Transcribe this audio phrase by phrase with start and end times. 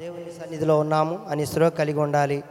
[0.00, 2.44] దేవుని సన్నిధిలో ఉన్నాము అని స్పృహ కలిగి ఉండాలి.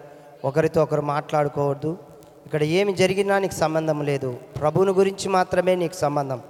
[0.45, 1.97] ఒకరితో ఒకరు మాట్లాడుకోవద్దు.
[2.46, 4.35] ఇక్కడ ఏమి జరిగినా నీకు సంబంధం లేదు.
[4.62, 6.42] ప్రభువుని గురించి మాత్రమే నీకు సంబంధం.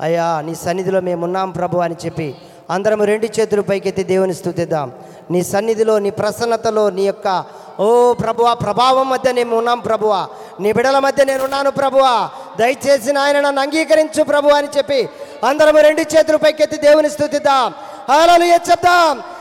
[0.00, 2.34] అయ్యా నీ సన్నిధిలో మేమున్నాం ప్రభు అని చెప్పి
[2.70, 4.92] అందరం రెండు చేతులు పైకెత్తి దేవుని స్థుతిద్దాం.
[5.30, 7.44] నీ సన్నిధిలో నీ ప్రసన్నతలో నీ యొక్క
[7.80, 10.28] ఓ ప్రభువా ప్రభావం మధ్య నేను ఉన్నాం ప్రభువా.
[10.60, 12.30] నీ బిడల మధ్య నేను ఉన్నాను ప్రభువా.
[12.58, 15.08] దయచేసి నాయన నన్ను అంగీకరించు ప్రభు అని చెప్పి
[15.46, 17.74] అందరం రెండు చేతులు పైకెత్తి దేవుని స్థుతిద్దాం.
[18.12, 19.37] హల్లెలూయా చెప్దాం.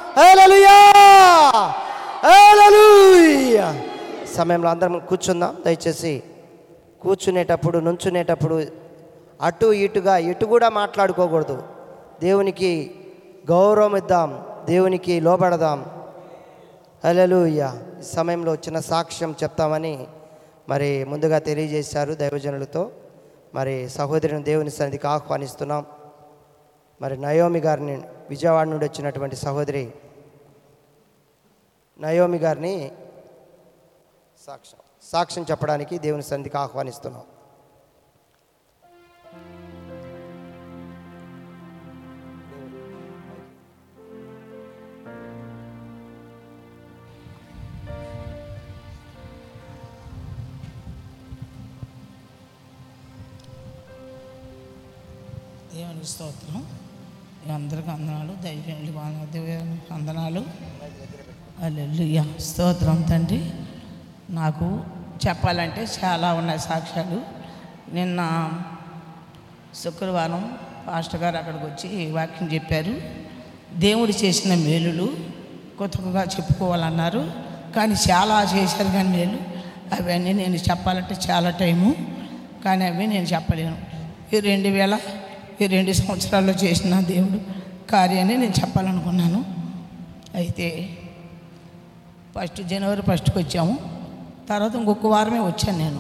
[4.36, 5.58] సమయంలో అందరం కూర్చుందాం.
[5.66, 6.24] దయచేసి
[7.02, 8.68] కూర్చునేటప్పుడు నుంచునేటప్పుడు
[9.42, 11.64] అటు ఇటుగా ఇటు కూడా మాట్లాడుకోకూడదు.
[12.22, 12.96] దేవునికి
[13.52, 14.46] గౌరవం ఇద్దాం.
[14.66, 15.86] దేవునికి లోబడదాం.
[17.06, 17.68] హల్లెలూయ!
[18.00, 20.08] ఈ సమయంలో చిన్న సాక్ష్యం చెప్తామని
[20.70, 22.90] మరి ముందుగా తెలియజేశారు దైవజనులతో.
[23.56, 25.86] మరి సహోదరుని దేవుని సన్నిధికి ఆహ్వానిస్తున్నాం.
[27.02, 29.88] మరి నయోమి గారిని విజయవాడ నుండి వచ్చినటువంటి సహోదరి
[32.00, 32.92] నయోమి గారిని
[34.46, 37.24] సాక్ష్యం సాక్ష్యం చెప్పడానికి దేవుని సన్నిధికి ఆహ్వానిస్తున్నాం.
[55.76, 56.62] దేవునికి స్తోత్రం.
[57.46, 58.34] మీ అందరికి వందనాలు.
[58.42, 58.92] దైవజనులు
[59.32, 61.27] దేవునికి
[61.64, 63.50] అల్లెలుయ్య స్తోత్రం తండ్రి.
[64.30, 64.80] నాకు
[65.28, 67.22] చెప్పాలంటే చాలా ఉన్నాయి సాక్ష్యాలు.
[67.94, 68.52] నిన్న
[69.84, 70.58] శుక్రవారం
[70.88, 73.02] పాస్టర్ గారు అక్కడికి వచ్చి వాక్యం చెప్పారు.
[73.80, 75.16] దేవుడు చేసిన మేలులు
[75.78, 77.32] కొత్తగా చెప్పుకోవాలన్నారు.
[77.76, 79.58] కానీ చాలా చేశారు కానీ మేలు.
[80.02, 81.96] అవన్నీ నేను చెప్పాలంటే చాలా టైము.
[82.66, 83.78] కానీ అవి నేను చెప్పలేను.
[84.36, 85.00] ఈ రెండు వేల
[85.62, 87.40] ఈ రెండు సంవత్సరాల్లో చేసిన దేవుడు
[87.92, 89.46] కార్యాన్ని నేను చెప్పాలనుకున్నాను.
[90.36, 90.97] అయితే
[92.38, 93.80] ఫస్ట్ జనవరి ఫస్ట్కి వచ్చాము.
[94.50, 96.00] తర్వాత ఇంకొక వారమే వచ్చాను నేను.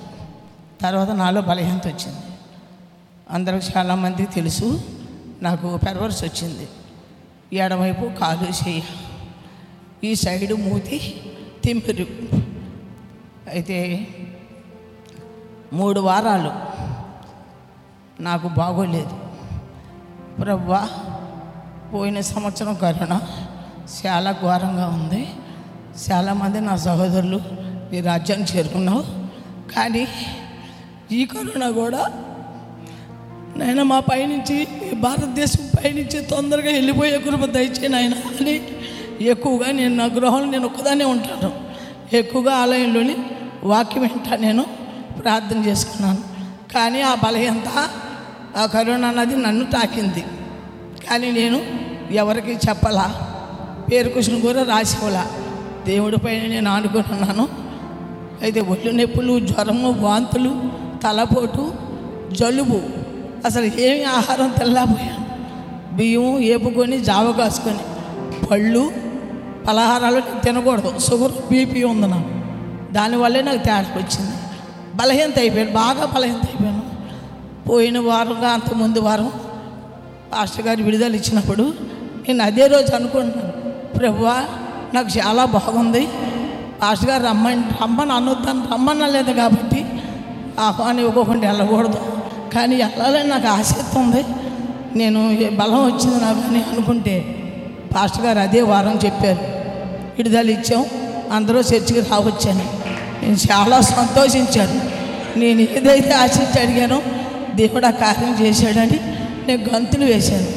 [0.81, 2.17] తర్వాత నాలో బలహీనత వచ్చింది.
[3.31, 4.81] అందరికి చాలామందికి తెలుసు
[5.41, 6.67] నాకు పెర్వర్స్ వచ్చింది.
[7.53, 8.81] ఎడమవైపు కాలు చేయ.
[10.03, 11.21] ఈ సైడు మూతి
[11.63, 12.29] తిమ్మిరి.
[13.49, 14.07] అయితే
[15.73, 16.51] మూడు వారాలు
[18.21, 19.19] నాకు బాగోలేదు.
[20.41, 20.89] ప్రవ్వా
[21.93, 23.21] పోయిన సంవత్సరం కరోనా
[24.05, 25.27] చాలా ఘోరంగా ఉంది.
[25.97, 27.39] చాలామంది నా సహోదరులు
[27.93, 29.01] ఈ రాజ్యాన్ని చేరుకున్నావు.
[29.75, 30.07] కానీ
[31.11, 32.11] ఈ కరోనా కూడా
[33.57, 38.13] నాయన మా పైనుంచి ఈ భారతదేశం పైనుంచి తొందరగా వెళ్ళిపోయే కృప దయచే నాయన.
[38.13, 38.61] అని
[39.21, 41.53] ఎక్కువగా నేను నా గృహంలో నేను ఒక్కదానే ఉంటాను.
[42.15, 43.15] ఎక్కువగా ఆలయంలోని
[43.63, 44.65] వాక్యం వింటా నేను
[45.23, 46.17] ప్రార్థన చేసుకున్నాను.
[46.73, 47.89] కానీ ఆ బలహీనత
[48.57, 50.23] ఆ కరోనా అన్నది నన్ను తాకింది.
[51.09, 51.65] కానీ నేను
[52.11, 53.33] ఎవరికి చెప్పలా
[53.91, 55.27] పేరు కృష్ణ కూడా రాసిపోలా
[55.87, 57.47] దేవుడి పైన నేను ఆనుకుంటున్నాను.
[58.41, 60.61] అయితే ఒళ్ళు నొప్పులు జ్వరము వాంతులు
[61.03, 61.73] తలపోటు
[62.31, 62.81] జలుబు.
[63.45, 65.27] అసలు ఏమి ఆహారం తెల్లపోయాను
[65.95, 67.79] బియ్యం ఏపుకొని జావ కాసుకొని.
[68.45, 68.91] పళ్ళు
[69.67, 70.99] పలహారాలు తినకూడదు.
[70.99, 72.29] షుగర్ బీపీ ఉంది నాకు.
[72.93, 74.35] దానివల్లే నాకు తేడా వచ్చింది.
[74.95, 75.71] బలహీనత అయిపోయాను.
[75.71, 76.83] బాగా బలహీనత అయిపోయాను.
[77.69, 79.31] పోయిన వారంగా అంత ముందు వారం
[80.33, 81.73] పాస్టర్ గారు విడుదల ఇచ్చినప్పుడు
[82.27, 83.51] నేను అదే రోజు అనుకుంటున్నాను.
[83.97, 84.45] ప్రభువా
[84.93, 86.07] నాకు చాలా బాగుంది.
[86.81, 89.85] పాస్టర్ గారు రమ్మని రమ్మని అనొద్దని రమ్మనలేదు కాబట్టి
[90.59, 91.99] ఆహ్వానం ఇవ్వకుండా వెళ్ళకూడదు.
[92.55, 94.25] కానీ వెళ్ళాలని నాకు ఆసక్తి ఉంది.
[94.95, 97.25] నేను ఏ బలం వచ్చింది నాకు అని అనుకుంటే
[97.95, 99.37] పాస్టర్ గారు అదే వారం చెప్పారు.
[100.17, 100.85] విడుదల ఇచ్చాం.
[101.31, 102.65] అందరూ చర్చికి రావచ్చాను.
[103.21, 104.81] నేను చాలా సంతోషించాను.
[105.39, 107.01] నేను ఏదైతే ఆశించి అడిగానో
[107.55, 108.99] దేవుడు ఆ కార్యం చేశాడని
[109.47, 110.47] నేను గంతులు వేశాను.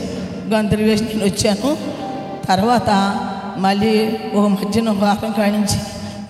[0.55, 1.77] గంతులు వేసి నేను వచ్చాను.
[2.47, 3.21] తర్వాత
[3.61, 3.93] మళ్ళీ
[4.35, 5.79] ఒక మధ్యన ఒక వారం కాడించి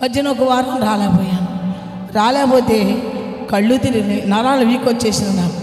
[0.03, 1.51] మధ్యన ఒక వారం రాలేకపోయాను.
[2.15, 2.79] రాలేకపోతే
[3.53, 5.61] కళ్ళు తిరిగి నరాలు వీక్ వచ్చేసింది నాకు.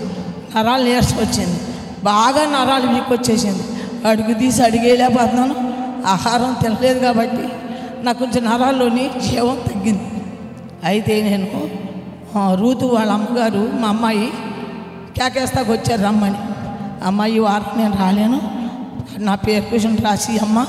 [0.58, 1.60] నరాలు నీరస వచ్చింది
[2.04, 3.64] బాగా నరాలు వీక్ వచ్చేసింది
[4.08, 5.56] అడుగు తీసి అడిగేయలేకపోతున్నాను.
[6.08, 7.44] ఆహారం తినలేదు కాబట్టి
[8.04, 10.08] నాకు కొంచెం నరాల్లోని జీవం తగ్గింది.
[10.84, 11.48] అయితే నేను
[12.62, 14.28] రూతు వాళ్ళ అమ్మగారు మా అమ్మాయి
[15.18, 16.40] కేకేస్తాకు వచ్చారు రమ్మని.
[17.06, 18.40] అమ్మాయి ఈ వారం నేను రాలేను.
[19.18, 20.66] నా పేరు క్వశ్చన్ రాసి అమ్మ.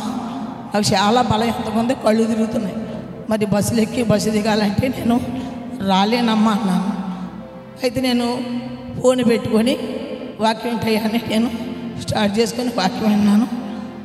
[0.74, 2.76] నాకు చాలా బలహీనతగా ఉంది కళ్ళు తిరుగుతున్నాయి.
[3.30, 5.16] మరి బస్సులు ఎక్కి బస్సు దిగాలంటే నేను
[5.88, 6.90] రాలేనమ్మా అన్నాను
[7.82, 8.26] అయితే నేను
[9.00, 9.74] ఫోన్ పెట్టుకొని
[10.40, 11.48] వాక్యం టయాన్ని నేను
[12.02, 13.46] స్టార్ట్ చేసుకొని వాక్యం విన్నాను.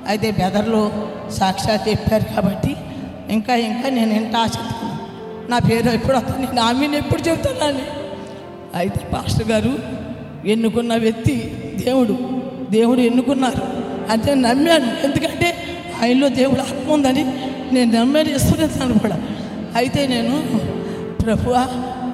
[0.07, 0.83] అయితే బెదర్లో
[1.31, 2.71] సాక్షాత్ చెప్పారు కాబట్టి
[3.29, 4.87] ఇంకా ఇంకా నేను ఎంత ఆసక్తి
[5.51, 6.47] నా పేరు ఎప్పుడు వస్తుంది?
[6.55, 7.83] నేను మీను ఎప్పుడు చెప్తున్నాను
[8.77, 9.73] అయితే పాస్టర్ గారు
[10.45, 11.35] ఎన్నుకున్న వ్యక్తి
[11.85, 12.15] దేవుడు.
[12.69, 13.63] దేవుడు ఎన్నుకున్నారు.
[14.11, 14.89] అంటే నమ్మాను.
[15.03, 15.42] ఎందుకంటే
[16.03, 17.23] ఆయనలో దేవుడు ఆత్మ ఉందని
[17.75, 19.17] నేను నమ్మేది ఇస్తున్నాను కూడా.
[19.79, 20.33] అయితే నేను
[21.23, 21.63] ప్రభువా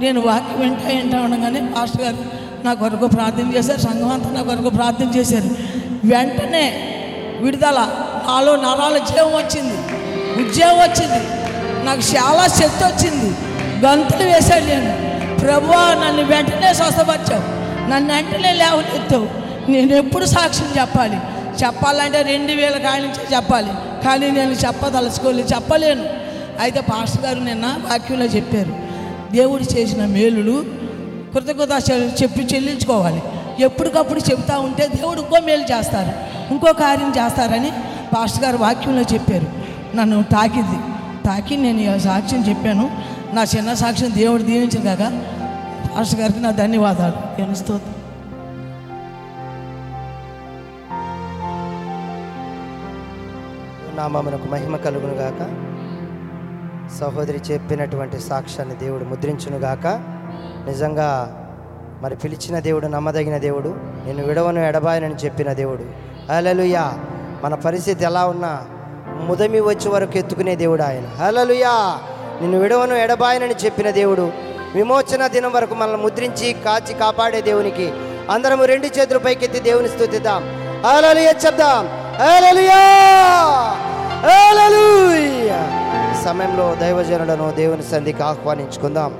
[0.03, 2.21] నేను వాక్యం వింటా వింటా ఉండగానే పాస్టర్ గారు
[2.65, 5.49] నా కొరకు ప్రార్థన చేశారు సంఘం అంతా నా కొరకు ప్రార్థన చేశారు.
[6.11, 6.65] వెంటనే
[7.43, 7.79] విడుదల
[8.27, 9.77] నాలో నరాల జీవం వచ్చింది
[10.41, 11.21] ఉద్యోగం వచ్చింది
[11.85, 13.29] నాకు చాలా శక్తి వచ్చింది
[13.85, 14.91] గంతులు వేశాడు నేను.
[15.43, 17.45] ప్రభువా నన్ను వెంటనే స్వస్థపరిచావు
[17.91, 19.27] నన్ను వెంటనే లేవనెత్తావు
[19.71, 21.19] నేను ఎప్పుడు సాక్ష్యం చెప్పాలి?
[21.63, 23.69] చెప్పాలంటే రెండు వేల కాయల నుంచి చెప్పాలి.
[24.05, 26.05] కానీ నేను చెప్పదలుచుకోలేదు చెప్పలేను.
[26.59, 28.75] అయితే పాస్టర్ గారు నిన్న వాక్యంలో చెప్పారు
[29.31, 30.65] దేవుడు చేసిన మేలులు
[31.33, 33.23] కృతజ్ఞత చెప్పి చెల్లించుకోవాలి.
[33.59, 36.11] ఎప్పటికప్పుడు చెప్తా ఉంటే దేవుడు ఇంకో మేలు చేస్తారు
[36.51, 37.71] ఇంకో కార్యం చేస్తారని
[38.15, 39.47] పాస్టర్ గారు వాక్యంలో చెప్పారు.
[39.95, 40.79] నన్ను తాకింది.
[41.27, 42.91] తాకి నేను సాక్ష్యం చెప్పాను.
[43.33, 45.21] నా చిన్న సాక్ష్యం దేవుడు దీవించిన కాక
[45.97, 47.41] పాస్టర్ గారికి నా ధన్యవాదాలు.
[47.41, 47.98] నేను స్తోత్రం.
[53.99, 55.39] నామమునకు మహిమ కలుగును గాక
[56.99, 59.87] సహోదరి చెప్పినటువంటి సాక్ష్యాన్ని దేవుడు ముద్రించును గాక
[60.67, 61.09] నిజంగా
[62.01, 63.75] మరి పిలిచిన దేవుడు నమ్మదగిన దేవుడు
[64.05, 65.83] నేను విడవను ఎడబాయనని చెప్పిన దేవుడు.
[66.33, 66.93] హలలుయా
[67.43, 68.65] మన పరిస్థితి ఎలా ఉన్నా
[69.27, 71.07] ముదమి వచ్చే వరకు ఎత్తుకునే దేవుడు ఆయన.
[71.23, 71.97] హలలుయా
[72.41, 74.31] నిన్ను విడవను ఎడబాయనని చెప్పిన దేవుడు.
[74.75, 77.93] విమోచన దినం వరకు మనల్ని ముద్రించి కాచి కాపాడే దేవునికి
[78.29, 80.43] అందరము రెండు చేతులు పైకెత్తి దేవుని స్థుతిద్దాం.
[80.85, 81.87] హల్లెలూయా చెప్దాం.
[82.21, 82.79] హలలుయా
[86.23, 89.11] సమయంలో దైవజనులను దేవుని సంధికి ఆహ్వానించుకుందాం.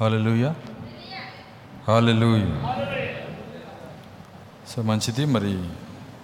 [0.00, 0.52] హాలెలూయ
[1.88, 2.44] హాలెలూయ
[4.70, 5.24] సో మంచిది.
[5.24, 5.52] మరి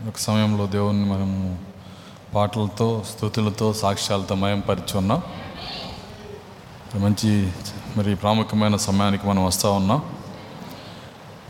[0.08, 1.58] ఒక సమయంలో దేవుని మనము
[2.34, 5.22] పాటలతో స్థుతులతో సాక్ష్యాలతో మయం పరిచి ఉన్నాం
[6.96, 7.52] మంచి
[7.96, 10.02] మరి ప్రాముఖ్యమైన సమయానికి మనం వస్తూ ఉన్నాం.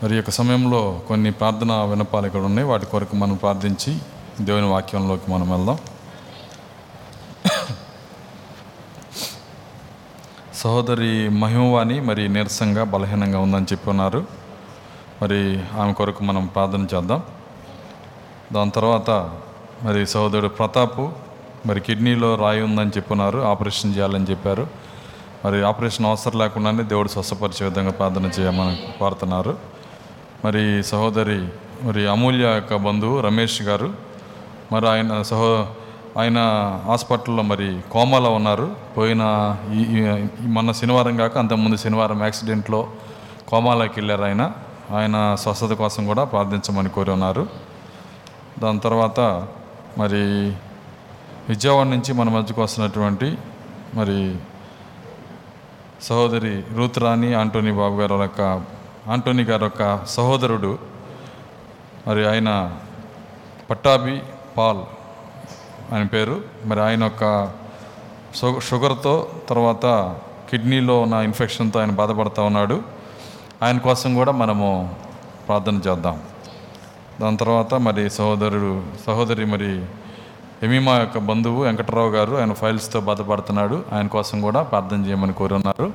[0.03, 2.67] మరి యొక్క సమయంలో కొన్ని ప్రార్థన వినపాలు ఇక్కడ ఉన్నాయి.
[2.67, 3.97] వాటి కొరకు మనం ప్రార్థించి
[4.41, 5.77] దేవుని వాక్యంలోకి మనం వెళ్దాం.
[10.53, 14.27] సహోదరి మహిమవాణి మరి నీరసంగా బలహీనంగా ఉందని చెప్పి ఉన్నారు.
[15.21, 17.23] మరి ఆమె కొరకు మనం ప్రార్థన చేద్దాం.
[18.53, 19.09] దాని తర్వాత
[19.83, 21.09] మరి సహోదరుడు ప్రతాపు
[21.65, 24.67] మరి కిడ్నీలో రాయి ఉందని చెప్పున్నారు ఆపరేషన్ చేయాలని చెప్పారు.
[25.45, 29.57] మరి ఆపరేషన్ అవసరం లేకుండానే దేవుడు స్వస్థపరిచే విధంగా ప్రార్థన చేయమని కోరుతున్నారు.
[30.45, 31.47] మరి సహోదరి
[31.83, 33.93] మరి అమూల్య యొక్క బంధువు రమేష్ గారు
[34.71, 35.67] మరి ఆయన సహో
[36.17, 36.37] ఆయన
[36.85, 38.75] హాస్పిటల్లో మరి కోమాలో ఉన్నారు.
[38.97, 39.81] పోయిన ఈ
[40.43, 42.87] ఈ మొన్న శనివారం కాక అంతకుముందు శనివారం యాక్సిడెంట్లో
[43.47, 44.51] కోమాలోకి వెళ్ళారు ఆయన.
[44.95, 47.47] ఆయన స్వస్థత కోసం కూడా ప్రార్థించమని కోరి ఉన్నారు.
[48.59, 49.19] దాని తర్వాత
[49.97, 50.21] మరి
[51.49, 53.37] విజయవాడ నుంచి మన మధ్యకు వస్తున్నటువంటి
[53.93, 54.35] మరి
[56.01, 58.63] సహోదరి రూత్రాణి ఆంటోనీ బాబు గారు యొక్క
[59.07, 60.79] ఆంటోనీ గారు యొక్క సహోదరుడు
[62.07, 62.77] మరి ఆయన
[63.69, 64.21] పట్టాభి
[64.57, 64.81] పాల్
[65.93, 66.41] ఆయన పేరు.
[66.65, 67.51] మరి ఆయన యొక్క
[68.59, 70.15] షుగర్తో తర్వాత
[70.49, 72.81] కిడ్నీలో ఉన్న ఇన్ఫెక్షన్తో ఆయన బాధపడుతూ ఉన్నాడు.
[73.63, 74.95] ఆయన కోసం కూడా మనము
[75.47, 76.21] ప్రార్థన చేద్దాం.
[77.21, 79.69] దాని తర్వాత మరి సహోదరుడు సహోదరి మరి
[80.65, 83.83] ఎమీమా యొక్క బంధువు వెంకటరావు గారు ఆయన ఫైల్స్తో బాధపడుతున్నాడు.
[83.93, 85.87] ఆయన కోసం కూడా ప్రార్థన చేయమని కోరున్నారు.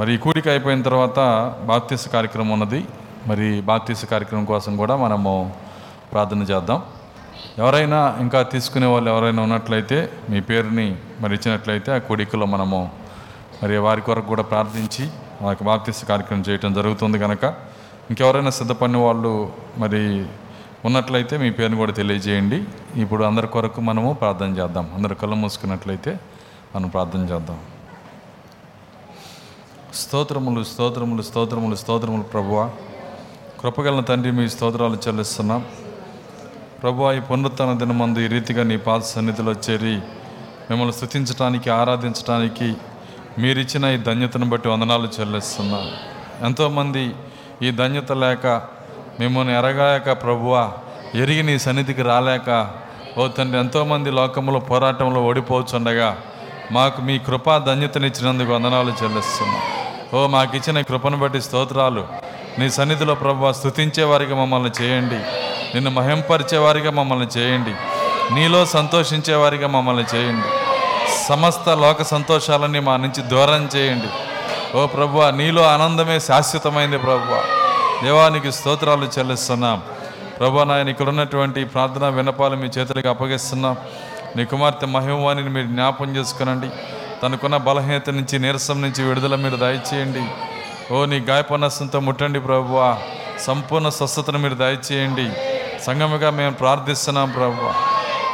[0.00, 1.18] మరి ఈ కూడిక అయిపోయిన తర్వాత
[1.64, 2.84] బాప్తీస కార్యక్రమం ఉన్నది.
[3.26, 5.52] మరి బాప్తీస కార్యక్రమం కోసం కూడా మనము
[6.12, 6.80] ప్రార్థన చేద్దాం.
[7.58, 12.80] ఎవరైనా ఇంకా తీసుకునే వాళ్ళు ఎవరైనా ఉన్నట్లయితే మీ పేరుని మరి ఇచ్చినట్లయితే ఆ కూడికలో మనము
[13.62, 15.04] మరి వారి కొరకు కూడా ప్రార్థించి
[15.42, 17.44] వారికి బాప్తీస కార్యక్రమం చేయటం జరుగుతుంది కనుక
[18.10, 20.26] ఇంకెవరైనా సిద్ధపడిన వాళ్ళు మరి
[20.84, 22.64] ఉన్నట్లయితే మీ పేరుని కూడా తెలియజేయండి.
[23.00, 24.90] ఇప్పుడు అందరి కొరకు మనము ప్రార్థన చేద్దాం.
[24.94, 26.20] అందరు కళ్ళు మూసుకున్నట్లయితే
[26.76, 27.60] మనం ప్రార్థన చేద్దాం.
[29.94, 32.70] స్తోత్రములు స్తోత్రములు స్తోత్రములు స్తోత్రములు ప్రభువ.
[33.60, 35.66] కృపగల తండ్రి మీ స్తోత్రాలు చెల్లిస్తున్నాం.
[36.82, 39.96] ప్రభు ఈ పునరుత్న దినమందు ఈ రీతిగా నీ పాద సన్నిధిలో చేరి
[40.70, 42.74] మిమ్మల్ని స్థుతించడానికి ఆరాధించడానికి
[43.38, 45.90] మీరిచ్చిన ఈ ధన్యతను బట్టి వందనాలు చెల్లిస్తున్నాం.
[46.46, 47.12] ఎంతోమంది
[47.62, 48.46] ఈ ధన్యత లేక
[49.20, 50.72] మిమ్మల్ని ఎరగాక ప్రభువా
[51.14, 52.70] ఎరిగి నీ సన్నిధికి రాలేక
[53.18, 56.16] ఓ తండ్రి ఎంతోమంది లోకంలో పోరాటంలో ఓడిపోవచ్చుండగా
[56.72, 59.62] మాకు మీ కృపా ధన్యతనిచ్చినందుకు వందనాలు చెల్లిస్తున్నాం.
[60.14, 62.06] ఓ మాకు ఇచ్చిన ఈ కృపను బట్టి స్తోత్రాలు.
[62.58, 65.18] నీ సన్నిధిలో ప్రభు స్థుతించే వారికి మమ్మల్ని చేయండి.
[65.74, 67.74] నిన్ను మహింపరిచే వారిగా మమ్మల్ని చేయండి.
[68.34, 70.48] నీలో సంతోషించే వారిగా మమ్మల్ని చేయండి.
[71.28, 74.29] సమస్త లోక సంతోషాలన్నీ మా నుంచి దూరం చేయండి.
[74.74, 77.36] ఓ ప్రభు నీలో ఆనందమే శాశ్వతమైంది ప్రభు
[78.04, 79.82] దేవానికి స్తోత్రాలు చెల్లిస్తున్నాం.
[80.40, 83.76] ప్రభా నాయన ఇక్కడ ఉన్నటువంటి ప్రార్థన వినపాలు మీ చేతులకు అప్పగిస్తున్నాం.
[84.36, 86.70] నీ కుమార్తె మహిమవాణిని మీరు జ్ఞాపం చేసుకునండి.
[87.22, 90.24] తనకున్న బలహీనత నుంచి నీరసం నుంచి విడుదల మీరు దయచేయండి.
[90.94, 92.98] ఓ నీ గాయపనస్సంతో ముట్టండి ప్రభువా.
[93.40, 95.30] సంపూర్ణ స్వస్థతను మీరు దయచేయండి.
[95.84, 97.74] సంగముగా మేము ప్రార్థిస్తున్నాం ప్రభువా.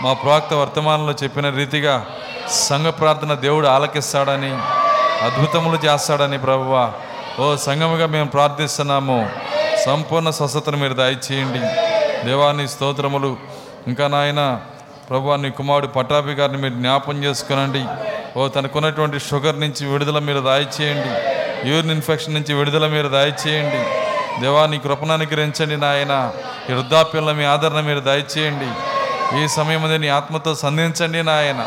[0.01, 2.07] మా ప్రవక్త వర్తమానంలో చెప్పిన రీతిగా
[2.51, 4.59] సంఘ ప్రార్థన దేవుడు ఆలకిస్తాడని
[5.23, 6.93] అద్భుతములు చేస్తాడని ప్రభువ.
[7.41, 9.31] ఓ సంఘముగా మేము ప్రార్థిస్తున్నాము.
[9.87, 11.59] సంపూర్ణ స్వస్థతను మీరు దయచేయండి.
[12.27, 13.37] దేవాని స్తోత్రములు.
[13.87, 14.61] ఇంకా నాయన
[15.11, 17.85] ప్రభు నీ కుమారుడు పట్టాభి గారిని మీరు జ్ఞాపం చేసుకునండి.
[18.39, 21.09] ఓ తనకున్నటువంటి షుగర్ నుంచి విడుదల మీరు దయచేయండి.
[21.69, 23.87] యూరిన్ ఇన్ఫెక్షన్ నుంచి విడుదల మీరు దయచేయండి.
[24.41, 26.33] దేవాన్ని నీ కృపను అనుగ్రహించండి నాయన.
[26.71, 28.71] ఈ వృద్ధాప్యంలో మీ ఆదరణ మీరు దయచేయండి.
[29.45, 31.67] ఈ సమయం నీ ఆత్మతో సంధించండి నాయన.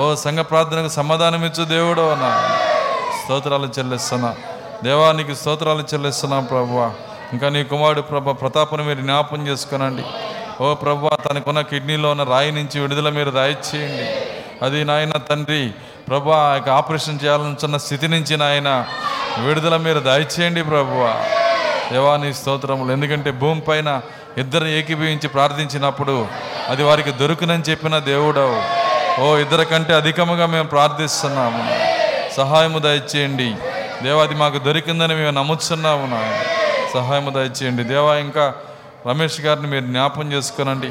[0.00, 2.71] ఓ సంఘ ప్రార్థనకు సమాధానం ఇచ్చు దేవుడు నాయన
[3.24, 4.34] స్తోత్రాలు చెల్లిస్తున్నా.
[4.84, 6.90] దేవానికి స్తోత్రాలు చెల్లిస్తున్నాం ప్రభు
[7.32, 10.04] ఇంకా నీ కుమారుడు ప్రభ ప్రతాపను మీరు జ్ఞాపం చేసుకునండి.
[10.60, 14.08] ఓ ప్రభు తనకున్న కిడ్నీలో ఉన్న రాయి నుంచి విడుదల మీరు రాయిచ్చేయండి.
[14.64, 15.70] అది నాయన తండ్రి
[16.08, 18.86] ప్రభా యొక్క ఆపరేషన్ చేయాలనుకున్న స్థితి నుంచి నాయన
[19.38, 21.24] విడుదల మీరు దయచేయండి ప్రభువ.
[21.92, 24.00] దేవాని స్తోత్రములు ఎందుకంటే భూమి పైన
[24.38, 26.26] ఇద్దరు ఏకీభవించి ప్రార్థించినప్పుడు
[26.68, 28.60] అది వారికి దొరుకునని చెప్పిన దేవుడవు.
[29.20, 31.64] ఓ ఇద్దరికంటే అధికముగా మేము ప్రార్థిస్తున్నాము.
[32.36, 33.54] సహాయము దయచేయండి.
[34.02, 36.42] దేవాది మాకు దొరికిందని మేము నమ్ముతున్నాము నాయన.
[36.94, 37.84] సహాయము దయచేయండి.
[37.84, 38.54] దేవా ఇంకా
[39.08, 40.90] రమేష్ గారిని మీరు జ్ఞాపం చేసుకునండి.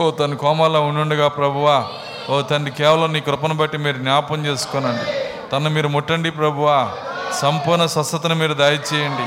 [0.00, 1.84] ఓ తను కోమాలో ఉండుండగా ప్రభువా.
[2.30, 5.12] ఓ తండ్రి కేవలం నీ కృపను బట్టి మీరు జ్ఞాపం చేసుకోనండి.
[5.52, 6.88] తను మీరు ముట్టండి ప్రభువా.
[7.32, 9.26] సంపూర్ణ స్వస్థతను మీరు దయచేయండి.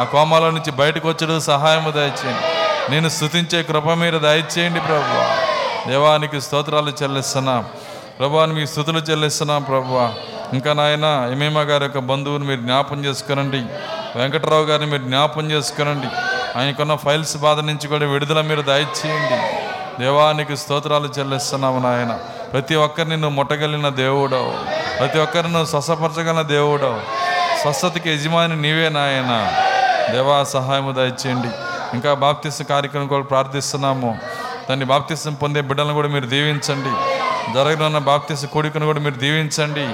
[0.00, 2.56] ఆ కోమాలో నుంచి బయటకు వచ్చడం సహాయము దయచేయండి.
[2.90, 5.46] నేను స్థుతించే కృప మీరు దయచేయండి ప్రభు
[5.90, 7.64] దేవానికి స్తోత్రాలు చెల్లిస్తున్నాం.
[8.18, 10.12] ప్రభాని మీ స్థుతులు చెల్లిస్తున్నాం ప్రభువా.
[10.52, 13.62] ఇంకా నాయన ఎమేమ గారి యొక్క బంధువుని మీరు జ్ఞాపం చేసుకునండి.
[14.18, 16.06] వెంకటరావు గారిని మీరు జ్ఞాపం చేసుకునండి.
[16.58, 19.66] ఆయనకున్న ఫైల్స్ బాధ నుంచి కూడా విడుదల మీరు దయచేయండి.
[20.02, 22.18] దేవానికి స్తోత్రాలు చెల్లిస్తున్నాము నాయన.
[22.52, 24.54] ప్రతి ఒక్కరిని నువ్వు ముట్టగలిగిన దేవుడవు.
[24.98, 27.00] ప్రతి ఒక్కరిని నువ్వు స్వసపరచగలిగిన దేవుడవు.
[27.62, 29.52] స్వస్థతకి యజమాని నీవే నాయన.
[30.12, 31.48] దేవా సహాయము దయచేయండి.
[31.94, 34.18] ఇంకా బాప్తిస్త కార్యక్రమం కూడా ప్రార్థిస్తున్నాము.
[34.70, 36.90] దాన్ని బాప్తిస్తం పొందే బిడ్డలను కూడా మీరు దీవించండి.
[37.54, 39.88] జరగనున్న బాప్తిస్త కోడికను కూడా మీరు దీవించండి.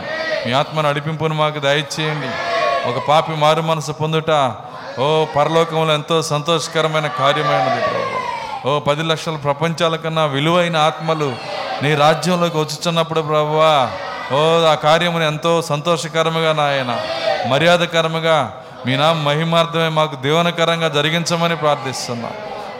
[0.46, 2.30] మీ ఆత్మ నడిపింపును మాకు దయచేయండి.
[2.88, 4.30] ఒక పాపి మారు మనసు పొందుట
[5.00, 7.82] ఓ పరలోకంలో ఎంతో సంతోషకరమైన కార్యమైనది
[8.68, 11.36] ఓ పది లక్షల ప్రపంచాల కన్నా విలువైన ఆత్మలు
[11.82, 13.90] నీ రాజ్యంలోకి వచ్చుచున్నప్పుడు ప్రభువా
[14.32, 17.00] ఓ ఆ కార్యమును ఎంతో సంతోషకరముగా నాయన
[17.48, 22.30] మర్యాదకరముగా మీ నా మహిమార్థమే మాకు దేవనకరంగా జరిగించమని ప్రార్థిస్తున్నా.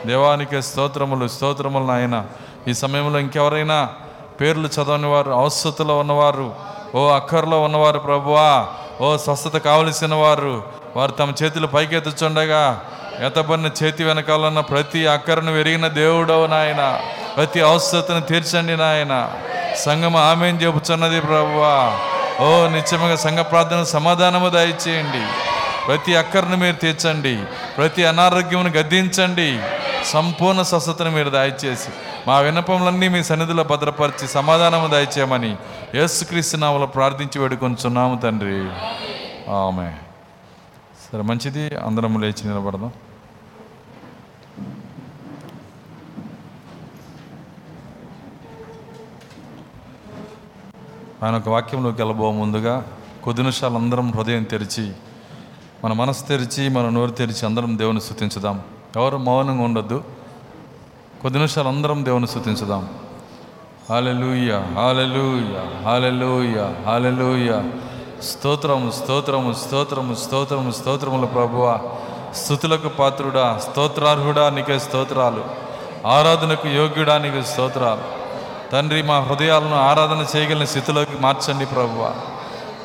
[0.05, 2.25] దేవానికి స్తోత్రములు స్తోత్రములు నాయన.
[2.67, 3.89] ఈ సమయంలో ఇంకెవరైనా
[4.41, 6.55] పేర్లు చదవని వారు అవస్థతలో ఉన్నవారు
[6.95, 8.67] ఓ అక్కర్లో ఉన్నవారు ప్రభువా
[9.01, 10.63] ఓ స్వస్థత కావలసిన వారు
[10.95, 12.81] వారు తమ చేతులు పైకెత్తుచుండగా
[13.19, 16.99] ఎతబడిన చేతి వెనకాలన్న ప్రతి అక్కరను పెరిగిన దేవుడవు నాయన
[17.37, 19.31] ప్రతి అవస్థతను తీర్చండి నాయన.
[19.77, 21.93] సంగమ ఆమెను చెబుతున్నది ప్రభువా.
[22.45, 25.23] ఓ నిత్యముగా సంఘ ప్రార్థన సమాధానము దయచేయండి.
[25.87, 27.43] ప్రతి అక్కర్ను మీరు తీర్చండి.
[27.77, 29.59] ప్రతి అనారోగ్యమును గద్దించండి.
[30.05, 31.89] సంపూర్ణ స్వస్థతను మీరు దయచేసి
[32.27, 35.55] మా విన్నపములన్నీ మీ సన్నిధిలో భద్రపరిచి సమాధానము దయచేయమని
[35.95, 38.59] యేసుక్రీస్తు నామలో ప్రార్థించి వేడుకొంచున్నాము తండ్రి.
[39.51, 39.91] ఆమె
[41.11, 41.75] సరే మంచిది.
[41.77, 42.91] అందరం లేచి నిలబడదాం.
[51.23, 52.85] ఆయన ఒక వాక్యంలోకి వెళ్ళబో ముందుగా
[53.23, 54.91] కొద్ది నిమిషాలు అందరం హృదయం తెరిచి
[55.83, 58.61] మన మనసు తెరిచి మన నోరు తెరిచి అందరం దేవుని స్థుతించుదాం.
[58.95, 60.03] ఎవరు మౌనంగా ఉండొద్దు.
[61.21, 62.89] కొద్ది నిమిషాలు అందరం దేవుని స్థుతించుదాం.
[63.89, 67.61] హాలెలూయ హాలెలూయ హాలెలూయ హాలెలూయ
[68.23, 71.79] స్తోత్రము స్తోత్రము స్తోత్రము స్తోత్రము స్తోత్రముల ప్రభువ.
[72.35, 75.45] స్థుతులకు పాత్రుడా స్తోత్రార్హుడా నీకే స్తోత్రాలు.
[76.07, 78.01] ఆరాధనకు యోగ్యుడా నీకు స్తోత్రాలు.
[78.71, 82.15] తండ్రి మా హృదయాలను ఆరాధన చేయగలిగిన స్థితిలోకి మార్చండి ప్రభువ.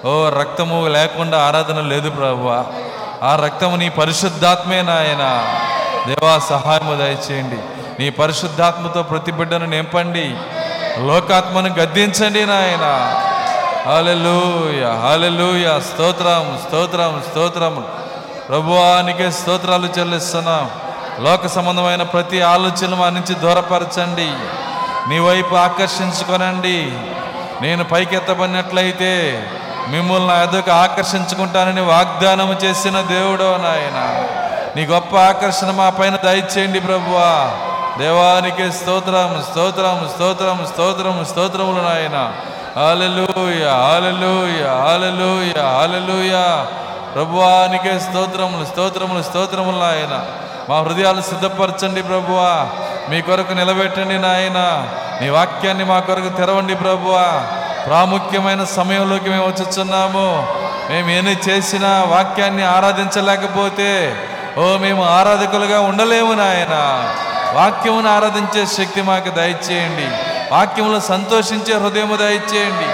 [0.05, 2.65] ఓ రక్తము లేకుండా ఆరాధన లేదు ప్రభువ.
[3.23, 5.45] ఆ రక్తము నీ పరిశుద్ధాత్మే నాయన.
[6.09, 7.59] దేవా సహాయము దయచేయండి.
[7.99, 10.37] నీ పరిశుద్ధాత్మతో ప్రతి బిడ్డను నింపండి.
[11.07, 13.15] లోకాత్మను గద్దించండి నాయన.
[13.87, 17.85] హాలెలూయ హాలెలూయ స్తోత్రం స్తోత్రం స్తోత్రం
[18.49, 20.71] ప్రభువానికే స్తోత్రాలు చెల్లిస్తున్నాం.
[21.25, 24.31] లోక సంబంధమైన ప్రతి ఆలోచన మా నుంచి దూరపరచండి.
[25.09, 26.93] నీ వైపు ఆకర్షించుకొనండి.
[27.63, 29.43] నేను పైకెత్తబడినట్లయితే
[29.91, 34.25] మిమ్మల్ని నా ఎదుకు ఆకర్షించుకుంటానని వాగ్దానం చేసిన దేవుడో నాయన.
[34.77, 37.51] నీ గొప్ప ఆకర్షణ మా పైన దయచేయండి ప్రభువా.
[37.99, 42.33] దేవానికి స్తోత్రం స్తోత్రం స్తోత్రం స్తోత్రం స్తోత్రములు నాయన.
[42.77, 46.65] హాలెలూయ ఆలలుయ హాలెలూయ హాలెలూయ
[47.15, 50.25] ప్రభువానికే స్తోత్రములు స్తోత్రములు స్తోత్రములు నాయన.
[50.69, 52.67] మా హృదయాలు సిద్ధపరచండి ప్రభువా.
[53.11, 54.89] మీ కొరకు నిలబెట్టండి నాయన.
[55.21, 57.43] నీ వాక్యాన్ని మా కొరకు తెరవండి ప్రభువా.
[57.89, 60.47] ప్రాముఖ్యమైన సమయంలోకి మేము వచ్చుచున్నాము.
[60.91, 64.17] మేము ఏమి చేసినా వాక్యాన్ని ఆరాధించలేకపోతే
[64.59, 66.75] ఓ మేము ఆరాధకులుగా ఉండలేము నాయన.
[67.55, 70.09] వాక్యమును ఆరాధించే శక్తి మాకు దయచేయండి.
[70.55, 72.91] వాక్యములో సంతోషించే హృదయము దయచేయండి.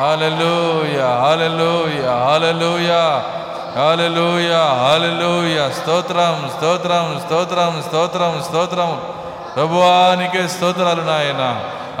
[0.00, 2.90] హాలలోయ హాలెలూయ హాలెలూయ
[3.78, 4.52] హాలలోయ
[4.82, 9.00] హాలెలూయ స్తోత్రం స్తోత్రం స్తోత్రం స్తోత్రం స్తోత్రం.
[9.56, 11.50] ప్రభువానికే స్తోత్రాలు నాయనా.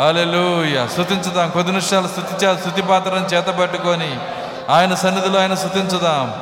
[0.06, 4.20] అలెలుయ స్థుతించుదాం కొద్ది నిమిషాలు స్థుతించా స్థుతి పాత్రను చేతబట్టుకొని
[4.70, 6.32] ఆయన సన్నిధిలో ఆయన స్థుతించుదాం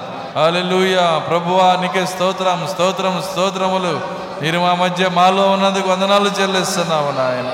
[0.42, 4.00] అలెలుయ ప్రభువా నీకే స్తోత్రం స్తోత్రం స్తోత్రములు.
[4.42, 7.50] మీరు మా మధ్య మాలో ఉన్నందుకు వందనాలు చెల్లిస్తున్నాము నాయన.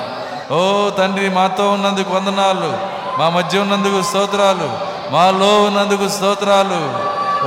[0.54, 2.72] ఓ తండ్రి మాతో ఉన్నందుకు వందనాలు.
[3.18, 4.70] మా మధ్య ఉన్నందుకు స్తోత్రాలు.
[5.10, 6.80] మాలో ఉన్నందుకు స్తోత్రాలు.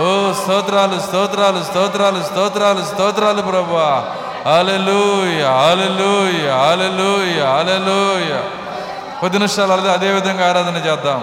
[0.02, 4.06] ఓ స్తోత్రాలు స్తోత్రాలు స్తోత్రాలు స్తోత్రాలు స్తోత్రాలు ప్రభువా.
[4.46, 8.32] హాలెలూయ హాలెలూయ హాలెలూయ హాలెలూయ
[9.20, 11.22] కొద్ది నిమిషాలు అదే అదే విధంగా ఆరాధన చేద్దాం.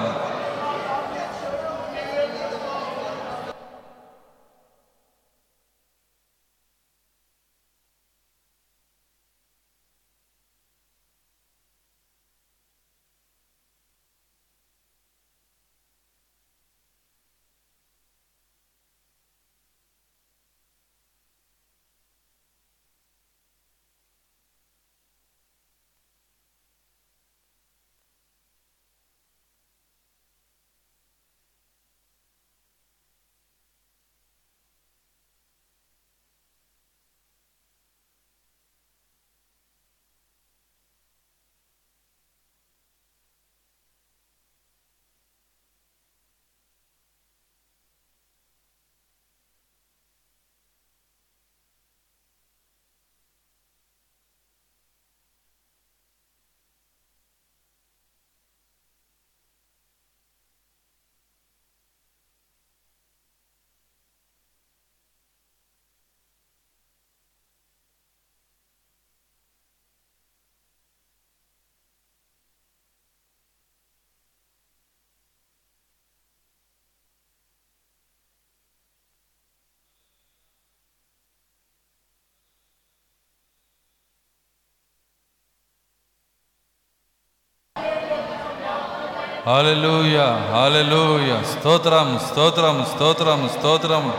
[89.46, 90.18] హాలెలూయ
[90.52, 94.12] హాలెలూయ స్తోత్రం స్తోత్రం స్తోత్రం స్తోత్రం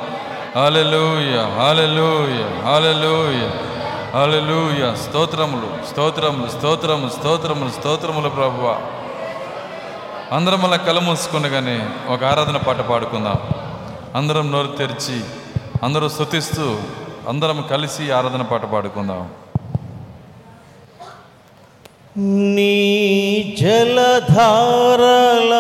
[0.56, 3.42] హాలెలూయ హాలెలూయ హాలెలూయ
[4.14, 8.82] హాలెలూయ స్తోత్రములు స్తోత్రములు స్తోత్రములు స్తోత్రములు స్తోత్రములు ప్రభువ
[10.32, 13.40] అందరం అలా కళ్ళు మూసుకుండగానే ఒక ఆరాధన పాట పాడుకుందాం.
[14.16, 15.18] అందరం నోరు తెరిచి
[15.84, 16.78] అందరూ స్థుతిస్తూ
[17.30, 19.30] అందరం కలిసి ఆరాధన పాట పాడుకుందాం.
[22.16, 25.54] నీ జలధారల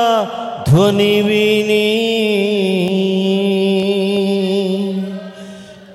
[0.68, 1.88] ధ్వని విని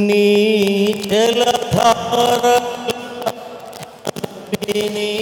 [0.09, 0.29] నీ
[1.11, 2.45] జలధార
[4.53, 5.13] విని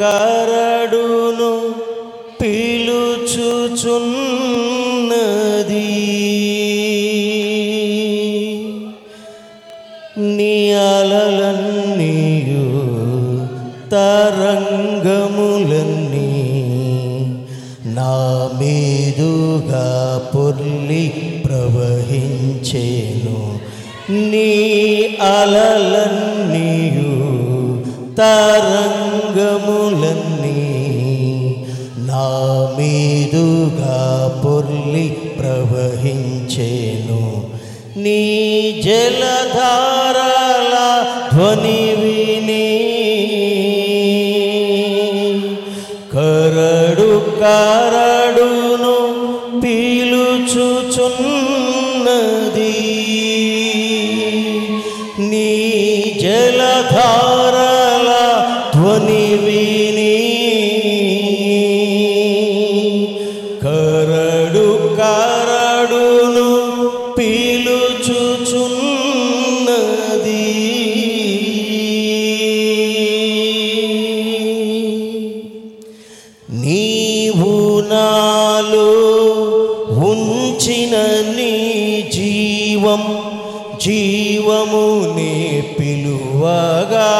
[0.00, 1.52] కరడును
[2.40, 4.00] పిలుచుచున్నది.
[10.18, 12.66] నీ అలలన్నీయు
[13.90, 16.32] తరంగములన్నీ
[17.84, 18.16] నా
[18.60, 19.88] మీదుగా
[20.34, 21.06] పొర్లి
[21.46, 23.38] ప్రవహించేను.
[24.10, 24.52] నీ
[25.22, 27.16] అలలన్నీయు
[29.30, 30.62] తరంగములన్నీ
[31.98, 32.26] నా
[32.78, 33.98] మీదుగా
[34.44, 37.22] పొర్లి ప్రవహించేను.
[37.96, 38.22] నీ
[38.84, 40.74] జలధారాల
[41.32, 41.89] ధ్వని
[83.80, 87.10] జీవముని పిలువగా.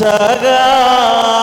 [0.00, 1.39] سلام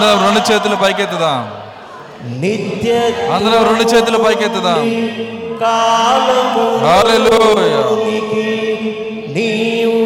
[0.00, 1.40] అందరం రెండు చేతులు పైకెత్తుదాం.
[2.40, 2.92] నిత్య
[3.34, 4.80] అందరం రెండు చేతులు పైకెత్తుదాం.
[9.34, 10.00] నీవు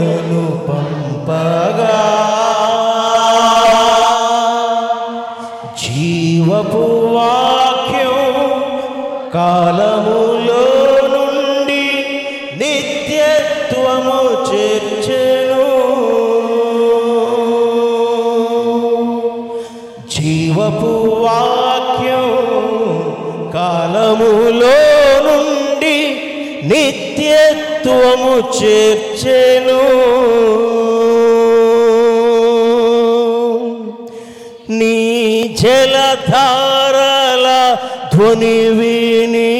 [0.00, 1.96] నన్ను పంపగా.
[5.82, 6.87] జీవపు
[28.18, 29.80] నిత్యత్వము చేర్చేను.
[34.70, 34.96] నీ
[35.60, 37.46] జలధారల
[38.14, 39.54] ధ్వని విని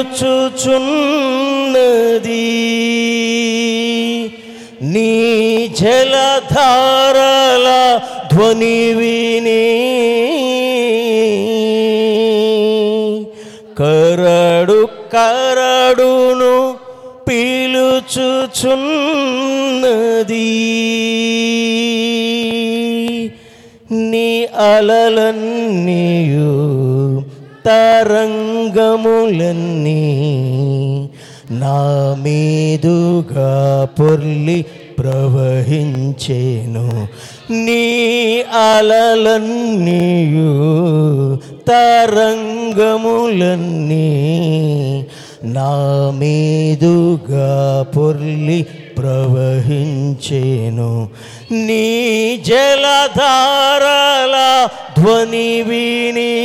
[4.93, 5.11] నీ
[5.79, 7.67] జలధారల
[8.33, 9.84] ధ్వని విని
[18.59, 20.51] చున్నది
[23.91, 26.53] నీ అలలన్నీయు
[27.65, 28.31] తరంగములన్నీ
[31.51, 31.81] నా
[32.23, 33.51] మీదుగా
[33.99, 34.57] పొర్లి
[34.99, 36.85] ప్రవహించేను.
[37.51, 37.85] నీ
[38.41, 40.49] అలలన్నీయు
[41.67, 44.09] తరంగములన్నీ
[45.45, 48.65] నా మీదుగా పొర్లి
[48.97, 51.09] ప్రవహించేను.
[51.51, 54.67] నీ జలధారల
[54.99, 56.35] ధ్వని విని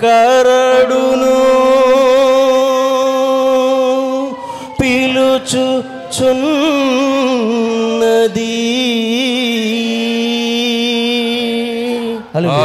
[0.00, 0.67] కరడును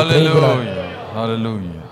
[0.04, 0.48] హల్లెలూయా
[1.18, 1.84] హల్లెలూయా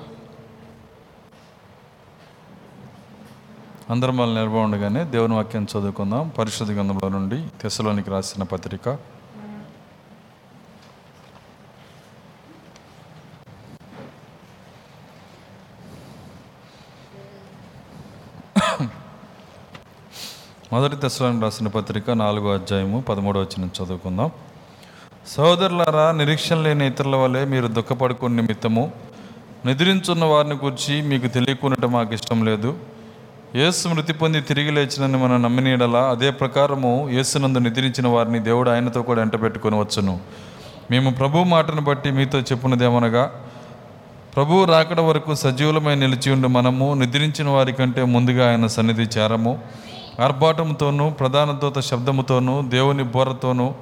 [3.89, 6.29] అందరం వాళ్ళు నిలబడి ఉండగానే దేవుని వాక్యం చదువుకుందాం.
[6.37, 8.89] పరిశుద్ధ గ్రంథంలో నుండి తెసలోనికి రాసిన పత్రిక.
[20.73, 24.31] మొదటి దశలను రాసిన పత్రిక నాలుగో అధ్యాయము పదమూడో వచ్చిన చదువుకుందాం.
[25.27, 28.91] సహోదరులారా నిరీక్షణ లేని ఇతరుల వలె మీరు దుఃఖపడుకున్న నిమిత్తము.
[29.65, 32.77] నిద్రించున్న వారిని గురించి మీకు తెలియకున్నట్టు మాకు ఇష్టం లేదు.
[33.55, 39.21] యేసు మృతి పొంది తిరిగి లేచినని మనం నమ్మినీడలా అదే ప్రకారము యేసునందు నిద్రించిన వారిని దేవుడు ఆయనతో కూడా
[39.21, 40.19] ఎంటపెట్టుకొని వచ్చును.
[40.91, 43.31] మేము ప్రభు మాటను బట్టి మీతో చెప్పున్నదేమనగా
[44.35, 49.59] ప్రభువు రాకడ వరకు సజీవులమై నిలిచి ఉండి మనము నిద్రించిన వారి కంటే ముందుగా ఆయన సన్నిధి చేరము.
[50.19, 53.73] ఆర్భాటంతోనూ ప్రధాన దూత శబ్దముతోనూ దేవుని బోరతోనూ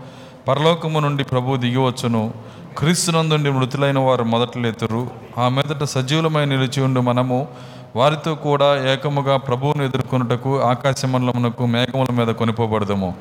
[0.49, 2.33] పరలోకము నుండి ప్రభువు దిగివచ్చును.
[2.77, 5.07] క్రీస్తునందుండి మృతులైన వారు మొదటలేతురు
[5.37, 7.47] ఆ మీదట సజీవులమై నిలిచి ఉండి మనము.
[7.95, 13.15] వారితో కూడా ఏకముగా ప్రభువును ఎదుర్కొనుటకు ఆకాశమండలమునకు మేఘముల మీద కొనిపోబడదము.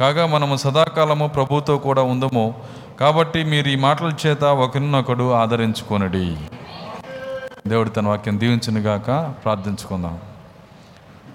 [0.00, 2.54] కాగా మనము సదాకాలము ప్రభువుతో కూడా ఉందము.
[3.00, 6.36] కాబట్టి మీరు ఈ మాటల చేత ఒకరినొకడు ఆదరించుకొనడి.
[7.66, 10.18] దేవుడు తన వాక్యం దీవించునుగాక ప్రార్థించుకుందాం.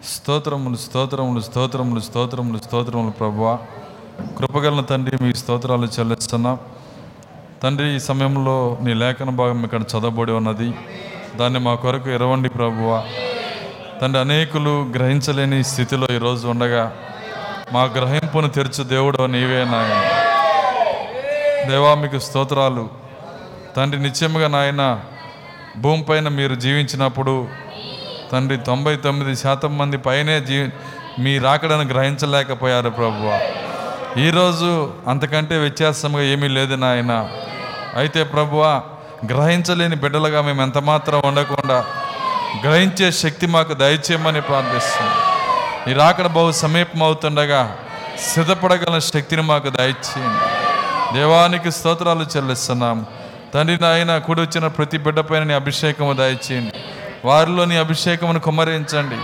[0.04, 3.58] స్తోత్రములు స్తోత్రములు స్తోత్రములు స్తోత్రములు స్తోత్రములు ప్రభువా.
[4.38, 6.60] కృపగలన తండ్రి మీ స్తోత్రాలు చెల్లిస్తున్నాం.
[7.64, 10.74] తండ్రి ఈ సమయంలో నీ లేఖన భాగం ఇక్కడ చదవబడి ఉన్నది.
[11.36, 13.04] దాన్ని మా కొరకు ఇరవండి ప్రభువ.
[14.02, 16.96] తండ్రి అనేకులు గ్రహించలేని స్థితిలో ఈరోజు ఉండగా
[17.74, 20.02] మా గ్రహింపును తెరచు దేవుడు నీవే నాయన.
[21.70, 22.90] దేవా మీకు స్తోత్రాలు.
[23.78, 25.02] తండ్రి నిత్యముగా నాయన
[25.78, 27.48] భూమిపైన మీరు జీవించినప్పుడు
[28.32, 30.70] తండ్రి తొంభై తొమ్మిది శాతం మంది పైనే జీ
[31.20, 33.40] మీ రాకడను గ్రహించలేకపోయారు ప్రభువ.
[34.18, 37.30] ఈరోజు అంతకంటే వ్యత్యాసంగా ఏమీ లేదు నాయన.
[37.96, 38.82] అయితే ప్రభువ
[39.26, 41.86] గ్రహించలేని బిడ్డలుగా మేము ఎంత మాత్రం ఉండకుండా
[42.64, 45.18] గ్రహించే శక్తి మాకు దయచేయమని ప్రార్థిస్తున్నాం.
[45.92, 47.78] ఈ రాకడ బహు సమీపం అవుతుండగా
[48.34, 50.48] సిద్ధపడగల శక్తిని మాకు దయచేయండి.
[51.18, 53.06] దేవానికి స్తోత్రాలు చెల్లిస్తున్నాం.
[53.54, 56.74] తండ్రి నాయన కూడి వచ్చిన ప్రతి బిడ్డపైన నీ అభిషేకము దయచేయండి.
[57.26, 59.16] వారిలో నీ అభిషేకమును కుమరించండి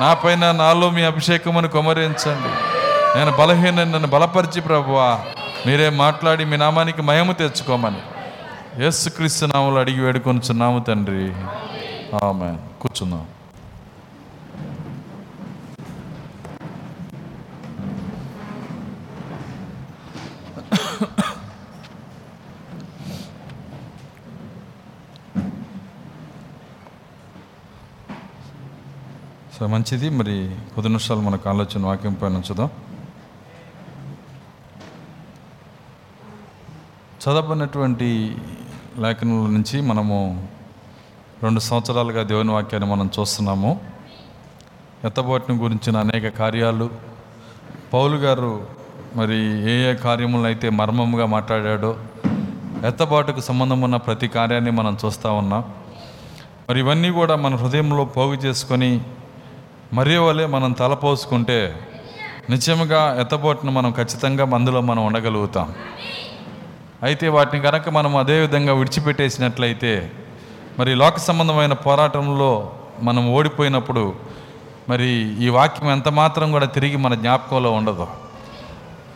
[0.00, 2.77] నా పైన నాలో మీ అభిషేకమును కుమరించండి
[3.16, 5.08] నేను బలహీన నన్ను బలపరిచి ప్రభువా
[5.66, 8.02] మీరే మాట్లాడి మీ నామానికి మయము తెచ్చుకోమని.
[8.82, 11.24] యేసుక్రీస్తు నామలు అడిగి వేడుకొనిచున్నాము తండ్రి.
[12.26, 12.50] ఆమె
[12.82, 13.26] కూర్చున్నాం
[29.58, 30.08] సో మంచిది.
[30.18, 30.34] మరి
[30.74, 32.70] కొద్ది నిమిషాలు మనకు ఆలోచన వాక్యం పైన ఉంచుదాం.
[37.28, 38.36] చదవనటువంటి
[38.98, 40.48] లేఖనల నుంచి మనము
[41.42, 43.80] రెండు సంవత్సరాలుగా దేవుని వాక్యాన్ని మనం చూస్తున్నాము.
[45.04, 46.90] ఎత్తబోటిని గురించిన అనేక కార్యాలు.
[47.94, 48.66] పౌలు గారు
[49.16, 49.36] మరి
[49.70, 51.96] ఏ ఏ కార్యములను అయితే మర్మముగా మాట్లాడాడో
[52.84, 55.64] ఎత్తబాటుకు సంబంధం ఉన్న ప్రతి కార్యాన్ని మనం చూస్తూ ఉన్నాం.
[56.70, 59.00] మరి ఇవన్నీ కూడా మన హృదయంలో పోగు చేసుకొని
[59.92, 61.86] మరీ వలే మనం తలపోసుకుంటే
[62.50, 65.74] నిత్యముగా ఎత్తబోటును మనం ఖచ్చితంగా మందులో మనం ఉండగలుగుతాం.
[67.02, 70.12] అయితే వాటిని కనుక మనం అదే విధంగా విడిచిపెట్టేసినట్లయితే
[70.78, 74.14] మరి లోక సంబంధమైన పోరాటంలో మనం ఓడిపోయినప్పుడు
[74.88, 75.06] మరి
[75.44, 78.06] ఈ వాక్యం ఎంత మాత్రం కూడా తిరిగి మన జ్ఞాపకంలో ఉండదు.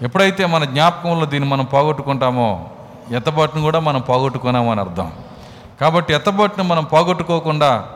[0.02, 2.70] ఎప్పుడైతే మన జ్ఞాపకంలో దీన్ని మనం పోగొట్టుకుంటామో
[3.10, 5.12] ఎత్తబాటును కూడా మనం పోగొట్టుకున్నామని అర్థం.
[5.80, 7.86] కాబట్టి ఎత్తబాటును మనం పోగొట్టుకోకుండా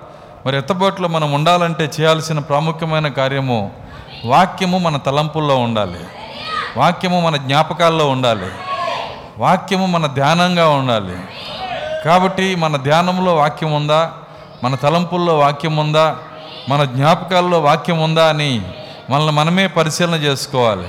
[0.47, 3.71] మరి ఎత్తబాటులో మనం ఉండాలంటే చేయాల్సిన ప్రాముఖ్యమైన కార్యము
[4.25, 5.99] వాక్యము మన తలంపుల్లో ఉండాలి.
[6.77, 8.51] వాక్యము మన జ్ఞాపకాల్లో ఉండాలి.
[9.39, 11.17] వాక్యము మన ధ్యానంగా ఉండాలి.
[12.05, 14.13] కాబట్టి మన ధ్యానంలో వాక్యం ఉందా?
[14.65, 16.17] మన తలంపుల్లో వాక్యం ఉందా?
[16.69, 18.63] మన జ్ఞాపకాల్లో వాక్యం ఉందా అని
[19.11, 20.89] మనల్ని మనమే పరిశీలన చేసుకోవాలి.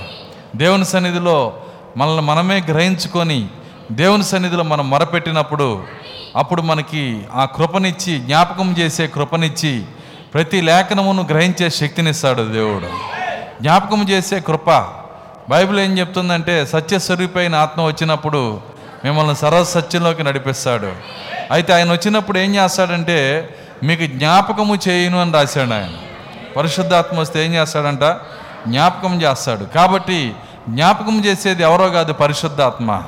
[0.55, 1.53] దేవుని సన్నిధిలో
[1.97, 3.47] మనల్ని మనమే గ్రహించుకొని
[3.91, 5.83] దేవుని సన్నిధిలో మనం మొరపెట్టినప్పుడు
[6.35, 9.85] అప్పుడు మనకి ఆ కృపనిచ్చి జ్ఞాపకం చేసే కృపనిచ్చి
[10.33, 12.87] ప్రతి లేఖనమును గ్రహించే శక్తినిస్తాడు దేవుడు.
[13.61, 14.69] జ్ఞాపకం చేసే కృప
[15.49, 18.61] బైబిల్ ఏం చెప్తుందంటే సత్యస్వరూపైన ఆత్మ వచ్చినప్పుడు
[19.05, 20.91] మిమ్మల్ని సర్వ సత్యంలోకి నడిపిస్తాడు.
[21.51, 23.49] అయితే ఆయన వచ్చినప్పుడు ఏం చేస్తాడంటే
[23.83, 25.89] మీకు జ్ఞాపకము చేయను అని రాశాడు ఆయన.
[26.57, 28.03] పరిశుద్ధాత్మ వస్తే ఏం చేస్తాడంట?
[28.67, 29.63] జ్ఞాపకం చేస్తాడు.
[29.63, 30.33] కాబట్టి
[30.69, 33.03] జ్ఞాపకం చేసేది ఎవరో కాదు పరిశుద్ధాత్మ.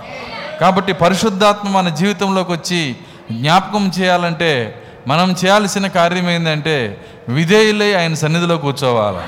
[0.61, 2.95] కాబట్టి పరిశుద్ధాత్మ మన జీవితంలోకి వచ్చి
[3.31, 9.23] జ్ఞాపకం చేయాలంటే మనం చేయాల్సిన కార్యం ఏంటంటే విధేయులై ఆయన సన్నిధిలో కూర్చోవాలి.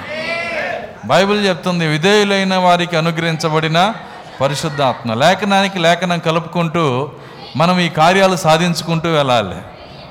[1.06, 3.94] బైబిల్ చెప్తుంది విధేయులైన వారికి అనుగ్రహించబడిన
[4.42, 5.14] పరిశుద్ధాత్మ.
[5.14, 7.12] లేఖనానికి లేఖనం కలుపుకుంటూ
[7.56, 9.56] మనం ఈ కార్యాలు సాధించుకుంటూ వెళ్ళాలి.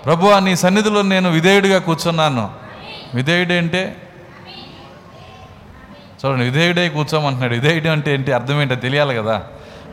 [0.04, 2.50] ప్రభు నీ సన్నిధిలో నేను విధేయుడిగా కూర్చున్నాను.
[3.14, 3.96] విధేయుడు అంటే
[6.26, 7.54] చూడండి విధేయుడై కూర్చోమంటున్నాడు.
[7.54, 8.32] విధేయుడు అంటే ఏంటి?
[8.32, 9.42] అర్థం ఏంటో తెలియాలి కదా.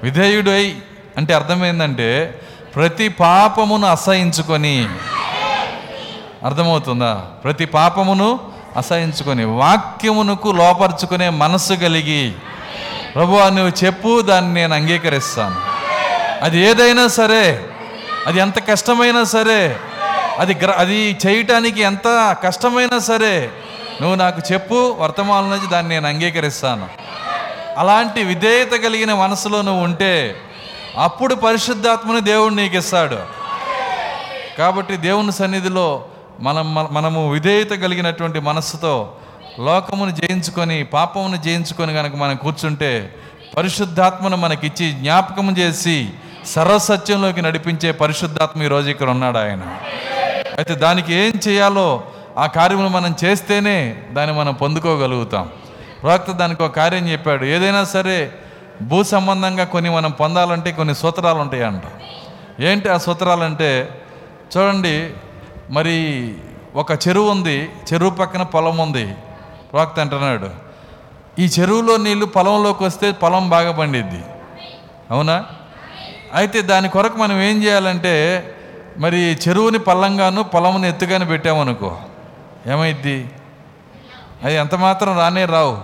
[0.04, 0.76] విధేయుడై
[1.18, 2.42] అంటే అర్థం ఏంటంటే
[2.76, 4.90] ప్రతి పాపమును అసహించుకొని.
[6.46, 7.14] అర్థమవుతుందా?
[7.14, 12.34] ప్రతి పాపమును అసహించుకొని వాక్యమునకు లోపరుచుకునే మనస్సు కలిగి
[13.16, 15.56] ప్రభు నువ్వు చెప్పు దాన్ని నేను అంగీకరిస్తాను.
[16.44, 17.66] అది ఏదైనా సరే
[18.28, 19.76] అది ఎంత కష్టమైనా సరే
[20.40, 23.50] అది గ్ర అది చేయటానికి ఎంత కష్టమైనా సరే
[24.02, 26.88] నువ్వు నాకు చెప్పు వర్తమానం నుంచి దాన్ని నేను అంగీకరిస్తాను.
[27.78, 30.42] అలాంటి విధేయత కలిగిన మనసులో నువ్వు ఉంటే
[30.98, 33.18] అప్పుడు పరిశుద్ధాత్మని దేవుడు నీకు ఇస్తాడు
[34.58, 36.06] కాబట్టి దేవుని సన్నిధిలో
[36.40, 39.14] మనం మనము విధేయత కలిగినటువంటి మనస్సుతో
[39.60, 43.14] లోకమును జయించుకొని పాపమును జయించుకొని కనుక మనం కూర్చుంటే
[43.58, 46.10] పరిశుద్ధాత్మను మనకిచ్చి జ్ఞాపకం చేసి
[46.46, 49.60] సర్వసత్యంలోకి నడిపించే పరిశుద్ధాత్మ ఈరోజు ఇక్కడ ఉన్నాడు ఆయన.
[50.58, 52.04] అయితే దానికి ఏం చేయాలో
[52.38, 55.50] ఆ కార్యములు మనం చేస్తేనే దాన్ని మనం పొందుకోగలుగుతాం.
[56.04, 58.32] ప్రవక్త దానికి ఒక కార్యం చెప్పాడు ఏదైనా సరే
[58.82, 61.82] భూ సంబంధంగా కొన్ని మనం పొందాలంటే కొన్ని సూత్రాలు ఉంటాయంట.
[62.60, 63.90] ఏంటి ఆ సూత్రాలు అంటే
[64.58, 65.14] చూడండి
[65.70, 66.36] మరి
[66.76, 69.16] ఒక చెరువు ఉంది చెరువు పక్కన పొలం ఉంది.
[69.74, 70.50] ప్రవక్త అంటున్నాడు
[71.40, 74.24] ఈ చెరువులో నీళ్ళు పొలంలోకి వస్తే పొలం బాగా పండిద్ది.
[75.12, 75.46] అవునా?
[76.34, 78.44] అయితే దాని కొరకు మనం ఏం చేయాలంటే
[78.98, 81.98] మరి చెరువుని పల్లంగాను పొలంని ఎత్తుగాను పెట్టామనుకో.
[82.68, 83.30] ఏమైద్ది?
[84.44, 85.78] అది ఎంత మాత్రం రానే రావు.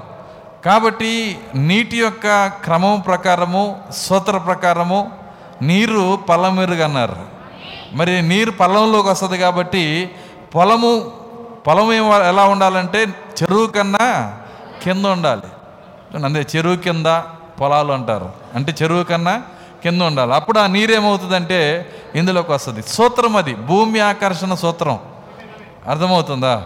[0.65, 5.11] కాబట్టి నీటి యొక్క క్రమం ప్రకారము సూత్ర ప్రకారము
[5.61, 7.33] నీరు పల్లం అన్నారు
[7.93, 10.09] మరి నీరు పొలంలోకి వస్తుంది కాబట్టి
[10.55, 11.11] పొలము
[11.67, 11.93] పొలం
[12.29, 13.03] ఎలా ఉండాలంటే
[13.43, 14.37] చెరువు కన్నా
[14.83, 15.41] కింద ఉండాలి.
[16.25, 17.05] అంతే చెరువు కింద
[17.61, 18.31] పొలాలు అంటారు.
[18.55, 19.41] అంటే చెరువు కన్నా
[19.83, 20.33] కింద ఉండాలి.
[20.33, 22.83] అప్పుడు ఆ నీరేమవుతుందంటే ఇందులోకి వస్తుంది.
[22.83, 23.55] సూత్రం అది.
[23.55, 24.99] భూమి ఆకర్షణ సూత్రం.
[25.87, 26.63] అర్థమవుతుందా?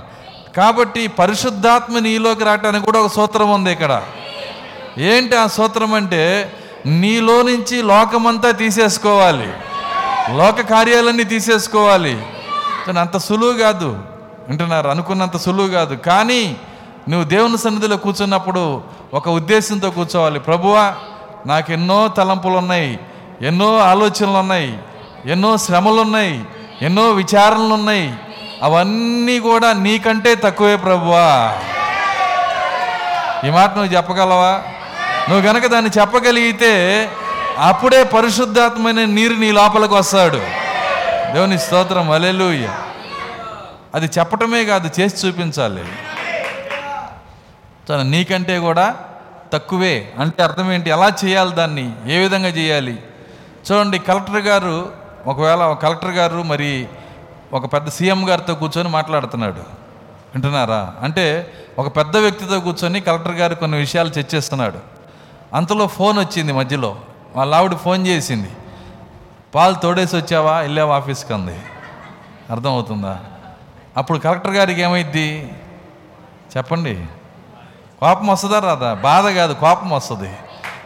[0.58, 4.04] కాబట్టి పరిశుద్ధాత్మ నీలోకి రావటానికి కూడా ఒక సూత్రం ఉంది ఇక్కడ.
[4.98, 6.54] ఏంటి ఆ సూత్రం అంటే
[6.86, 9.54] నీలో నుంచి లోకమంతా తీసేసుకోవాలి.
[10.32, 12.26] లోక కార్యాలన్నీ తీసేసుకోవాలి.
[13.00, 14.00] అంత సులువు కాదు.
[14.48, 14.88] వింటున్నారు?
[14.88, 15.96] అనుకున్నంత సులువు కాదు.
[15.96, 16.58] కానీ
[17.10, 18.82] నువ్వు దేవుని సన్నిధిలో కూర్చున్నప్పుడు
[19.14, 20.40] ఒక ఉద్దేశంతో కూర్చోవాలి.
[20.40, 20.96] ప్రభువా
[21.46, 23.00] నాకు ఎన్నో తలంపులు ఉన్నాయి
[23.42, 24.80] ఎన్నో ఆలోచనలు ఉన్నాయి
[25.26, 26.46] ఎన్నో శ్రమలు ఉన్నాయి
[26.82, 28.16] ఎన్నో విచారణలు ఉన్నాయి
[28.64, 31.54] అవన్నీ కూడా నీకంటే తక్కువే ప్రభువా.
[33.48, 34.62] ఈ మాట నువ్వు చెప్పగలవా?
[35.30, 37.10] నువ్వు గనక దాన్ని చెప్పగలిగితే
[37.58, 40.38] అప్పుడే పరిశుద్ధాత్మైన నీరు నీ లోపలికి వస్తాడు.
[41.34, 42.70] దేవుని స్తోత్రం అలెలుయ్య
[43.96, 45.86] అది చెప్పటమే కాదు చేసి చూపించాలి.
[47.90, 48.96] తను నీకంటే కూడా
[49.54, 50.14] తక్కువే.
[50.20, 50.90] అంటే అర్థం ఏంటి?
[50.90, 51.94] ఎలా చేయాలి దాన్ని?
[52.08, 53.04] ఏ విధంగా చేయాలి?
[53.72, 54.92] చూడండి కలెక్టర్ గారు
[55.28, 56.88] ఒకవేళ కలెక్టర్ గారు మరి
[57.54, 59.60] ఒక పెద్ద సీఎం గారితో కూర్చొని మాట్లాడుతున్నాడు.
[60.36, 60.94] వింటున్నారా?
[61.02, 64.80] అంటే ఒక పెద్ద వ్యక్తితో కూర్చొని కలెక్టర్ గారు కొన్ని విషయాలు చర్చిస్తున్నాడు.
[65.54, 66.98] అంతలో ఫోన్ వచ్చింది మధ్యలో.
[67.36, 68.50] వాళ్ళ ఆవిడ ఫోన్ చేసింది.
[69.56, 70.60] పాలు తోడేసి వచ్చావా?
[70.60, 71.34] వెళ్ళావా ఆఫీస్కి?
[71.34, 71.60] అంది.
[72.50, 73.20] అర్థమవుతుందా?
[73.98, 75.54] అప్పుడు కలెక్టర్ గారికి ఏమైద్ది?
[76.58, 77.06] చెప్పండి.
[78.00, 78.94] కోపం వస్తుందా రాదా?
[78.94, 80.30] బాధ కాదు కోపం వస్తుంది.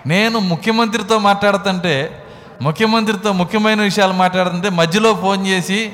[0.07, 2.25] నేను ముఖ్యమంత్రితో మాట్లాడుతుంటే
[2.61, 5.93] ముఖ్యమంత్రితో ముఖ్యమైన విషయాలు మాట్లాడుతుంటే మధ్యలో ఫోన్ చేసి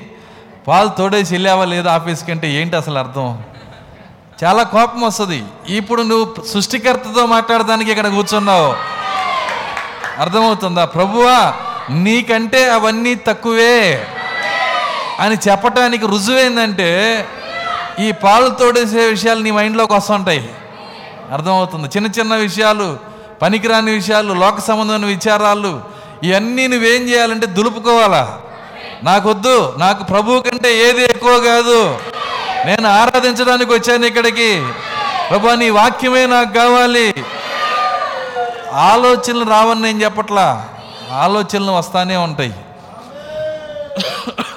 [0.67, 2.31] పాలు తోడేసి వెళ్ళావా లేదా ఆఫీస్కి?
[2.31, 3.43] అంటే ఏంటి అసలు అర్థం?
[4.43, 5.43] చాలా కోపం వస్తుంది.
[5.69, 8.96] ఇప్పుడు నువ్వు సృష్టికర్తతో మాట్లాడడానికి ఇక్కడ కూర్చున్నావు.
[10.19, 10.85] అర్థమవుతుందా?
[10.85, 11.53] ప్రభువా
[11.89, 14.07] నీకంటే అవన్నీ తక్కువే
[15.19, 17.25] అని చెప్పటానికి రుజువేందంటే
[17.99, 20.49] ఈ పాలు తోడేసే విషయాలు నీ మైండ్లోకి వస్తుంటాయి.
[21.33, 21.87] అర్థమవుతుంది?
[21.87, 22.97] చిన్న చిన్న విషయాలు
[23.41, 25.81] పనికిరాని విషయాలు లోక సంబంధమైన విచారాలు
[26.23, 28.37] ఇవన్నీ నువ్వేం చేయాలంటే దులుపుకోవాలా?
[29.03, 29.75] నాకొద్దు.
[29.77, 31.99] నాకు ప్రభువు కంటే ఏది ఎక్కువ కాదు.
[32.65, 34.65] నేను ఆరాధించడానికి వచ్చాను ఇక్కడికి.
[35.29, 37.13] ప్రభా నీ వాక్యమే నాకు కావాలి.
[38.77, 40.69] ఆలోచనలు రావని నేను చెప్పట్లా.
[41.11, 42.55] ఆలోచనలు వస్తానే ఉంటాయి.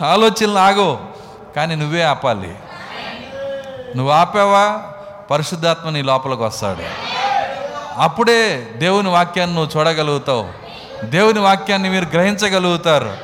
[0.04, 1.00] ఆలోచనలు ఆగో
[1.56, 2.54] కానీ నువ్వే ఆపాలి.
[3.96, 4.82] నువ్వు ఆపావా?
[5.30, 6.82] పరిశుద్ధాత్మ నీ లోపలికి వస్తాడు.
[7.96, 10.48] అప్పుడే దేవుని వాక్యాన్ని నువ్వు చూడగలుగుతావు.
[11.04, 13.16] దేవుని వాక్యాన్ని మీరు గ్రహించగలుగుతారు.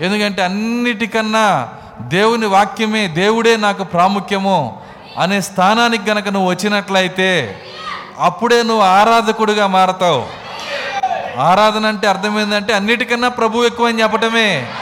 [0.00, 1.68] ఎందుకంటే అన్నిటికన్నా
[2.00, 4.82] దేవుని వాక్యమే దేవుడే నాకు ప్రాముఖ్యము
[5.18, 7.62] అనే స్థానానికి గనక నువ్వు వచ్చినట్లయితే
[8.18, 10.26] అప్పుడే నువ్వు ఆరాధకుడిగా మారతావు.
[11.38, 14.72] ఆరాధన అంటే అర్థం ఏంటంటే అన్నిటికన్నా ప్రభు ఎక్కువ అని చెప్పటమే.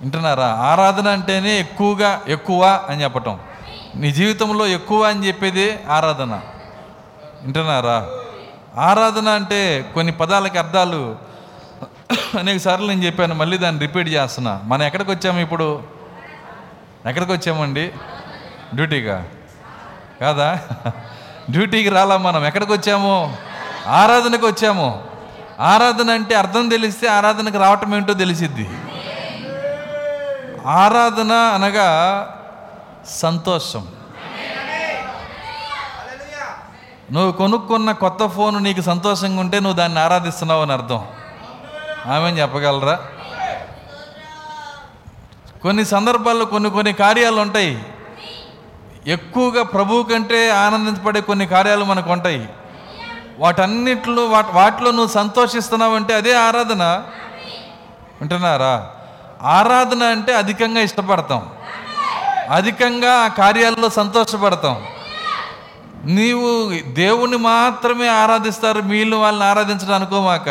[0.00, 0.46] వింటున్నారా?
[0.46, 3.38] ఆరాధన అంటేనే ఎక్కువగా ఎక్కువ అని చెప్పటం.
[3.94, 6.40] నీ జీవితంలో ఎక్కువ అని చెప్పేది ఆరాధన.
[7.42, 8.08] వింటున్నారా?
[8.76, 11.16] ఆరాధన అంటే కొన్ని పదాలకి అర్థాలు.
[12.38, 14.60] అనేక సార్లు నేను చెప్పాను మళ్ళీ దాన్ని రిపీట్ చేస్తున్నా.
[14.64, 15.82] మనం ఎక్కడికి వచ్చాము ఇప్పుడు?
[17.06, 17.90] ఎక్కడికి వచ్చామండి?
[18.74, 19.26] డ్యూటీగా
[20.20, 20.58] కాదా?
[21.50, 22.46] డ్యూటీకి రాలా మనం?
[22.46, 23.36] ఎక్కడికి వచ్చాము?
[23.86, 25.04] ఆరాధనకు వచ్చాము.
[25.60, 28.68] ఆరాధన అంటే అర్థం తెలిస్తే ఆరాధనకు రావటం ఏంటో తెలిసిద్ది.
[30.66, 31.90] ఆరాధన అనగా
[33.08, 33.88] సంతోషం.
[37.12, 41.06] నువ్వు కొనుక్కున్న కొత్త ఫోన్ నీకు సంతోషంగా ఉంటే నువ్వు దాన్ని ఆరాధిస్తున్నావు అని అర్థం.
[42.06, 43.00] ఆమె చెప్పగలరా?
[45.62, 47.89] కొన్ని సందర్భాల్లో కొన్ని కొన్ని కార్యాలు ఉంటాయి.
[49.06, 52.48] ఎక్కువగా ప్రభువు కంటే ఆనందించబడే కొన్ని కార్యాలు మనకు ఉంటాయి.
[53.38, 56.82] వాటన్నిటిలో వాటి వాటిలో నువ్వు సంతోషిస్తున్నావు అంటే అదే ఆరాధన.
[58.20, 58.90] వింటున్నారా?
[59.42, 61.50] ఆరాధన అంటే అధికంగా ఇష్టపడతాం.
[62.50, 64.86] అధికంగా ఆ కార్యాల్లో సంతోషపడతాం.
[66.04, 70.48] నీవు దేవుణ్ణి మాత్రమే ఆరాధిస్తారు మీళ్ళు వాళ్ళని ఆరాధించడం అనుకోమాక.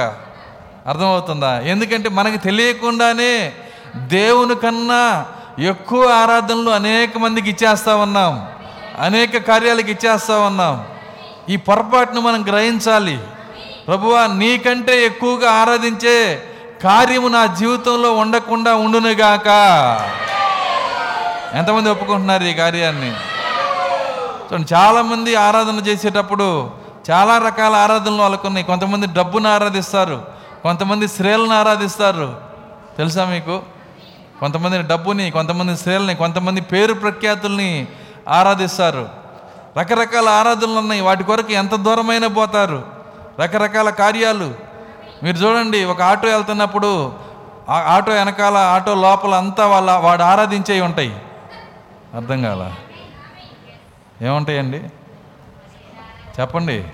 [0.87, 1.59] అర్థమవుతుందా?
[1.59, 3.53] ఎందుకంటే మనకి తెలియకుండానే
[3.95, 5.25] దేవుని కన్నా
[5.59, 8.47] ఎక్కువ ఆరాధనలు అనేక మందికి ఇచ్చేస్తా ఉన్నాం.
[8.99, 10.85] అనేక కార్యాలకు ఇచ్చేస్తా ఉన్నాం.
[11.49, 13.19] ఈ పొరపాటును మనం గ్రహించాలి.
[13.87, 16.43] ప్రభువా నీకంటే ఎక్కువగా ఆరాధించే
[16.83, 19.47] కార్యము నా జీవితంలో ఉండకుండా ఉండునుగాక
[21.53, 23.11] ఎంతమంది ఒప్పుకుంటున్నారు ఈ కార్యాన్ని?
[24.53, 26.71] చూడండి చాలామంది ఆరాధన చేసేటప్పుడు
[27.11, 28.65] చాలా రకాల ఆరాధనలు వాళ్ళకున్నాయి.
[28.65, 30.25] కొంతమంది డబ్బును ఆరాధిస్తారు.
[30.63, 32.37] కొంతమంది స్త్రీలను ఆరాధిస్తారు.
[32.97, 33.61] తెలుసా మీకు?
[34.39, 37.87] కొంతమంది డబ్బుని కొంతమంది స్త్రీలని కొంతమంది పేరు ప్రఖ్యాతుల్ని
[38.29, 39.09] ఆరాధిస్తారు.
[39.77, 41.01] రకరకాల ఆరాధనలు ఉన్నాయి.
[41.01, 42.83] వాటి కొరకు ఎంత దూరమైన పోతారు.
[43.39, 44.53] రకరకాల కార్యాలు.
[45.23, 47.13] మీరు చూడండి ఒక ఆటో వెళ్తున్నప్పుడు
[47.69, 51.21] ఆ ఆటో వెనకాల ఆటో లోపల అంతా వాళ్ళ వాడు ఆరాధించేవి ఉంటాయి.
[52.15, 52.71] అర్థం కాల?
[54.21, 54.77] ఏముంటాయండి?
[56.41, 56.85] చెప్పండి.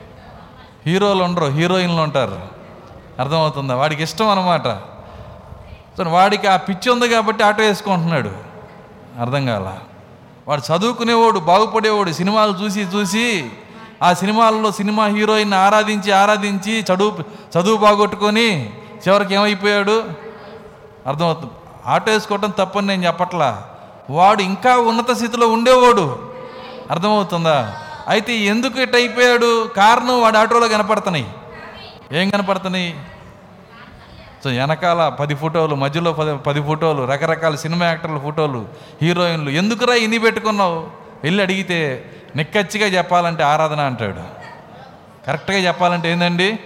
[0.86, 2.40] హీరోలు ఉండరు హీరోయిన్లు ఉంటారు.
[3.20, 3.76] అర్థమవుతుందా?
[3.76, 4.95] వాడికి ఇష్టం అనమాట
[5.98, 8.32] సో వాడికి ఆ పిచ్చి ఉంది కాబట్టి ఆటో వేసుకుంటున్నాడు.
[9.22, 9.78] అర్థం కాల?
[10.48, 13.52] వాడు చదువుకునేవాడు బాగుపడేవాడు సినిమాలు చూసి చూసి
[14.04, 17.18] ఆ సినిమాల్లో సినిమా హీరోయిన్ ఆరాధించి ఆరాధించి చదువు
[17.60, 18.74] చదువు బాగొట్టుకొని
[19.08, 20.04] చివరికి ఏమైపోయాడు?
[21.08, 21.52] అర్థమవుతుంది.
[21.86, 23.64] ఆటో వేసుకోవటం తప్పని నేను చెప్పట్లా.
[24.10, 26.20] వాడు ఇంకా ఉన్నత స్థితిలో ఉండేవాడు.
[26.92, 27.74] అర్థమవుతుందా?
[28.08, 29.68] అయితే ఎందుకు ఇట్ అయిపోయాడు?
[29.68, 31.28] కారణం వాడు ఆటోలో కనపడుతున్నాయి.
[32.12, 33.00] ఏం కనపడుతున్నాయి?
[34.46, 38.68] సో వెనకాల పది ఫోటోలు మధ్యలో పది పది ఫోటోలు రకరకాల సినిమా యాక్టర్ల ఫోటోలు
[39.02, 39.50] హీరోయిన్లు.
[39.50, 40.88] ఎందుకురా ఇన్ని పెట్టుకున్నావు?
[41.24, 44.22] వెళ్ళి అడిగితే నిక్కచ్చిగా చెప్పాలంటే ఆరాధన అంటాడు.
[45.28, 46.60] కరెక్ట్గా చెప్పాలంటే ఏందండి?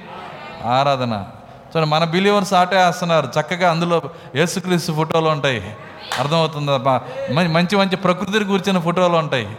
[0.66, 1.26] ఆరాధన.
[1.74, 3.30] సో మన బిలీవర్స్ ఆటే వేస్తున్నారు.
[3.40, 4.02] చక్కగా అందులో
[4.36, 5.76] యేసుక్రీస్తు ఫోటోలు ఉంటాయి.
[6.20, 7.02] అర్థమవుతుందా?
[7.32, 9.58] మంచి మంచి ప్రకృతిని కూర్చిన ఫోటోలు ఉంటాయి.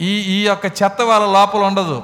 [0.00, 2.02] ఈ ఈ యొక్క చెత్త వాళ్ళ లోపల ఉండదు.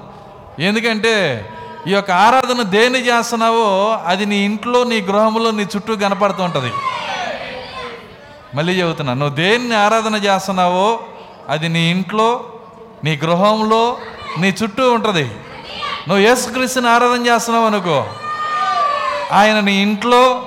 [0.59, 1.47] ఎందుకంటే
[1.87, 6.73] ఈ యొక్క ఆరాధన దేన్ని చేస్తున్నావో అది నీ ఇంట్లో నీ గృహంలో నీ చుట్టూ కనపడుతూ ఉంటుంది.
[8.55, 11.01] మళ్ళీ చెబుతున్నా నువ్వు దేన్ని ఆరాధన చేస్తున్నావో
[11.49, 12.53] అది నీ ఇంట్లో
[13.05, 13.99] నీ గృహంలో
[14.39, 15.25] నీ చుట్టూ ఉంటుంది.
[16.09, 18.07] నువ్వు యేసుక్రీస్తుని ఆరాధన చేస్తున్నావు అనుకో.
[19.33, 20.47] ఆయన నీ ఇంట్లో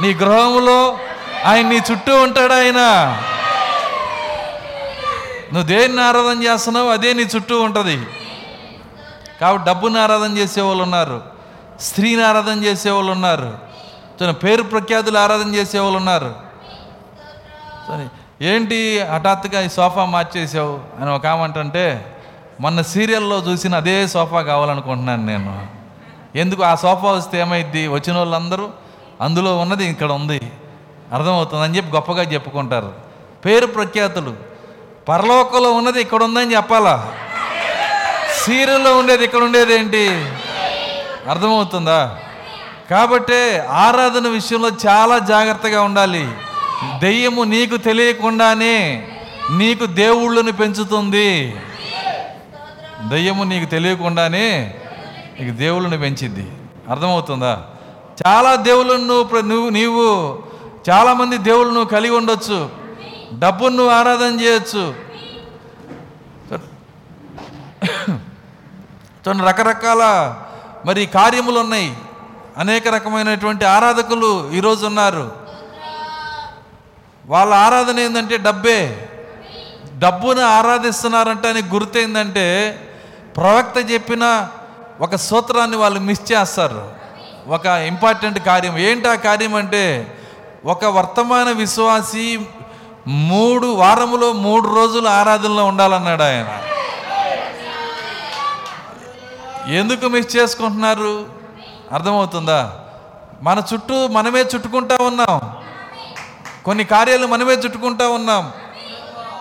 [0.00, 0.98] నీ గృహంలో
[1.44, 2.80] ఆయన నీ చుట్టూ ఉంటాడు ఆయన.
[5.52, 8.06] నువ్వు దేన్ని ఆరాధన చేస్తున్నావు అదే నీ చుట్టూ ఉంటుంది.
[9.40, 11.22] కాబట్టి డబ్బుని ఆరాధన చేసేవాళ్ళు ఉన్నారు
[11.80, 13.58] స్త్రీని ఆరాధన చేసేవాళ్ళు ఉన్నారు
[14.20, 16.34] తన పేరు ప్రఖ్యాతులు ఆరాధన చేసేవాళ్ళు ఉన్నారు.
[17.88, 18.08] సరే
[18.42, 22.16] ఏంటి హఠాత్తుగా ఈ సోఫా మార్చేసావు అని ఒక ఆమంటే
[22.60, 25.66] మొన్న సీరియల్లో చూసిన అదే సోఫా కావాలనుకుంటున్నాను నేను.
[26.36, 27.88] ఎందుకు ఆ సోఫా వస్తే ఏమైద్ది?
[27.88, 28.70] వచ్చిన వాళ్ళందరూ
[29.20, 30.40] అందులో ఉన్నది ఇక్కడ ఉంది
[31.12, 32.92] అర్థమవుతుందని చెప్పి గొప్పగా చెప్పుకుంటారు.
[33.44, 34.34] పేరు ప్రఖ్యాతులు
[35.08, 37.12] పరలోకంలో ఉన్నది ఇక్కడ ఉందని చెప్పాలా?
[38.44, 40.08] సీరియల్లో ఉండేది ఇక్కడ ఉండేది ఏంటి?
[41.30, 42.18] అర్థమవుతుందా?
[42.90, 46.28] కాబట్టే ఆరాధన విషయంలో చాలా జాగ్రత్తగా ఉండాలి.
[46.98, 49.08] దెయ్యము నీకు తెలియకుండానే
[49.50, 51.56] నీకు దేవుళ్ళని పెంచుతుంది.
[53.08, 54.74] దెయ్యము నీకు తెలియకుండానే
[55.40, 56.50] నీకు దేవుళ్ళని పెంచింది
[56.90, 57.62] అర్థమవుతుందా?
[58.26, 60.38] చాలా దేవుళ్ళను నువ్వు నువ్వు నీవు
[60.90, 62.70] చాలామంది దేవుళ్ళను కలిగి ఉండొచ్చు.
[63.38, 65.06] డబ్బును నువ్వు ఆరాధన చేయొచ్చు.
[69.28, 70.34] చూడండి రకరకాల
[70.86, 71.96] మరి కార్యములు ఉన్నాయి
[72.58, 75.32] అనేక రకమైనటువంటి ఆరాధకులు ఈరోజు ఉన్నారు.
[77.26, 79.08] వాళ్ళ ఆరాధన ఏంటంటే డబ్బే.
[79.98, 82.78] డబ్బును ఆరాధిస్తున్నారంటే అని గుర్తు ఏంటంటే
[83.36, 84.48] ప్రవక్త చెప్పిన
[85.00, 86.90] ఒక సూత్రాన్ని వాళ్ళు మిస్ చేస్తారు.
[87.48, 88.78] ఒక ఇంపార్టెంట్ కార్యం.
[88.78, 90.16] ఏంటి ఆ కార్యం అంటే
[90.64, 92.46] ఒక వర్తమాన విశ్వాసి
[93.06, 96.60] మూడు వారములో మూడు రోజులు ఆరాధనలో ఉండాలన్నాడు ఆయన
[99.68, 101.26] ఎందుకు మిస్ చేసుకుంటున్నారు?
[101.92, 102.78] అర్థమవుతుందా?
[103.42, 105.40] మన చుట్టూ మనమే చుట్టుకుంటా ఉన్నాం.
[106.64, 108.52] కొన్ని కార్యాలు మనమే చుట్టుకుంటా ఉన్నాం.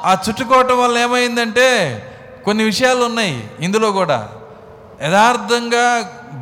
[0.05, 2.01] ఆ చుట్టుకోవటం వల్ల ఏమైందంటే
[2.45, 4.29] కొన్ని విషయాలు ఉన్నాయి ఇందులో కూడా.
[5.01, 5.83] యథార్థంగా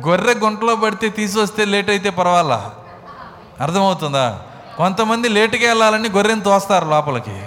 [0.06, 2.70] గొర్రె గుంటలో పడితే తీసుకొస్తే లేట్ అయితే పర్వాలా?
[3.60, 4.40] అర్థమవుతుందా?
[4.76, 7.42] కొంతమంది లేటుగా వెళ్ళాలని గొర్రెని తోస్తారు లోపలికి.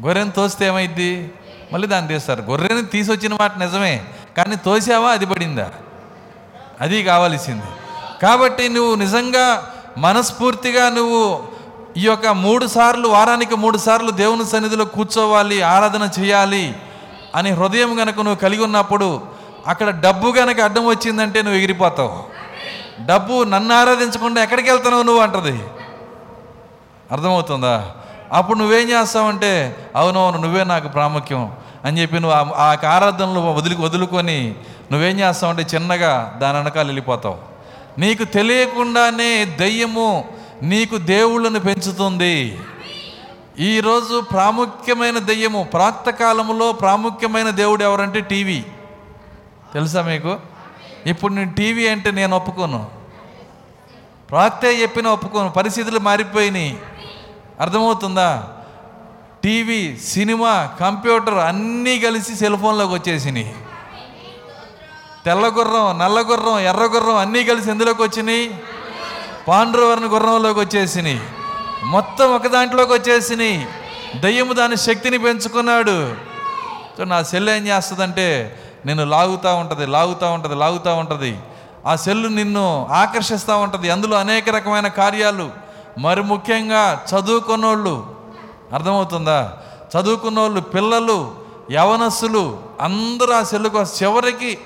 [0.00, 1.32] గొర్రెని తోస్తే ఏమైద్ది?
[1.72, 2.42] మళ్ళీ దాన్ని తీస్తారు.
[2.42, 4.04] గొర్రెని తీసొచ్చిన మాట నిజమే.
[4.36, 5.10] కానీ తోసావా?
[5.10, 5.70] అది పడిందా?
[6.80, 7.62] అది కావాల్సింది.
[8.22, 11.42] కాబట్టి నువ్వు నిజంగా మనస్ఫూర్తిగా నువ్వు
[11.96, 16.76] ఈ యొక్క మూడు సార్లు వారానికి మూడు సార్లు దేవుని సన్నిధిలో కూర్చోవాలి ఆరాధన చేయాలి
[17.34, 19.22] అని హృదయం గనక నువ్వు కలిగి ఉన్నప్పుడు
[19.66, 22.24] అక్కడ డబ్బు గనక అడ్డం వచ్చిందంటే నువ్వు ఎగిరిపోతావు.
[23.06, 25.64] డబ్బు నన్ను ఆరాధించకుండా ఎక్కడికి వెళ్తున్నావు నువ్వు అంటది.
[27.12, 27.92] అర్థమవుతుందా?
[28.32, 31.52] అప్పుడు నువ్వేం చేస్తావంటే అవునవును నువ్వే నాకు ప్రాముఖ్యం.
[31.84, 34.54] అని చెప్పి నువ్వు ఆ- ఆరాధనలు వదిలి వదులుకొని
[34.92, 37.38] నువ్వేం చేస్తావంటే చిన్నగా దాని వెనకాల వెళ్ళిపోతావు.
[37.98, 40.28] నీకు తెలియకుండానే దయ్యము
[40.62, 42.58] నీకు దేవుళ్ళను పెంచుతుంది.
[43.58, 48.64] ఈరోజు ప్రాముఖ్యమైన దెయ్యము ప్రాక్త కాలంలో ప్రాముఖ్యమైన దేవుడు ఎవరంటే టీవీ.
[49.74, 50.36] తెలుసా మీకు?
[51.06, 52.86] ఇప్పుడు నేను టీవీ అంటే నేను ఒప్పుకోను.
[54.30, 55.48] ప్రాక్తే చెప్పిన ఒప్పుకోను.
[55.50, 56.78] పరిస్థితులు మారిపోయినాయి.
[57.60, 58.44] అర్థమవుతుందా?
[59.44, 63.54] టీవీ సినిమా కంప్యూటర్ అన్నీ కలిసి సెల్ ఫోన్లోకి వచ్చేసినాయి.
[65.24, 68.58] తెల్ల గుర్రం నల్ల గుర్రం ఎర్ర గుర్రం అన్నీ కలిసి ఎందులోకి వచ్చినాయి?
[69.48, 71.20] పాండ్రవర్ణ గుర్రంలోకి వచ్చేసినాయి.
[71.84, 73.66] మొత్తం ఒక దాంట్లోకి వచ్చేసినాయి.
[74.16, 76.14] దయ్యము దాని శక్తిని పెంచుకున్నాడు.
[76.98, 81.38] సో నా సెల్ ఏం చేస్తుందంటే నిన్ను లాగుతూ ఉంటుంది లాగుతూ ఉంటుంది లాగుతూ ఉంటుంది.
[81.86, 83.90] ఆ సెల్లు నిన్ను ఆకర్షిస్తూ ఉంటుంది.
[83.90, 85.50] అందులో అనేక రకమైన కార్యాలు.
[85.98, 88.23] మరి ముఖ్యంగా చదువుకున్నోళ్ళు
[88.74, 89.52] అర్థమవుతుందా?
[89.92, 91.34] చదువుకున్న వాళ్ళు పిల్లలు
[91.70, 94.58] యవనస్సులు అందరూ ఆ సెల్లుకు చివరికి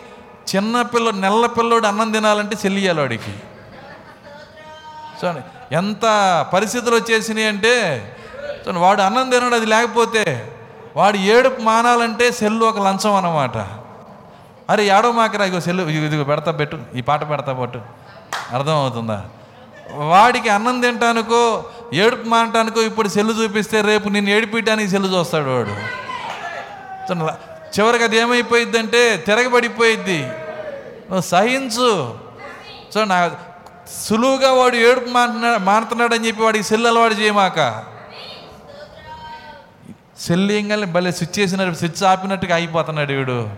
[0.57, 3.31] చిన్న పిల్ల నెల్ల పిల్లోడు అన్నం తినాలంటే చెల్లియాలి వాడికి.
[5.19, 5.41] చూడండి
[5.75, 6.05] ఎంత
[6.53, 7.75] పరిస్థితులు వచ్చేసినాయి అంటే
[8.61, 10.53] చూడండి వాడు అన్నం తినడు అది లేకపోతే
[10.97, 13.57] వాడు ఏడుపు మానాలంటే సెల్లు ఒక లంచం అన్నమాట.
[14.71, 17.81] అరే ఏడో మాకరా ఇగో సెల్లు ఇదిగో ఇదిగో పెడతా పెట్టు ఈ పాట పెడతా పట్టు.
[18.53, 19.25] అర్థమవుతుందా?
[19.91, 25.75] వాడికి అన్నం తింటానుకో ఏడుపు మానటానికో ఇప్పుడు సెల్లు చూపిస్తే రేపు నేను ఏడిపించడానికి సెల్లు చూస్తాడు వాడు.
[27.79, 30.23] చివరికి అది ఏమైపోయిద్దంటే తిరగబడిపోయిద్ది.
[30.23, 32.19] నువ్వు సహించు.
[32.95, 33.31] సో నా
[34.05, 37.85] సులువుగా వాడు ఏడుపు మాంటున్నాడు మానుతున్నాడు అని చెప్పి వాడికి సెల్ అలవాటు చేయమాక.
[40.21, 43.49] సెల్ ఏంగానే భలే స్విచ్ చేసిన స్విచ్ ఆపినట్టుగా అయిపోతున్నాడు వీడు.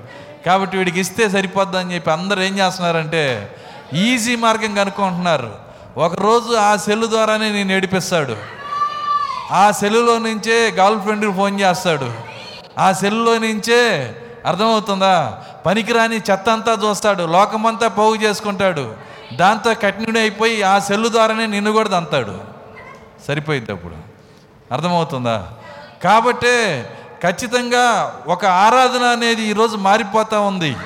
[0.46, 3.56] కాబట్టి వీడికి ఇస్తే సరిపోద్ది అని చెప్పి అందరూ ఏం చేస్తున్నారంటే
[3.94, 5.69] ఈజీ మార్గం కనుక్కుంటున్నారు.
[5.96, 8.36] ఒకరోజు ఆ సెల్ ద్వారానే నేను ఏడిపిస్తాడు.
[9.52, 12.12] ఆ సెల్లులో నుంచే గర్ల్ ఫ్రెండ్కి ఫోన్ చేస్తాడు.
[12.78, 14.16] ఆ సెల్లులో నుంచే
[14.46, 15.42] అర్థమవుతుందా?
[15.66, 17.22] పనికిరాని చెత్త అంతా చూస్తాడు.
[17.22, 18.94] లోకమంతా పోగు చేసుకుంటాడు.
[19.34, 22.40] దాంతో కఠినుడు అయిపోయి ఆ సెల్లు ద్వారానే నిన్ను కూడా దంతాడు.
[23.28, 23.94] సరిపోయింది అప్పుడు.
[24.72, 25.48] అర్థమవుతుందా?
[26.04, 26.88] కాబట్టే
[27.22, 30.76] ఖచ్చితంగా ఒక ఆరాధన అనేది ఈరోజు మారిపోతూ ఉంది.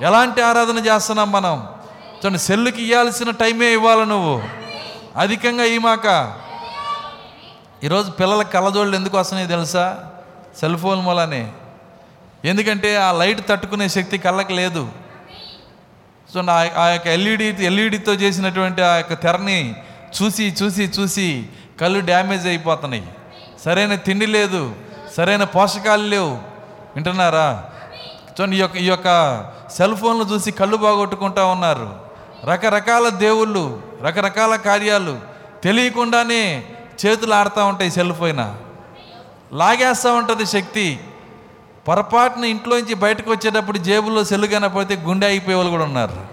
[0.00, 1.68] ఎలాంటి ఆరాధన చేస్తున్నాం మనం?
[2.16, 4.42] చూడండి సెల్లుకి ఇవ్వాల్సిన టైమే ఇవ్వాలి నువ్వు.
[5.16, 6.34] అధికంగా ఈమాక
[7.84, 10.10] ఈరోజు పిల్లల కళ్ళజోళ్ళు ఎందుకు వస్తున్నాయి తెలుసా?
[10.60, 11.52] సెల్ ఫోన్ మూలనే.
[12.44, 14.88] ఎందుకంటే ఆ లైట్ తట్టుకునే శక్తి కళ్ళకి లేదు.
[16.34, 19.74] సో నా ఆ యొక్క ఎల్ఈడి ఎల్ఈడితో చేసినటువంటి ఆ యొక్క తెరని
[20.22, 21.48] చూసి చూసి చూసి
[21.80, 23.08] కళ్ళు డ్యామేజ్ అయిపోతున్నాయి.
[23.64, 24.74] సరైన తిండి లేదు.
[25.16, 26.38] సరైన పోషకాలు లేవు.
[26.94, 27.64] వింటున్నారా?
[28.40, 29.40] చూడండి ఈ యొక్క ఈ యొక్క
[29.76, 32.05] సెల్ ఫోన్లు చూసి కళ్ళు బాగొట్టుకుంటా ఉన్నారు.
[32.44, 35.18] రకరకాల దేవుళ్ళు రకరకాల కార్యాలు
[35.64, 36.64] తెలియకుండానే
[37.06, 38.54] చేతులు ఆడుతూ ఉంటాయి సెల్ ఫోన్.
[39.54, 41.00] లాగేస్తూ ఉంటుంది శక్తి.
[41.88, 46.26] పొరపాటున ఇంట్లోంచి బయటకు వచ్చేటప్పుడు జేబులో సెల్లు కనపడితే గుండె అయిపోయే వాళ్ళు కూడా ఉన్నారు.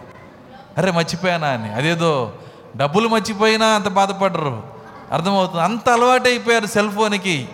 [0.78, 1.74] అరే మర్చిపోయానా అని.
[1.74, 2.34] అదేదో
[2.78, 4.64] డబ్బులు మర్చిపోయినా అంత బాధపడరు.
[5.12, 5.64] అర్థమవుతుంది.
[5.64, 7.50] అంత అలవాటు అయిపోయారు సెల్ ఫోన్కి.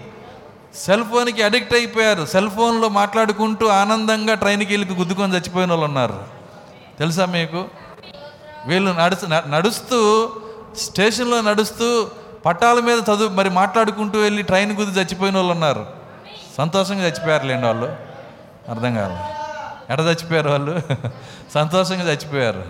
[0.75, 2.25] సెల్ ఫోన్కి అడిక్ట్ అయిపోయారు.
[2.25, 6.23] సెల్ ఫోన్లో మాట్లాడుకుంటూ ఆనందంగా ట్రైన్కి వెళ్ళి గుద్దుకొని చచ్చిపోయిన వాళ్ళు ఉన్నారు.
[6.99, 7.65] తెలుసా మీకు?
[8.67, 10.29] వీళ్ళు నడుచు న- నడుస్తూ
[10.77, 12.07] స్టేషన్లో నడుస్తూ
[12.45, 15.85] పట్టాల మీద చదువు మరి మాట్లాడుకుంటూ వెళ్ళి ట్రైన్ గుద్ది చచ్చిపోయిన వాళ్ళు ఉన్నారు.
[16.57, 17.95] సంతోషంగా చచ్చిపోయారులేండి వాళ్ళు.
[18.69, 19.17] అర్థం కాదు
[19.93, 20.81] ఎడ చచ్చిపోయారు వాళ్ళు?
[21.53, 22.63] సంతోషంగా చచ్చిపోయారు.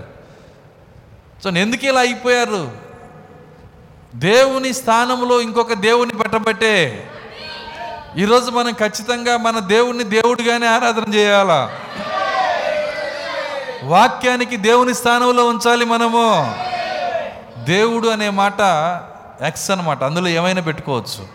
[1.43, 2.71] సో ఎందుకు ఇలా అయిపోయారు?
[4.15, 7.09] దేవుని స్థానంలో ఇంకొక దేవుని పెట్టబట్టే.
[8.17, 11.71] ఈరోజు మనం ఖచ్చితంగా మన దేవుణ్ణి దేవుడిగానే ఆరాధన చేయాలా?
[13.83, 16.55] వాక్యానికి దేవుని స్థానంలో ఉంచాలి మనము.
[17.63, 18.61] దేవుడు అనే మాట
[19.41, 20.03] ఎక్స్ అన్నమాట.
[20.03, 21.27] అందులో ఏమైనా పెట్టుకోవచ్చు.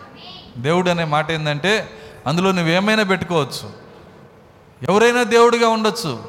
[0.57, 1.89] దేవుడు అనే మాట ఏంటంటే
[2.27, 3.69] అందులో నువ్వేమైనా పెట్టుకోవచ్చు.
[4.89, 6.23] ఎవరైనా దేవుడిగా ఉండొచ్చు.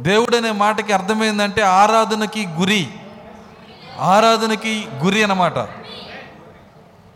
[0.00, 2.88] దేవుడు అనే మాటకి అర్థమైందంటే ఆరాధనకి గురి.
[4.00, 5.58] ఆరాధనకి గురి అనమాట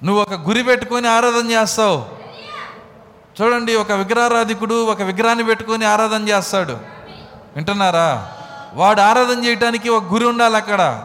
[0.05, 2.05] నువ్వు ఒక గురి పెట్టుకొని ఆరాధన చేస్తావు.
[3.43, 6.92] చూడండి ఒక విగ్రహారాధికుడు ఒక విగ్రహాన్ని పెట్టుకొని ఆరాధన చేస్తాడు.
[7.57, 8.29] వింటున్నారా?
[8.75, 11.05] వాడు ఆరాధన చేయటానికి ఒక గురి ఉండాలి అక్కడ.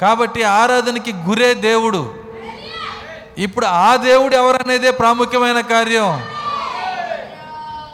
[0.00, 2.14] కాబట్టి ఆరాధనకి గురే దేవుడు.
[3.38, 6.24] ఇప్పుడు ఆ దేవుడు ఎవరనేదే ప్రాముఖ్యమైన కార్యం.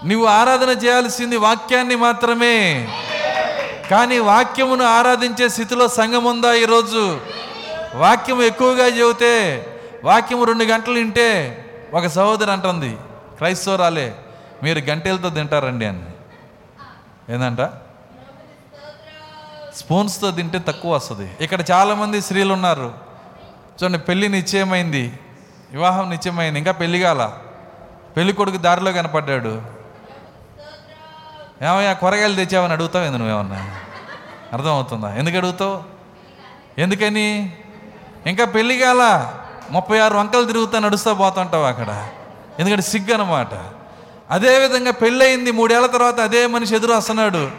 [0.05, 2.89] నువ్వు ఆరాధన చేయాల్సింది వాక్యాన్ని మాత్రమే.
[3.91, 7.21] కానీ వాక్యమును ఆరాధించే స్థితిలో సంఘం ఉందా ఈరోజు?
[7.95, 9.67] వాక్యం ఎక్కువగా చెబితే
[10.05, 11.65] వాక్యం రెండు గంటలు వింటే
[11.95, 12.97] ఒక సహోదరు అంటుంది
[13.37, 14.15] క్రైస్తవరాలే
[14.63, 16.03] మీరు గంటలతో తింటారండి అని.
[17.31, 17.61] ఏందంట?
[19.77, 21.37] స్పూన్స్తో తింటే తక్కువ వస్తుంది.
[21.41, 22.95] ఇక్కడ చాలామంది స్త్రీలు ఉన్నారు.
[23.83, 25.19] చూడండి పెళ్ళి నిశ్చయమైంది.
[25.71, 26.59] వివాహం నిశ్చయమైంది.
[26.59, 27.33] ఇంకా పెళ్ళి కాల.
[28.17, 29.63] పెళ్ళి కొడుకు దారిలో కనపడ్డాడు.
[31.63, 33.77] ఏమయ్యా కూరగాయలు తెచ్చావని అడుగుతావు ఏంది నువ్వేమన్నా
[34.53, 35.15] అర్థమవుతుందా?
[35.15, 35.83] ఎందుకు అడుగుతావు?
[36.79, 37.57] ఎందుకని?
[38.27, 39.35] ఇంకా పెళ్ళి కాల.
[39.71, 42.09] ముప్పై ఆరు వంకలు తిరుగుతా నడుస్తూ పోతుంటావు అక్కడ.
[42.59, 43.80] ఎందుకంటే సిగ్గు అనమాట
[44.31, 47.51] అదేవిధంగా పెళ్ళయింది మూడేళ్ళ తర్వాత అదే మనిషి ఎదురు వస్తున్నాడు.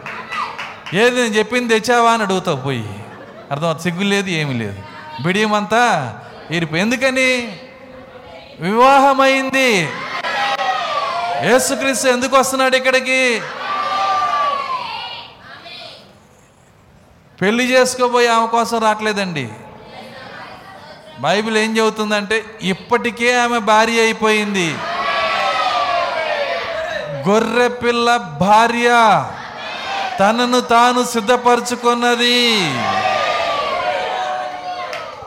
[0.94, 3.04] ఏది నేను చెప్పింది తెచ్చావా అని అడుగుతావు పోయి.
[3.52, 4.80] అర్థం సిగ్గు లేదు ఏమీ లేదు.
[5.24, 5.84] బిడియమంతా
[6.52, 7.60] ఇరిపి ఎందుకని?
[8.60, 9.90] వివాహమైంది.
[11.44, 13.42] యేసుక్రీస్తు ఎందుకు వస్తున్నాడు ఇక్కడికి?
[17.42, 19.50] పెళ్ళి చేసుకోబోయే ఆమె కోసం రావట్లేదండి.
[21.20, 24.76] బైబిల్ ఏం చెబుతుందంటే ఇప్పటికే ఆమె భార్య అయిపోయింది.
[27.28, 28.90] గొర్రె పిల్ల భార్య
[30.20, 32.40] తనను తాను సిద్ధపరచుకున్నది.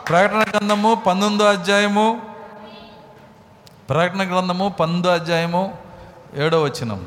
[0.09, 2.21] ప్రకటన గ్రంథము పంతొమ్మిదో అధ్యాయము
[3.89, 5.77] ప్రకటన గ్రంథము పంతొమ్మిదో అధ్యాయము
[6.35, 7.05] ఏడో వచనం.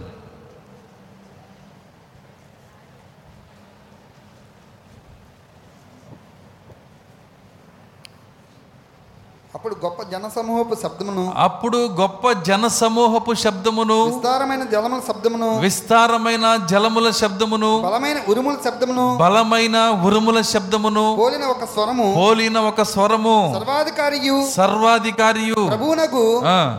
[9.58, 17.70] అప్పుడు గొప్ప జనసమూహపు శబ్దమును అప్పుడు గొప్ప జన సమూహపు శబ్దమును విస్తారమైన జలముల శబ్దమును విస్తారమైన జలముల శబ్దమును
[17.80, 25.60] బలమైన ఉరుముల శబ్దమును బలమైన ఉరుముల శబ్దమును పోలిన ఒక స్వరము పోలిన ఒక స్వరము సర్వాధికారియు సర్వాధికారియు.
[25.68, 26.24] ప్రభువునకు.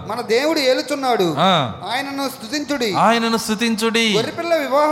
[0.07, 1.29] మన దేవుడు ఏలుచున్నాడు.
[1.91, 2.95] ఆయనను స్తుతించుడి.
[2.95, 4.91] ఆయనను స్థుతించుడి గొర్రెపిల్ల వివాహ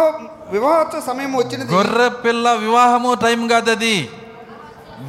[0.51, 1.75] వివాహోత్సవ సమయం వచ్చినది.
[1.75, 3.97] గొర్రె పిల్ల వివాహము టైం కాదు అది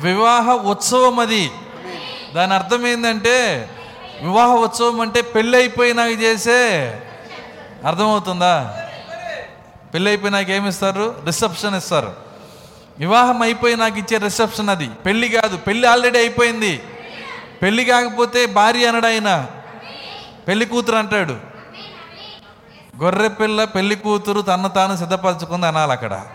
[0.03, 1.45] వివాహ ఉత్సవం అది
[2.35, 3.69] దాని అర్థం ఏంటంటే
[4.23, 6.93] వివాహ ఉత్సవం అంటే పెళ్ళి అయిపోయినాక చేసే
[7.87, 8.75] అర్థమవుతుందా?
[9.95, 11.17] పెళ్ళి అయిపోయినాక ఏమి ఇస్తారు?
[11.25, 12.13] రిసెప్షన్ ఇస్తారు.
[12.99, 14.89] వివాహం అయిపోయినాక ఇచ్చే రిసెప్షన్ అది.
[14.89, 16.83] పెళ్ళి కాదు పెళ్ళి ఆల్రెడీ అయిపోయింది.
[17.63, 19.47] పెళ్ళి కాకపోతే భార్య అనడు ఆయన
[20.49, 21.37] పెళ్ళి కూతురు అంటాడు.
[23.03, 26.27] గొర్రె పిల్ల పెళ్ళి కూతురు తను తాను సిద్ధపరచుకుంది అనాలి అక్కడ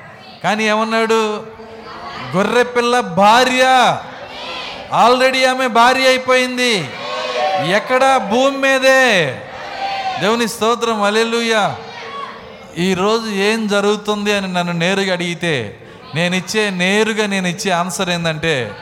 [0.44, 1.46] కానీ ఏమన్నాడు?
[2.36, 3.64] గొర్రె పిల్ల భార్య.
[4.94, 6.90] ఆల్రెడీ ఆమె భార్య అయిపోయింది.
[7.68, 9.42] ఎక్కడ భూమి మీదే.
[10.20, 11.76] దేవుని స్తోత్రం అలెలుయ్యా
[12.78, 15.78] ఈరోజు ఏం జరుగుతుంది అని నన్ను నేరుగా అడిగితే
[16.16, 18.76] నేను ఇచ్చే నేరుగా నేను ఇచ్చే ఆన్సర్ ఏంటంటే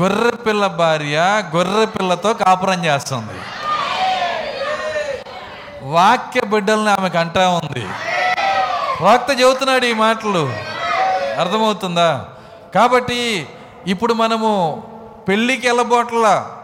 [0.00, 3.40] గొర్రె పిల్ల భార్య గొర్రె పిల్లతో కాపురం చేస్తుంది.
[5.82, 7.86] వాక్య బిడ్డల్ని ఆమెకు అంటా ఉంది.
[9.00, 10.52] వాక్త చెబుతున్నాడు ఈ మాటలు.
[11.40, 12.24] అర్థమవుతుందా?
[12.74, 13.46] కాబట్టి
[13.86, 14.82] ఇప్పుడు మనము
[15.28, 16.56] పెళ్ళికి వెళ్ళబోట్లా?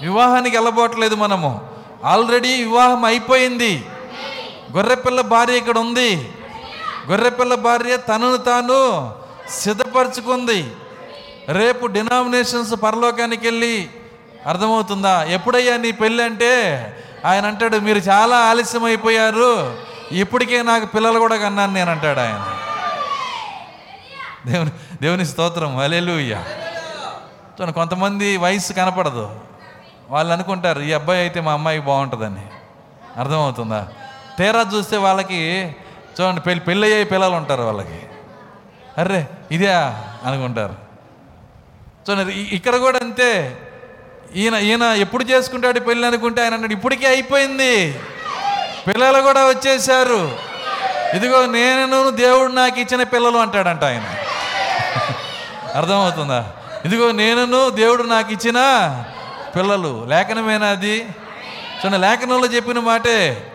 [0.00, 1.70] వివాహానికి వెళ్ళబోట్లేదు మనము.
[2.04, 3.84] ఆల్రెడీ వివాహం అయిపోయింది.
[4.76, 6.32] గొర్రెపిల్ల భార్య ఇక్కడ ఉంది.
[7.10, 9.12] గొర్రెపిల్ల భార్య తనను తాను
[9.50, 10.72] సిద్ధపరచుకుంది.
[11.48, 13.90] రేపు డినామినేషన్స్ పరలోకానికి వెళ్ళి
[14.46, 15.24] అర్థమవుతుందా?
[15.24, 16.86] ఎప్పుడయ్యా నీ పెళ్ళి అంటే?
[17.24, 19.78] ఆయన అంటాడు మీరు చాలా ఆలస్యం అయిపోయారు
[20.12, 22.46] ఇప్పటికే నాకు పిల్లలు కూడా కన్నాను నేను అంటాడు ఆయన.
[24.46, 24.70] దేవుని
[25.02, 25.76] దేవుని స్తోత్రం.
[25.76, 26.44] అలెలుయ్యా
[27.52, 29.40] చూడండి కొంతమంది వయసు కనపడదు.
[30.10, 32.46] వాళ్ళు అనుకుంటారు ఈ అబ్బాయి అయితే మా అమ్మాయికి బాగుంటుందని.
[33.20, 33.88] అర్థమవుతుందా?
[34.38, 35.76] తీరా చూస్తే వాళ్ళకి
[36.20, 38.06] చూడండి పెళ్ళి పెళ్ళి అయ్యే పిల్లలు ఉంటారు వాళ్ళకి.
[38.98, 39.72] అర్రే ఇదే
[40.24, 40.74] అనుకుంటారు.
[42.10, 43.56] చూడండి ఇక్కడ కూడా అంతే.
[44.34, 48.00] ఈయన ఈయన ఎప్పుడు చేసుకుంటాడు పెళ్ళి అనుకుంటే ఆయన అన్నాడు ఇప్పటికే అయిపోయింది.
[48.86, 50.38] పిల్లలు కూడా వచ్చేసారు
[51.14, 54.02] ఇదిగో నేను దేవుడు నాకు ఇచ్చిన పిల్లలు అంటాడంట ఆయన.
[55.74, 56.52] అర్థమవుతుందా?
[56.84, 58.58] ఇదిగో నేనును దేవుడు నాకు ఇచ్చిన
[59.56, 60.04] పిల్లలు.
[60.08, 61.02] లేఖనమేనా అది?
[61.80, 63.50] చూడండి లేఖనంలో చెప్పిన మాటే.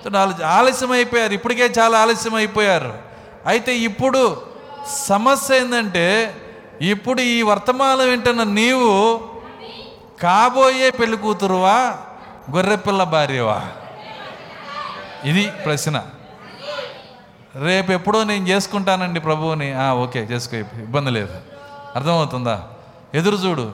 [0.00, 2.92] చూడండి వాళ్ళు ఆలస్యం అయిపోయారు ఇప్పటికే చాలా ఆలస్యం అయిపోయారు
[3.46, 4.42] అయితే ఇప్పుడు
[5.06, 6.34] సమస్య ఏంటంటే
[6.80, 9.20] ఇప్పుడు ఈ వర్తమానం వింటున్న నీవు
[10.22, 11.94] కాబోయే పెళ్ళి కూతురువా
[12.50, 13.62] గొర్రెపిల్ల భార్యవా?
[15.24, 16.06] ఇది ప్రశ్న.
[17.64, 19.90] రేపు ఎప్పుడో నేను చేసుకుంటానండి ప్రభువుని.
[19.90, 21.57] ఓకే చేసుకో ఇబ్బంది లేదు.
[21.96, 22.62] అర్థమవుతుందా?
[23.14, 23.72] ఎదురు చూడు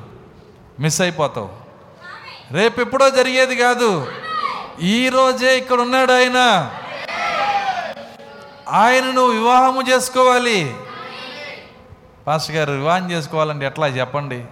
[0.80, 1.50] మిస్ అయిపోతావు.
[2.52, 4.06] రేపు ఎప్పుడో జరిగేది కాదు.
[4.82, 6.70] ఈ రోజే ఇక్కడ ఉన్నాడు ఆయన.
[8.68, 10.76] ఆయనను వివాహము చేసుకోవాలి.
[12.26, 14.44] పాస్టర్ గారు వివాహం చేసుకోవాలంటే ఎట్లా చెప్పండి?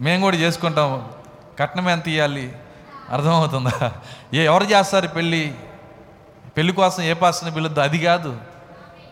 [0.00, 1.08] మేము కూడా చేసుకుంటాం.
[1.58, 2.52] కట్నం ఎంత ఇవ్వాలి
[3.10, 3.92] అర్థమవుతుందా?
[4.34, 5.54] ఏ ఎవరు చేస్తారు పెళ్ళి?
[6.56, 7.80] పెళ్ళి కోసం ఏ పాస్టర్ని పిలుద్దు?
[7.80, 8.36] అది కాదు.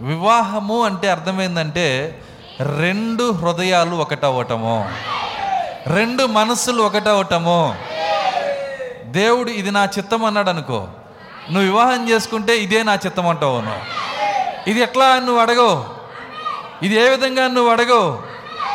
[0.00, 2.20] వివాహము అంటే అర్థమైందంటే
[2.60, 4.90] రెండు హృదయాలు ఒకటవటము
[5.86, 7.76] రెండు మనసులు ఒకటవటము
[9.04, 10.88] దేవుడు ఇది నా చిత్తం అన్నాడు అనుకో
[11.50, 13.80] నువ్వు వివాహం చేసుకుంటే ఇదే నా చిత్తం అంటావు నువ్వు.
[14.70, 15.84] ఇది ఎట్లా అని నువ్వు అడగవు?
[16.82, 18.22] ఇది ఏ విధంగా నువ్వు అడగవు?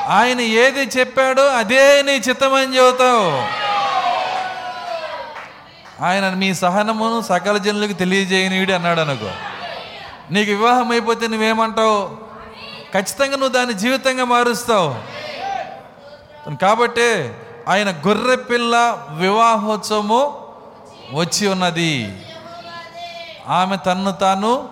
[0.08, 3.44] ఆయన ఏది చెప్పాడో అదే నీ చిత్తం అని చెబుతావు.
[6.06, 9.32] ఆయన మీ సహనమును సకల జనులకు తెలియజేయనీయుడు అన్నాడు అనుకో
[10.32, 12.21] నీకు వివాహం అయిపోతే నువ్వేమంటావు?
[12.94, 14.96] ఖచ్చితంగా నువ్వు దాన్ని జీవితంగా మారుస్తావు.
[16.56, 17.30] కాబట్టి
[17.68, 20.48] ఆయన గొర్రె పిల్ల వివాహోత్సవము
[21.14, 22.22] వచ్చి ఉన్నది.
[23.48, 24.70] ఆమె తన్ను తాను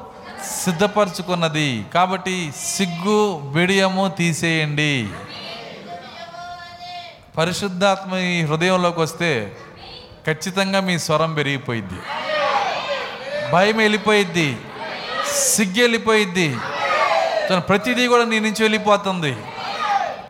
[0.64, 1.86] సిద్ధపరచుకున్నది.
[1.94, 5.10] కాబట్టి సిగ్గు బిడియము తీసేయండి.
[7.38, 9.58] పరిశుద్ధాత్మ ఈ హృదయంలోకి వస్తే
[10.28, 12.00] ఖచ్చితంగా మీ స్వరం పెరిగిపోయిద్ది.
[13.52, 14.58] భయం వెళ్ళిపోయిద్ది.
[15.56, 16.58] సిగ్గు వెళ్ళిపోయిద్ది.
[17.50, 19.38] తన ప్రతిదీ కూడా నీ నుంచి వెళ్ళిపోతుంది.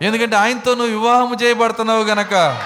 [0.01, 2.61] ఎందుకంటే ఆయనతో నువ్వు వివాహం చేయబడుతున్నావు గనక.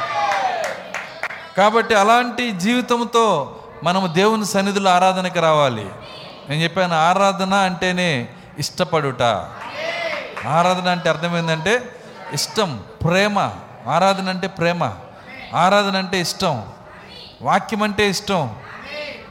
[1.57, 5.89] కాబట్టి అలాంటి జీవితంతో మనము దేవుని సన్నిధిలో ఆరాధనకి రావాలి.
[6.49, 8.27] నేను చెప్పాను ఆరాధన అంటేనే
[8.59, 9.21] ఇష్టపడుట.
[10.47, 11.95] ఆరాధన అంటే అర్థమైందంటే
[12.33, 13.39] ఇష్టం ప్రేమ.
[13.87, 14.83] ఆరాధన అంటే ప్రేమ.
[15.55, 16.63] ఆరాధన అంటే ఇష్టం.
[17.41, 18.55] వాక్యం అంటే ఇష్టం.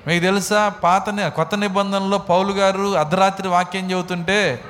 [0.07, 0.69] మీకు తెలుసా?
[0.69, 4.65] పాత కొత్త నిబంధనలో పౌలు గారు అర్ధరాత్రి వాక్యం చెబుతుంటే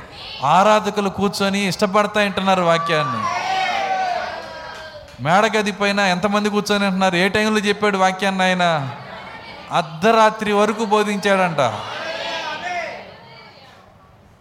[0.44, 3.42] ఆరాధకులు కూర్చొని ఇష్టపడతా వింటున్నారు వాక్యాన్ని.
[5.22, 8.96] మేడగది పైన ఎంతమంది కూర్చొని అంటున్నారు ఏ టైంలో చెప్పాడు వాక్యాన్ని ఆయన?
[9.72, 11.72] అర్ధరాత్రి వరకు బోధించాడంట.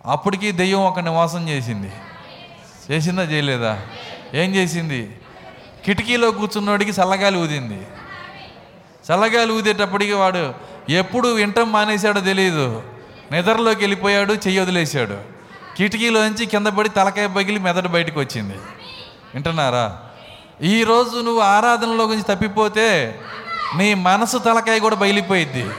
[0.06, 1.92] అప్పటికి దెయ్యం ఒకరిని మోసం చేసింది.
[2.92, 3.82] చేసిందా చేయలేదా?
[4.34, 5.20] ఏం చేసింది?
[5.86, 7.88] కిటికీలో కూర్చున్నోడికి చల్లగాలి ఊదింది.
[9.12, 10.54] చల్లగాలి ఊదేటప్పటికి వాడు
[10.90, 12.84] ఎప్పుడు వింటం మానేశాడో తెలియదు
[13.32, 15.41] నిద్రలోకి వెళ్ళిపోయాడు చెయ్యి వదిలేశాడు.
[15.82, 18.54] కిటికీలోంచి కింద పడి తలకాయ పగిలి మెదడు బయటకు వచ్చింది.
[19.34, 19.98] వింటున్నారా?
[20.62, 23.20] ఈరోజు నువ్వు ఆరాధనలో గురించి తప్పిపోతే
[23.78, 25.70] నీ మనసు తలకాయ కూడా బయలిపోయిద్ది.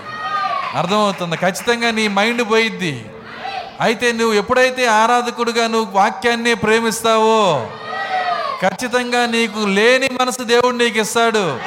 [0.75, 1.37] అర్థమవుతుంది?
[1.37, 3.05] ఖచ్చితంగా నీ మైండ్ పోయిద్ది.
[3.81, 7.67] అయితే నువ్వు ఎప్పుడైతే ఆరాధకుడుగా నువ్వు వాక్యాన్ని ప్రేమిస్తావో
[8.63, 11.59] ఖచ్చితంగా నీకు లేని మనసు దేవుడు నీకు ఇస్తాడు.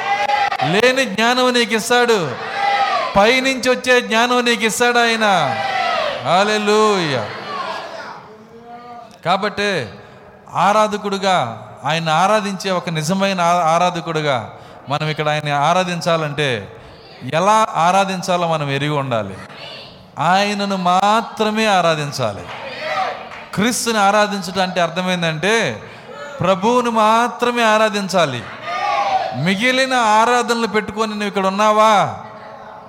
[0.70, 2.36] లేని జ్ఞానం నీకు ఇస్తాడు.
[3.16, 5.56] పైనుంచి వచ్చే జ్ఞానం నీకు ఇస్తాడు ఆయన.
[6.28, 7.26] హల్లెలూయా.
[9.26, 9.88] కాబట్టి
[10.54, 14.52] ఆరాధకుడుగా ఆయన ఆరాధించే ఒక నిజమైన ఆరాధకుడుగా
[14.88, 16.76] మనం ఇక్కడ ఆయన ఆరాధించాలంటే
[17.34, 19.36] ఎలా ఆరాధించాలో మనం ఎరిగి ఉండాలి.
[20.18, 22.44] ఆయనను మాత్రమే ఆరాధించాలి.
[23.54, 25.82] క్రీస్తుని ఆరాధించడం అంటే అర్థమైందంటే
[26.40, 28.42] ప్రభువుని మాత్రమే ఆరాధించాలి.
[29.36, 32.16] మిగిలిన ఆరాధనలు పెట్టుకొని నువ్వు ఇక్కడ ఉన్నావా?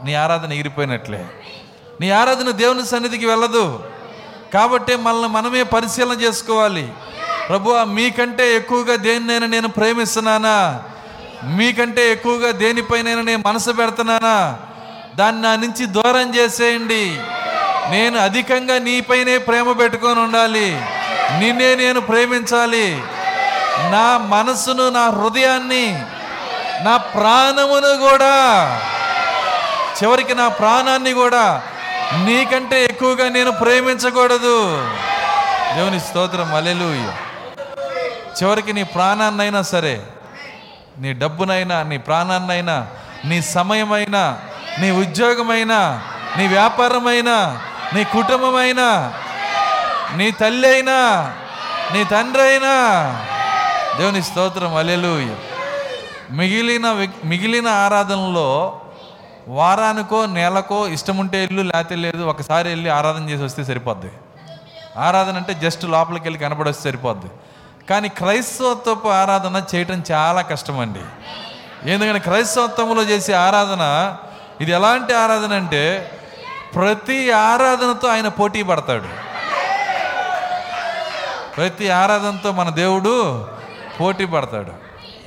[0.03, 1.25] నీ ఆరాధన ఎగిరిపోయినట్లే.
[2.01, 3.83] నీ ఆరాధన దేవుని సన్నిధికి వెళ్ళదు.
[4.53, 6.91] కాబట్టి మనల్ని మనమే పరిశీలన చేసుకోవాలి.
[7.49, 10.83] ప్రభు మీకంటే ఎక్కువగా దేన్నైనా నేను ప్రేమిస్తున్నానా?
[11.43, 14.57] మీకంటే ఎక్కువగా దేనిపైనైనా నేను మనసు పెడుతున్నానా?
[15.15, 17.19] దాన్ని నా నుంచి దూరం చేసేయండి.
[17.89, 20.81] నేను అధికంగా నీపైనే ప్రేమ పెట్టుకొని ఉండాలి.
[21.39, 23.03] నిన్నే నేను ప్రేమించాలి.
[23.89, 26.03] నా మనసును నా హృదయాన్ని
[26.83, 28.33] నా ప్రాణమును కూడా
[30.03, 31.61] చివరికి నా ప్రాణాన్ని కూడా
[32.13, 34.89] నీకంటే ఎక్కువగా నేను ప్రేమించకూడదు.
[35.75, 37.11] దేవుని స్తోత్రం అలెలు
[38.43, 40.01] చివరికి నీ ప్రాణాన్నైనా సరే
[40.97, 42.87] నీ డబ్బునైనా నీ ప్రాణాన్నైనా
[43.25, 44.39] నీ సమయమైనా
[44.79, 46.01] నీ ఉద్యోగమైనా
[46.37, 47.61] నీ వ్యాపారమైనా
[47.93, 49.13] నీ కుటుంబమైనా
[50.17, 51.33] నీ తల్లి అయినా
[51.93, 52.73] నీ తండ్రి అయినా
[53.97, 55.35] దేవుని స్తోత్రం అలెలు
[56.31, 56.87] మిగిలిన
[57.25, 58.81] మిగిలిన ఆరాధనలో
[59.47, 62.23] వారానికో నెలకో ఇష్టం ఉంటే ఇల్లు లేకపోతే లేదు.
[62.23, 64.11] ఒకసారి వెళ్ళి ఆరాధన చేసి వస్తే సరిపోద్ది.
[64.97, 67.27] ఆరాధన అంటే జస్ట్ లోపలికి వెళ్ళి కనపడొస్తే సరిపోద్ది.
[67.89, 70.99] కానీ క్రైస్తవత్వపు ఆరాధన చేయటం చాలా కష్టం అండి
[71.91, 74.15] ఎందుకంటే క్రైస్తవత్వంలో చేసే ఆరాధన
[74.61, 76.11] ఇది ఎలాంటి ఆరాధన అంటే
[76.75, 79.27] ప్రతి ఆరాధనతో ఆయన పోటీ పడతాడు.
[81.55, 83.45] ప్రతి ఆరాధనతో మన దేవుడు
[84.01, 84.71] పోటీ పడతాడు.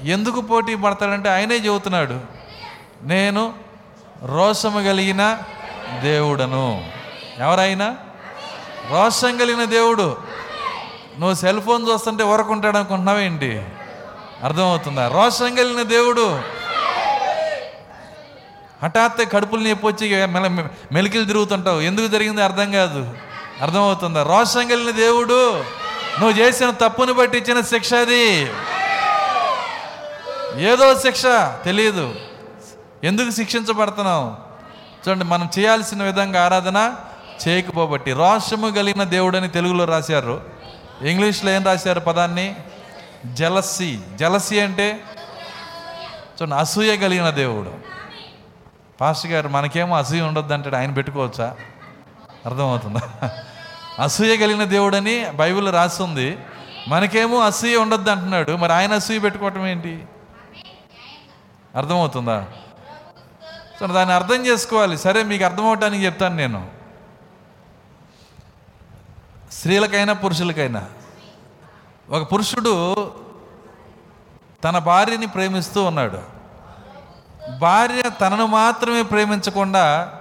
[0.07, 2.21] ఎందుకు పోటీ పడతాడంటే ఆయనే చెబుతున్నాడు.
[3.03, 3.70] నేను
[4.23, 5.39] రోషము కలిగిన
[6.03, 6.91] దేవుడను.
[7.39, 7.97] ఎవరైనా
[8.91, 10.16] రోషం కలిగిన దేవుడు.
[11.18, 13.62] నువ్వు సెల్ ఫోన్ చూస్తుంటే ఊరకుంటాడు అనుకుంటున్నావేంటి
[14.45, 15.09] అర్థమవుతుందా?
[15.09, 16.43] రోషం కలిగిన దేవుడు.
[18.83, 20.27] హఠాత్తే కడుపులు నొప్పి వచ్చి
[20.93, 21.81] మెల తిరుగుతుంటావు.
[21.81, 23.14] ఎందుకు జరిగింది అర్థం కాదు.
[23.62, 24.23] అర్థమవుతుందా?
[24.23, 25.64] రోషం కలిగిన దేవుడు.
[26.21, 28.53] నువ్వు చేసిన తప్పుని బట్టి ఇచ్చిన శిక్ష అది.
[30.57, 31.23] ఏదో శిక్ష.
[31.64, 32.14] తెలియదు
[33.05, 34.37] ఎందుకు శిక్షించబడుతున్నావు?
[35.09, 36.95] చూడండి మనం చేయాల్సిన విధంగా ఆరాధన
[37.49, 40.43] చేయకపోబట్టి రోషము కలిగిన దేవుడని తెలుగులో రాశారు.
[41.03, 42.57] ఇంగ్లీష్లో ఏం రాశారు పదాన్ని?
[43.27, 44.01] జలసి.
[44.15, 45.01] జలసి అంటే?
[46.19, 47.73] చూడండి అసూయ కలిగిన దేవుడు.
[49.01, 51.57] పాస్టర్ గారు మనకేమో అసూయ ఉండొద్దు అంటాడు ఆయన పెట్టుకోవచ్చా?
[52.47, 53.31] అర్థమవుతుందా?
[53.99, 56.39] అసూయ కలిగిన దేవుడని బైబిల్ రాస్తుంది.
[56.89, 58.53] మనకేమో అసూయ ఉండొద్దు అంటున్నాడు.
[58.53, 60.05] మరి ఆయన అసూయ పెట్టుకోవటం ఏంటి?
[61.77, 62.47] అర్థమవుతుందా?
[63.81, 64.99] సో దాన్ని అర్థం చేసుకోవాలి.
[64.99, 66.68] సరే మీకు అర్థమవటానికి చెప్తాను నేను.
[69.53, 70.87] స్త్రీలకైనా పురుషులకైనా.
[72.11, 72.95] ఒక పురుషుడు
[74.64, 76.22] తన భార్యని ప్రేమిస్తూ ఉన్నాడు.
[77.59, 80.14] భార్య తనను మాత్రమే ప్రేమించకుండా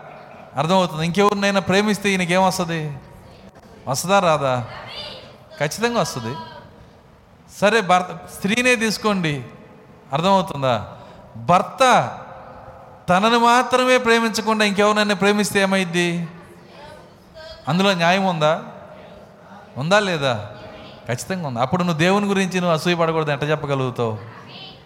[0.55, 1.05] అర్థమవుతుంది.
[1.05, 2.97] ఇంకెవరినైనా ప్రేమిస్తే ఈయనకేం వస్తుంది?
[3.87, 4.67] వస్తుందా రాదా?
[5.59, 6.35] ఖచ్చితంగా వస్తుంది.
[7.59, 9.45] సరే భర్త స్త్రీనే తీసుకోండి.
[10.13, 10.97] అర్థమవుతుందా?
[11.37, 11.81] భర్త
[13.09, 16.27] తనను మాత్రమే ప్రేమించకుండా ఇంకెవరినైనా ప్రేమిస్తే ఏమైద్ది?
[17.67, 18.63] అందులో న్యాయం ఉందా?
[19.77, 20.49] ఉందా లేదా?
[21.07, 21.59] ఖచ్చితంగా ఉంది.
[21.59, 23.31] అప్పుడు నువ్వు దేవుని గురించి నువ్వు అసూయ పడకూడదు.
[23.31, 24.17] ఎట్ట చెప్పగలుగుతావు?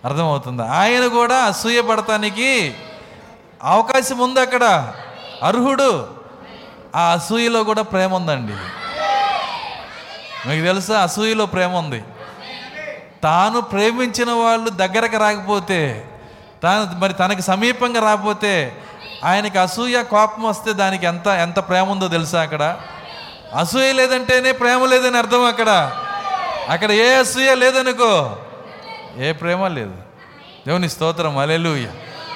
[0.05, 0.63] అర్థమవుతుందా?
[0.63, 2.75] ఆయన కూడా అసూయ పడటానికి
[3.63, 4.93] అవకాశం ఉంది అక్కడ.
[5.43, 6.07] అర్హుడు.
[6.95, 8.53] ఆ అసూయలో కూడా ప్రేమ ఉందండి.
[10.49, 10.99] మీకు తెలుసా?
[10.99, 12.03] అసూయలో ప్రేమ ఉంది.
[13.23, 16.09] తాను ప్రేమించిన వాళ్ళు దగ్గరకు రాకపోతే
[16.63, 18.81] తాను మరి తనకి సమీపంగా రాకపోతే
[19.23, 22.77] ఆయనకి అసూయ కోపం వస్తే దానికి ఎంత ఎంత ప్రేమ ఉందో తెలుసా అక్కడ?
[23.57, 25.91] అసూయ లేదంటేనే ప్రేమ లేదని అర్థం అక్కడ.
[26.69, 28.37] అక్కడ ఏ అసూయ లేదనుకో
[29.17, 29.93] ఏ ప్రేమ లేదు.
[30.67, 31.87] దేవుని స్తోత్రం అలెలుయ్య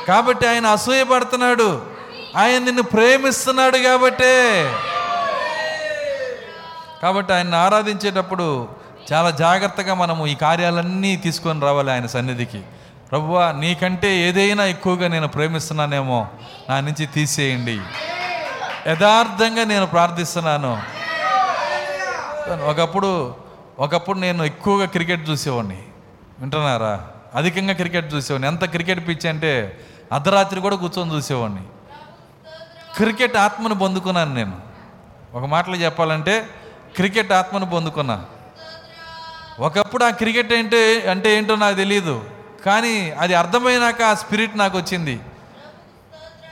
[0.08, 1.86] కాబట్టి ఆయన అసూయ పడుతున్నాడు.
[2.36, 4.74] ఆయన నిన్ను ప్రేమిస్తున్నాడు కాబట్టే.
[7.04, 8.68] కాబట్టి ఆయన్ని ఆరాధించేటప్పుడు
[9.14, 12.62] చాలా జాగ్రత్తగా మనము ఈ కార్యాలన్నీ తీసుకొని రావాలి ఆయన సన్నిధికి.
[13.12, 16.28] ప్రభువా నీకంటే ఏదైనా ఎక్కువగా నేను ప్రేమిస్తున్నానేమో
[16.70, 17.82] నా నుంచి తీసేయండి.
[18.88, 20.82] యథార్థంగా నేను ప్రార్థిస్తున్నాను.
[22.66, 23.36] ఒకప్పుడు
[23.80, 25.84] ఒకప్పుడు నేను ఎక్కువగా క్రికెట్ చూసేవాడిని.
[26.40, 27.08] వింటున్నారా?
[27.36, 28.48] అధికంగా క్రికెట్ చూసేవాడిని.
[28.48, 29.80] ఎంత క్రికెట్ పిచ్ అంటే
[30.14, 31.62] అర్ధరాత్రి కూడా కూర్చొని చూసేవాడిని.
[32.96, 34.58] క్రికెట్ ఆత్మను పొందుకున్నాను నేను.
[35.34, 36.50] ఒక మాటలో చెప్పాలంటే
[36.96, 38.26] క్రికెట్ ఆత్మను పొందుకున్నా.
[39.60, 42.26] ఒకప్పుడు ఆ క్రికెట్ ఏంటో అంటే ఏంటో నాకు తెలియదు
[42.68, 45.20] కానీ అది అర్థమైనాక ఆ స్పిరిట్ నాకు వచ్చింది.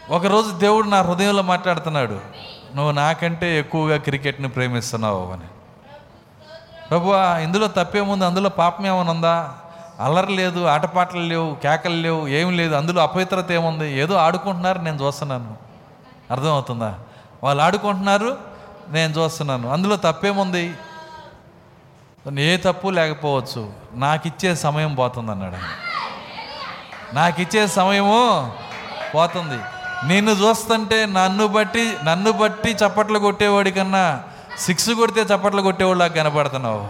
[0.09, 2.19] ఒకరోజు దేవుడు నా హృదయంలో మాట్లాడుతున్నాడు
[2.75, 5.47] నువ్వు నాకంటే ఎక్కువగా క్రికెట్ని ప్రేమిస్తున్నావు అని.
[6.89, 7.13] ప్రభు
[7.43, 8.25] ఇందులో తప్పేముంది?
[8.25, 9.53] అందులో పాపం ఏమైనా ఉందా?
[9.99, 13.99] అల్లరి లేదు ఆటపాటలు లేవు కేకలు లేవు ఏం లేదు అందులో అపవిత్రత ఏముంది?
[13.99, 15.57] ఏదో ఆడుకుంటున్నారు నేను చూస్తున్నాను.
[16.31, 16.99] అర్థమవుతుందా?
[17.43, 18.37] వాళ్ళు ఆడుకుంటున్నారు
[18.89, 19.69] నేను చూస్తున్నాను.
[19.69, 20.73] అందులో తప్పేముంది?
[22.39, 23.73] ఏ తప్పు లేకపోవచ్చు.
[23.93, 25.85] నాకు ఇచ్చే సమయం పోతుంది అన్నాడు
[27.15, 28.53] నాకు ఇచ్చే సమయము
[29.15, 29.63] పోతుంది.
[30.07, 34.23] నిన్ను చూస్తుంటే నన్ను బట్టి నన్ను బట్టి చప్పట్లు కొట్టేవాడి కన్నా
[34.59, 36.87] సిక్స్ కొడితే చప్పట్లు కొట్టేవాళ్ళకి కనపడుతున్నావు.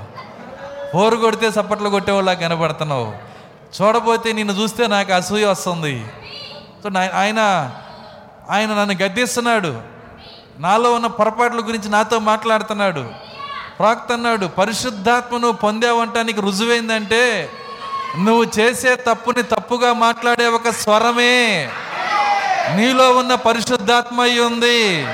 [0.93, 3.13] ఫోర్ కొడితే చప్పట్లు కొట్టేవాళ్ళకి కనపడుతున్నావు.
[3.81, 6.05] చూడబోతే నిన్ను చూస్తే నాకు అసూయ వస్తుంది.
[6.83, 7.71] సో నా- ఆయన
[8.49, 9.81] ఆయన నన్ను గద్దిస్తున్నాడు.
[10.59, 13.24] నాలో ఉన్న పొరపాట్ల గురించి నాతో మాట్లాడుతున్నాడు.
[13.80, 17.49] ప్రాక్త అన్నాడు పరిశుద్ధాత్మను పొందావంటానికి రుజువైందంటే
[18.19, 21.69] నువ్వు చేసే తప్పుని తప్పుగా మాట్లాడే ఒక స్వరమే.
[22.76, 25.05] నీలో ఉన్న పరిశుద్ధాత్మ అయి ఉంది.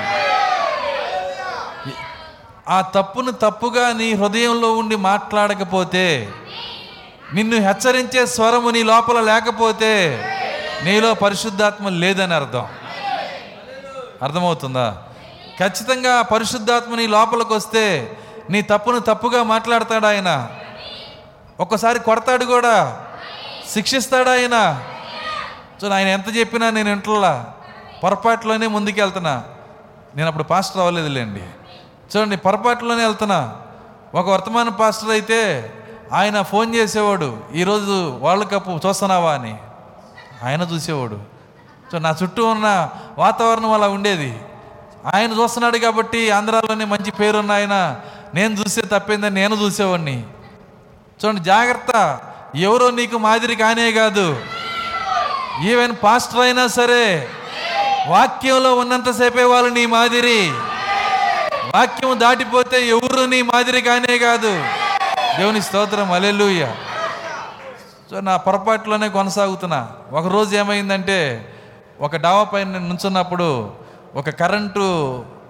[2.68, 6.32] ఆ తప్పును తప్పుగా నీ హృదయంలో ఉండి మాట్లాడకపోతే
[7.34, 10.24] నిన్ను హెచ్చరించే స్వరము నీ లోపల లేకపోతే
[10.84, 12.66] నీలో పరిశుద్ధాత్మ లేదని అర్థం.
[14.22, 15.02] అర్థమవుతుందా?
[15.60, 18.16] ఖచ్చితంగా పరిశుద్ధాత్మ నీ లోపలికి వస్తే
[18.50, 20.50] నీ తప్పును తప్పుగా మాట్లాడతాడు ఆయన?
[21.60, 23.04] ఒక్కసారి కొడతాడు కూడా.
[23.70, 24.84] శిక్షిస్తాడు ఆయన?
[25.80, 27.44] సో ఆయన ఎంత చెప్పినా నేను ఇంట్లో
[28.04, 29.44] పొరపాటులోనే ముందుకెళ్తున్నా.
[30.16, 31.42] నేను అప్పుడు పాస్టర్ అవ్వలేదులేండి.
[32.16, 33.56] చూడండి పొరపాటులోనే వెళ్తున్నా.
[34.14, 35.72] ఒక వర్తమాన పాస్టర్ అయితే
[36.12, 39.32] ఆయన ఫోన్ చేసేవాడు ఈరోజు వరల్డ్ కప్ చూస్తున్నావా?
[39.32, 39.56] అని.
[40.44, 41.20] ఆయన చూసేవాడు.
[41.92, 44.40] సో నా చుట్టూ ఉన్న వాతావరణం అలా ఉండేది.
[45.14, 48.00] ఆయన చూస్తున్నాడు కాబట్టి ఆంధ్రాలోనే మంచి పేరున్న ఆయన.
[48.34, 50.24] నేను చూసే తప్పిందని నేను చూసేవాడిని
[51.24, 52.20] చూడండి జాగ్రత్త.
[52.54, 54.40] ఎవరో నీకు మాదిరి కానే కాదు.
[55.64, 57.28] ఈవెన్ పాస్టర్ అయినా సరే
[58.08, 60.50] వాక్యంలో ఉన్నంతసేపే వాళ్ళు నీ మాదిరి.
[61.74, 64.64] వాక్యం దాటిపోతే ఎవరు నీ మాదిరి కానే కాదు.
[65.38, 66.74] దేవుని స్తోత్రం అలెలుయ్య
[68.10, 69.88] సో నా పొరపాటులోనే కొనసాగుతున్నా.
[70.12, 71.18] ఒకరోజు ఏమైందంటే
[72.00, 73.72] ఒక డావా పైన నేను నుంచున్నప్పుడు
[74.14, 74.86] ఒక కరెంటు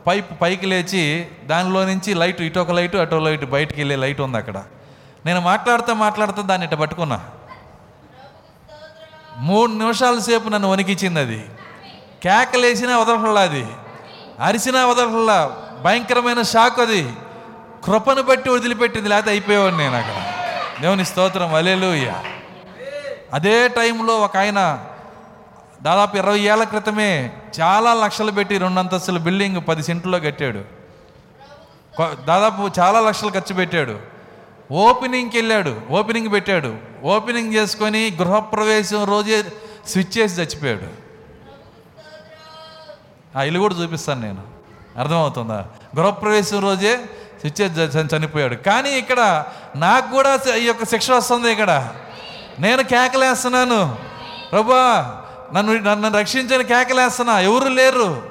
[0.06, 4.20] పైప్ పైకి లేచి దానిలో నుంచి లైట్ ఇటు ఒక లైటు అటు ఒక లైట్ బయటికి వెళ్ళే లైట్
[4.20, 4.62] ఉంది అక్కడ.
[5.26, 7.24] నేను మాట్లాడుతూ మాట్లాడుతూ దాన్ని ఇట్ట పట్టుకున్నా.
[9.36, 11.44] మూడు నిమిషాల సేపు నన్ను వణికిచ్చింది అది.
[12.22, 13.66] కేకలేసినా వదలలా అది.
[14.40, 17.12] అరిసినా వదలలా భయంకరమైన షాక్ అది.
[17.84, 20.32] కృపను బట్టి వదిలిపెట్టింది లేకపోతే అయిపోయేవాడు నేను అక్కడ.
[20.80, 21.54] దేవుని స్తోత్రం.
[21.54, 22.14] అలేలుయ్య
[23.32, 24.84] అదే టైంలో ఒక ఆయన
[25.82, 30.64] దాదాపు ఇరవై ఏళ్ళ క్రితమే చాలా లక్షలు పెట్టి రెండు అంతస్తుల బిల్డింగ్ పది సెంట్లో కట్టాడు.
[32.24, 33.98] దాదాపు చాలా లక్షలు ఖర్చు పెట్టాడు.
[34.72, 36.76] ఓపెనింగ్కి వెళ్ళాడు ఓపెనింగ్ పెట్టాడు.
[37.04, 39.44] ఓపెనింగ్ చేసుకొని గృహప్రవేశం రోజే
[39.86, 40.86] స్విచ్ చేసి చచ్చిపోయాడు.
[43.38, 44.42] ఆ ఇల్లు కూడా చూపిస్తాను నేను.
[44.98, 45.66] అర్థమవుతుందా?
[45.98, 46.96] గృహప్రవేశం రోజే
[47.40, 48.54] స్విచ్ చేసి చనిపోయాడు.
[48.54, 49.44] కానీ ఇక్కడ
[49.76, 51.92] నాకు కూడా ఈ యొక్క శిక్ష వస్తుంది ఇక్కడ.
[52.60, 53.96] నేను కేకలేస్తున్నాను.
[54.52, 55.18] ప్రభా
[55.54, 57.40] నన్ను నన్ను రక్షించని కేకలేస్తున్నా.
[57.40, 58.30] ఎవరు లేరు.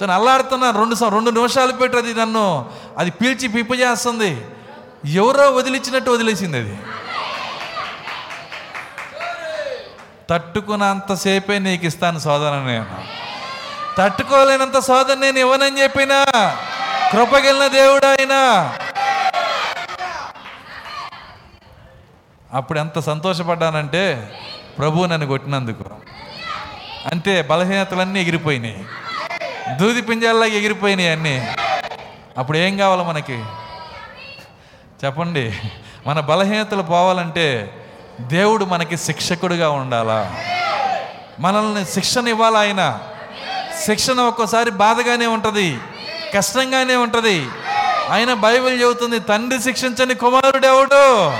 [0.00, 2.70] తను అల్లాడుతున్నా రెండు రెండు నిమిషాలు పెట్టి అది నన్ను.
[2.98, 4.46] అది పీల్చి పిప్పు చేస్తుంది.
[5.06, 6.78] ఎవరో వదిలించినట్టు వదిలేసింది అది.
[10.30, 12.86] తట్టుకున్నంతసేపే నీకు ఇస్తాను సోదరని నేను.
[13.98, 16.24] తట్టుకోలేనంత సోదరు నేను ఇవ్వనని చెప్పినా.
[17.12, 18.34] కృపగలిన దేవుడు ఆయన.
[22.52, 24.32] అప్పుడు ఎంత సంతోషపడ్డానంటే
[24.78, 26.09] ప్రభు నన్ను కొట్టినందుకు.
[27.06, 28.84] అంతే బలహీనతలన్నీ ఎగిరిపోయినాయి.
[29.76, 31.48] దూది పింజాల్లాగా ఎగిరిపోయినాయి అన్నీ.
[32.38, 33.44] అప్పుడు ఏం కావాలి మనకి?
[35.04, 35.58] చెప్పండి.
[36.06, 37.76] మన బలహీనతలు పోవాలంటే
[38.20, 40.36] దేవుడు మనకి శిక్షకుడిగా ఉండాలా?
[41.40, 43.00] మనల్ని శిక్షణ ఇవ్వాలి ఆయన?
[43.86, 45.78] శిక్షణ ఒక్కోసారి బాధగానే ఉంటుంది
[46.34, 47.48] కష్టంగానే ఉంటుంది.
[48.10, 51.32] ఆయన బైబిల్ చెబుతుంది తండ్రి శిక్షించని కుమారుడు ఎవడు?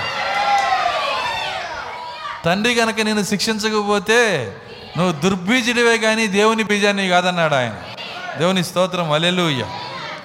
[2.45, 4.53] తండ్రి కనుక నేను శిక్షించకపోతే
[4.97, 7.75] నువ్వు దుర్బీజుడివే కానీ దేవుని బీజాన్ని కాదన్నాడు ఆయన.
[8.39, 9.67] దేవుని స్తోత్రం అలెలుయ్య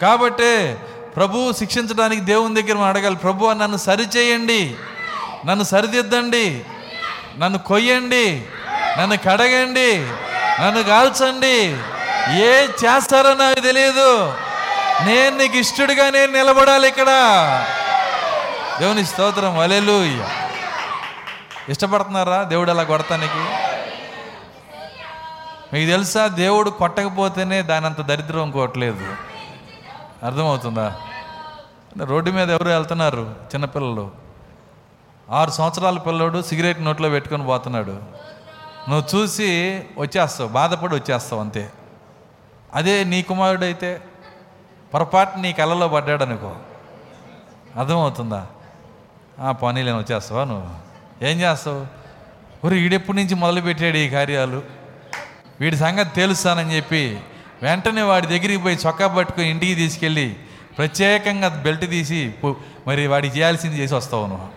[0.02, 0.78] కాబట్టే
[1.16, 4.76] ప్రభువు శిక్షించడానికి దేవుని దగ్గర మనం అడగాలి ప్రభు నన్ను సరిచేయండి.
[5.46, 6.66] నన్ను సరిదిద్దండి.
[7.38, 8.46] నన్ను కొయ్యండి.
[9.00, 9.98] నన్ను కడగండి.
[10.62, 11.78] నన్ను కాల్చండి.
[12.44, 14.34] ఏ చేస్తారో నాకు తెలియదు
[15.06, 17.08] నేను నీకు ఇష్టడుగా నేను నిలబడాలి ఇక్కడ.
[18.80, 20.26] దేవుని స్తోత్రం అలెలుయ్య
[21.70, 22.44] ఇష్టపడుతున్నారా?
[22.44, 23.65] దేవుడు అలా కొడతానికి?
[25.74, 26.28] మీకు తెలుసా?
[26.28, 29.16] దేవుడు కొట్టకపోతేనే దాని అంత దరిద్రం ఇంకోట్లేదు.
[30.24, 31.00] అర్థమవుతుందా?
[32.04, 33.36] రోడ్డు మీద ఎవరు వెళ్తున్నారు?
[33.56, 34.12] చిన్నపిల్లలు.
[35.30, 38.00] ఆరు సంవత్సరాల పిల్లోడు సిగరెట్ నోట్లో పెట్టుకొని పోతున్నాడు.
[38.90, 41.72] నువ్వు చూసి వచ్చేస్తావు బాధపడి వచ్చేస్తావు అంతే.
[42.74, 44.02] అదే నీ కుమారుడు అయితే
[44.94, 46.56] పొరపాటు నీ కళ్ళలో పడ్డాడు అనుకో
[47.80, 48.48] అర్థమవుతుందా?
[49.40, 50.70] ఆ పనీలేని వచ్చేస్తావా నువ్వు?
[51.26, 51.88] ఏం చేస్తావు?
[52.68, 54.85] ఊరు ఈడెప్పటి నుంచి మొదలుపెట్టాడు ఈ కార్యాలు?
[55.62, 57.20] వీడి సంగతి తెలుస్తానని చెప్పి
[57.64, 60.36] వెంటనే వాడి దగ్గరికి పోయి చొక్కా పట్టుకొని ఇంటికి తీసుకెళ్ళి
[60.78, 62.34] ప్రత్యేకంగా బెల్ట్ తీసి
[62.88, 64.48] మరి వాడికి చేయాల్సింది చేసి వస్తావు నువ్వు.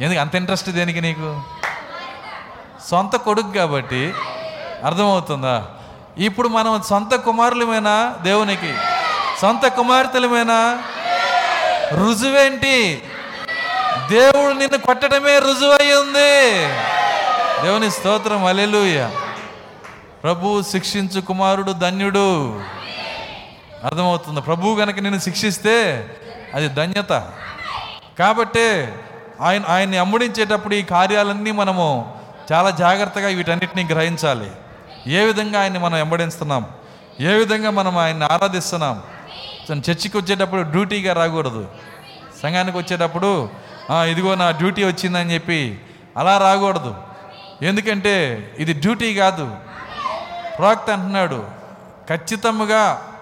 [0.00, 1.42] ఎందుకు అంత ఇంట్రెస్ట్ దేనికి నీకు?
[2.90, 4.12] సొంత కొడుకు కాబట్టి
[4.84, 5.68] అర్థమవుతుందా?
[6.18, 8.74] ఇప్పుడు మనం సొంత కుమారులమైనా దేవునికి?
[9.40, 10.82] సొంత కుమార్తెలమేనా?
[11.92, 13.02] రుజువేంటి?
[14.10, 16.62] దేవుడు నిన్ను కొట్టడమే రుజువై ఉంది.
[17.62, 19.10] దేవుని స్తోత్రం అలెలుయ్యా
[20.22, 22.60] ప్రభు శిక్షించు కుమారుడు ధన్యుడు.
[23.84, 24.40] అర్థమవుతుంది.
[24.40, 26.06] ప్రభు గనక నేను శిక్షిస్తే
[26.54, 27.30] అది ధన్యత.
[28.18, 28.94] కాబట్టే
[29.40, 32.14] ఆయన ఆయన్ని అమ్ముడించేటప్పుడు ఈ కార్యాలన్నీ మనము
[32.52, 34.50] చాలా జాగ్రత్తగా వీటన్నిటిని గ్రహించాలి.
[35.06, 36.66] ఏ విధంగా ఆయన్ని మనం వెంబడిస్తున్నాం
[37.20, 39.02] ఏ విధంగా మనం ఆయన్ని ఆరాధిస్తున్నాం?
[39.72, 41.68] చర్చికి వచ్చేటప్పుడు డ్యూటీగా రాకూడదు.
[42.42, 43.48] సంఘానికి వచ్చేటప్పుడు
[43.92, 45.80] ఇదిగో నా డ్యూటీ వచ్చిందని చెప్పి
[46.16, 46.94] అలా రాకూడదు.
[47.62, 48.14] ఎందుకంటే
[48.58, 49.69] ఇది డ్యూటీ కాదు.
[50.60, 51.46] ప్రవక్త అంటున్నాడు
[52.08, 53.12] ఖచ్చితంగా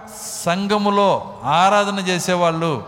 [0.45, 2.85] సంఘములో ఆరాధన చేసేవాళ్ళు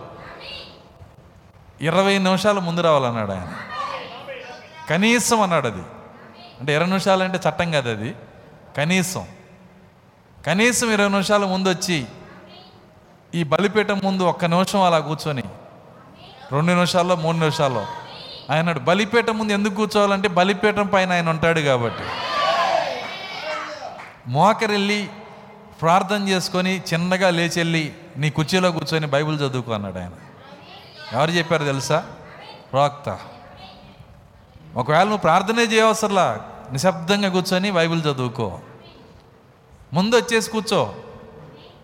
[1.80, 3.52] ఇరవై నిమిషాల ముందు రావాలన్నాడు ఆయన.
[4.90, 5.82] కనీసం అన్నాడు అది.
[6.60, 8.16] అంటే ఇరవై నిమిషాలు అంటే చట్టం కాదు అది.
[8.76, 9.26] కనీసం.
[10.46, 12.06] కనీసం ఇరవై నిమిషాల ముందు వచ్చి
[13.34, 15.42] ఈ బలిపీఠం ముందు ఒక్క నిమిషం అలా కూర్చొని
[16.52, 17.86] రెండు నిమిషాల్లో మూడు నిమిషాల్లో.
[18.50, 22.02] ఆయన బలిపీఠం ముందు ఎందుకు కూర్చోవాలంటే బలిపీఠం పైన ఆయన ఉంటాడు కాబట్టి.
[24.26, 25.10] మోకరెళ్ళి
[25.80, 30.10] ప్రార్థన చేసుకొని చిన్నగా లేచెళ్ళి నీ కుర్చీలో కూర్చొని బైబిల్ చదువుకో అన్నాడు ఆయన.
[31.12, 32.06] ఎవరు చెప్పారు తెలుసా?
[32.72, 33.18] ప్రవక్త.
[34.76, 36.40] ఒకవేళ నువ్వు ప్రార్థనే చేయవసరలా
[36.72, 38.60] నిశ్శబ్దంగా కూర్చొని బైబిల్ చదువుకో.
[39.92, 40.94] ముందు వచ్చేసి కూర్చో.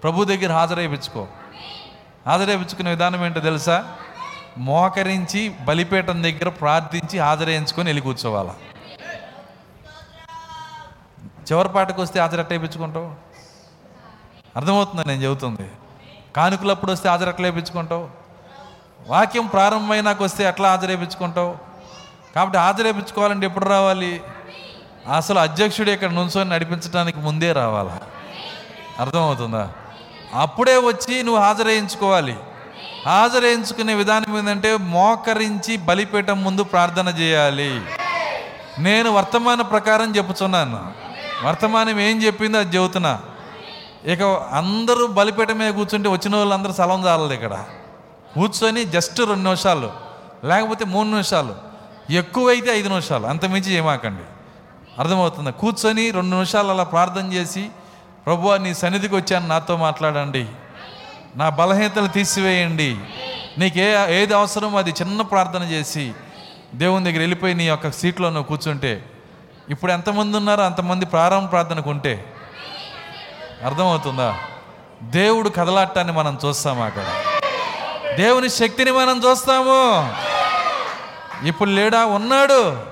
[0.03, 1.27] ప్రభు దగ్గర హాజరైపించుకో.
[2.27, 3.97] హాజరైపించుకునే విధానం ఏంటో తెలుసా?
[4.59, 8.55] మోకరించి బలిపేటం దగ్గర ప్రార్థించి హాజరేయించుకొని వెళ్ళి కూర్చోవాలా.
[11.53, 13.11] చివరి పాటకు వస్తే ఆచరట్టేపించుకుంటావు
[14.57, 15.71] అర్థమవుతుంది అర్థమవుతుందా నేను చెబుతుంది.
[16.37, 18.09] కానుకలప్పుడు వస్తే ఆచరట్లేపించుకుంటావు
[19.09, 21.57] వాక్యం ప్రారంభమైనాక వస్తే ఎట్లా హాజరేపించుకుంటావు
[22.35, 24.21] కాబట్టి ఆచరేపించుకోవాలంటే ఎప్పుడు రావాలి?
[25.17, 28.01] అసలు అధ్యక్షుడు ఇక్కడ నుంచొని నడిపించడానికి ముందే రావాలా?
[28.99, 29.69] అర్థమవుతుందా?
[30.35, 32.37] అప్పుడే వచ్చి నువ్వు హాజరేయించుకోవాలి
[33.07, 37.81] హాజరేయించుకునే విధానం ఏంటంటే మోకరించి బలిపీఠం ముందు ప్రార్థన చేయాలి.
[38.79, 41.06] నేను వర్తమాన ప్రకారం చెప్పుచున్నాను.
[41.45, 43.21] వర్తమానం ఏం చెప్పిందో అది చెబుతున్నా.
[44.05, 44.23] ఇక
[44.53, 47.65] అందరూ బలిపీఠం మీద కూర్చుంటే వచ్చిన వాళ్ళందరూ సలం చాలదు ఇక్కడ.
[48.35, 49.91] కూర్చొని జస్ట్ రెండు నిమిషాలు
[50.45, 51.55] లేకపోతే మూడు నిమిషాలు
[52.11, 54.23] ఎక్కువైతే ఐదు నిమిషాలు అంతమించి ఏమాకండి.
[54.99, 55.53] అర్థమవుతుంది?
[55.53, 57.69] కూర్చొని రెండు నిమిషాలు అలా ప్రార్థన చేసి
[58.27, 60.47] ప్రభు నీ సన్నిధికి వచ్చాను నాతో మాట్లాడండి.
[61.37, 62.97] నా బలహీనతలు తీసివేయండి.
[63.59, 66.13] నీకే ఏది అవసరమో అది చిన్న ప్రార్థన చేసి
[66.75, 69.05] దేవుని దగ్గర వెళ్ళిపోయి నీ యొక్క సీట్లో నువ్వు కూర్చుంటే
[69.71, 70.65] ఇప్పుడు ఎంతమంది ఉన్నారో?
[70.65, 72.33] అంతమంది ప్రారంభ ప్రార్థనకు ఉంటే.
[73.65, 74.39] అర్థమవుతుందా?
[75.03, 77.05] దేవుడు కదలాటాన్ని మనం చూస్తాము అక్కడ.
[78.17, 80.13] దేవుని శక్తిని మనం చూస్తాము.
[81.47, 82.05] ఇప్పుడు లేడా?
[82.05, 82.87] ఉన్నాడు.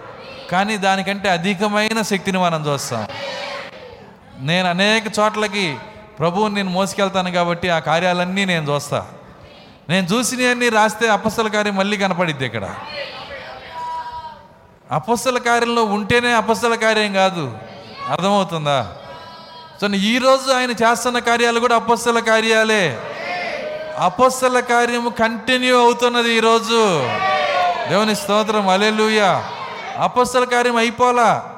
[0.50, 3.08] కానీ దానికంటే అధికమైన శక్తిని మనం చూస్తాం.
[4.38, 5.76] నేను అనేక చోట్లకి
[6.18, 9.06] ప్రభువుని నేను మోసుకెళ్తాను కాబట్టి ఆ కార్యాలన్నీ నేను చూస్తా.
[9.88, 12.74] నేను చూసినవన్నీ రాస్తే అపస్సల కార్యం మళ్ళీ కనపడిద్ది ఇక్కడ.
[14.92, 17.58] అపస్సల కార్యంలో ఉంటేనే అపస్సల కార్యం కాదు.
[18.08, 18.92] అర్థమవుతుందా?
[19.80, 23.00] సో ఈరోజు ఆయన చేస్తున్న కార్యాలు కూడా అపస్సల కార్యాలే.
[23.98, 27.08] అపస్సల కార్యము కంటిన్యూ అవుతున్నది ఈరోజు
[27.88, 29.42] దేవుని స్తోత్రం అలెలుయ
[29.98, 31.54] అపస్సల కార్యం అయిపోలా?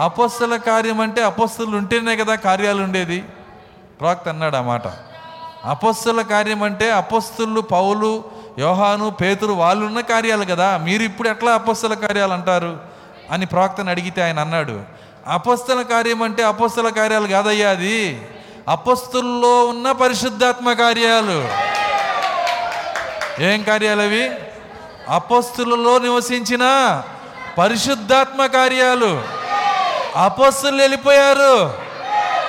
[0.00, 3.24] అపస్సల కార్యం అంటే అపస్సులు ఉంటేనే కదా కార్యాలు ఉండేది.
[4.00, 4.82] ప్రవక్త అన్నాడు ఆ మాట.
[5.64, 8.24] అపస్సుల కార్యం అంటే అపస్తులు పౌలు
[8.58, 12.78] యోహాను పేతురు వాళ్ళున్న కార్యాలు కదా మీరు ఇప్పుడు ఎట్లా అపస్సుల కార్యాలు అంటారు?
[13.30, 14.80] అని ప్రవక్తను అడిగితే ఆయన అన్నాడు
[15.28, 18.28] అపస్తుల కార్యం అంటే అపస్తుల కార్యాలు కాదయ్యా అది
[18.68, 21.48] అపస్తుల్లో ఉన్న పరిశుద్ధాత్మ కార్యాలు.
[23.42, 24.30] ఏం కార్యాలు అవి?
[25.08, 26.62] అపస్తులలో నివసించిన
[27.58, 29.22] పరిశుద్ధాత్మ కార్యాలు.
[30.16, 31.74] అపస్తులు వెళ్ళిపోయారు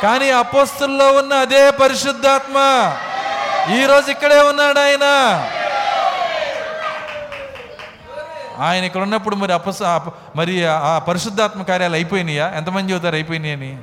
[0.04, 2.56] కానీ అపస్తుల్లో ఉన్న అదే పరిశుద్ధాత్మ.
[3.74, 5.06] ఈరోజు ఇక్కడే ఉన్నాడు ఆయన.
[8.58, 9.84] ఆయన ఇక్కడ ఉన్నప్పుడు మరి అపస
[10.36, 12.54] మరి ఆ పరిశుద్ధాత్మ కార్యాలు అయిపోయినాయా?
[12.56, 13.78] ఎంతమంది చెబుతారు అయిపోయినాయని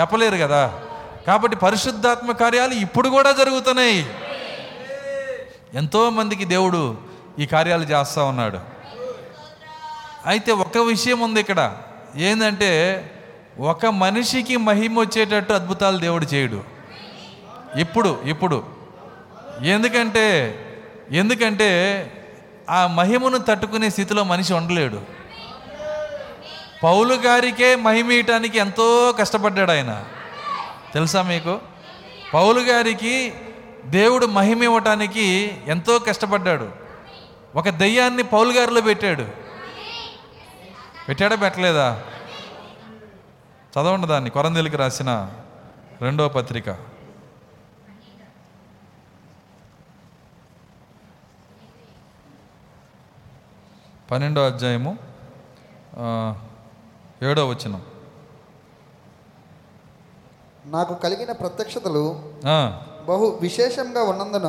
[0.00, 0.80] చెప్పలేరు కదా.
[1.26, 4.06] కాబట్టి పరిశుద్ధాత్మ కార్యాలు ఇప్పుడు కూడా జరుగుతున్నాయి.
[5.74, 6.96] ఎంతోమందికి దేవుడు
[7.38, 8.60] ఈ కార్యాలు చేస్తూ ఉన్నాడు.
[10.26, 11.76] అయితే ఒక విషయం ఉంది ఇక్కడ.
[12.16, 13.04] ఏంటంటే
[13.60, 16.64] ఒక మనిషికి మహిమ వచ్చేటట్టు అద్భుతాలు దేవుడు చేయడు.
[17.76, 18.62] ఇప్పుడు ఇప్పుడు.
[19.62, 20.54] ఎందుకంటే
[21.10, 21.68] ఎందుకంటే
[22.68, 25.02] ఆ మహిమను తట్టుకునే స్థితిలో మనిషి ఉండలేడు.
[26.84, 30.04] పౌలు గారికే మహిమీయటానికి ఎంతో కష్టపడ్డాడు ఆయన.
[30.94, 31.58] తెలుసా మీకు?
[32.34, 33.34] పౌలు గారికి
[33.84, 36.68] దేవుడు మహిమ ఇవ్వటానికి ఎంతో కష్టపడ్డాడు.
[37.56, 39.24] ఒక దెయ్యాన్ని పౌలు గారిలో పెట్టాడు.
[41.08, 42.02] పెట్టాడా పెట్టలేదా?
[43.72, 45.30] చదవండి దాన్ని కొరందెలికి రాసిన
[46.02, 46.97] రెండో పత్రిక.
[54.10, 54.92] పన్నెండో అధ్యాయము
[57.22, 57.82] ఏడో వచనం.
[60.66, 62.04] నాకు కలిగిన ప్రత్యక్షతలు
[63.08, 64.48] బహు విశేషంగా ఉన్నందున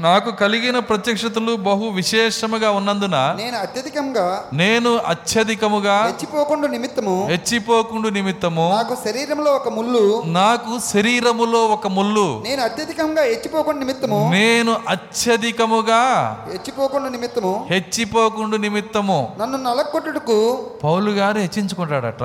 [0.00, 4.24] నాకు కలిగిన ప్రత్యక్షతలు బహు విశేషముగా ఉన్నందున నేను అత్యధికంగా
[4.54, 10.02] నేను అత్యధికముగా రెచ్చిపోకుండా నిమిత్తము హెచ్చిపోకుండు నిమిత్తము నాకు శరీరంలో ఒక ముళ్ళు
[10.36, 16.02] నాకు శరీరములో ఒక ముళ్ళు నేను అత్యధికంగా హెచ్చిపోకుండా నిమిత్తము నేను అత్యధికముగా
[16.50, 20.38] హెచ్చిపోకుండా నిమిత్తము హెచ్చిపోకుండు నిమిత్తము నన్ను నలకొట్టుటకు
[20.84, 22.24] పౌలు గారు హెచ్చించుకుంటాడట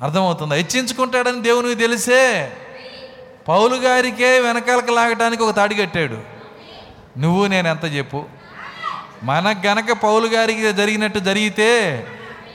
[0.00, 0.56] అర్థమవుతుందా?
[0.56, 2.20] హెచ్చించుకుంటాడని దేవునికి తెలిసే
[3.48, 6.18] పౌలు గారికే వెనకాలకు లాగటానికి ఒక తాడి కట్టాడు.
[7.18, 8.24] నువ్వు నేను ఎంత చెప్పు?
[9.22, 12.06] మనకు గనక పౌలు గారికి జరిగినట్టు జరిగితే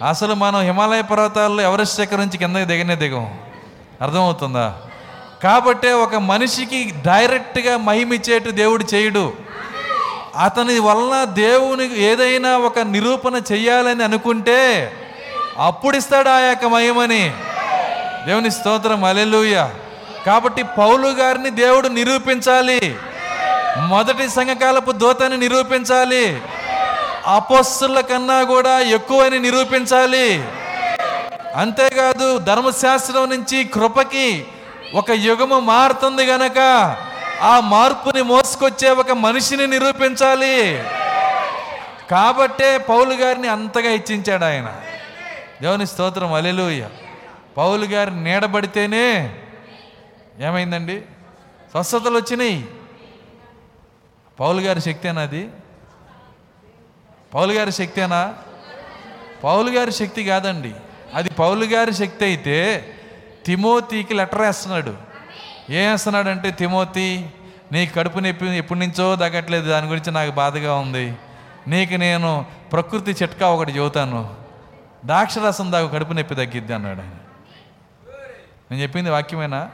[0.08, 3.40] అసలు మనం హిమాలయ పర్వతాల్లో ఎవరెస్ట్ శిఖరం నుంచి కిందకి దిగనే దిగం.
[4.02, 4.76] అర్థమవుతుందా?
[5.44, 9.34] కాబట్టే ఒక మనిషికి డైరెక్ట్గా మహిమిచ్చేట్టు దేవుడు చేయడు.
[10.44, 14.92] అతని వలన దేవుని ఏదైనా ఒక నిరూపణ చెయ్యాలని అనుకుంటే
[15.58, 17.34] అప్పుడు ఇస్తాడు ఆ యొక్క మహిమని.
[18.28, 19.04] దేవుని స్తోత్రం.
[19.04, 19.74] అలెలుయ్యా
[20.26, 22.96] కాబట్టి పౌలు గారిని దేవుడు నిరూపించాలి.
[23.78, 26.42] మొదటి సంఘకాలపు దూతని నిరూపించాలి.
[27.28, 30.46] అపోస్తుల కన్నా కూడా ఎక్కువని నిరూపించాలి.
[31.56, 34.46] అంతేకాదు ధర్మశాస్త్రం నుంచి కృపకి
[34.94, 36.60] ఒక యుగము మారుతుంది గనక
[37.42, 40.84] ఆ మార్పుని మోసుకొచ్చే ఒక మనిషిని నిరూపించాలి.
[42.12, 44.72] కాబట్టే పౌలు గారిని అంతగా ఇచ్చించాడు ఆయన.
[45.62, 46.88] దేవుని స్తోత్రం అలెలుయ్య
[47.58, 49.36] పౌలు గారి నీడబడితేనే
[50.40, 51.02] ఏమైందండి?
[51.72, 52.68] స్వస్థతలు వచ్చినాయి.
[54.40, 55.50] పౌలు గారి శక్తేనా అది.
[57.34, 58.36] పౌలు గారి శక్తేనా
[59.44, 60.74] పౌలు గారి శక్తి కాదండి.
[61.14, 62.90] అది పౌలు గారి శక్తి అయితే
[63.46, 64.98] తిమోతికి లెటర్ వేస్తున్నాడు.
[65.70, 67.30] ఏం వేస్తున్నాడంటే తిమోతి
[67.72, 69.70] నీ కడుపు నొప్పి ఎప్పటి నుంచో తగ్గట్లేదు.
[69.70, 71.16] దాని గురించి నాకు బాధగా ఉంది.
[71.68, 74.36] నీకు నేను ప్రకృతి చిట్కా ఒకటి చెబుతాను.
[75.06, 77.12] ద్రాక్షరసం దాకా కడుపు నొప్పి తగ్గిద్ది అన్నాడు ఆయన.
[78.72, 79.72] నేను చెప్పింది వాక్యమేనా?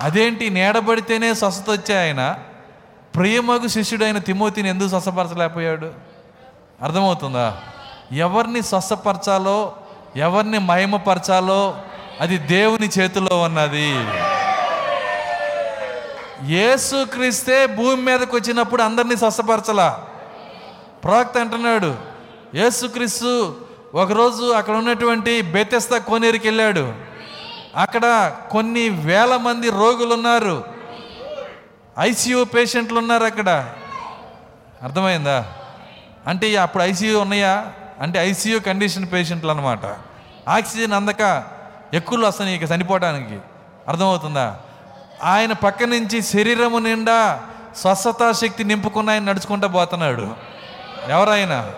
[0.00, 0.50] అదేంటి?
[0.50, 2.38] నీడబడితేనే స్వస్థతొచ్చే ఆయన.
[3.14, 5.92] ప్రేమకు శిష్యుడైన తిమోతిని ఎందుకు స్వస్థపరచలేకపోయాడు?
[6.82, 7.58] అర్థమవుతుందా?
[8.12, 9.72] ఎవరిని స్వస్థపరచాలో
[10.16, 11.78] ఎవరిని మయమపరచాలో
[12.20, 13.90] అది దేవుని చేతిలో ఉన్నది.
[16.52, 20.06] యేసుక్రీస్తే భూమి మీదకి వచ్చినప్పుడు అందరినీ స్వస్థపరచలా?
[21.04, 21.94] ప్రవక్త అంటున్నాడు
[22.54, 23.56] యేసుక్రీస్తు
[23.94, 27.07] ఒకరోజు అక్కడ ఉన్నటువంటి బెతెస్త కోనేరుకి వెళ్ళాడు.
[27.76, 30.64] అక్కడ కొన్ని వేల మంది రోగులు ఉన్నారు
[31.98, 33.74] ఐసీయూ పేషెంట్లు ఉన్నారు అక్కడ.
[34.82, 35.52] అర్థమైందా?
[36.26, 37.66] అంటే అప్పుడు ఐసీయూ ఉన్నాయా?
[38.00, 39.78] అంటే ఐసీయూ కండిషన్ పేషెంట్లు అనమాట
[40.48, 41.44] ఆక్సిజన్ అందక
[41.94, 43.38] ఎక్కువలు వస్తాయి ఇక చనిపోవడానికి
[43.88, 44.56] అర్థమవుతుందా?
[45.24, 47.42] ఆయన పక్క నుంచి శరీరము నిండా
[47.76, 50.36] స్వస్థతా శక్తి నింపుకున్న ఆయన నడుచుకుంటూ పోతున్నాడు.
[51.08, 51.70] ఎవరైనా?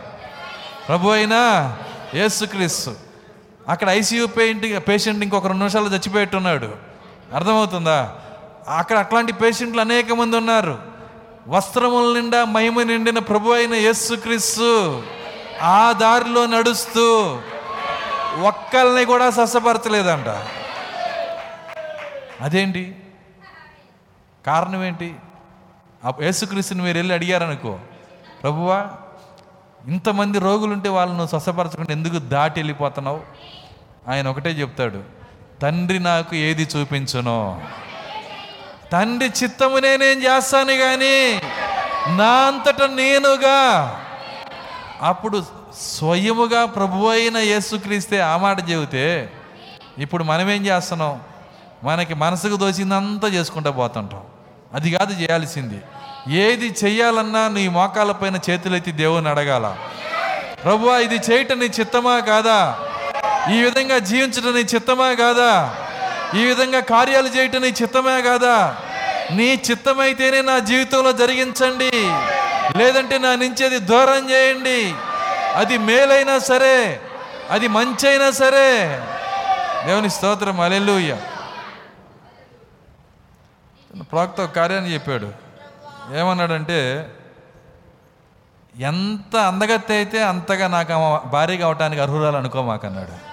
[0.89, 1.77] ప్రభు అయినా?
[2.15, 3.10] యేసుక్రీస్తు.
[3.71, 6.77] అక్కడ ఐసీయూ పేయింట్ పేషెంట్ ఇంకొక రెండు నిమిషాలు చచ్చిపోయేట్టున్నాడు.
[7.35, 8.17] అర్థమవుతుందా?
[8.69, 10.79] అక్కడ అట్లాంటి పేషెంట్లు అనేక మంది ఉన్నారు.
[11.49, 15.03] వస్త్రముల నిండా మహిమ నిండిన ప్రభు అయిన యేసుక్రీస్తు
[15.63, 17.41] ఆ దారిలో నడుస్తూ
[18.43, 20.29] ఒక్కల్ని కూడా స్వస్థపరచలేదంట.
[22.41, 22.97] అదేంటి?
[24.47, 25.17] కారణం ఏంటి
[26.05, 27.79] ఆ యేసుక్రీస్తుని మీరు వెళ్ళి అడిగారనుకో
[28.43, 28.87] ప్రభువా
[29.87, 33.21] ఇంతమంది రోగులుంటే వాళ్ళను స్వస్థపరచకుండా ఎందుకు దాటి వెళ్ళిపోతున్నావు?
[34.11, 35.03] ఆయన ఒకటే చెప్తాడు
[35.63, 37.63] తండ్రి నాకు ఏది చూపించునో
[38.93, 41.43] తండ్రి చిత్తము నేనేం చేస్తాను కానీ
[42.17, 44.01] నా అంతట నేనుగా.
[45.03, 45.45] అప్పుడు
[45.81, 49.33] స్వయముగా ప్రభు అయిన యేసుక్రీస్తే ఆ మాట చెబితే
[49.99, 51.21] ఇప్పుడు మనమేం చేస్తున్నాం?
[51.85, 54.21] మనకి మనసుకు దోచిందంతా చేసుకుంటూ పోతుంటాం.
[54.75, 55.83] అది కాదు చేయాల్సింది.
[56.29, 59.77] ఏది చెయ్యాలన్నా నీ మోకాలపైన చేతులెత్తి దేవుని అడగాల.
[60.65, 62.79] ప్రభువా ఇది చేయటం నీ చిత్తమా కాదా?
[63.49, 65.77] ఈ విధంగా జీవించడం నీ చిత్తమే కాదా?
[66.35, 68.77] ఈ విధంగా కార్యాలు చేయటం నీ చిత్తమే కాదా?
[69.33, 71.91] నీ చిత్తమైతేనే నా జీవితంలో జరిగించండి.
[72.79, 74.95] లేదంటే నా నుంచి అది దూరం చేయండి.
[75.55, 77.01] అది మేలైనా సరే
[77.51, 79.01] అది మంచైనా సరే.
[79.87, 81.17] దేవుని స్తోత్రం అలెలుయ్య
[84.01, 85.33] ప్రాక్త కార్యాన్ని చెప్పాడు.
[86.17, 87.11] ఏమన్నాడంటే
[88.81, 93.30] ఎంత అందగత్తి అయితే అంతగా నాకు భారీగా అవటానికి అర్హురాలు అనుకోమాకన్నాడు.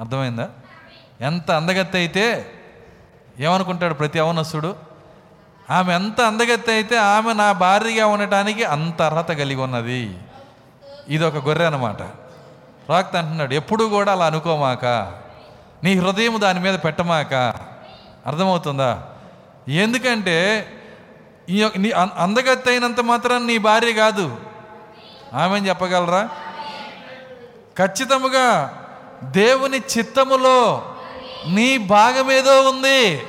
[0.00, 0.48] అర్థమైందా?
[1.20, 2.50] ఎంత అందగత్తి అయితే
[3.38, 4.76] ఏమనుకుంటాడు ప్రతి అవనస్సుడు
[5.70, 10.18] ఆమె ఎంత అందగత్తి అయితే ఆమె నా భార్యగా ఉండటానికి అంత అర్హత కలిగి ఉన్నది.
[11.08, 12.02] ఇది ఒక గొర్రె అనమాట
[12.90, 14.84] రాక్త అంటున్నాడు ఎప్పుడు కూడా అలా అనుకోమాక?
[15.84, 17.34] నీ హృదయం దాని మీద పెట్టమాక?
[18.26, 19.02] అర్థమవుతుందా?
[19.68, 20.66] ఎందుకంటే
[21.50, 24.36] ఈ నీ అం- అందగత్తి అయినంత మాత్రం నీ భార్య కాదు.
[25.34, 26.28] ఆమె చెప్పగలరా?
[27.78, 28.76] ఖచ్చితముగా
[29.22, 30.84] దేవుని చిత్తములో
[31.48, 33.22] నీ భాగం ఏదో ఉంది.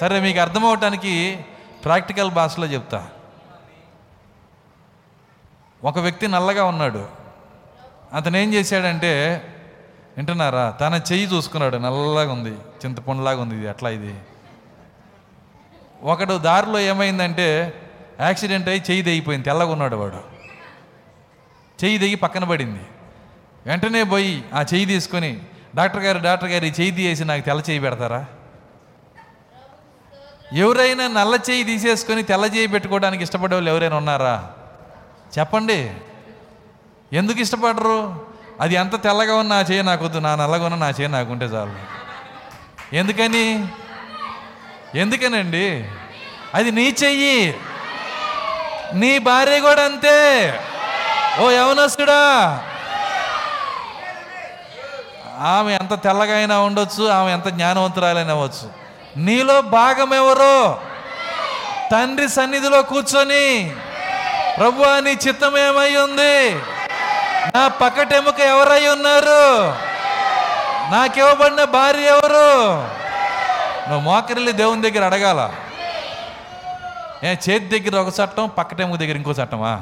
[0.00, 1.44] సరే మీకు అర్థమవటానికి
[1.84, 3.08] ప్రాక్టికల్ భాషలో చెప్తా.
[5.84, 7.08] ఒక వ్యక్తి నల్లగా ఉన్నాడు.
[8.12, 9.42] అతను ఏం చేశాడంటే
[10.16, 10.70] వింటున్నారా?
[10.70, 11.76] తన చెయ్యి చూసుకున్నాడు.
[11.76, 12.50] నల్లగా ఉంది.
[12.50, 13.68] చింతపండులాగా ఉంది ఇది.
[13.68, 14.14] అట్లా ఇది.
[16.02, 17.80] ఒకడు దారిలో ఏమైందంటే
[18.20, 19.44] యాక్సిడెంట్ అయ్యి చెయ్యి తెగిపోయింది.
[19.44, 20.20] తెల్లగా ఉన్నాడు వాడు.
[21.84, 22.86] చెయ్యి దిగి పక్కన పడింది.
[23.66, 25.40] వెంటనే పోయి ఆ చెయ్యి తీసుకొని
[25.74, 28.26] డాక్టర్ గారు డాక్టర్ గారు ఈ చెయ్యి తీసేసి నాకు తెల్ల చేయి పెడతారా?
[30.52, 34.48] ఎవరైనా నల్ల చేయి తీసేసుకొని తెల్ల చేయి పెట్టుకోవడానికి ఇష్టపడే వాళ్ళు ఎవరైనా ఉన్నారా?
[35.38, 35.90] చెప్పండి.
[37.12, 38.26] ఎందుకు ఇష్టపడరు?
[38.60, 41.74] అది ఎంత తెల్లగా ఉన్నా నా చేయి నాకొద్దు నా నల్లగా ఉన్నా నా చేయి నాకుంటే చాలు.
[42.96, 43.68] ఎందుకని?
[44.94, 45.88] ఎందుకనండి?
[46.54, 47.58] అది నీ చెయ్యి.
[48.94, 50.58] నీ భార్య కూడా అంతే.
[51.38, 52.62] ఓ యవనస్తుడా!
[55.40, 58.70] ఆమె ఎంత తెల్లగా అయినా ఉండొచ్చు ఆమె ఎంత జ్ఞానవంతురాలైనా అవ్వచ్చు.
[59.16, 60.80] నీలో భాగం ఎవరో?
[61.92, 63.76] తండ్రి సన్నిధిలో కూర్చొని
[64.58, 66.54] ప్రభు నీ చిత్తం ఏమై ఉంది.
[67.54, 69.68] నా పక్కటెముక ఎవరై ఉన్నారు?
[70.92, 72.74] నాకివ్వబడిన భార్య ఎవరు?
[73.88, 75.50] నువ్వు మోకరిల్లి దేవుని దగ్గర అడగాల.
[77.24, 79.80] ఏ చేతి దగ్గర ఒక చట్టం పక్కటెముక దగ్గర ఇంకో చట్టమా?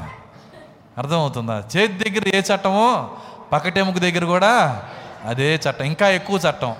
[0.98, 1.62] అర్థమవుతుందా?
[1.76, 3.10] చేతి దగ్గర ఏ చట్టమో
[3.52, 4.82] పక్కటెముక దగ్గర కూడా
[5.24, 6.76] అదే చట్టం ఇంకా ఎక్కువ చట్టం.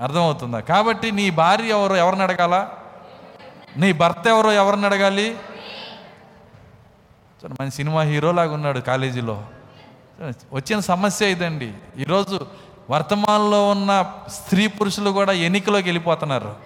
[0.00, 0.60] అర్థమవుతుందా?
[0.60, 2.68] కాబట్టి నీ భార్య ఎవరు ఎవరిని అడగాల?
[3.76, 5.36] నీ భర్త ఎవరో ఎవరిని అడగాలి?
[7.60, 9.44] మన సినిమా హీరోలాగా ఉన్నాడు కాలేజీలో.
[10.52, 11.72] వచ్చిన సమస్య ఇదండి.
[11.98, 12.46] ఈరోజు
[12.90, 16.56] వర్తమానంలో ఉన్న స్త్రీ పురుషులు కూడా ఎన్నికలోకి వెళ్ళిపోతున్నారు.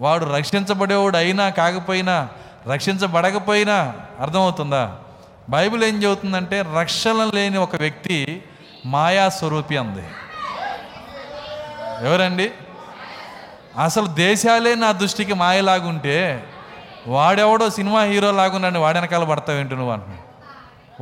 [0.00, 2.28] వాడు రక్షించబడేవాడు అయినా కాకపోయినా
[2.68, 4.96] రక్షించబడకపోయినా అర్థమవుతుందా?
[5.50, 8.42] బైబిల్ ఏం చెబుతుందంటే రక్షణ లేని ఒక వ్యక్తి
[8.86, 10.06] మాయా స్వరూపి అంది.
[12.08, 12.50] ఎవరండి?
[13.84, 16.46] అసలు దేశాలే నా దృష్టికి మాయలాగుంటే
[17.06, 20.22] వాడెవడో సినిమా హీరో లాగున్నాడు వాడి వెనకాల పడతావేంటి నువ్వు అంటున్నాడు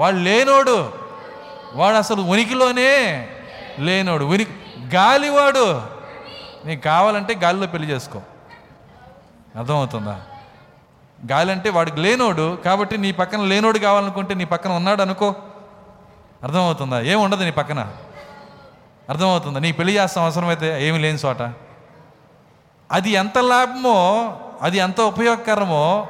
[0.00, 0.92] వాడు లేనోడు.
[1.74, 3.28] వాడు అసలు ఉనికిలోనే
[3.78, 4.24] లేనోడు.
[4.24, 4.50] ఉనికి
[4.94, 5.82] గాలివాడు.
[6.64, 8.20] నీకు కావాలంటే గాలిలో పెళ్ళి చేసుకో.
[9.56, 10.20] అర్థమవుతుందా?
[11.32, 15.34] గాలి అంటే వాడికి లేనోడు కాబట్టి నీ పక్కన లేనోడు కావాలనుకుంటే నీ పక్కన ఉన్నాడు అనుకో
[16.44, 17.01] అర్థమవుతుందా?
[17.01, 17.93] ఏమి ఉండదు నీ పక్కన.
[19.10, 19.59] అర్థమవుతుందా?
[19.59, 21.43] నీ పెళ్ళి చేస్తాం అవసరమైతే ఏమి లేని చోట.
[22.93, 26.09] అది ఎంత లాభమో అది ఎంత ఉపయోగకరమో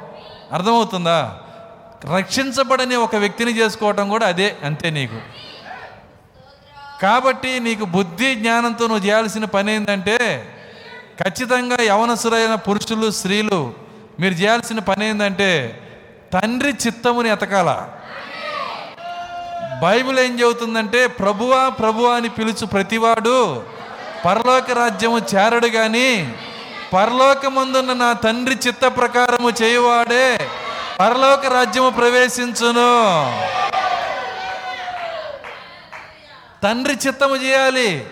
[0.52, 1.38] అర్థమవుతుందా?
[2.16, 5.20] రక్షించబడని ఒక వ్యక్తిని చేసుకోవటం కూడా అదే అంతే నీకు.
[7.02, 10.16] కాబట్టి నీకు బుద్ధి జ్ఞానంతో నువ్వు చేయాల్సిన పని ఏంటంటే
[11.20, 13.74] ఖచ్చితంగా యవనసురైన పురుషులు స్త్రీలు
[14.20, 15.80] మీరు చేయాల్సిన పని ఏంటంటే
[16.32, 17.88] తండ్రి చిత్తముని ఎతకాల.
[19.82, 23.64] బైబిల్ ఏం చెబుతుందంటే ప్రభువా ప్రభువా అని పిలుచు ప్రతివాడు
[24.24, 26.34] పరలోక రాజ్యము చేరడు కానీ
[26.92, 30.48] పరలోకమందున్న నా తండ్రి చిత్త ప్రకారము చేయువాడే
[31.00, 32.88] పరలోక రాజ్యము ప్రవేశించును.
[36.62, 38.06] తండ్రి చిత్తము చేయాలి.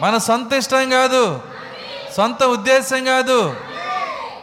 [0.00, 1.40] మన సొంత ఇష్టం కాదు.
[2.16, 3.56] సొంత ఉద్దేశం కాదు.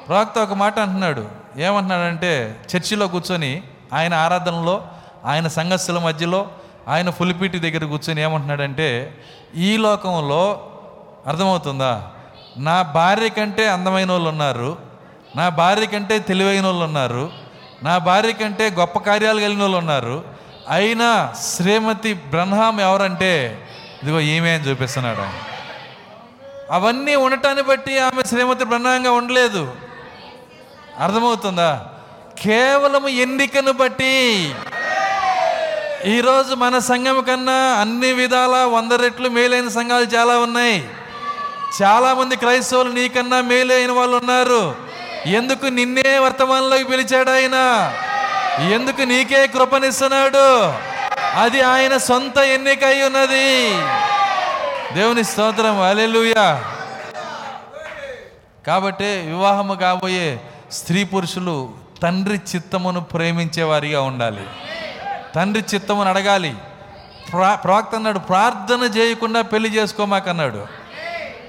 [0.07, 1.28] ప్రవక్త ఒక మాట అంటున్నాడు.
[1.57, 3.64] ఏమంటున్నాడంటే చర్చిలో కూర్చొని
[3.94, 4.88] ఆయన ఆరాధనలో
[5.26, 6.47] ఆయన సంఘస్థుల మధ్యలో
[6.88, 9.18] ఆయన ఫుల్పీటి దగ్గర కూర్చొని ఏమంటున్నాడంటే
[9.56, 10.72] ఈ లోకంలో
[11.27, 12.03] అర్థమవుతుందా?
[12.57, 14.77] నా భార్య కంటే అందమైన వాళ్ళు ఉన్నారు
[15.35, 17.31] నా భార్య కంటే తెలివైన వాళ్ళు ఉన్నారు
[17.84, 20.23] నా భార్య కంటే గొప్ప కార్యాలు కలిగిన వాళ్ళు ఉన్నారు
[20.69, 23.61] అయినా శ్రీమతి బ్రహ్మాం ఎవరంటే?
[24.03, 25.34] ఇదిగో ఈమె అని చూపిస్తున్నాడు ఆయన.
[26.72, 29.76] అవన్నీ ఉండటాన్ని బట్టి ఆమె శ్రీమతి బ్రహ్మాంగా ఉండలేదు.
[30.99, 31.85] అర్థమవుతుందా?
[32.39, 34.53] కేవలం ఎన్నికను బట్టి
[36.06, 40.90] ఈరోజు మన సంఘం కన్నా అన్ని విధాల వంద రెట్లు మేలైన సంఘాలు చాలా ఉన్నాయి.
[41.82, 44.76] చాలామంది క్రైస్తవులు నీకన్నా మేలైన వాళ్ళు ఉన్నారు.
[45.26, 47.57] ఎందుకు నిన్నే వర్తమానంలోకి పిలిచాడు ఆయన?
[48.73, 50.73] ఎందుకు నీకే కృపనిస్తున్నాడు?
[51.41, 53.69] అది ఆయన సొంత ఎన్నిక అయి ఉన్నది.
[54.95, 55.82] దేవుని స్తోత్రం.
[55.82, 56.64] అలెలుయా
[58.68, 60.40] కాబట్టి వివాహము కాబోయే
[60.72, 61.69] స్త్రీ పురుషులు
[62.03, 64.44] తండ్రి చిత్తమును ప్రేమించేవారిగా ఉండాలి.
[65.36, 66.56] తండ్రి చిత్తమును అడగాలి.
[67.32, 70.68] ప్రా ప్రవక్త అన్నాడు ప్రార్థన చేయకుండా పెళ్ళి చేసుకోమాకన్నాడు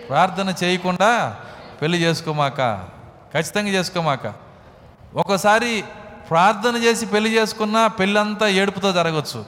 [0.09, 1.37] ప్రార్థన చేయకుండా
[1.83, 2.85] పెళ్ళి చేసుకోమాక
[3.35, 4.33] ఖచ్చితంగా చేసుకోమాక.
[5.17, 5.85] ఒకసారి
[6.31, 9.41] ప్రార్థన చేసి పెళ్ళి చేసుకున్నా పెళ్ళంతా ఏడుపుతో జరగచ్చు.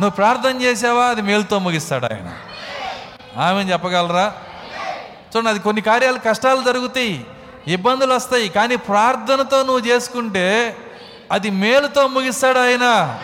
[0.00, 1.04] నువ్వు ప్రార్థన చేసావా?
[1.04, 2.30] అది మేలుతో ముగిస్తాడు ఆయన.
[3.40, 4.32] ఆమె చెప్పగలరా?
[5.30, 7.26] చూడండి అది కొన్ని కార్యాలు కష్టాలు జరుగుతాయి
[7.68, 8.48] ఇబ్బందులు వస్తాయి.
[8.48, 10.76] కానీ ప్రార్థనతో నువ్వు చేసుకుంటే
[11.32, 13.18] అది మేలుతో ముగిస్తాడు ఆయన.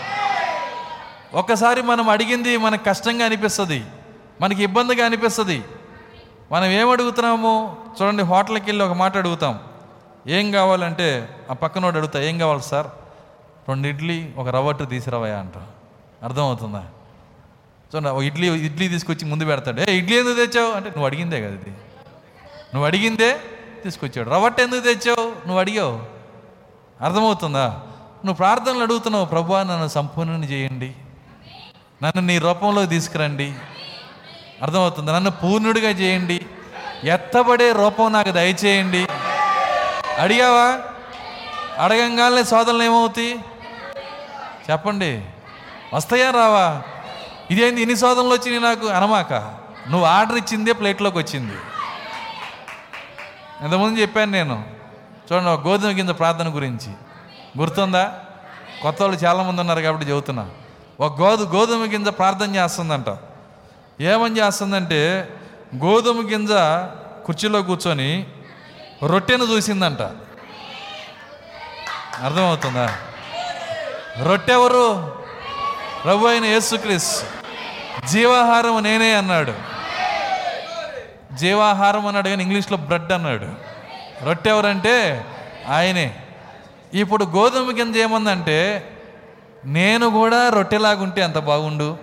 [1.35, 3.85] ఒక్కసారి మనం అడిగింది మనకు కష్టంగా అనిపిస్తుంది
[4.41, 5.65] మనకి ఇబ్బందిగా అనిపిస్తుంది.
[6.53, 9.61] మనం ఏమడుగుతున్నాము చూడండి హోటల్కి వెళ్ళి ఒక మాట అడుగుతాం.
[10.27, 12.87] ఏం కావాలంటే ఆ పక్కనోడు అడుగుతా ఏం కావాలి సార్?
[13.69, 15.53] రెండు ఇడ్లీ ఒక రవ్వట్టు తీసుకురావయ్యా అంట.
[16.23, 16.85] అర్థమవుతుందా?
[17.95, 19.91] చూడండి ఒక ఇడ్లీ ఇడ్లీ తీసుకొచ్చి ముందు పెడతాడు.
[19.91, 20.73] ఏ ఇడ్లీ ఎందుకు తెచ్చావు?
[20.73, 21.71] అంటే నువ్వు అడిగిందే కదా ఇది.
[22.75, 23.41] నువ్వు అడిగిందే
[23.85, 24.31] తీసుకొచ్చాడు.
[24.31, 25.27] రవ్వట్టు ఎందుకు తెచ్చావు?
[25.27, 26.03] నువ్వు అడిగావు.
[27.01, 27.81] అర్థమవుతుందా?
[28.25, 30.93] నువ్వు ప్రార్థనలు అడుగుతున్నావు ప్రభా నన్ను సంపూర్ణని చేయండి.
[32.03, 33.55] నన్ను నీ రూపంలో తీసుకురండి.
[34.63, 35.13] అర్థమవుతుంది?
[35.13, 36.47] నన్ను పూర్ణుడిగా చేయండి.
[37.05, 39.07] ఎత్తబడే రూపం నాకు దయచేయండి.
[40.19, 40.81] అడిగావా?
[41.85, 43.39] అడగంగానే సోదరులు ఏమవుతాయి?
[44.71, 45.25] చెప్పండి.
[45.95, 46.83] వస్తాయా రావా?
[47.51, 47.83] ఇదేంది?
[47.83, 48.87] ఇన్ని సోదరులు వచ్చినాయి నాకు?
[48.87, 49.33] అనమాక.
[49.89, 51.55] నువ్వు ఆర్డర్ ఇచ్చిందే ప్లేట్లోకి వచ్చింది.
[53.65, 54.65] ఇంతకుముందు చెప్పాను నేను.
[55.33, 56.93] చూడండి గోధుమ గింజ ప్రార్థన గురించి.
[57.59, 58.21] గుర్తుందా?
[58.83, 60.51] కొత్త వాళ్ళు చాలామంది ఉన్నారు కాబట్టి చెబుతున్నా.
[61.01, 63.17] ఒక గోధు గోధుమ గింజ ప్రార్థన చేస్తుందంట.
[64.01, 65.29] ఏమని చేస్తుందంటే
[65.77, 66.51] గోధుమ గింజ
[67.27, 68.27] కుర్చీలో కూర్చొని
[69.07, 70.03] రొట్టెను చూసిందంట.
[72.23, 72.97] అర్థమవుతుందా?
[74.23, 75.17] రొట్టె ఎవరు?
[76.05, 77.25] ప్రభు అయిన యేసుక్రీస్
[78.11, 79.55] జీవాహారం నేనే అన్నాడు.
[81.35, 83.49] జీవాహారం అన్నాడు కానీ ఇంగ్లీష్లో బ్రెడ్ అన్నాడు.
[84.25, 85.27] రొట్టె ఎవరంటే
[85.69, 86.21] ఆయనే.
[86.95, 88.91] ఇప్పుడు గోధుమ గింజ ఏముందంటే
[89.65, 91.97] నేను కూడా రొట్టెలాగుంటే అంత బాగుండు.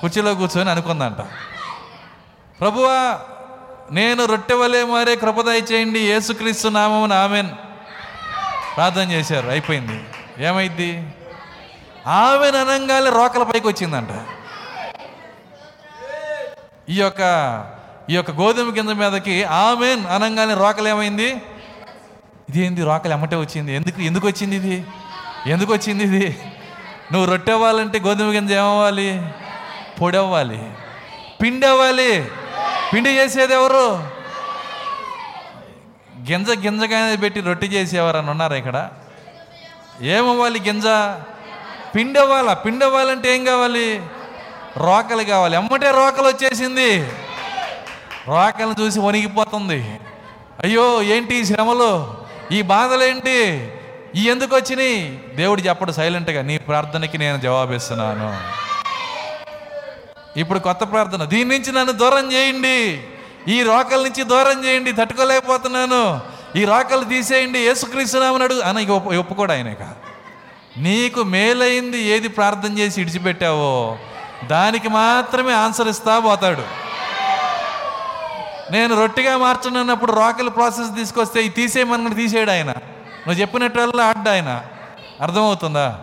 [0.00, 1.16] కుర్చీలో కూర్చొని అనుకుందంట.
[2.60, 3.20] ప్రభువా
[3.92, 7.48] నేను రొట్టె వలె మారే కృపదయ చేయండి యేసుక్రీస్తు నామం ఆమెన్.
[8.76, 9.48] ప్రార్థన చేశారు.
[9.48, 10.04] అయిపోయింది.
[10.46, 11.14] ఏమైంది
[12.06, 14.08] ఆమెను అనంగానే రోకల పైకి వచ్చిందంట.
[16.88, 17.20] ఈ యొక్క
[18.10, 21.42] ఈ యొక్క గోధుమ కింద మీదకి ఆమెన్ అనంగానే రోకలు ఏమైంది
[22.50, 23.74] ఇదేంది రోకలి ఎమ్మటే వచ్చింది?
[23.74, 24.84] ఎందుకు ఎందుకు వచ్చింది ఇది?
[25.46, 26.38] ఎందుకు వచ్చింది ఇది?
[27.12, 29.22] నువ్వు రొట్టె అవ్వాలంటే గోధుమ గింజ ఏమవ్వాలి?
[30.02, 30.62] పొడి అవ్వాలి
[31.42, 32.24] పిండి అవ్వాలి
[32.94, 34.02] పిండి చేసేది ఎవరు?
[36.32, 38.90] గింజ గింజగానే పెట్టి రొట్టె చేసేవారని ఉన్నారా ఇక్కడ?
[40.00, 40.86] ఏమవ్వాలి గింజ?
[41.94, 44.02] పిండి అవ్వాలా పిండి అవ్వాలంటే ఏం కావాలి?
[44.76, 45.56] రోకలు కావాలి.
[45.56, 46.98] ఎమ్మటే రోకలు వచ్చేసింది.
[48.28, 49.98] రోకలను చూసి వణిగిపోతుంది.
[50.62, 52.19] అయ్యో ఏంటి ఈ శ్రమలు?
[52.52, 53.68] ఈ బాధలేంటి?
[54.16, 55.20] ఈ ఎందుకు వచ్చినాయి?
[55.34, 58.36] దేవుడు చెప్పడు సైలెంట్గా నీ ప్రార్థనకి నేను జవాబిస్తున్నాను.
[60.38, 63.02] ఇప్పుడు కొత్త ప్రార్థన దీని నుంచి నన్ను దూరం చేయండి.
[63.48, 66.20] ఈ రోకల నుంచి దూరం చేయండి తట్టుకోలేకపోతున్నాను.
[66.56, 69.82] ఈ రోకలు తీసేయండి యేసుక్రీస్తునామని అడుగు అని ఒప్పు- ఒప్పుకోడు ఆయనక
[70.78, 73.98] నీకు మేలైంది ఏది ప్రార్థన చేసి ఇడిచిపెట్టావో
[74.46, 76.89] దానికి మాత్రమే ఆన్సర్ ఇస్తా పోతాడు.
[78.70, 82.70] నేను రొట్టిగా మార్చనున్నప్పుడు రాకెల్ ప్రాసెస్ తీసుకొస్తే ఈ తీసేయమని తీసేయడు ఆయన.
[82.70, 84.62] నువ్వు చెప్పినట్టు ఆడ్డా ఆయన.
[85.20, 86.00] అర్థమవుతుందా?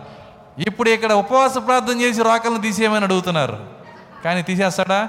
[0.58, 3.66] ఇప్పుడు ఇక్కడ ఉపవాస ప్రార్థన చేసి రాకలను తీసేయమని అడుగుతున్నారు.
[4.24, 5.08] కానీ తీసేస్తాడా?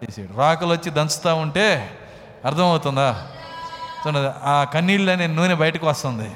[0.00, 0.38] తీసేయడు.
[0.38, 1.98] రాకలు వచ్చి దంచుతూ ఉంటే
[2.44, 3.28] అర్థమవుతుందా?
[4.06, 6.30] చూడండి ఆ కన్నీళ్ళు అనే నూనె బయటకు వస్తుంది.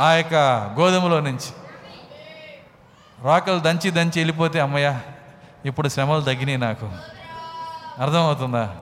[0.00, 0.34] ఆ యొక్క
[0.78, 1.52] గోధుమలో నుంచి.
[3.24, 4.98] రాకలు దంచి దంచి వెళ్ళిపోతే అమ్మయ్య
[5.64, 6.90] ఇప్పుడు శ్రమలు తగ్గినాయి నాకు.
[7.98, 8.76] అర్థమవుతుందా?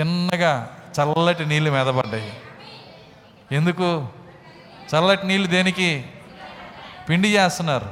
[0.00, 2.32] చిన్నగా చల్లటి నీళ్ళు మీద పడ్డాయి.
[3.52, 4.06] ఎందుకు?
[4.94, 6.04] చల్లటి నీళ్ళు దేనికి?
[7.08, 7.88] పిండి చేస్తున్నారు.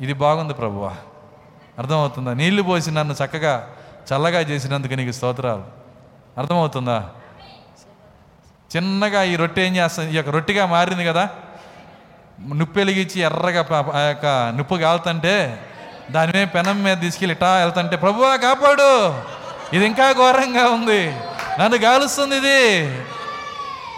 [0.00, 0.96] ఇది బాగుంది ప్రభువా.
[1.78, 2.32] అర్థమవుతుందా?
[2.32, 3.68] నీళ్ళు పోసి నన్ను చక్కగా
[4.14, 5.64] చల్లగా చేసినందుకు నీకు స్తోత్రాలు.
[6.38, 7.10] అర్థమవుతుందా?
[8.76, 10.12] చిన్నగా ఈ రొట్టె ఏం చేస్తుంది?
[10.12, 11.28] ఈ యొక్క రొట్టెగా మారింది కదా?
[12.54, 14.26] నిప్పు వెలిగించి ఎర్రగా ఆ యొక్క
[14.56, 15.60] నిప్పు కాలుతుంటే
[16.10, 19.22] దాని మీద పెనం మీద తీసుకెళ్ళి ఇటా వెళ్తుంటే ప్రభువా కాపాడు!
[19.74, 21.16] ఇది ఇంకా ఘోరంగా ఉంది.
[21.60, 22.86] నన్ను గాలుస్తుంది ఇది.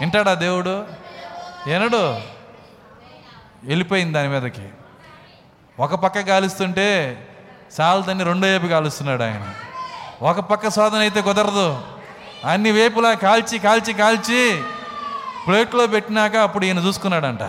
[0.01, 0.85] వింటాడా దేవుడు?
[1.67, 2.19] ఏనడు?
[3.63, 4.69] వెళ్ళిపోయింది దాని మీదకి.
[5.79, 7.17] ఒక పక్క గాలుస్తుంటే
[7.81, 9.49] చాలదని రెండో వైపు కాలుస్తున్నాడు ఆయన.
[10.21, 11.81] ఒక పక్క శోధన అయితే కుదరదు.
[12.45, 14.63] అన్ని వేపులా కాల్చి కాల్చి కాల్చి
[15.47, 17.43] ప్లేట్లో పెట్టినాక అప్పుడు ఈయన చూసుకున్నాడంట.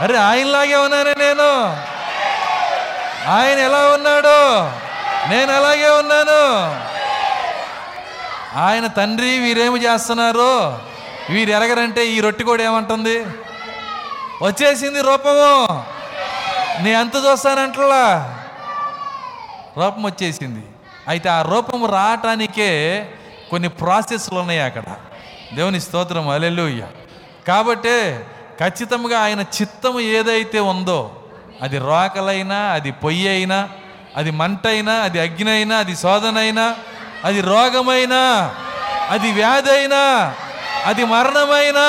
[0.00, 1.76] అరే ఆయనలాగే ఉన్నానే నేను.
[3.30, 4.60] ఆయన ఎలా ఉన్నాడు?
[5.30, 6.88] నేను అలాగే ఉన్నాను.
[8.58, 10.78] ఆయన తండ్రి వీరేమి చేస్తున్నారు?
[11.32, 13.26] వీరు ఎరగరంటే ఈ రొట్టె కూడా ఏమంటుంది?
[14.42, 15.84] వచ్చేసింది రూపము.
[16.82, 18.04] నీ అంత చూస్తానంటలా.
[19.76, 20.66] రూపం వచ్చేసింది.
[21.08, 22.70] అయితే ఆ రూపం రావటానికే
[23.50, 24.82] కొన్ని ప్రాసెస్లు ఉన్నాయి అక్కడ.
[25.54, 26.86] దేవుని స్తోత్రం అలెలుయ్య
[27.48, 28.26] కాబట్టే
[28.60, 31.16] ఖచ్చితంగా ఆయన చిత్తము ఏదైతే ఉందో
[31.62, 33.68] అది రోకలైనా అది పొయ్యి అయినా
[34.16, 36.76] అది మంట అయినా అది అగ్ని అయినా అది శోధనైనా
[37.24, 38.54] అది రోగమైనా
[39.10, 40.34] అది వ్యాధి అయినా
[40.84, 41.86] అది మరణమైనా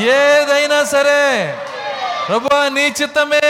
[0.00, 1.58] ఏదైనా సరే
[2.28, 3.40] ప్రభు నీ చిత్తమే.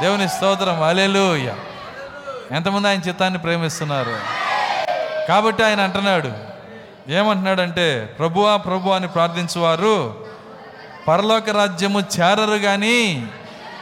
[0.00, 1.52] దేవుని స్తోత్రం అలెలుయ
[2.50, 4.16] ఎంతమంది ఆయన చిత్తాన్ని ప్రేమిస్తున్నారు?
[5.28, 6.32] కాబట్టి ఆయన అంటున్నాడు
[7.12, 10.24] ఏమంటున్నాడంటే ప్రభువా ప్రభు అని ప్రార్థించువారు
[11.08, 13.26] పరలోక రాజ్యము చేరరు కానీ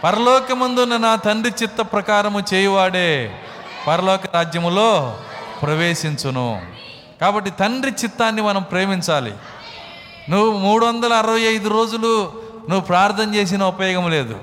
[0.04, 3.34] పరలోకమందున్న నా తండ్రి చిత్త ప్రకారము చేయువాడే
[3.86, 5.18] పరలోక రాజ్యములో
[5.62, 6.62] ప్రవేశించును.
[7.20, 9.34] కాబట్టి తండ్రి చిత్తాన్ని మనం ప్రేమించాలి.
[10.30, 12.32] నువ్వు మూడు వందల అరవై ఐదు రోజులు
[12.68, 14.40] నువ్వు ప్రార్థన చేసిన ఉపయోగం లేదు.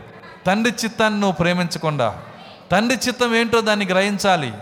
[0.47, 2.17] తండ్రి చిత్తాన్ని నువ్వు ప్రేమించకుండా.
[2.71, 4.53] తండ్రి చిత్తం ఏంటో దాన్ని గ్రహించాలి.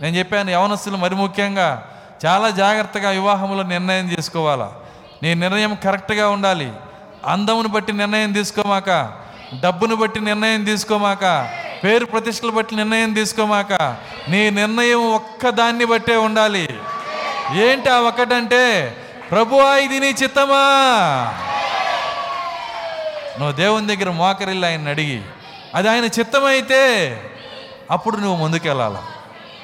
[0.00, 1.88] నేను చెప్పాను యవనస్తులు మరి ముఖ్యంగా
[2.26, 4.72] చాలా జాగ్రత్తగా వివాహంలో నిర్ణయం తీసుకోవాలా
[5.22, 6.72] నీ నిర్ణయం కరెక్ట్గా ఉండాలి.
[7.26, 8.90] అందమును బట్టి నిర్ణయం తీసుకోమాక
[9.60, 11.24] డబ్బును బట్టి నిర్ణయం తీసుకోమాక
[11.84, 13.72] పేరు ప్రతిష్టలు బట్టి నిర్ణయం తీసుకోమాక.
[14.28, 16.78] నీ నిర్ణయం ఒక్కదాన్ని బట్టే ఉండాలి.
[17.54, 18.96] ఏంటి ఆ ఒక్కటంటే
[19.30, 20.62] ప్రభువా ఇది నీ చిత్తమా?
[23.38, 25.22] నువ్వు దేవుని దగ్గర మోకరిల్లు ఆయన అడిగి
[25.74, 26.82] అది ఆయన చిత్తమైతే
[27.90, 29.02] అప్పుడు నువ్వు ముందుకెళ్ళాల?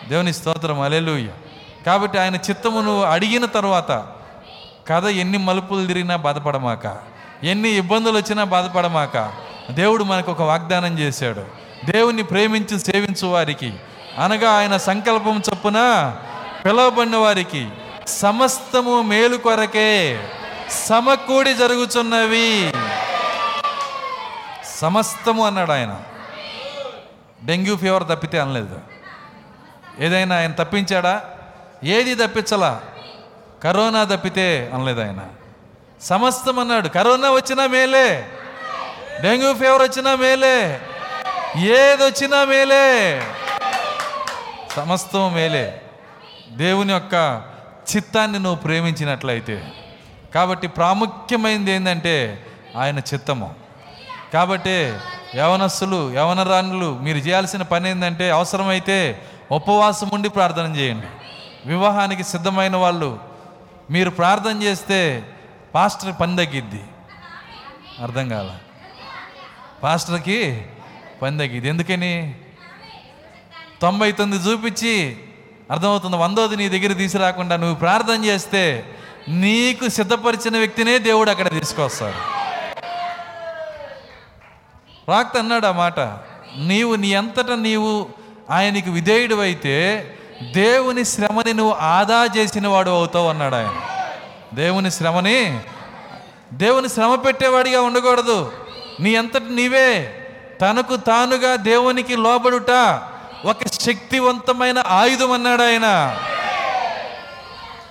[0.09, 1.28] దేవుని స్తోత్రం అలెలుయ్య
[1.86, 4.06] కాబట్టి ఆయన చిత్తము నువ్వు అడిగిన తర్వాత
[4.89, 6.98] కథ ఎన్ని మలుపులు తిరిగినా బాధపడమాక
[7.43, 9.32] ఎన్ని ఇబ్బందులు వచ్చినా బాధపడమాక
[9.70, 11.61] దేవుడు మనకు ఒక వాగ్దానం చేశాడు.
[11.84, 13.74] దేవుణ్ణి ప్రేమించి సేవించు వారికి.
[14.18, 15.76] అనగా ఆయన సంకల్పం చొప్పున
[16.64, 17.68] పిలువబడిన వారికి
[18.06, 20.20] సమస్తము మేలు కొరకే
[20.70, 22.72] సమకూడి జరుగుతున్నవి
[24.80, 26.00] సమస్తము అన్నాడు ఆయన.
[27.44, 28.80] డెంగ్యూ ఫీవర్ తప్పితే అనలేదు.
[29.98, 31.24] ఏదైనా ఆయన తప్పించాడా?
[31.84, 32.82] ఏది తప్పించలా?
[33.64, 35.18] కరోనా తప్పితే అనలేదు ఆయన.
[36.02, 36.88] సమస్తం అన్నాడు.
[36.88, 38.28] కరోనా వచ్చినా మేలే.
[39.22, 40.80] డెంగ్యూ ఫీవర్ వచ్చినా మేలే.
[41.57, 43.23] ఏదొచ్చినా మేలే.
[44.77, 45.81] సమస్తం మేలే.
[46.51, 47.43] దేవుని యొక్క
[47.97, 49.73] చిత్తాన్ని నువ్వు ప్రేమించినట్లయితే.
[50.35, 52.47] కాబట్టి ప్రాముఖ్యమైనది ఏంటంటే
[52.77, 53.55] ఆయన చిత్తము.
[54.35, 54.95] కాబట్టి
[55.35, 59.23] యవనస్సులు యవనరాణులు మీరు చేయాల్సిన పని ఏంటంటే అవసరమైతే
[59.53, 61.07] ఉపవాసం ఉండి ప్రార్థన చేయండి.
[61.66, 63.19] వివాహానికి సిద్ధమైన వాళ్ళు
[63.91, 65.24] మీరు ప్రార్థన చేస్తే
[65.74, 66.85] పాస్టర్ పని తగ్గిద్ది.
[68.03, 68.51] అర్థం కాల.
[69.83, 70.66] పాస్టర్కి
[71.23, 72.35] పని తగ్గిద్ది ఎందుకని?
[73.82, 75.16] తొంభై తొమ్మిది చూపించి
[75.70, 78.85] అర్థమవుతుంది వందోది నీ దగ్గర తీసుకురాకుండా నువ్వు ప్రార్థన చేస్తే
[79.28, 82.43] నీకు సిద్ధపరిచిన వ్యక్తినే దేవుడు అక్కడ తీసుకొస్తాడు.
[85.11, 86.01] రాక్త అన్నాడు ఆ మాట.
[86.57, 88.09] నీవు నీ అంతటా నీవు
[88.51, 90.07] ఆయనకి విధేయుడు అయితే
[90.53, 93.81] దేవుని శ్రమని నువ్వు ఆదా చేసిన వాడు అవుతావు అన్నాడు ఆయన.
[94.55, 95.61] దేవుని శ్రమని
[96.53, 98.53] దేవుని శ్రమ పెట్టేవాడిగా ఉండకూడదు.
[99.01, 100.19] నీ అంతటి నీవే.
[100.62, 103.01] తనకు తానుగా దేవునికి లోబడుట
[103.44, 106.16] ఒక శక్తివంతమైన ఆయుధం అన్నాడు ఆయన.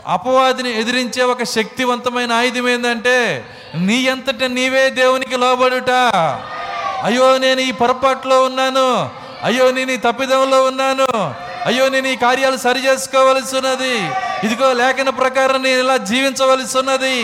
[0.07, 3.45] అపవాదిని ఎదిరించే ఒక శక్తివంతమైన ఆయుధం ఏంటంటే
[3.75, 5.89] నీ అంతట నీవే దేవునికి లోబడుట.
[7.03, 9.09] అయ్యో నేను ఈ పొరపాటులో ఉన్నాను.
[9.43, 11.35] అయ్యో నేను ఈ తప్పిదంలో ఉన్నాను.
[11.65, 14.11] అయ్యో నేను ఈ కార్యాలు సరి చేసుకోవలసి ఉన్నది.
[14.43, 17.23] ఇదిగో లేఖన ప్రకారం నేను ఇలా జీవించవలసి ఉన్నది.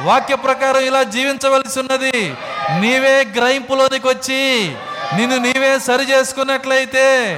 [0.00, 2.34] వాక్య ప్రకారం ఇలా జీవించవలసి ఉన్నది.
[2.80, 4.72] నీవే గ్రహింపులోనికి వచ్చి
[5.16, 7.34] నిన్ను నీవే సరి చేసుకున్నట్లయితే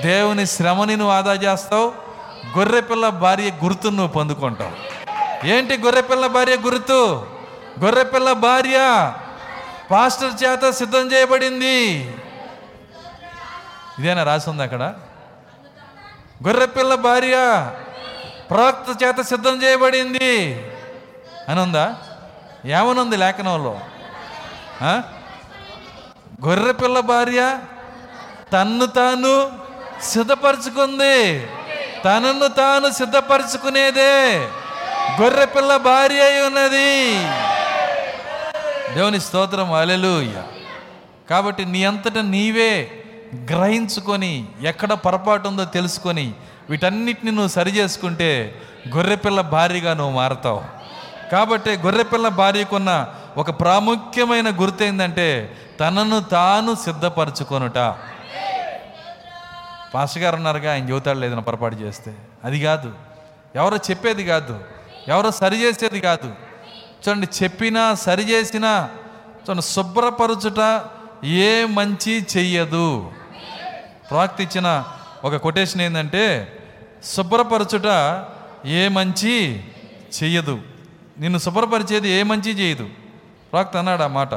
[0.00, 1.92] దేవుని శ్రమని నువ్వు ఆదా చేస్తావు.
[2.58, 4.72] గొర్రెపిల్ల భార్య గుర్తును నువ్వు పొందుకుంటావు.
[5.46, 7.26] ఏంటి గొర్రెపిల్ల భార్య గుర్తు?
[7.84, 8.78] గొర్రెపిల్ల భార్య
[9.90, 11.84] పాస్టర్ చేత సిద్ధం చేయబడింది.
[13.98, 14.82] ఇదేనా రాసింది అక్కడ?
[16.46, 17.36] గొర్రెపిల్ల భార్య
[18.50, 20.66] ప్రవక్త చేత సిద్ధం చేయబడింది.
[21.48, 21.96] అని ఉందా?
[22.66, 23.80] ఏమనుంది లేఖనంలో?
[26.44, 27.58] గొర్రె పిల్ల భార్య
[28.52, 29.52] తన్ను తాను
[30.02, 31.48] సిద్ధపరచుకుంది.
[32.04, 34.12] తనను తాను సిద్ధపరచుకునేదే
[35.20, 36.92] గొర్రెపిల్ల భార్య అయి ఉన్నది.
[38.94, 40.42] దేవుని స్తోత్రం అలెలుయ్య
[41.30, 42.90] కాబట్టి నీ అంతటా నీవే
[43.50, 46.32] గ్రహించుకొని ఎక్కడ పొరపాటు ఉందో తెలుసుకొని
[46.70, 48.60] వీటన్నిటిని నువ్వు సరి చేసుకుంటే
[48.96, 50.62] గొర్రెపిల్ల భార్యగా నువ్వు మారతావు.
[51.32, 57.94] కాబట్టి గొర్రెపిల్ల భార్యకున్న ఒక ప్రాముఖ్యమైన గుర్తు ఏంటంటే తనను తాను సిద్ధపరచుకొనుట.
[59.94, 62.14] పాస్టర్ గారు ఉన్నారుగా ఆయన జీవితాలు లేదని పొరపాటు చేస్తే.
[62.44, 62.92] అది కాదు.
[63.56, 64.64] ఎవరో చెప్పేది కాదు.
[65.08, 66.34] ఎవరో సరి చేసేది కాదు.
[67.08, 68.90] చూడండి చెప్పినా సరి చేసినా
[69.42, 70.84] చూడండి శుభ్రపరచుట
[71.24, 73.12] ఏ మంచి చెయ్యదు.
[74.10, 74.84] ప్రాక్తి ఇచ్చిన
[75.24, 76.52] ఒక కొటేషన్ ఏంటంటే
[77.04, 78.24] శుభ్రపరచుట
[78.66, 79.64] ఏ మంచి
[80.22, 80.60] చెయ్యదు.
[81.18, 82.88] నిన్ను శుభ్రపరిచేది ఏ మంచి చేయదు.
[83.52, 84.34] ప్రాక్త అన్నాడు ఆ మాట.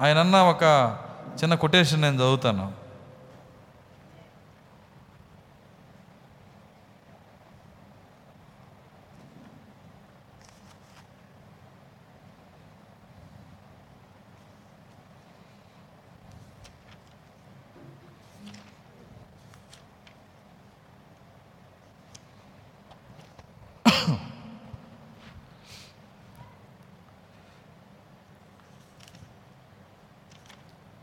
[0.00, 0.96] ఆయన అన్న ఒక
[1.42, 2.81] చిన్న కొటేషన్ నేను చదువుతాను.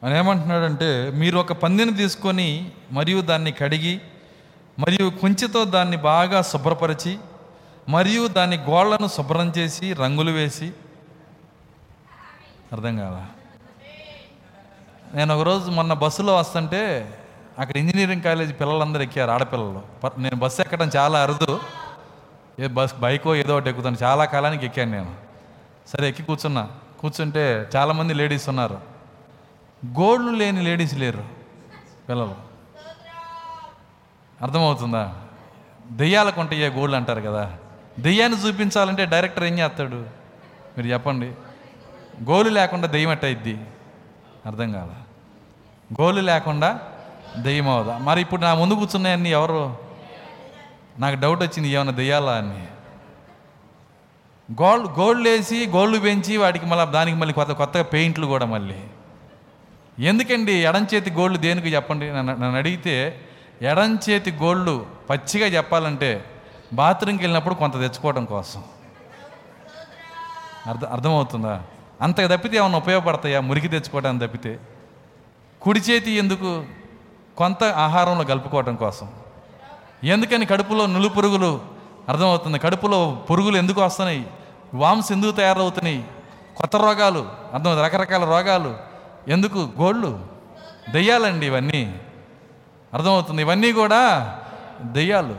[0.04, 4.02] అని ఏమంటున్నాడంటే మీరు ఒక పందిని తీసుకొని మరియు దాన్ని కడిగి
[4.80, 7.18] మరియు కుంచెతో దాన్ని బాగా శుభ్రపరిచి
[7.90, 10.74] మరియు దాని గోళ్ళను శుభ్రం చేసి రంగులు వేసి.
[12.74, 13.26] అర్థం కాదా
[15.14, 17.14] నేను ఒకరోజు మొన్న బస్సులో వస్తుంటే
[17.60, 19.82] అక్కడ ఇంజనీరింగ్ కాలేజీ పిల్లలందరూ ఎక్కారు ఆడపిల్లలు.
[20.18, 21.60] నేను బస్సు ఎక్కడం చాలా అరుదు.
[22.60, 23.98] ఏ బస్ బైకో ఏదో ఒకటి ఎక్కుతాను.
[24.04, 25.16] చాలా కాలానికి ఎక్కాను నేను.
[25.88, 26.70] సరే ఎక్కి కూర్చున్నా.
[27.00, 28.99] కూర్చుంటే చాలామంది లేడీస్ ఉన్నారు.
[29.86, 31.24] గోళ్ళు లేని లేడీస్ లేరు
[32.10, 32.36] పిల్లలు.
[34.42, 35.16] అర్థమవుతుందా?
[35.92, 37.58] దెయ్యాలకు ఉంటాయి గోళ్ళు అంటారు కదా.
[38.00, 39.96] దెయ్యాన్ని చూపించాలంటే డైరెక్టర్ ఏం చేస్తాడు?
[40.78, 41.26] మీరు చెప్పండి.
[42.24, 43.62] గోలు లేకుండా దెయ్యం ఎట్టయిద్ది?
[44.46, 44.96] అర్థం కాదా
[46.02, 46.80] గోలు లేకుండా
[47.38, 47.98] దెయ్యం అవదా?
[47.98, 49.78] మరి ఇప్పుడు నా ముందు కూర్చున్నాయన్నీ ఎవరు?
[51.00, 52.68] నాకు డౌట్ వచ్చింది ఏమైనా దెయ్యాలా అని.
[54.62, 58.84] గోల్డ్ గోల్డ్ వేసి గోల్డ్ పెంచి వాటికి మళ్ళీ దానికి మళ్ళీ కొత్త కొత్తగా పెయింట్లు కూడా మళ్ళీ.
[60.00, 62.14] ఎందుకండి ఎడం చేతి గోళ్ళు దేనికి చెప్పండి?
[62.14, 63.22] నన్ను అడిగితే
[63.62, 66.26] ఎడం చేతి గోళ్ళు పచ్చిగా చెప్పాలంటే
[66.74, 68.64] బాత్రూమ్కి వెళ్ళినప్పుడు కొంత తెచ్చుకోవడం కోసం.
[70.68, 71.64] అర్థం అర్థమవుతుందా?
[72.02, 73.40] అంతకు తప్పితే ఏమైనా ఉపయోగపడతాయా?
[73.40, 74.60] మురికి తెచ్చుకోవడానికి తప్పితే.
[75.62, 76.66] కుడి చేతి ఎందుకు?
[77.38, 79.10] కొంత ఆహారంలో కలుపుకోవడం కోసం.
[80.04, 81.62] ఎందుకని కడుపులో నులు పురుగులు?
[82.10, 82.60] అర్థమవుతుంది.
[82.60, 84.28] కడుపులో పురుగులు ఎందుకు వస్తున్నాయి?
[84.74, 86.04] వామ్స్ ఎందుకు తయారవుతున్నాయి?
[86.58, 88.89] కొత్త రోగాలు అర్థం రకరకాల రోగాలు.
[89.28, 90.28] ఎందుకు గోళ్ళు?
[90.90, 92.00] దెయ్యాలండి ఇవన్నీ.
[92.94, 93.42] అర్థమవుతుంది.
[93.42, 94.36] ఇవన్నీ కూడా
[94.82, 95.36] దెయ్యాలు.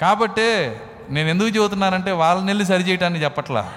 [0.00, 3.72] కాబట్టే నేను ఎందుకు చెబుతున్నానంటే వాళ్ళని వెళ్ళి సరి చేయటాన్ని చెప్పట్లా.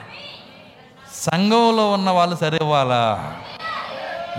[1.13, 3.35] సంఘంలో ఉన్న వాళ్ళు సరివ్వాలా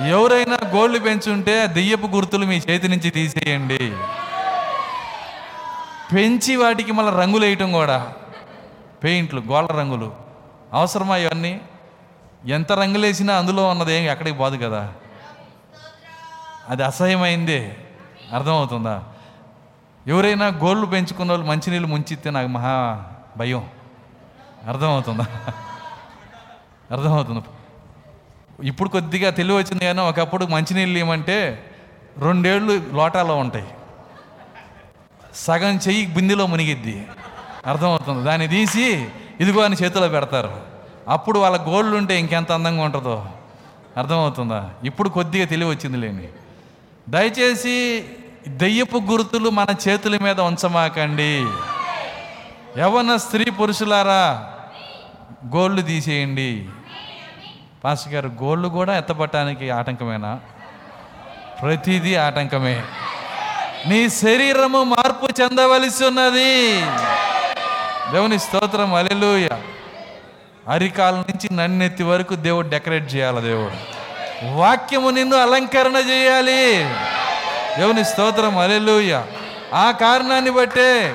[0.09, 3.97] ఎవరైనా గోళ్ళు పెంచుంటే దెయ్యపు గుర్తులు మీ చేతి నుంచి తీసేయండి.
[6.15, 8.13] పెంచి వాటికి మళ్ళీ రంగులు వేయటం కూడా.
[9.05, 10.13] పెయింట్లు గోళ్ళ రంగులు.
[10.73, 11.61] అవసరమా ఇవన్నీ?
[12.47, 14.93] ఎంత రంగులేసినా అందులో ఉన్నది ఏం ఎక్కడికి పోదు కదా.
[16.69, 17.77] అది అసహ్యమైంది.
[18.33, 19.05] అర్థమవుతుందా?
[20.07, 23.05] ఎవరైనా గోళ్ళు పెంచుకున్న వాళ్ళు మంచినీళ్ళు ముంచితే నాకు మహా
[23.37, 23.69] భయం.
[24.69, 25.27] అర్థమవుతుందా?
[26.91, 27.45] అర్థమవుతుంది.
[28.69, 31.65] ఇప్పుడు కొద్దిగా తెలివి వచ్చింది కానీ ఒకప్పుడు మంచినీళ్ళు ఏమంటే
[32.19, 33.69] రెండేళ్ళు లోటాలో ఉంటాయి.
[35.35, 37.09] సగం చెయ్యి బిందెలో మునిగిద్ది.
[37.67, 38.25] అర్థమవుతుంది.
[38.25, 39.09] దాన్ని తీసి
[39.41, 40.78] ఇదిగో అని చేతిలో పెడతారు.
[41.09, 43.27] అప్పుడు వాళ్ళ గోళ్ళు ఉంటే ఇంకెంత అందంగా ఉంటుందో
[43.97, 44.71] అర్థమవుతుందా?
[44.85, 46.29] ఇప్పుడు కొద్దిగా తెలివి వచ్చింది లేని
[47.09, 48.05] దయచేసి
[48.49, 51.47] దెయ్యపు గుర్తులు మన చేతుల మీద ఉంచమాకండి.
[52.79, 54.53] యవన స్త్రీ పురుషులారా
[55.57, 56.69] గోళ్ళు తీసేయండి.
[57.85, 60.41] పాస్టర్ గారు గోళ్ళు కూడా ఎత్తపట్టడానికి ఆటంకమేనా?
[61.63, 62.85] ప్రతిదీ ఆటంకమే.
[63.87, 66.81] నీ శరీరము మార్పు చెందవలసి ఉన్నది.
[68.13, 69.49] దేవుని స్తోత్రం అలెలుయ
[70.69, 73.99] అరికాల నుంచి నన్నెత్తి వరకు దేవుడు డెకరేట్ చేయాలి దేవుడు?
[74.55, 76.85] వాక్యము నిన్ను అలంకరణ చేయాలి.
[77.79, 79.25] దేవుని స్తోత్రం అలెలుయ్య
[79.75, 81.15] ఆ కారణాన్ని బట్టే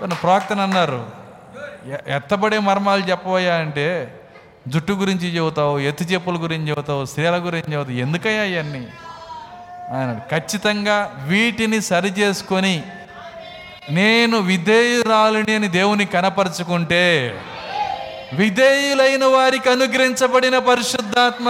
[0.00, 1.06] తన ప్రాక్తన అన్నారు.
[1.86, 4.14] ఎ- ఎత్తబడే మర్మాలు చెప్పబోయా అంటే
[4.68, 8.86] జుట్టు గురించి చెబుతావు ఎత్తు చెప్పుల గురించి చెబుతావు స్త్రీల గురించి చెబుతావు ఎందుకయ్యా ఇవన్నీ
[9.92, 12.82] ఆయన ఖచ్చితంగా వీటిని సరి చేసుకొని
[13.90, 17.34] నేను విధేయురాలిని అని దేవుని కనపరుచుకుంటే
[18.34, 21.48] విధేయులైన వారికి అనుగ్రహించబడిన పరిశుద్ధాత్మ.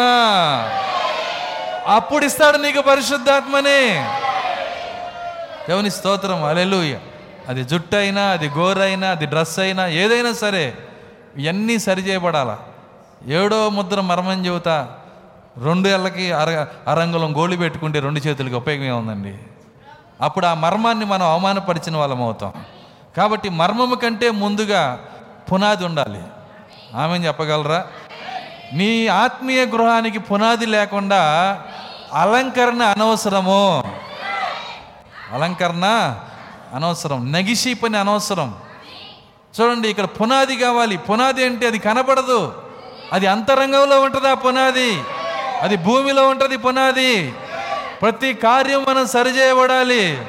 [1.87, 4.09] అప్పుడు ఇస్తాడు నీకు పరిశుద్ధాత్మనే.
[5.69, 6.97] దేవుని స్తోత్రం అలెలుయ
[7.49, 10.75] అది జుట్టు అయినా అది గోరైనా అది డ్రెస్ అయినా ఏదైనా సరే
[11.37, 12.59] ఇవన్నీ సరి చేయబడాలా?
[13.27, 14.89] ఏడో ముద్ర మర్మం చెబుతా
[15.65, 19.39] రెండు ఏళ్ళకి అర అరంగులం గోళి పెట్టుకుంటే రెండు చేతులకి ఉపయోగమే ఉందండి
[20.21, 22.53] అప్పుడు ఆ మర్మాన్ని మనం అవమానపరిచిన వాళ్ళం అవుతాం.
[23.17, 24.99] కాబట్టి మర్మము కంటే ముందుగా
[25.53, 26.23] పునాది ఉండాలి.
[26.95, 27.87] ఆమె చెప్పగలరా?
[28.73, 31.21] నీ ఆత్మీయ గృహానికి పునాది లేకుండా
[32.13, 33.95] అలంకరణ అనవసరము.
[35.33, 35.85] అలంకరణ
[36.75, 37.33] అనవసరం.
[37.33, 38.55] నగిషి పని అనవసరం.
[39.61, 40.97] చూడండి ఇక్కడ పునాది కావాలి.
[40.97, 42.63] పునాది అంటే అది కనపడదు.
[43.13, 45.03] అది అంతరంగంలో ఉంటుంది ఆ పునాది.
[45.61, 47.35] అది భూమిలో ఉంటుంది పునాది.
[48.03, 50.23] ప్రతి కార్యం మనం సరిచేయబడాలి.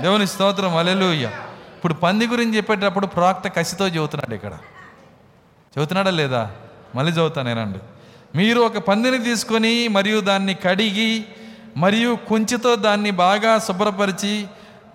[0.00, 0.76] దేవుని స్తోత్రం.
[0.76, 1.26] అలెలుయ్య
[1.76, 4.52] ఇప్పుడు పంది గురించి చెప్పేటప్పుడు ప్రాక్త కసితో చెబుతున్నాడు ఇక్కడ.
[5.74, 6.50] చదువుతున్నాడా లేదా?
[6.94, 7.78] మళ్ళీ చదువుతానేనండి
[8.36, 11.24] మీరు ఒక పందిని తీసుకొని మరియు దాన్ని కడిగి
[11.76, 14.46] మరియు కుంచితో దాన్ని బాగా శుభ్రపరిచి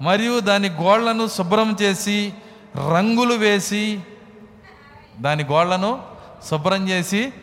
[0.01, 2.33] మరియు దాని గోళ్ళను శుభ్రం చేసి
[2.95, 3.99] రంగులు వేసి
[5.19, 6.01] దాని గోళ్ళను
[6.49, 7.33] శుభ్రం చేసి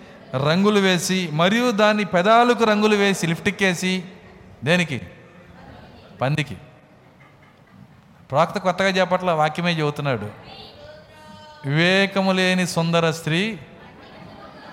[0.48, 4.04] రంగులు వేసి మరియు దాని పెదాలకు రంగులు వేసి లిఫ్ట్కి వేసి
[4.64, 5.00] దేనికి?
[6.20, 6.56] పందికి.
[8.30, 10.28] ప్రాక్త కొత్తగా చేపట్ల వాక్యమే చెబుతున్నాడు
[11.66, 13.58] వివేకము లేని సుందర స్త్రీ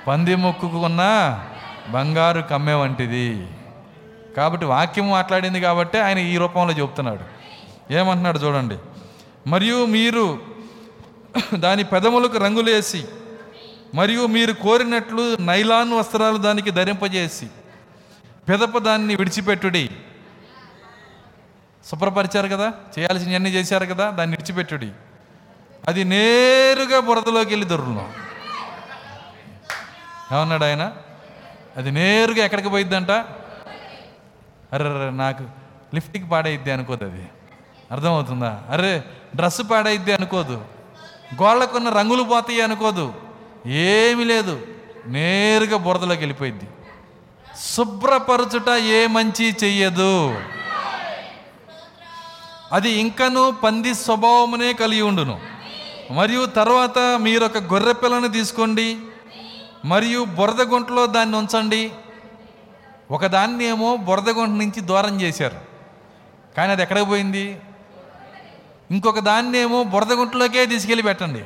[0.08, 1.02] పంది మొక్కుకున్న
[1.90, 3.48] బంగారు కమ్మె వంటిది.
[4.38, 7.20] కాబట్టి వాక్యం మాట్లాడింది కాబట్టి ఆయన ఈ రూపంలో చెబుతున్నాడు
[7.94, 8.78] ఏమంటున్నాడు చూడండి.
[9.48, 10.42] మరియు మీరు
[11.54, 13.06] దాని పెదములకు రంగులేసి
[13.96, 17.48] మరియు మీరు కోరినట్లు నైలాన్ వస్త్రాలు దానికి ధరింపజేసి
[18.50, 19.90] పెదప దాన్ని విడిచిపెట్టుడి.
[21.92, 22.74] శుభ్రపరిచారు కదా?
[23.00, 24.10] చేయాల్సినవన్నీ చేశారు కదా?
[24.10, 24.92] దాన్ని విడిచిపెట్టుడి.
[25.88, 28.14] అది నేరుగా బురదలోకి వెళ్ళి దొరుకును
[30.34, 30.92] ఏమన్నాడు ఆయన?
[31.78, 33.12] అది నేరుగా ఎక్కడికి పోయిద్దంట?
[34.74, 35.44] అరే నాకు
[35.96, 37.30] లిఫ్ట్కి పాడైద్ది అనుకోదు అది.
[37.92, 38.64] అర్థమవుతుందా?
[38.70, 39.04] అరే
[39.36, 40.66] డ్రెస్ పాడైద్ది అనుకోదు.
[41.42, 43.14] గోళ్ళకున్న రంగులు పోతాయి అనుకోదు.
[43.66, 44.68] ఏమీ లేదు.
[45.06, 46.68] నేరుగా బురదలోకి వెళ్ళిపోయింది
[47.62, 50.42] శుభ్రపరచుట ఏ మంచి చెయ్యదు.
[52.72, 55.53] అది ఇంకను పంది స్వభావమునే కలిగి ఉండును.
[56.14, 58.98] మరియు తర్వాత మీరు ఒక గొర్రె పిల్లను తీసుకోండి
[59.86, 61.92] మరియు బురద గుంటలో దాన్ని ఉంచండి.
[63.12, 65.58] ఒకదాన్ని ఏమో బురద గుంట నుంచి దూరం చేశారు
[66.58, 67.62] కానీ అది ఎక్కడికి పోయింది?
[68.92, 71.44] ఇంకొక దాన్ని ఏమో బురద గుంటలోకే తీసుకెళ్ళి పెట్టండి.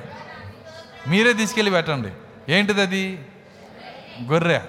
[1.08, 2.10] మీరే తీసుకెళ్ళి పెట్టండి.
[2.54, 3.26] ఏంటిది అది?
[4.24, 4.60] గొర్రె.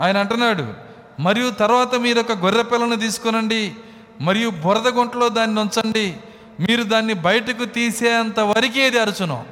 [0.00, 0.74] ఆయన అంటున్నాడు
[1.20, 3.74] మరియు తర్వాత మీరు ఒక గొర్రె పిల్లను తీసుకునండి
[4.20, 6.16] మరియు బురద గుంటలో దాన్ని ఉంచండి
[6.60, 9.44] మీరు దాన్ని బయటకు తీసేంత వరకే ఇది అరుచును.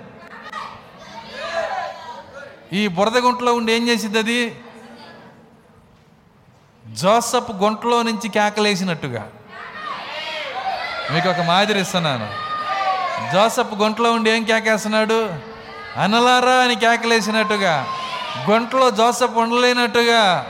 [2.72, 4.60] ఈ బురద గుంటలో ఉండి ఏం చేసింది అది?
[6.92, 9.30] జోసప్ గుంటలో నుంచి కేకలేసినట్టుగా.
[11.12, 12.30] మీకు ఒక మాదిరి ఇస్తున్నాను.
[13.32, 15.30] జోసఫ్ గుంటలో ఉండి ఏం కేకేస్తున్నాడు?
[15.96, 17.86] అనలారా అని కేకలేసినట్టుగా.
[18.50, 20.46] గుంటలో జోసఫ్ ఉండలేనట్టుగా.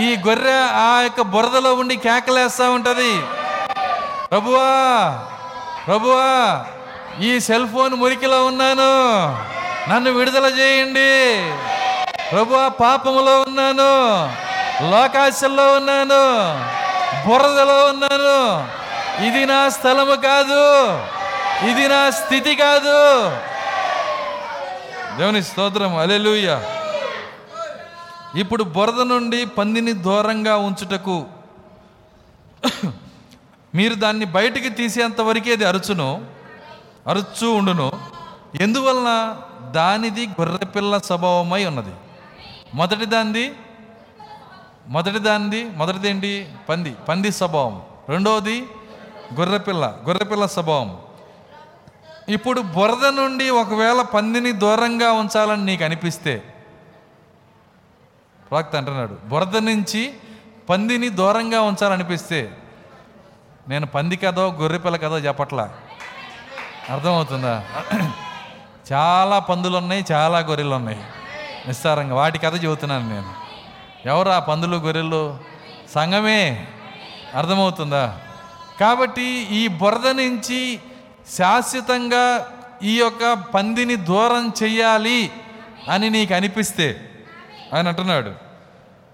[0.00, 3.20] ఈ గొర్రె ఆ యొక్క బురదలో ఉండి కేకలేస్తూ ఉంటుంది.
[4.30, 5.35] ప్రభువా!
[5.86, 6.66] ప్రభువా
[7.20, 8.90] ఈ సెల్ ఫోన్ మురికిలో ఉన్నాను.
[9.90, 11.52] నన్ను విడుదల చేయండి.
[12.30, 14.22] ప్రభువా పాపములో ఉన్నాను.
[14.90, 16.22] లోకాశల్లో ఉన్నాను.
[17.28, 18.68] బురదలో ఉన్నాను.
[19.26, 20.92] ఇది నా స్థలము కాదు.
[21.70, 23.28] ఇది నా స్థితి కాదు.
[25.18, 25.96] దేవుని స్తోత్రం.
[25.96, 26.60] అలెలుయ్య
[28.36, 31.26] ఇప్పుడు బురద నుండి పందిని దూరంగా ఉంచుటకు
[33.76, 36.24] మీరు దాన్ని బయటికి తీసేంత వరకే అది అరుచును
[37.06, 37.92] అరుచు ఉండును.
[38.60, 39.36] ఎందువలన?
[39.70, 41.92] దానిది గొర్రెపిల్ల స్వభావమై ఉన్నది.
[42.74, 43.52] మొదటి దానిది
[44.88, 46.48] మొదటి దానిది మొదటిది ఏంటి?
[46.68, 47.82] పంది పంది స్వభావం.
[48.08, 48.66] రెండవది
[49.34, 50.98] గొర్రెపిల్ల గొర్రెపిల్ల స్వభావం.
[52.28, 56.54] ఇప్పుడు బురద నుండి ఒకవేళ పందిని దూరంగా ఉంచాలని నీకు అనిపిస్తే
[58.50, 60.14] ప్రాక్త అంటున్నాడు బురద నుంచి
[60.70, 62.58] పందిని దూరంగా ఉంచాలనిపిస్తే
[63.68, 65.70] నేను పంది కదో గొర్రెపిల్ల కదో చెప్పట్లా?
[66.90, 67.64] అర్థమవుతుందా?
[68.92, 71.00] చాలా పందులు ఉన్నాయి చాలా గొర్రెలు ఉన్నాయి
[71.66, 73.34] నిస్సారంగా వాటి కథ చెబుతున్నాను నేను.
[74.08, 75.38] ఎవరు ఆ పందులు గొర్రెలు?
[75.94, 76.66] సంఘమే
[77.34, 78.18] అర్థమవుతుందా?
[78.80, 80.80] కాబట్టి ఈ బురద నుంచి
[81.36, 82.52] శాశ్వతంగా
[82.82, 85.30] ఈ యొక్క పందిని దూరం చెయ్యాలి
[85.90, 87.10] అని నీకు అనిపిస్తే
[87.74, 88.32] ఆయన అంటున్నాడు.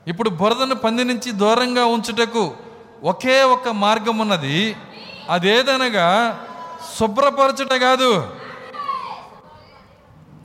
[0.07, 2.55] ఇప్పుడు బురదను పంది నుంచి దూరంగా ఉంచుటకు
[3.05, 4.77] ఒకే ఒక మార్గం ఉన్నది.
[5.31, 6.41] అదేదనగా
[6.99, 8.37] శుభ్రపరచుట కాదు.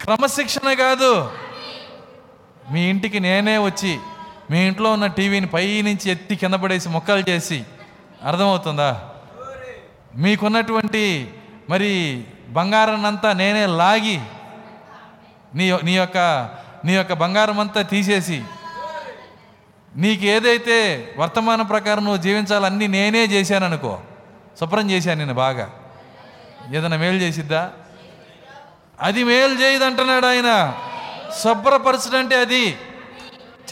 [0.04, 1.32] క్రమశిక్షణ కాదు.
[2.72, 4.00] మీ ఇంటికి నేనే వచ్చి
[4.52, 7.64] మీ ఇంట్లో ఉన్న టీవీని పై నుంచి ఎత్తి కింద పడేసి మొక్కలు చేసి
[8.24, 9.10] అర్థమవుతుందా?
[10.16, 11.34] మీకున్నటువంటి
[11.70, 14.22] మరి బంగారాన్నంతా నేనే లాగి
[15.56, 16.50] నీ నీ యొక్క
[16.86, 18.44] నీ యొక్క బంగారం అంతా తీసేసి
[19.96, 24.00] నీకు ఏదైతే వర్తమాన ప్రకారం నువ్వు జీవించాలన్నీ నేనే చేశాననుకో
[24.60, 25.70] శుభ్రం చేశాను నేను బాగా.
[26.74, 27.72] ఏదైనా మేలు చేసిద్దా?
[29.02, 30.74] అది మేలు చేయదంటున్నాడు ఆయన.
[31.44, 32.78] శుభ్రపరచడంటే అది.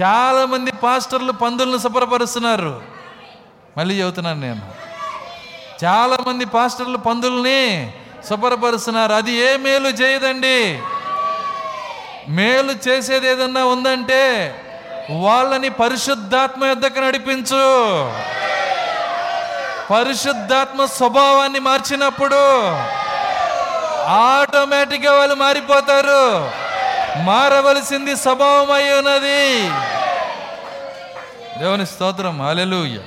[0.01, 2.81] చాలామంది పాస్టర్లు పందులను శుభ్రపరుస్తున్నారు.
[3.77, 4.61] మళ్ళీ చెబుతున్నాను నేను.
[5.85, 7.93] చాలామంది పాస్టర్లు పందుల్ని
[8.29, 9.13] శుభ్రపరుస్తున్నారు.
[9.13, 10.79] అది ఏ మేలు చేయదండి?
[12.29, 14.51] మేలు చేసేది ఏదన్నా ఉందంటే
[15.10, 18.11] వాళ్ళని పరిశుద్ధాత్మ యొద్దకు నడిపించు.
[19.94, 22.72] పరిశుద్ధాత్మ స్వభావాన్ని మార్చినప్పుడు
[24.06, 26.52] ఆటోమేటిక్గా వాళ్ళు మారిపోతారు.
[27.23, 29.69] మారవలసింది స్వభావం అయి ఉన్నది.
[31.60, 32.99] దేవుని స్తోత్రం అలెలుయ్య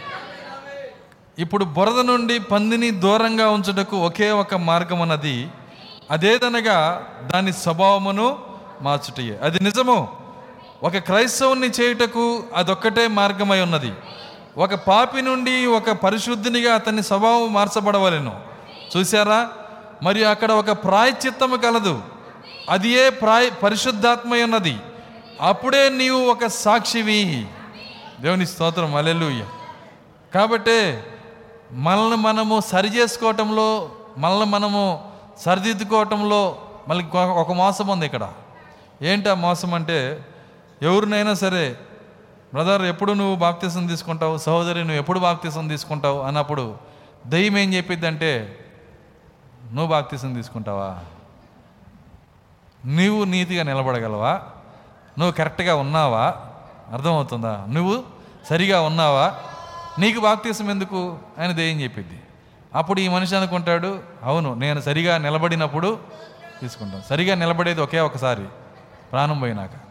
[1.39, 5.49] ఇప్పుడు బురద నుండి పందిని దూరంగా ఉంచుటకు ఒకే ఒక మార్గం అన్నది
[6.11, 7.05] అదేదనగా
[7.35, 8.39] దాని స్వభావమును
[8.81, 9.39] మార్చుటయే.
[9.43, 10.28] అది నిజము.
[10.83, 13.93] ఒక క్రైస్తవుని చేయుటకు అదొక్కటే మార్గమై ఉన్నది.
[14.59, 18.41] ఒక పాపి నుండి ఒక పరిశుద్ధినిగా అతని స్వభావం మార్చబడవలను.
[18.97, 19.51] చూశారా?
[20.03, 22.03] మరియు అక్కడ ఒక ప్రాయచిత్తము కలదు.
[22.71, 24.77] అది ఏ ప్రాయ పరిశుద్ధాత్మై ఉన్నది.
[25.41, 27.47] అప్పుడే నీవు ఒక సాక్షివి.
[28.21, 28.95] దేవుని స్తోత్రం.
[28.95, 29.45] అలెలుయ్య
[30.35, 31.07] కాబట్టే
[31.73, 35.11] మనల్ని మనము సరి చేసుకోవటంలో మనల్ని మనము
[35.41, 38.33] సరిదిద్దుకోవటంలో మళ్ళీ ఒక మోసం ఉంది ఇక్కడ.
[39.03, 40.25] ఏంటి ఆ మోసం అంటే
[40.83, 41.77] ఎవరినైనా సరే
[42.55, 44.39] బ్రదర్ ఎప్పుడు నువ్వు బాప్తీసం తీసుకుంటావు?
[44.39, 46.21] సహోదరి నువ్వు ఎప్పుడు బాప్తీసం తీసుకుంటావు?
[46.21, 46.77] అన్నప్పుడు
[47.27, 48.59] దయ్యం ఏం చెప్పిద్దంటే
[49.73, 50.99] నువ్వు బాప్తీసం తీసుకుంటావా?
[52.87, 54.33] నువ్వు నీతిగా నిలబడగలవా?
[55.19, 56.35] నువ్వు కరెక్ట్గా ఉన్నావా?
[56.93, 57.67] అర్థమవుతుందా?
[57.69, 58.05] నువ్వు
[58.51, 59.35] సరిగా ఉన్నావా?
[59.99, 61.19] నీకు బాప్తీసం ఎందుకు?
[61.39, 62.21] అని దెయ్యం చెప్పిద్ది.
[62.75, 65.99] అప్పుడు ఈ మనిషి అనుకుంటాడు అవును నేను సరిగా నిలబడినప్పుడు
[66.61, 67.03] తీసుకుంటాను.
[67.09, 68.45] సరిగా నిలబడేది ఒకే ఒకసారి
[69.13, 69.88] ప్రాణం పోయినాక.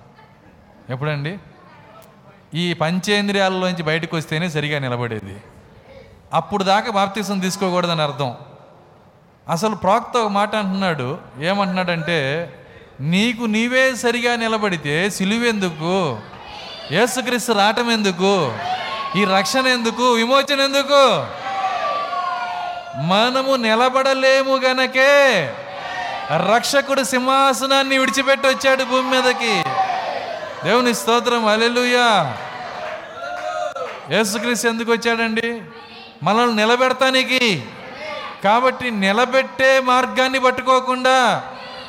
[0.90, 1.38] ఎప్పుడండి?
[2.54, 5.44] ఈ పంచేంద్రియాలలోంచి బయటకు వస్తేనే సరిగా నిలబడేది.
[6.34, 8.36] అప్పుడు దాకా బాప్తీసం తీసుకోకూడదని అర్థం.
[9.50, 12.50] అసలు ప్రాక్త ఒక మాట అంటున్నాడు ఏమంటున్నాడంటే
[13.00, 16.20] నీకు నీవే సరిగా నిలబడితే సిలువెందుకు?
[16.92, 18.54] యేసుక్రీస్తు రావటం ఎందుకు
[19.18, 20.12] ఈ రక్షణ ఎందుకు?
[20.12, 21.26] విమోచన ఎందుకు?
[23.02, 25.54] మనము నిలబడలేము గనకే
[26.54, 29.64] రక్షకుడు సింహాసనాన్ని విడిచిపెట్టి వచ్చాడు భూమి మీదకి.
[30.66, 32.38] దేవుని స్తోత్రం అలెలుయా
[34.12, 35.62] యేసుక్రీస్తు ఎందుకు వచ్చాడండి?
[36.24, 37.64] మనల్ని నిలబెడతానికి.
[38.44, 41.44] కాబట్టి నిలబెట్టే మార్గాన్ని పట్టుకోకుండా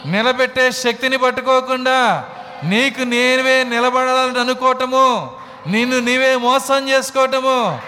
[0.07, 2.25] నిలబెట్టే శక్తిని పట్టుకోకుండా
[2.65, 5.31] నీకు నీవే నిలబడాలని అనుకోవటము
[5.67, 7.81] నిన్ను నీవే మోసం చేసుకోవటము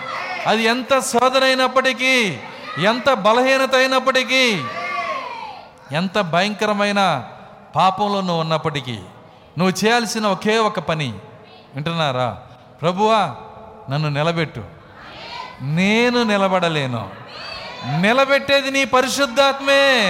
[0.47, 2.39] అది ఎంత సోదరైనప్పటికీ
[2.79, 4.63] ఎంత బలహీనత అయినప్పటికీ
[5.93, 7.29] ఎంత భయంకరమైన
[7.77, 8.99] పాపంలో నువ్వు ఉన్నప్పటికీ.
[9.59, 11.15] నువ్వు చేయాల్సిన ఒకే ఒక పని.
[11.75, 12.39] వింటున్నారా?
[12.83, 13.37] ప్రభువా
[13.91, 14.65] నన్ను నిలబెట్టు.
[15.63, 17.11] నేను నిలబడలేను.
[18.01, 20.01] నిలబెట్టేది నీ పరిశుద్ధాత్మే.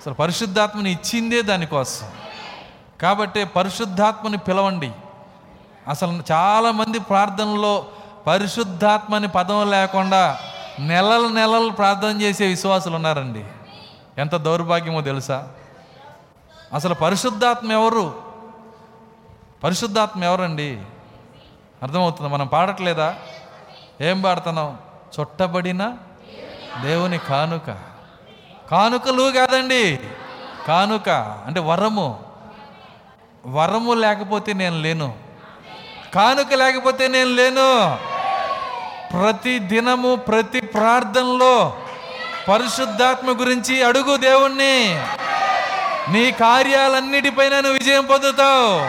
[0.00, 2.06] అసలు పరిశుద్ధాత్మని ఇచ్చిందే దానికోసం.
[3.02, 4.90] కాబట్టి పరిశుద్ధాత్మని పిలవండి.
[5.88, 7.86] అసలు చాలామంది ప్రార్థనలో
[8.26, 10.38] పరిశుద్ధాత్మని పదం లేకుండా
[10.78, 13.44] నెలలు నెలలు ప్రార్థన చేసే విశ్వాసులు ఉన్నారండి.
[14.18, 15.48] ఎంత దౌర్భాగ్యమో తెలుసా?
[16.74, 18.22] అసలు పరిశుద్ధాత్మ ఎవరు?
[19.64, 20.80] పరిశుద్ధాత్మ ఎవరండి?
[21.82, 23.16] అర్థమవుతుంది మనం పాడట్లేదా?
[24.00, 24.78] ఏం పాడుతున్నాం?
[25.20, 25.92] చుట్టబడిన
[26.82, 27.78] దేవుని కానుక.
[28.70, 30.00] కానుకలు కాదండి
[30.68, 31.08] కానుక
[31.46, 32.24] అంటే వరము.
[33.46, 35.14] వరము లేకపోతే నేను లేను.
[36.14, 37.98] కానుక లేకపోతే నేను లేను.
[39.12, 41.76] ప్రతి దినము ప్రతి ప్రార్థనలో
[42.48, 45.02] పరిశుద్ధాత్మ గురించి అడుగు దేవుణ్ణి.
[46.12, 48.80] నీ కార్యాలన్నిటిపైన నువ్వు విజయం పొందుతావు.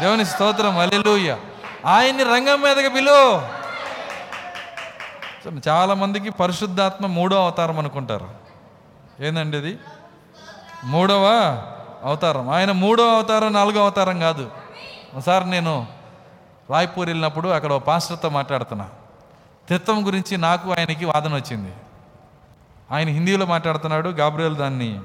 [0.00, 1.34] దేవుని స్తోత్రం అల్లెలూయ
[1.86, 3.42] ఆయన్ని రంగం మీదకి పిలు.
[5.68, 8.28] చాలా మందికి పరిశుద్ధాత్మ మూడో అవతారం అనుకుంటారు.
[9.20, 9.78] ఏందండి అది
[10.84, 11.24] మూడవ
[12.04, 12.50] అవతారం.
[12.50, 14.50] ఆయన మూడో అవతారం నాలుగో అవతారం కాదు.
[15.14, 15.86] ఒకసారి నేను
[16.70, 18.88] రాయ్పూర్ వెళ్ళినప్పుడు అక్కడ ఓ పాస్టర్తో మాట్లాడుతున్నా.
[19.66, 21.72] త్రిత్వం గురించి నాకు ఆయనకి వాదన వచ్చింది.
[22.92, 25.00] ఆయన హిందీలో మాట్లాడుతున్నాడు గాబ్రియల్ దాన్ని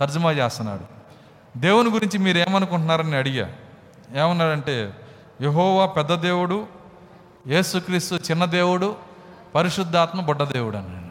[0.00, 1.04] తర్జుమా చేస్తున్నాడు.
[1.58, 3.52] దేవుని గురించి మీరు ఏమనుకుంటున్నారని అడిగా.
[4.16, 4.92] ఏమన్నాడంటే
[5.42, 6.66] యహోవా పెద్ద దేవుడు
[7.46, 8.96] యేసుక్రీస్తు చిన్న దేవుడు
[9.54, 11.04] పరిశుద్ధాత్మ బుడ్డ దేవుడు అన్నాడు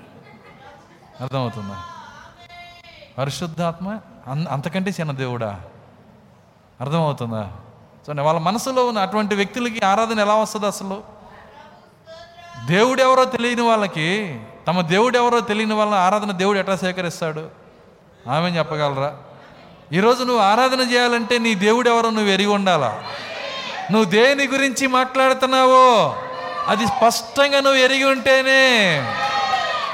[1.24, 1.78] అర్థమవుతుందా?
[3.18, 5.62] పరిశుద్ధాత్మ అన్ అంతకంటే చిన్న దేవుడా?
[6.82, 7.52] అర్థమవుతుందా?
[8.08, 11.04] సో వాళ్ళ మనసులో ఉన్న అటువంటి వ్యక్తులకి ఆరాధన ఎలా వస్తుంది అసలు?
[12.66, 17.63] దేవుడు ఎవరో తెలియని వాళ్ళకి తమ దేవుడు ఎవరో తెలియని వాళ్ళ ఆరాధన దేవుడు ఎట్లా సేకరిస్తాడు?
[18.30, 19.18] ఆమె చెప్పగలరా?
[19.94, 23.04] ఈరోజు నువ్వు ఆరాధన చేయాలంటే నీ దేవుడు ఎవరో నువ్వు ఎరిగి ఉండాలా?
[23.92, 26.16] నువ్వు దేని గురించి మాట్లాడుతున్నావో
[26.68, 29.02] అది స్పష్టంగా నువ్వు ఎరిగి ఉంటేనే.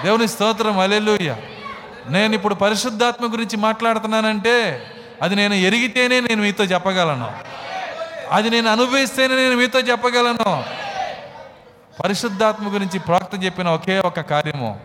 [0.03, 1.35] దేవుని స్తోత్రం అలెలుయ్య
[2.10, 4.85] నేను ఇప్పుడు పరిశుద్ధాత్మ గురించి మాట్లాడుతున్నానంటే
[5.22, 7.31] అది నేను ఎరిగితేనే నేను మీతో చెప్పగలను.
[8.31, 10.64] అది నేను అనుభవిస్తేనే నేను మీతో చెప్పగలను.
[12.03, 14.80] పరిశుద్ధాత్మ గురించి ప్రాక్త చెప్పిన ఒకే ఒక కార్యము.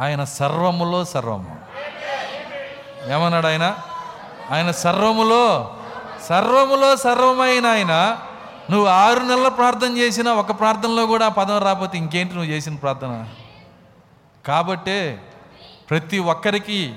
[0.00, 1.73] ఆయన సర్వములో సర్వము.
[3.06, 3.76] ఏమన్నాడు ఆయన?
[4.50, 5.74] ఆయన సర్వములో
[6.28, 8.18] సర్వములో సర్వమైన ఆయన.
[8.70, 13.24] నువ్వు ఆరు నెలల ప్రార్థన చేసిన ఒక ప్రార్థనలో కూడా పదం రాకపోతే ఇంకేంటి నువ్వు చేసిన ప్రార్థన?
[14.46, 15.22] కాబట్టే
[15.90, 16.94] ప్రతి ఒక్కరికి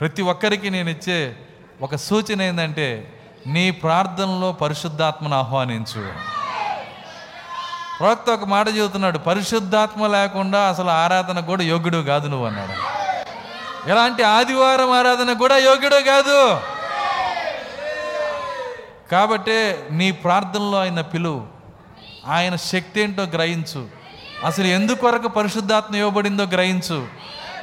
[0.00, 1.36] ప్రతి ఒక్కరికి నేను ఇచ్చే
[1.82, 6.12] ఒక సూచన ఏంటంటే నీ ప్రార్థనలో పరిశుద్ధాత్మను ఆహ్వానించు.
[8.00, 13.05] ప్రవక్త ఒక మాట చెబుతున్నాడు పరిశుద్ధాత్మ లేకుండా అసలు ఆరాధన కూడా యోగ్యుడు కాదు నువ్వు అన్నాడు.
[13.88, 16.60] ఎలాంటి ఆదివారం ఆరాధన కూడా యోగ్యుడు కాదు.
[19.12, 21.46] కాబట్టే నీ ప్రార్థనలో ఆయన పిలువు.
[22.26, 23.86] ఆయన శక్తి ఏంటో గ్రహించు.
[24.44, 27.08] అసలు ఎందుకొరకు పరిశుద్ధాత్మ ఇవ్వబడిందో గ్రహించు.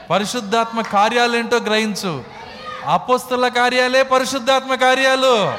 [0.09, 2.23] పరిశుద్ధాత్మ కార్యాలేంటో గ్రహించు.
[2.87, 5.53] అపోస్తుల కార్యాలే పరిశుద్ధాత్మ కార్యాలు.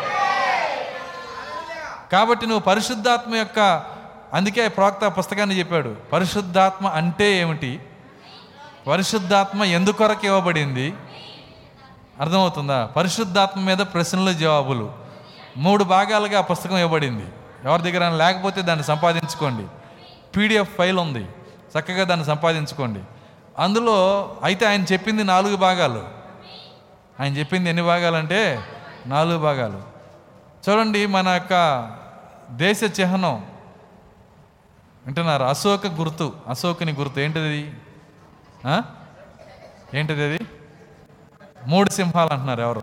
[2.12, 3.82] కాబట్టి నువ్వు పరిశుద్ధాత్మ యొక్క
[4.34, 5.96] అందుకే ప్రవక్త పుస్తకాన్ని చెప్పాడు.
[6.12, 7.80] పరిశుద్ధాత్మ అంటే ఏమిటి?
[8.86, 10.94] పరిశుద్ధాత్మ ఎందుకొరకు ఇవ్వబడింది?
[12.20, 12.86] అర్థమవుతుందా?
[12.86, 14.92] పరిశుద్ధాత్మ మీద ప్రశ్నలు జవాబులు.
[15.56, 17.26] మూడు భాగాలుగా ఆ పుస్తకం ఇవ్వబడింది.
[17.64, 19.66] ఎవరి దగ్గర లేకపోతే దాన్ని సంపాదించుకోండి.
[20.36, 21.28] పీడిఎఫ్ ఫైల్ ఉంది.
[21.78, 23.00] చక్కగా దాన్ని సంపాదించుకోండి.
[23.58, 26.08] అందులో అయితే ఆయన చెప్పింది నాలుగు భాగాలు.
[27.20, 28.64] ఆయన చెప్పింది ఎన్ని భాగాలంటే
[29.06, 29.82] నాలుగు భాగాలు.
[30.68, 31.86] చూడండి మన యొక్క
[32.50, 33.44] దేశ చిహ్నం.
[35.06, 35.44] వింటున్నారు?
[35.44, 36.32] అశోక గుర్తు.
[36.48, 37.20] అశోకుని గుర్తు.
[37.20, 37.72] ఏంటిది?
[39.94, 40.46] ఏంటిది అది?
[41.66, 42.82] మూడు సింహాలు అంటున్నారు ఎవరు?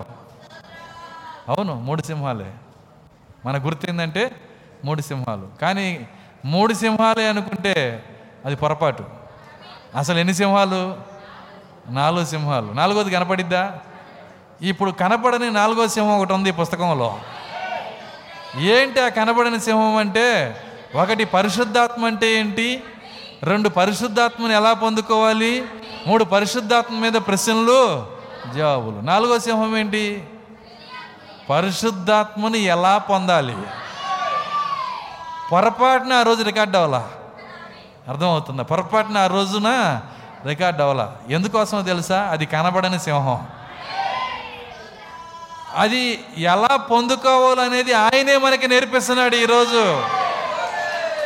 [1.50, 2.54] అవును మూడు సింహాలే.
[3.46, 4.32] మన గుర్తిందంటే
[4.86, 5.50] మూడు సింహాలు.
[5.62, 6.08] కానీ
[6.46, 8.04] మూడు సింహాలే అనుకుంటే
[8.46, 9.06] అది పొరపాటు.
[9.96, 10.98] అసలు ఎన్ని సింహాలు?
[11.88, 12.74] నాలుగు సింహాలు.
[12.74, 13.80] నాలుగోది కనపడిద్దా?
[14.62, 17.20] ఇప్పుడు కనపడని నాలుగో సింహం ఒకటి ఉంది పుస్తకంలో.
[18.56, 20.58] ఏంటి ఆ కనబడని సింహం అంటే
[20.96, 22.84] ఒకటి పరిశుద్ధాత్మ అంటే ఏంటి?
[23.44, 25.66] రెండు పరిశుద్ధాత్మని ఎలా పొందుకోవాలి?
[26.08, 28.08] మూడు పరిశుద్ధాత్మ మీద ప్రశ్నలు
[28.56, 30.30] జవాబులు నాలుగో సింహం ఏంటి?
[31.50, 33.58] పరిశుద్ధాత్మని ఎలా పొందాలి?
[35.52, 37.12] పొరపాటున ఆ రోజు రికార్డ్ అవ్వాలా?
[38.08, 38.64] అర్థమవుతుందా?
[38.64, 40.02] పొరపాటున ఆ రోజున
[40.46, 41.16] రికార్డ్ అవ్వాలా?
[41.30, 42.22] ఎందుకోసమో తెలుసా?
[42.22, 43.48] అది కనబడని సింహం.
[45.76, 50.04] అది ఎలా పొందుకోవాలనేది ఆయనే మనకి నేర్పిస్తున్నాడు ఈరోజు.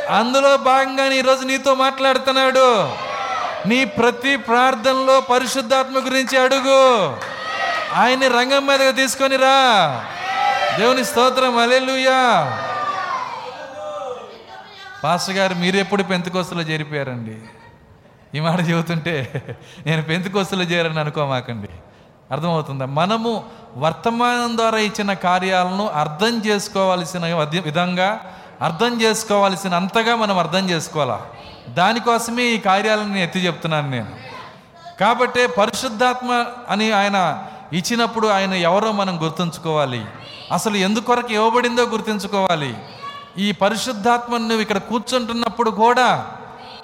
[0.09, 2.89] అందులో భాగంగానే ఈరోజు నీతో మాట్లాడుతున్నాడు.
[3.67, 7.17] నీ ప్రతి ప్రార్థనలో పరిశుద్ధాత్మ గురించి అడుగు.
[7.93, 10.05] ఆయన్ని రంగం మీదగా తీసుకొని రా.
[10.77, 12.61] దేవుని స్తోత్రం అలెలుయా
[15.03, 17.37] పాస్టర్ గారు మీరు ఎప్పుడు పెంతకోస్తులో చేరిపోయారండి?
[18.37, 19.43] ఈ మాట చెబుతుంటే
[19.85, 21.69] నేను పెంతకోస్తులో చేరని అనుకోమాకండి.
[22.31, 22.85] అర్థమవుతుందా?
[22.85, 23.43] మనము
[23.77, 27.25] వర్తమానం ద్వారా ఇచ్చిన కార్యాలను అర్థం చేసుకోవాల్సిన
[27.63, 28.19] విధంగా
[28.61, 31.21] అర్థం చేసుకోవాల్సిన అంతగా మనం అర్థం చేసుకోవాలా?
[31.69, 34.07] దానికోసమే ఈ కార్యాలను నేను ఎత్తి చెప్తున్నాను నేను.
[34.99, 40.05] కాబట్టి పరిశుద్ధాత్మ అని ఆయన ఇచ్చినప్పుడు ఆయన ఎవరో మనం గుర్తుంచుకోవాలి.
[40.51, 42.77] అసలు ఎందుకొరకు ఇవ్వబడిందో గుర్తుంచుకోవాలి.
[43.37, 46.27] ఈ పరిశుద్ధాత్మను నువ్వు ఇక్కడ కూర్చుంటున్నప్పుడు కూడా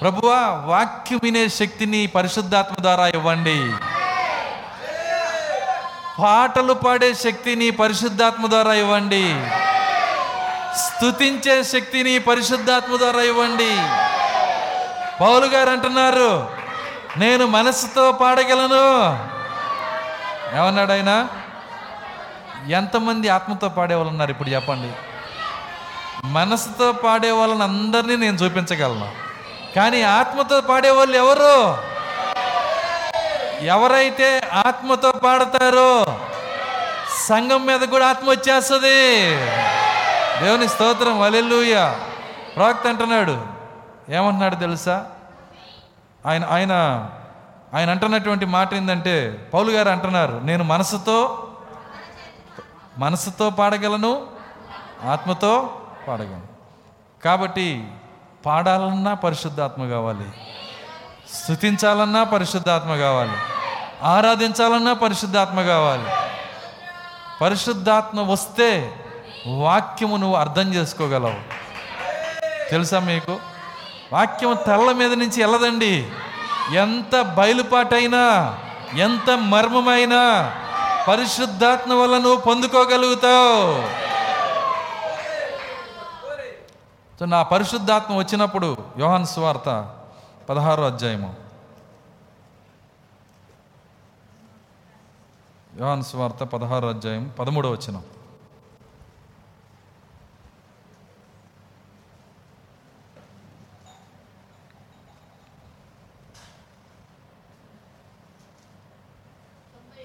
[0.01, 3.73] ప్రభువా వాక్యం వినే శక్తిని పరిశుద్ధాత్మ ద్వారా ఇవ్వండి.
[6.21, 9.35] పాటలు పాడే శక్తిని పరిశుద్ధాత్మ ద్వారా ఇవ్వండి.
[10.77, 13.77] స్తుతించే శక్తిని పరిశుద్ధాత్మ ద్వారా ఇవ్వండి.
[15.21, 16.49] పౌలు గారు అంటున్నారు
[17.17, 19.11] నేను మనసుతో పాడగలను.
[20.57, 21.27] ఏమన్నాడు ఆయన?
[22.69, 24.91] ఎంతమంది ఆత్మతో పాడేవాళ్ళు ఉన్నారు ఇప్పుడు చెప్పండి.
[26.23, 29.11] మనసుతో పాడే వాళ్ళని అందరినీ నేను చూపించగలను.
[29.75, 31.77] కానీ ఆత్మతో పాడేవాళ్ళు ఎవరు?
[33.65, 36.19] ఎవరైతే ఆత్మతో పాడతారో
[37.27, 39.31] సంఘం మీద కూడా ఆత్మ వచ్చేస్తుంది.
[40.41, 41.93] దేవుని స్తోత్రం వలెల్లుయ
[42.55, 43.45] ప్రవక్త అంటున్నాడు.
[44.09, 45.05] ఏమంటున్నాడు తెలుసా?
[46.25, 46.71] ఆయన ఆయన
[47.73, 51.47] ఆయన అంటున్నటువంటి మాట ఏంటంటే పౌలు గారు అంటున్నారు నేను మనసుతో
[52.97, 54.27] మనసుతో పాడగలను
[55.03, 56.47] ఆత్మతో పాడగలను.
[57.23, 57.87] కాబట్టి
[58.45, 60.31] పాడాలన్నా పరిశుద్ధాత్మ కావాలి.
[61.33, 63.31] స్థుతించాలన్నా పరిశుద్ధాత్మ కావాలి.
[64.03, 66.05] ఆరాధించాలన్నా పరిశుద్ధాత్మ కావాలి.
[67.41, 68.97] పరిశుద్ధాత్మ వస్తే
[69.47, 71.35] వాక్యము నువ్వు అర్థం చేసుకోగలవు.
[72.69, 73.39] తెలుసా మీకు?
[74.13, 76.11] వాక్యం తెల్ల మీద నుంచి వెళ్ళదండి
[76.73, 78.57] ఎంత బయలుపాటైనా
[78.93, 80.53] ఎంత మర్మమైనా
[81.07, 83.87] పరిశుద్ధాత్మ వల్ల నువ్వు పొందుకోగలుగుతావు.
[87.19, 89.95] సో నా పరిశుద్ధాత్మ వచ్చినప్పుడు యోహాన్ సువార్త
[90.49, 91.35] పదహారో అధ్యాయము.
[95.79, 98.03] యోహాన్ సువార్త పదహారో అధ్యాయం పదమూడో వచ్చినాం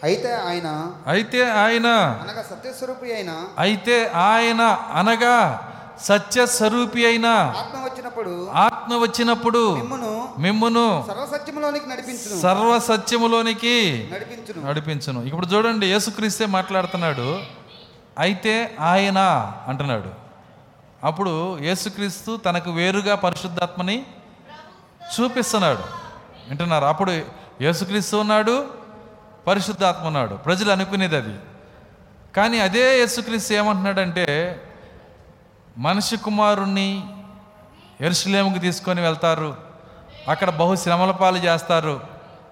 [0.07, 0.69] అయితే ఆయన
[1.07, 1.87] అయితే ఆయన
[2.23, 4.63] అనగా సత్యస్వరూపి అయిన అయితే ఆయన
[4.95, 5.37] అనగా
[6.05, 12.41] సత్య స్వరూపి అయిన ఆత్మ వచ్చినప్పుడు ఆత్మ వచ్చినప్పుడు మిమ్మును మిమ్మును సర్వసత్యములోనికి నడిపించును.
[12.41, 13.75] సర్వ సత్యములోనికి
[14.15, 14.67] నడిపించును.
[14.69, 15.21] నడిపించును.
[15.23, 17.41] ఇప్పుడు చూడండి యేసుక్రీస్తే మాట్లాడుతున్నాడు.
[18.19, 19.19] అయితే ఆయన
[19.69, 20.11] అంటున్నాడు.
[21.07, 24.07] అప్పుడు యేసుక్రీస్తు తనకు వేరుగా పరిశుద్ధాత్మని
[25.15, 25.85] చూపిస్తున్నాడు.
[26.49, 26.85] వింటున్నారు?
[26.85, 27.13] అప్పుడు
[27.63, 28.86] యేసుక్రీస్తు ఉన్నాడు
[29.47, 31.39] పరిశుద్ధాత్మ ఉన్నాడు ప్రజలు అనుకునేది అది.
[32.37, 34.61] కానీ అదే యేసుక్రీస్తు ఏమంటున్నాడంటే
[35.79, 37.05] మనిషి కుమారుణ్ణి
[38.01, 39.57] ఎరుసలేముకి తీసుకొని వెళ్తారు.
[40.29, 42.01] అక్కడ బహు శ్రమల పాలు చేస్తారు.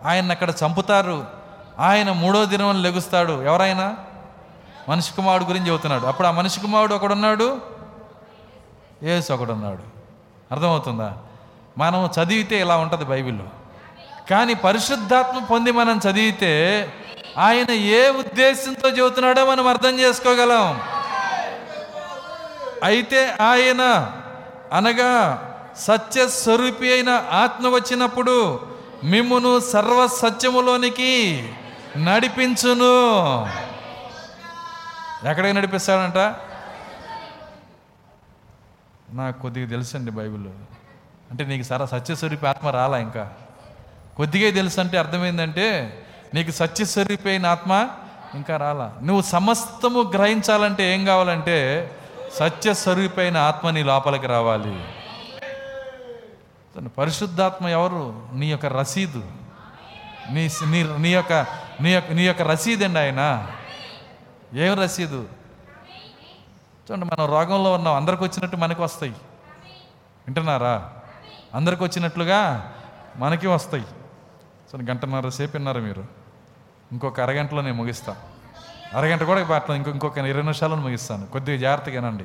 [0.05, 1.27] ఆయన అక్కడ చంపుతారు.
[1.79, 3.43] ఆయన మూడో దినం లెగుస్తాడు.
[3.43, 3.97] ఎవరైనా?
[4.89, 6.07] మనిషి కుమారుడు గురించి చెబుతున్నాడు.
[6.07, 7.61] అప్పుడు ఆ మనిషి కుమారుడు ఒకడున్నాడు?
[9.03, 9.83] ఏసు ఒకడున్నాడు.
[10.53, 11.19] అర్థమవుతుందా?
[11.79, 13.64] మనం చదివితే ఇలా ఉంటుంది బైబిల్లో.
[14.31, 16.53] కానీ పరిశుద్ధాత్మ పొంది మనం చదివితే
[17.39, 20.81] ఆయన ఏ ఉద్దేశంతో చెబుతున్నాడో మనం అర్థం చేసుకోగలం.
[22.83, 23.83] అయితే ఆయన
[24.73, 25.13] అనగా
[25.77, 28.61] సత్య స్వరూపి అయిన ఆత్మ వచ్చినప్పుడు
[29.05, 31.49] మిమ్మును సర్వ సత్యములోనికి
[31.97, 32.95] నడిపించును.
[35.29, 36.19] ఎక్కడికి నడిపిస్తాడంట?
[39.11, 40.47] నాకు కొద్దిగా తెలుసండి బైబిల్
[41.31, 43.33] అంటే నీకు సర సత్యస్వరూపి ఆత్మ రాలా ఇంకా?
[44.17, 46.01] కొద్దిగా తెలుసు అంటే అర్థమైందంటే
[46.35, 47.89] నీకు సత్యస్వరూపి సరిపోయిన ఆత్మ
[48.35, 48.97] ఇంకా రాలా.
[49.03, 51.91] నువ్వు సమస్తము గ్రహించాలంటే ఏం కావాలంటే
[52.35, 54.85] సత్య స్వరూపైన ఆత్మ నీ లోపలికి రావాలి.
[56.89, 58.29] పరిశుద్ధాత్మ ఎవరు?
[58.35, 59.25] నీ యొక్క రసీదు.
[60.31, 61.33] నీ నీ నీ యొక్క
[61.81, 63.47] నీ యొక్క నీ యొక్క రసీదు అండి ఆయన.
[64.55, 65.29] ఏం రసీదు?
[66.91, 67.95] చూడండి మనం రోగంలో ఉన్నాం.
[67.95, 69.13] అందరికి వచ్చినట్టు మనకి వస్తాయి.
[70.27, 70.93] వింటున్నారా?
[71.55, 72.73] అందరికి వచ్చినట్లుగా
[73.17, 73.85] మనకి వస్తాయి.
[74.73, 76.05] సో గంటన్నర సేపు విన్నారు మీరు.
[76.93, 78.17] ఇంకొక అరగంటలో నేను ముగిస్తా.
[78.95, 81.27] అరగంట కూడా పట్ల ఇంకొక ఇంకొక ఇరవై నిమిషాలను ముగిస్తాను.
[81.27, 82.25] కొద్దిగా జాగ్రత్తగా వినండి.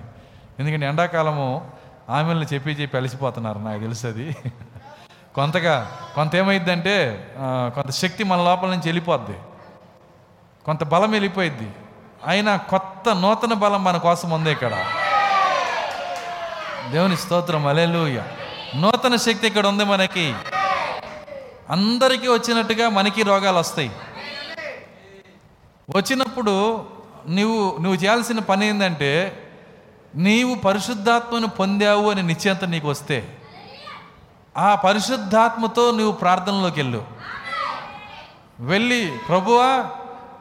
[0.59, 1.71] ఎందుకంటే ఎండాకాలము
[2.09, 4.35] ఆమెల్ని చెప్పి చెప్పి అలసిపోతున్నారు నాకు తెలుసు అది
[5.35, 6.95] కొంతగా కొంత ఏమైందంటే
[7.75, 9.37] కొంత శక్తి మన లోపల నుంచి వెళ్ళిపోద్ది.
[10.65, 11.71] కొంత బలం వెళ్ళిపోయిద్ది.
[12.27, 14.85] అయినా కొత్త నూతన బలం మన కోసం ఉంది ఇక్కడ.
[16.91, 17.67] దేవుని స్తోత్రం.
[17.67, 18.21] అలెలుయ
[18.75, 20.33] నూతన శక్తి ఇక్కడ ఉంది మనకి.
[21.71, 23.91] అందరికీ వచ్చినట్టుగా మనకి రోగాలు వస్తాయి.
[25.95, 26.85] వచ్చినప్పుడు
[27.29, 29.43] నువ్వు నువ్వు చేయాల్సిన పని ఏంటంటే
[30.15, 33.37] నీవు పరిశుద్ధాత్మను పొందావు అని నిశ్చయంత నీకు వస్తే
[34.57, 37.05] ఆ పరిశుద్ధాత్మతో నువ్వు ప్రార్థనలోకి వెళ్ళు.
[38.59, 39.85] వెళ్ళి ప్రభువా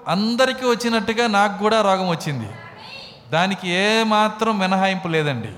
[0.08, 2.48] అందరికీ వచ్చినట్టుగా నాకు కూడా రోగం వచ్చింది.
[3.30, 5.48] దానికి ఏ మాత్రం మినహాయింపు లేదండి.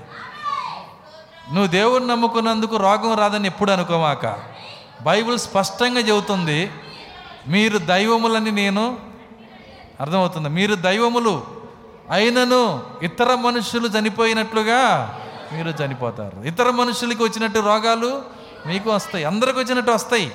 [1.53, 4.51] నువ్వు దేవుడిని నమ్ముకున్నందుకు రోగం రాదని ఎప్పుడు అనుకోమాక.
[5.03, 6.71] బైబిల్ స్పష్టంగా చెబుతుంది
[7.47, 8.99] మీరు దైవములని నేను
[10.01, 10.49] అర్థమవుతుంది.
[10.49, 11.43] మీరు దైవములు
[12.11, 14.79] అయినను ఇతర మనుషులు చనిపోయినట్లుగా
[15.51, 16.41] మీరు చనిపోతారు.
[16.41, 18.21] ఇతర మనుషులకి వచ్చినట్టు రోగాలు
[18.65, 19.25] మీకు వస్తాయి.
[19.25, 20.31] అందరికి వచ్చినట్టు వస్తాయి.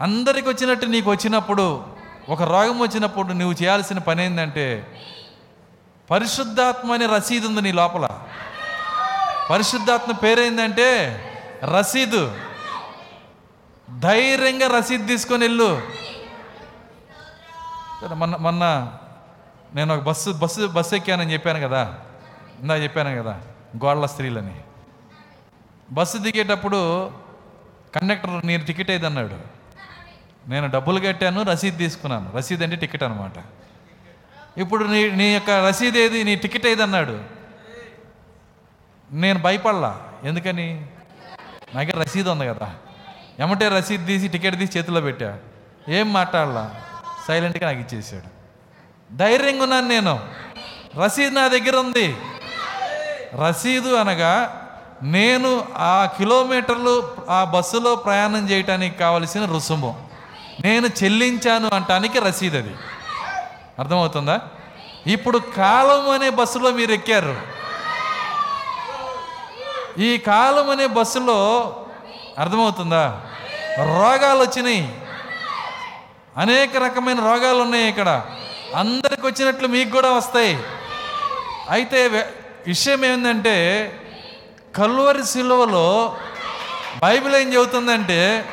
[0.00, 1.84] అందరికి వచ్చినట్టు నీకు వచ్చినప్పుడు
[2.28, 4.86] ఒక రోగం వచ్చినప్పుడు నువ్వు చేయాల్సిన పని ఏంటంటే
[6.10, 8.08] పరిశుద్ధాత్మ అనే రసీదు ఉంది నీ లోపల.
[9.50, 11.18] పరిశుద్ధాత్మ పేరేందంటే
[11.78, 12.51] రసీదు.
[13.98, 15.82] ధైర్యంగా రసీదు తీసుకొని వెళ్ళు.
[18.00, 18.92] సరే, మొన్న మొన్న
[19.74, 21.98] నేను ఒక బస్సు బస్సు బస్సు ఎక్కానని చెప్పాను కదా.
[22.60, 23.40] ఇందా చెప్పాను కదా
[23.84, 24.60] గోడల స్త్రీలని.
[25.90, 27.10] బస్సు దిగేటప్పుడు
[27.94, 29.62] కండక్టర్ నేను టికెట్ ఏది అన్నాడు
[30.48, 32.32] నేను డబ్బులు కట్టాను రసీదు తీసుకున్నాను.
[32.36, 33.44] రసీదు అంటే టికెట్ అనమాట
[34.58, 36.24] ఇప్పుడు నీ నీ యొక్క రసీదు ఏది?
[36.24, 37.24] నీ టికెట్ ఏది అన్నాడు
[39.12, 40.08] నేను భయపడలా.
[40.24, 40.86] ఎందుకని?
[41.74, 42.74] నాకు రసీదు ఉంది కదా.
[43.42, 45.38] ఎమ్మటే రసీదు తీసి టికెట్ తీసి చేతిలో పెట్టా.
[45.88, 46.74] ఏం మాట్లాడలా?
[47.28, 48.42] సైలెంట్గా నాకు ఇచ్చేసాడు.
[49.16, 50.20] ధైర్యంగా ఉన్నాను నేను.
[51.04, 52.16] రసీదు నా దగ్గర ఉంది.
[53.42, 54.58] రసీదు అనగా
[55.02, 60.08] నేను ఆ కిలోమీటర్లు ఆ బస్సులో ప్రయాణం చేయటానికి కావలసిన రుసుము.
[60.60, 62.74] నేను చెల్లించాను అంటానికి రసీదు అది.
[63.78, 64.40] అర్థమవుతుందా?
[65.06, 67.36] ఇప్పుడు కాలం అనే బస్సులో మీరు ఎక్కారు.
[70.00, 71.76] ఈ కాలం అనే బస్సులో
[72.38, 73.20] అర్థమవుతుందా?
[73.78, 75.02] రోగాలు వచ్చినాయి
[76.36, 78.22] అనేక రకమైన రోగాలు ఉన్నాయి ఇక్కడ.
[78.76, 80.58] అందరికి వచ్చినట్లు మీకు కూడా వస్తాయి.
[81.70, 82.30] అయితే
[82.66, 83.56] విషయం ఏంటంటే
[84.76, 86.16] కల్వరి సిలువలో
[87.02, 88.44] బైబిల్ ఏం చెబుతుందంటే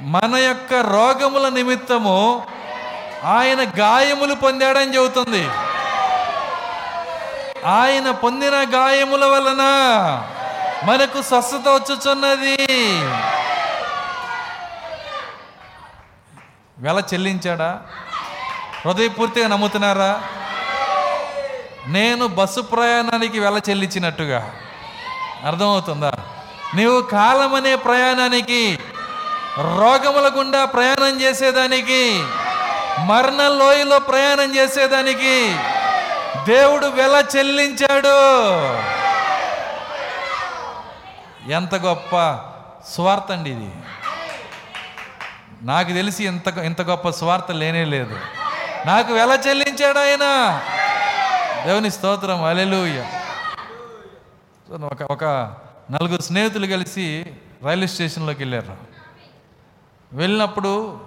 [0.00, 2.46] మన యొక్క రోగముల నిమిత్తము
[3.24, 5.48] ఆయన గాయములు పొందాడని చెబుతుంది.
[7.66, 9.62] ఆయన పొందిన గాయముల వలన
[10.84, 12.56] మనకు స్వస్థత వచ్చుచున్నది.
[16.84, 17.80] వెల చెల్లించాడా?
[18.84, 20.22] హృదయపూర్తిగా నమ్ముతున్నారా?
[21.86, 24.54] నేను బస్సు ప్రయాణానికి వెల చెల్లించినట్టుగా.
[25.46, 26.12] అర్థమవుతుందా?
[26.74, 28.78] నీవు కాలం అనే ప్రయాణానికి
[29.58, 32.24] రోగముల గుండా ప్రయాణం చేసేదానికి
[32.98, 35.56] మరణ లోయలో ప్రయాణం చేసేదానికి
[36.46, 38.16] దేవుడు వెల చెల్లించాడు.
[41.50, 42.38] ఎంత గొప్ప
[42.94, 43.72] స్వార్థ అండి ఇది.
[45.64, 48.20] నాకు తెలిసి ఇంత ఇంత గొప్ప స్వార్థ లేనే లేదు.
[48.86, 50.24] నాకు వెల చెల్లించాడు ఆయన?
[51.66, 52.44] దేవుని స్తోత్రం.
[52.44, 53.06] అలెలుయ్య
[54.84, 55.24] ఒక ఒక
[55.90, 57.26] నలుగురు స్నేహితులు కలిసి
[57.62, 58.76] రైల్వే స్టేషన్లోకి వెళ్ళారు.
[60.12, 61.00] వెళ్ళినప్పుడు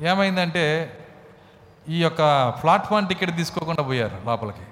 [0.00, 0.98] ఏమైందంటే
[1.88, 4.64] ఈ యొక్క ప్లాట్ఫామ్ టికెట్ తీసుకోకుండా పోయారు లోపలికి.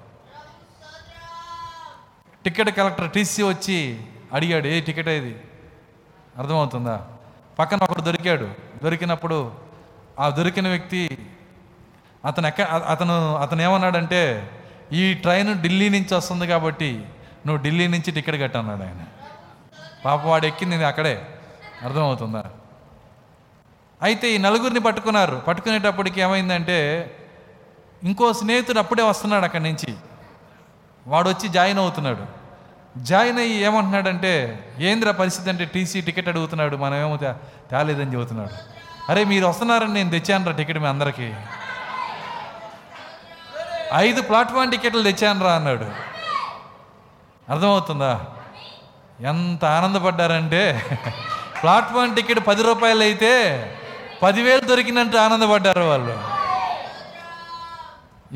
[2.45, 4.01] టికెట్ కలెక్టర్ టీసీ వచ్చి
[4.33, 5.41] అడిగాడు ఏ టికెట్ ఇది
[6.39, 7.07] అర్థమవుతుందా?
[7.59, 8.49] పక్కన ఒకడు దొరికాడు.
[8.83, 9.53] దొరికినప్పుడు
[10.21, 11.19] ఆ దొరికిన వ్యక్తి
[12.25, 14.51] అతను ఎక్క అతను అతను ఏమన్నాడంటే
[14.93, 17.05] ఈ ట్రైన్ ఢిల్లీ నుంచి వస్తుంది కాబట్టి
[17.47, 19.05] నువ్వు ఢిల్లీ నుంచి టికెట్ కట్టన్నాడు ఆయన.
[20.05, 21.27] పాప వాడు ఎక్కింది అక్కడే.
[21.83, 22.45] అర్థమవుతుందా?
[24.03, 25.37] అయితే ఈ నలుగురిని పట్టుకున్నారు.
[25.37, 27.11] పట్టుకునేటప్పటికి ఏమైందంటే
[28.05, 29.95] ఇంకో స్నేహితుడు అప్పుడే వస్తున్నాడు అక్కడి నుంచి.
[31.07, 32.42] వాడు వచ్చి జాయిన్ అవుతున్నాడు.
[32.97, 34.33] జాయిన్ అయ్యి ఏమంటున్నాడంటే
[34.79, 38.51] ఏంద్ర పరిస్థితి అంటే టీసీ టికెట్ అడుగుతున్నాడు మనం ఏమో తేలేదని చెబుతున్నాడు.
[39.11, 41.33] అరే మీరు వస్తున్నారని నేను తెచ్చానురా టికెట్ మీ అందరికీ.
[43.95, 45.85] ఐదు ప్లాట్ఫామ్ టికెట్లు తెచ్చానురా అన్నాడు.
[47.53, 48.27] అర్థమవుతుందా?
[49.21, 50.85] ఎంత ఆనందపడ్డారంటే
[51.63, 53.33] ప్లాట్ఫామ్ టికెట్ పది రూపాయలు అయితే
[54.23, 56.43] పదివేలు దొరికినట్టు ఆనందపడ్డారు వాళ్ళు.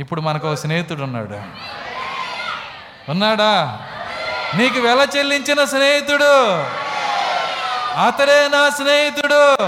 [0.01, 1.35] ఇప్పుడు మనకు ఒక స్నేహితుడు ఉన్నాడు
[3.11, 3.83] ఉన్నాడా?
[4.55, 6.53] నీకు వెల చెల్లించిన స్నేహితుడు.
[8.01, 9.63] అతడే నా స్నేహితుడు.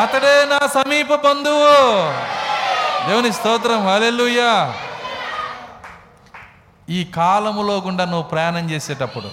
[0.00, 1.74] అతడే నా సమీప బంధువు.
[3.08, 3.88] దేవుని స్తోత్రం.
[3.88, 4.74] హల్లెలూయా.
[6.90, 9.30] ఈ కాలములో గుండా నువ్వు ప్రయాణం చేసేటప్పుడు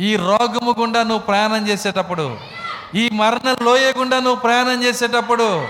[0.00, 2.38] ఈ రోగము గుండా నువ్వు ప్రయాణం చేసేటప్పుడు
[2.94, 5.68] ఈ మరణ లోయ గుండా నువ్వు ప్రయాణం చేసేటప్పుడు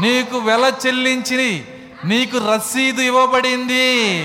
[0.00, 1.64] నీకు వెల చెల్లించి
[2.04, 4.22] నీకు రసీదు ఇవ్వబడింది.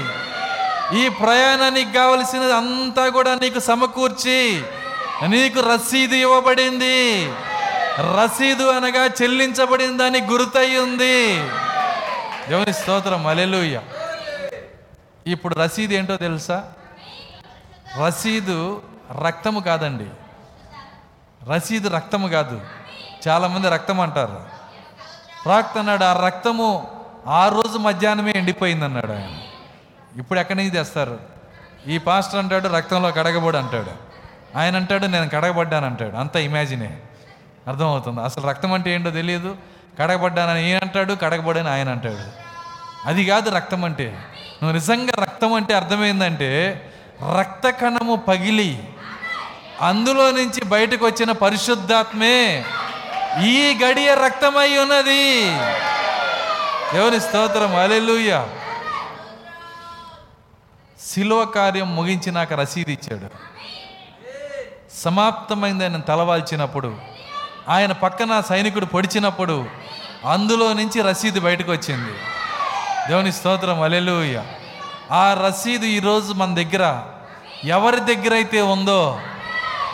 [0.94, 4.64] ఈ ప్రయాణానికి కావలసినది అంతా కూడా నీకు సమకూర్చి
[5.28, 7.26] నీకు రసీదు ఇవ్వబడింది.
[8.00, 11.38] రసీదు అనగా చెల్లించబడిందని గుర్తయి ఉంది
[12.50, 13.28] దేవుని స్తోత్రం.
[13.28, 13.82] అలెలుయ్య
[15.28, 16.72] ఇప్పుడు రసీదు ఏంటో తెలుసా?
[18.06, 18.82] రసీదు
[19.26, 20.08] రక్తము కాదండి.
[21.52, 22.62] రసీదు రక్తము కాదు.
[23.28, 24.42] చాలామంది రక్తం అంటారు.
[25.46, 26.88] ప్రాక్త అన్నాడు ఆ రక్తము
[27.28, 29.38] ఆ రోజు మధ్యాహ్నమే ఎండిపోయింది అన్నాడు ఆయన.
[30.18, 31.20] ఇప్పుడు ఎక్కడి నుంచి తెస్తారు?
[31.88, 34.12] ఈ పాస్టర్ అంటాడు రక్తంలో కడగబడి అంటాడు.
[34.58, 36.16] ఆయన అంటాడు నేను కడగబడ్డాను అంటాడు.
[36.16, 36.98] అంత ఇమాజినే.
[37.68, 38.22] అర్థమవుతుంది?
[38.22, 39.58] అసలు రక్తం అంటే ఏంటో తెలియదు
[40.00, 42.52] కడగబడ్డానని ఈయన అంటాడు కడగబడని ఆయన అంటాడు.
[43.08, 44.18] అది కాదు రక్తం అంటే.
[44.64, 46.86] నువ్వు నిజంగా రక్తం అంటే అర్థమైందంటే
[47.40, 48.90] రక్త కణము పగిలి
[49.82, 52.66] అందులో నుంచి బయటకు వచ్చిన పరిశుద్ధాత్మే
[53.44, 55.42] ఈ గడియ రక్తమై ఉన్నది.
[56.98, 57.76] ఎవరి స్తోత్రం.
[57.76, 58.50] అలెలుయ్యా
[61.08, 63.30] శిలువ కార్యం ముగించి నాకు రసీదు ఇచ్చాడు.
[65.04, 66.96] సమాప్తమైంది ఆయన తలవాల్చినప్పుడు
[67.70, 69.66] ఆయన పక్కన సైనికుడు పొడిచినప్పుడు
[70.26, 72.12] అందులో నుంచి రసీదు బయటకు వచ్చింది
[73.10, 74.44] దేవుని స్తోత్రం అలెలుయ్య
[75.12, 77.02] ఆ రసీదు ఈరోజు మన దగ్గర
[77.64, 79.22] ఎవరి దగ్గర అయితే ఉందో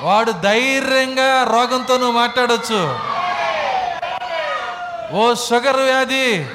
[0.01, 2.19] వాడు ధైర్యంగా రోగంతో నువ్వు
[5.17, 6.45] ఓ షుగర్ వ్యాధి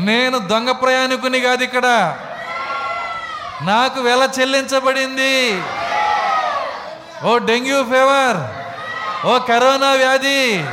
[0.00, 2.18] నేను దొంగ ప్రయాణికుని కాదు ఇక్కడ.
[3.62, 5.62] నాకు వెల చెల్లించబడింది.
[7.24, 8.60] ఓ డెంగ్యూ ఫీవర్.
[9.26, 10.64] ఓ కరోనా వ్యాధి.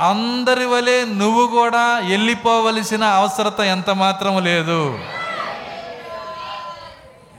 [0.00, 4.98] అందరి వలె నువ్వు కూడా వెళ్ళిపోవలసిన అవసరత ఎంత మాత్రం లేదు.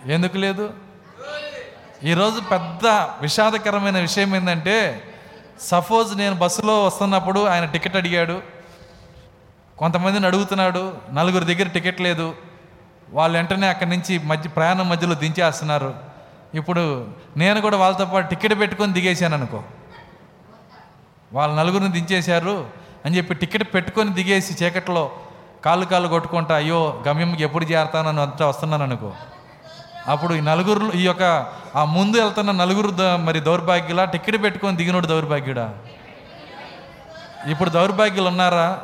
[0.05, 0.73] ఎందుకు లేదు?
[2.03, 2.87] ఈరోజు పెద్ద
[3.21, 5.03] విషాదకరమైన విషయం ఏంటంటే
[5.61, 8.41] సపోజ్ నేను బస్సులో వస్తున్నప్పుడు ఆయన టికెట్ అడిగాడు.
[9.77, 10.93] కొంతమందిని అడుగుతున్నాడు.
[11.13, 12.35] నలుగురు దగ్గర టికెట్ లేదు.
[13.13, 15.93] వాళ్ళు వెంటనే అక్కడి నుంచి మధ్య ప్రయాణం మధ్యలో దించేస్తున్నారు.
[16.55, 17.07] ఇప్పుడు
[17.37, 19.63] నేను కూడా వాళ్ళతో పాటు టికెట్ పెట్టుకొని దిగేశాను అనుకో.
[21.33, 22.67] వాళ్ళ నలుగురిని దించేశారు
[23.05, 25.11] అని చెప్పి టికెట్ పెట్టుకొని దిగేసి చీకట్లో
[25.65, 29.11] కాళ్ళు కాళ్ళు కొట్టుకుంటా అయ్యో గమ్యంకి ఎప్పుడు చేరతానని అంతా వస్తున్నాను అనుకో.
[30.07, 31.23] అప్పుడు ఈ నలుగురు ఈ యొక్క
[31.75, 35.75] ఆ ముందు వెళ్తున్న నలుగురు మరి దౌర్భాగ్యులా టికెట్ పెట్టుకొని దిగినోడు దౌర్భాగ్యుడా?
[37.47, 38.79] ఇప్పుడు దౌర్భాగ్యులు ఉన్నారా?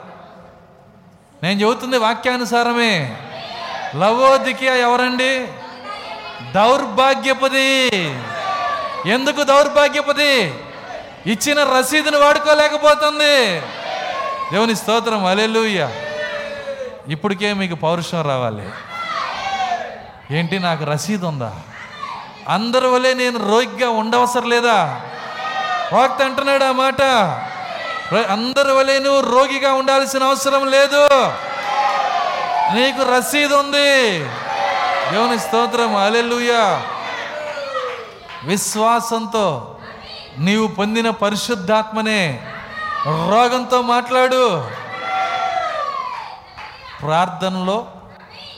[1.44, 3.18] నేను చెబుతుంది వాక్యానుసారమే.
[3.96, 5.48] లవోదికియా ఎవరండి?
[6.52, 7.88] దౌర్భాగ్యపది
[9.06, 10.54] ఎందుకు దౌర్భాగ్యపది
[11.26, 13.60] ఇచ్చిన రసీదును వాడుకోలేకపోతుంది.
[14.52, 15.90] దేవుని స్తోత్రం అలెలుయ్య
[17.08, 18.70] ఇప్పటికే మీకు పౌరుషం రావాలి.
[20.38, 21.54] ఏంటి నాకు రసీదు ఉందా?
[22.50, 25.02] అందరి వలె నేను రోగిగా ఉండవసరం లేదా?
[25.94, 27.02] వాక్త అంటున్నాడు ఆ మాట.
[28.16, 31.32] అందరి వలె నువ్వు రోగిగా ఉండాల్సిన అవసరం లేదు.
[32.74, 34.20] నీకు రసీదు ఉంది.
[35.12, 36.84] దేవుని స్తోత్రం అలెలుయా
[38.44, 39.78] విశ్వాసంతో
[40.38, 42.52] నీవు పొందిన పరిశుద్ధాత్మనే
[43.06, 44.70] రోగంతో మాట్లాడు.
[47.02, 47.88] ప్రార్థనలో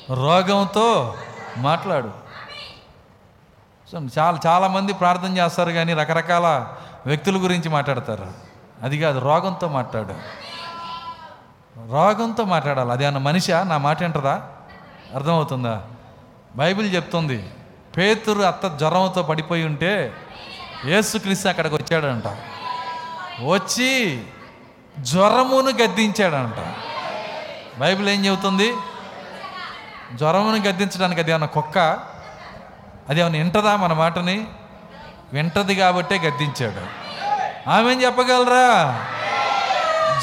[0.10, 1.16] రోగంతో
[1.58, 2.10] మాట్లాడు.
[4.20, 6.68] చాలా చాలామంది ప్రార్థన చేస్తారు కానీ రకరకాల
[7.06, 8.28] వ్యక్తుల గురించి మాట్లాడతారు.
[8.84, 10.14] అది కాదు రోగంతో మాట్లాడు.
[11.92, 12.92] రోగంతో మాట్లాడాలి.
[12.92, 13.52] అది అన్న మనిషి?
[13.52, 14.48] నా మాట వింటదా?
[15.16, 15.82] అర్థమవుతుందా?
[16.56, 17.50] బైబిల్ చెప్తుంది
[17.98, 20.14] పేతురు అత్త జ్వరంతో పడిపోయి ఉంటే
[20.86, 22.28] యేసుక్రీస్తు అక్కడికి వచ్చాడంట.
[23.48, 24.24] వచ్చి
[25.00, 26.76] జ్వరమును గద్దించాడంట.
[27.80, 28.74] బైబిల్ ఏం చెబుతుంది?
[30.16, 31.78] జ్వరమును గద్దించడానికి అది ఏమన్నా కుక్క?
[33.10, 34.48] అది ఏమన్నా వింటదా మన మాటని?
[35.34, 36.82] వింటది కాబట్టే గద్దించాడు.
[37.70, 39.00] ఆమె చెప్పగలరా?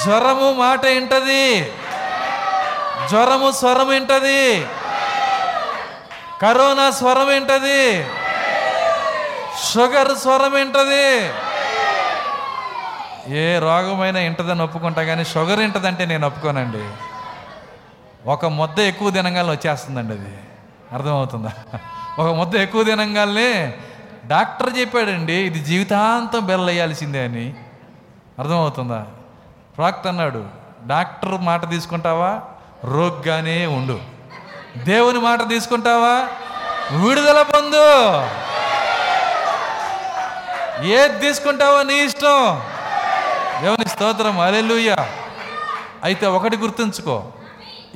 [0.05, 1.61] జ్వరము మాట ఏంటది?
[3.11, 4.67] జ్వరము స్వరం ఏంటది?
[6.43, 8.07] కరోనా స్వరం ఏంటది?
[9.73, 11.31] షుగర్ స్వరం ఏంటది?
[13.39, 16.91] ఏ రోగమైనా ఇంటదని ఒప్పుకుంటా కానీ షుగర్ ఇంటదంటే నేను ఒప్పుకోనండి.
[18.31, 20.37] ఒక ముద్ద ఎక్కువ తినగానే వచ్చేస్తుందండి అది.
[20.93, 21.53] అర్థమవుతుందా?
[22.19, 23.75] ఒక ముద్ద ఎక్కువ తినగానే
[24.27, 27.55] డాక్టర్ చెప్పాడండి ఇది జీవితాంతం బెల్లయ్యాల్సిందే అని.
[28.39, 29.07] అర్థమవుతుందా?
[29.79, 30.45] ప్రాక్ట్ అన్నాడు
[30.87, 32.41] డాక్టర్ మాట తీసుకుంటావా?
[32.85, 34.01] రోగ్గానే ఉండు.
[34.77, 36.29] దేవుని మాట తీసుకుంటావా?
[37.05, 37.85] విడుదల పొందు.
[40.87, 42.63] ఏది తీసుకుంటావో నీ ఇష్టం.
[43.63, 44.97] దేవుని స్తోత్రం అలెలుయ్య
[46.05, 47.25] అయితే ఒకటి గుర్తుంచుకో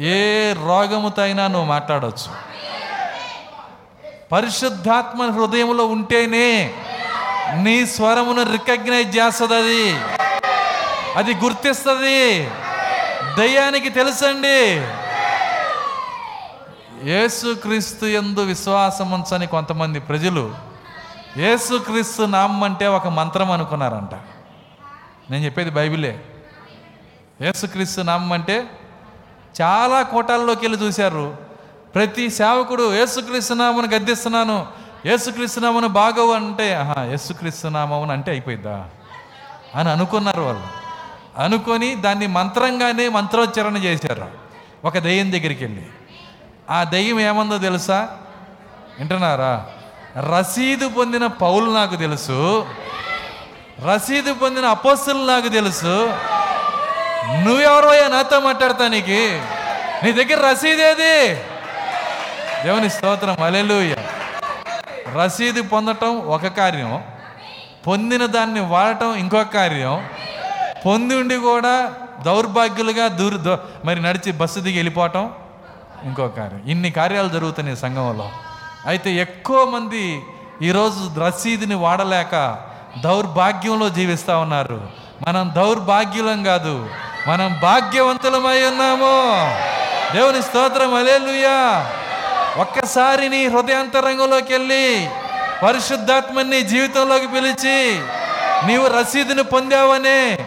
[0.01, 2.31] ఏ రోగముతో అయినా నువ్వు మాట్లాడవచ్చు
[4.33, 6.75] పరిశుద్ధాత్మ హృదయంలో ఉంటేనే
[7.63, 9.95] నీ స్వరమును రికగ్నైజ్ చేస్తుంది అది.
[11.17, 12.51] అది గుర్తిస్తుంది.
[13.39, 14.87] దయ్యానికి తెలుసండి.
[17.11, 20.55] యేసుక్రీస్తు ఎందు విశ్వాసం ఉంచని కొంతమంది ప్రజలు
[21.37, 24.15] యేసుక్రీస్తు నామం అంటే ఒక మంత్రం అనుకున్నారంట.
[25.31, 26.25] నేను చెప్పేది బైబిలే.
[27.43, 28.65] యేసుక్రీస్తు నామం అంటే
[29.63, 31.37] చాలా కోటాల్లోకి వెళ్ళి చూశారు.
[31.95, 34.67] ప్రతి సేవకుడు యేసుక్రీస్తు నామను గద్దిస్తున్నాను.
[35.07, 38.89] యేసుక్రీస్తు నామను బాగవు అంటే ఆహా యేసుక్రీస్తు నామం అంటే అయిపోయిద్దా?
[39.75, 40.82] అని అనుకున్నారు వాళ్ళు.
[41.39, 44.29] అనుకొని దాన్ని మంత్రంగానే మంత్రోచ్చరణ చేశారు.
[44.85, 45.87] ఒక దెయ్యం దగ్గరికి వెళ్ళి
[46.71, 48.09] ఆ దెయ్యం ఏమందో తెలుసా?
[48.99, 49.67] వింటున్నారా?
[50.39, 52.67] రసీదు పొందిన పౌలు నాకు తెలుసు.
[53.87, 56.13] రసీదు పొందిన అపోస్తులు నాకు తెలుసు.
[57.45, 59.43] నువ్వెవరోయా నాతో మాట్లాడతానికి
[60.05, 61.35] నీ దగ్గర రసీదేది
[62.63, 63.43] దేవుని స్తోత్రం.
[63.43, 63.97] అలెలుయ్య
[65.17, 67.05] రసీదు పొందటం ఒక కార్యం.
[67.87, 70.09] పొందిన దాన్ని వాడటం ఇంకొక కార్యం.
[70.87, 71.93] పొంది ఉండి కూడా
[72.23, 75.31] దౌర్భాగ్యులుగా దూరు మరి నడిచి బస్సు దిగి వెళ్ళిపోవటం
[76.05, 76.61] ఇంకో కార్యం.
[76.67, 78.31] ఇన్ని కార్యాలు జరుగుతున్నాయి సంఘంలో.
[78.87, 80.23] అయితే ఎక్కువ మంది
[80.63, 82.57] ఈరోజు రసీదుని వాడలేక
[83.05, 84.89] దౌర్భాగ్యంలో జీవిస్తూ ఉన్నారు.
[85.29, 86.89] మనం దౌర్భాగ్యులం కాదు
[87.29, 89.13] మనం భాగ్యవంతులమై ఉన్నాము.
[90.15, 91.87] దేవుని స్తోత్రం అలేలుయా
[92.61, 95.09] ఒక్కసారి నీ హృదయాంతరంగంలోకి వెళ్ళి
[95.63, 98.01] పరిశుద్ధాత్మని జీవితంలోకి పిలిచి
[98.67, 100.47] నీవు రసీదుని పొందావనే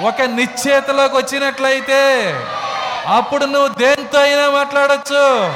[0.00, 2.32] ఒక నిశ్చేతలోకి వచ్చినట్లయితే
[3.06, 5.52] అప్పుడు నువ్వు దేంతో అయినా మాట్లాడచ్చు.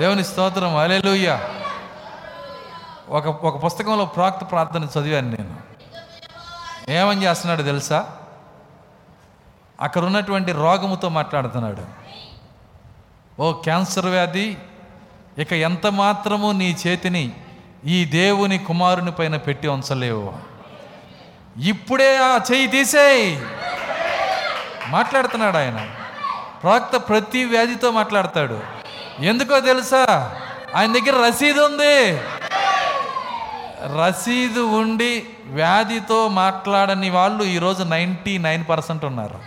[0.00, 1.38] దేవుని స్తోత్రం అలెలుయ్య
[3.08, 5.56] ఒక ఒక పుస్తకంలో ప్రాక్త ప్రార్థన చదివాను నేను.
[6.90, 8.10] ఏమని చేస్తున్నాడు తెలుసా?
[9.80, 11.82] అక్కడ ఉన్నటువంటి రోగముతో మాట్లాడుతున్నాడు.
[13.42, 14.56] ఓ క్యాన్సర్ వ్యాధి
[15.38, 17.32] ఇక ఎంత మాత్రము నీ చేతిని
[17.86, 20.49] ఈ దేవుని కుమారుని పైన పెట్టి ఉంచలేవు.
[21.58, 23.42] ఇప్పుడే ఆ చెయ్యి తీసేయి.
[24.88, 25.86] మాట్లాడుతున్నాడు ఆయన.
[26.62, 28.60] ప్రవక్త ప్రతి వ్యాధితో మాట్లాడతాడు.
[29.20, 30.34] ఎందుకో తెలుసా?
[30.74, 32.20] ఆయన దగ్గర రసీదు ఉంది.
[34.00, 39.40] రసీదు ఉండి వ్యాధితో మాట్లాడని వాళ్ళు ఈరోజు నైంటీ నైన్ పర్సెంట్ ఉన్నారు.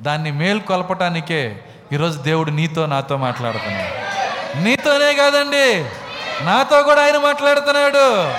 [0.00, 4.04] దాన్ని మేల్కొల్పటానికే ఈరోజు దేవుడు నీతో నాతో మాట్లాడుతున్నాడు.
[4.58, 5.84] నీతోనే కాదండి.
[6.44, 8.34] నాతో కూడా ఆయన మాట్లాడుతున్నాడు.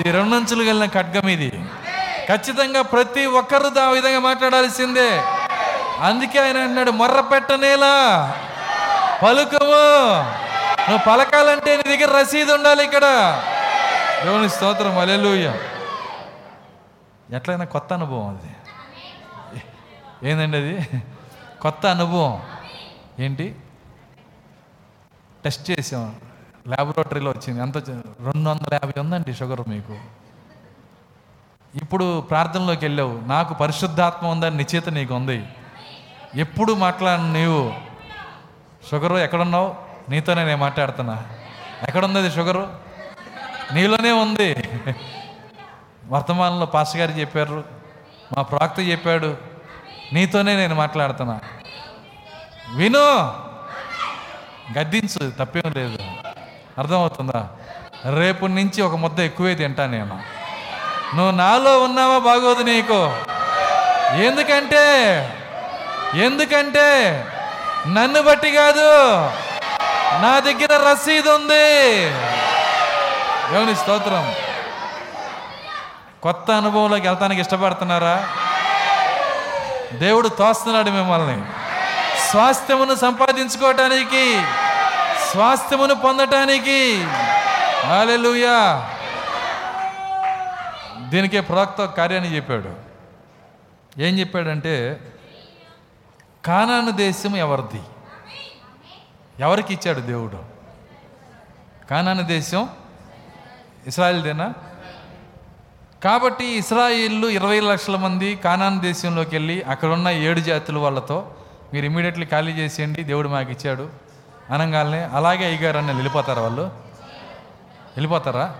[0.00, 1.50] ఇది రెండంచులు కలిగిన ఖడ్గం ఇది.
[2.28, 5.22] ఖచ్చితంగా ప్రతి ఒక్కరు ఆ విధంగా మాట్లాడాల్సిందే.
[6.00, 7.94] అందుకే ఆయన అన్నాడు మొర్ర పెట్టనేలా
[9.22, 9.76] పలుకము.
[10.90, 13.04] నువ్వు పలకాలంటే నీ దగ్గర రసీదు ఉండాలి ఇక్కడ.
[14.24, 15.54] దేవుని స్తోత్రం అలెలుయ్య
[17.32, 18.52] ఎట్లయినా కొత్త అనుభవం అది.
[20.30, 20.88] ఏందండి అది?
[21.60, 22.42] కొత్త అనుభవం.
[23.18, 23.54] ఏంటి?
[25.44, 26.14] టెస్ట్ చేసాం.
[26.68, 27.60] ల్యాబొరేటరీలో వచ్చింది.
[27.60, 29.98] ఎంత రెండు వందల యాభై ఉందండి షుగర్ మీకు.
[31.82, 33.20] ఇప్పుడు ప్రార్థనలోకి వెళ్ళావు.
[33.20, 35.44] నాకు పరిశుద్ధాత్మ ఉందని నిశ్చేత నీకు ఉంది
[36.34, 37.74] ఎప్పుడు మాట్లాడిన నీవు?
[38.90, 39.74] షుగరు ఎక్కడున్నావు?
[40.08, 41.24] నీతోనే నేను మాట్లాడుతున్నా.
[41.88, 42.72] ఎక్కడుంది అది షుగరు?
[43.72, 44.68] నీలోనే ఉంది.
[46.06, 47.64] వర్తమానంలో పాస్ గారు చెప్పారు.
[48.36, 49.36] మా ప్రాక్త చెప్పాడు.
[50.12, 51.40] నీతోనే నేను మాట్లాడుతున్నా.
[52.74, 53.34] విను.
[54.78, 55.30] గద్దించు.
[55.30, 55.98] తప్పేం లేదు.
[56.78, 57.48] అర్థమవుతుందా?
[58.18, 60.20] రేపు నుంచి ఒక ముద్ద ఎక్కువే తింటా నేను.
[61.16, 63.12] నువ్వు నాలో ఉన్నావా బాగోదు నీకు.
[64.16, 64.84] ఎందుకంటే
[66.14, 67.12] ఎందుకంటే
[67.88, 69.16] నన్ను బట్టి కాదు
[70.22, 72.10] నా దగ్గర రసీదు ఉంది.
[73.52, 74.34] దేవుని స్తోత్రం.
[76.22, 78.28] కొత్త అనుభవంలోకి వెళ్తానికి ఇష్టపడుతున్నారా?
[79.92, 81.42] దేవుడు తోస్తున్నాడు మిమ్మల్ని.
[82.30, 84.42] స్వాస్థ్యమును సంపాదించుకోవటానికి
[85.32, 87.04] స్వాస్థ్యమును పొందటానికి.
[87.86, 88.90] హల్లెలూయా.
[91.08, 92.74] దీనికే ప్రవక్త కార్యాన్ని చెప్పాడు.
[94.00, 95.00] ఏం చెప్పాడంటే
[96.44, 97.82] కానాను దేశం ఎవరిది?
[99.40, 100.38] ఎవరికి ఇచ్చాడు దేవుడు?
[101.90, 102.68] కానాను దేశం
[103.86, 104.54] ఇస్రాయిల్దేనా?
[106.04, 111.34] కాబట్టి ఇస్రాయిల్లు ఇరవై లక్షల మంది కానాన్ దేశంలోకి వెళ్ళి అక్కడ ఉన్న ఏడు జాతుల వాళ్ళతో
[111.74, 114.05] మీరు ఇమీడియట్లీ ఖాళీ చేసేయండి దేవుడు మాకు ఇచ్చాడు.
[114.50, 116.62] అనగానే అలాగే అయ్యగారు అని వెళ్ళిపోతారా వాళ్ళు?
[117.96, 118.54] వెళ్ళిపోతారా?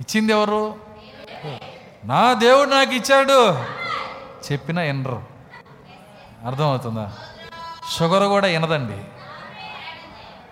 [0.00, 0.74] ఇచ్చింది ఎవరు?
[2.04, 3.58] నా దేవుడు నాకు ఇచ్చాడు.
[4.52, 5.22] చెప్పినా వినరు.
[6.46, 7.12] అర్థమవుతుందా?
[7.98, 8.98] షుగర్ కూడా వినదండి.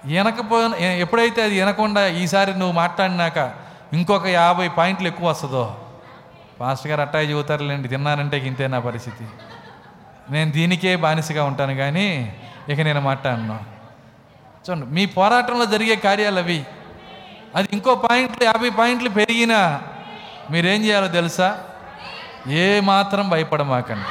[0.04, 3.54] వినకపోయిన ఎప్పుడైతే అది వినకుండా ఈసారి నువ్వు మాట్లాడినాక
[3.92, 5.80] ఇంకొక యాభై పాయింట్లు ఎక్కువ వస్తుందో?
[6.60, 9.26] పాస్టర్ గారు అట్టాయి చెబుతారులేండి తిన్నానంటే ఇంతే నా పరిస్థితి.
[10.30, 12.36] నేను దీనికే బానిసగా ఉంటాను కానీ
[12.68, 13.60] ఇక నేను మాట్లాడినా.
[14.70, 16.64] చూడండి మీ పోరాటంలో జరిగే కార్యాలు అవి.
[17.54, 19.82] అది ఇంకో పాయింట్లు యాభై పాయింట్లు పెరిగినా
[20.50, 21.58] మీరేం చేయాలో తెలుసా?
[22.46, 24.08] ఏ మాత్రం భయపడమాకండి.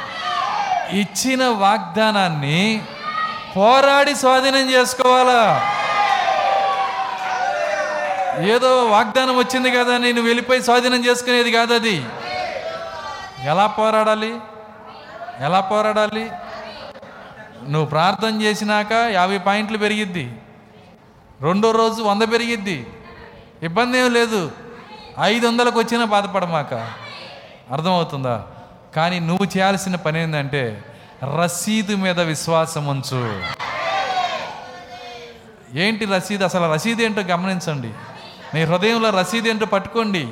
[1.00, 2.82] ఇచ్చిన వాగ్దానాన్ని
[3.56, 5.70] పోరాడి స్వాధీనం చేసుకోవాలా?
[8.38, 12.04] ఏదో వాగ్దానం వచ్చింది కదా నేను వెళ్ళిపోయి స్వాధీనం చేసుకునేది కాదు అది.
[13.44, 14.36] ఎలా పోరాడాలి?
[15.40, 16.30] ఎలా పోరాడాలి?
[17.68, 20.32] నువ్వు ప్రార్థన చేసినాక యాభై పాయింట్లు పెరిగిద్ది.
[21.42, 22.86] రెండో రోజు వంద పెరిగిద్ది.
[23.62, 24.52] ఇబ్బంది ఏం లేదు.
[25.22, 26.74] ఐదు వందలకు వచ్చినా బాధపడమాక.
[27.72, 28.44] అర్థమవుతుందా?
[28.96, 30.84] కానీ నువ్వు చేయాల్సిన పని ఏంటంటే
[31.24, 33.42] రసీదు మీద విశ్వాసం ఉంచు.
[35.78, 36.44] ఏంటి రసీదు?
[36.44, 37.90] అసలు రసీదు ఏంటో గమనించండి.
[38.54, 40.28] నీ హృదయంలో రసీదు ఏంటో పట్టుకోండి.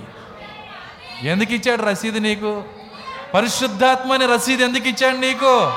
[1.22, 2.64] ఎందుకు ఇచ్చాడు రసీదు నీకు?
[3.34, 5.72] పరిశుద్ధాత్మ అనే రసీదు ఎందుకు ఇచ్చాడు నీకు?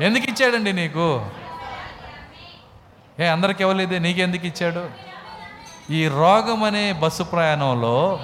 [0.00, 1.26] ఎందుకు ఇచ్చాడండి నీకు?
[3.20, 4.90] ఏ అందరికి ఇవ్వలేదే నీకెందుకు ఇచ్చాడు?
[5.92, 8.20] ఈ రోగం అనే బస్సు ప్రయాణంలో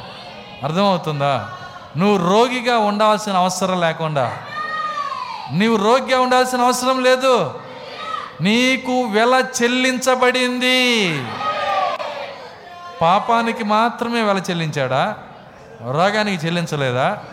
[0.62, 1.50] అర్థమవుతుందా?
[1.96, 4.38] నువ్వు రోగిగా ఉండాల్సిన అవసరం లేకుండా.
[5.52, 7.60] నీవు రోగిగా ఉండాల్సిన అవసరం లేదు.
[8.40, 11.18] నీకు వెల చెల్లించబడింది.
[13.00, 15.16] పాపానికి మాత్రమే వెల చెల్లించాడా?
[15.80, 17.24] రోగానికి చెల్లించలేదా?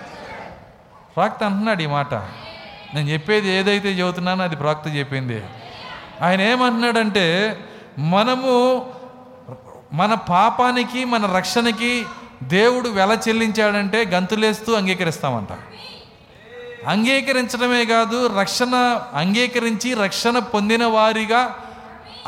[1.15, 2.13] ప్రాక్త అంటున్నాడు ఈ మాట.
[2.93, 5.43] నేను చెప్పేది ఏదైతే చెబుతున్నానో అది ప్రాక్త చెప్పింది.
[6.21, 7.57] ఆయన ఏమంటున్నాడంటే
[7.97, 8.89] మనము
[9.93, 12.05] మన పాపానికి మన రక్షణకి
[12.43, 15.47] దేవుడు వెల చెల్లించాడంటే గంతులేస్తూ అంగీకరిస్తామంట.
[16.87, 21.55] అంగీకరించడమే కాదు రక్షణ అంగీకరించి రక్షణ పొందిన వారిగా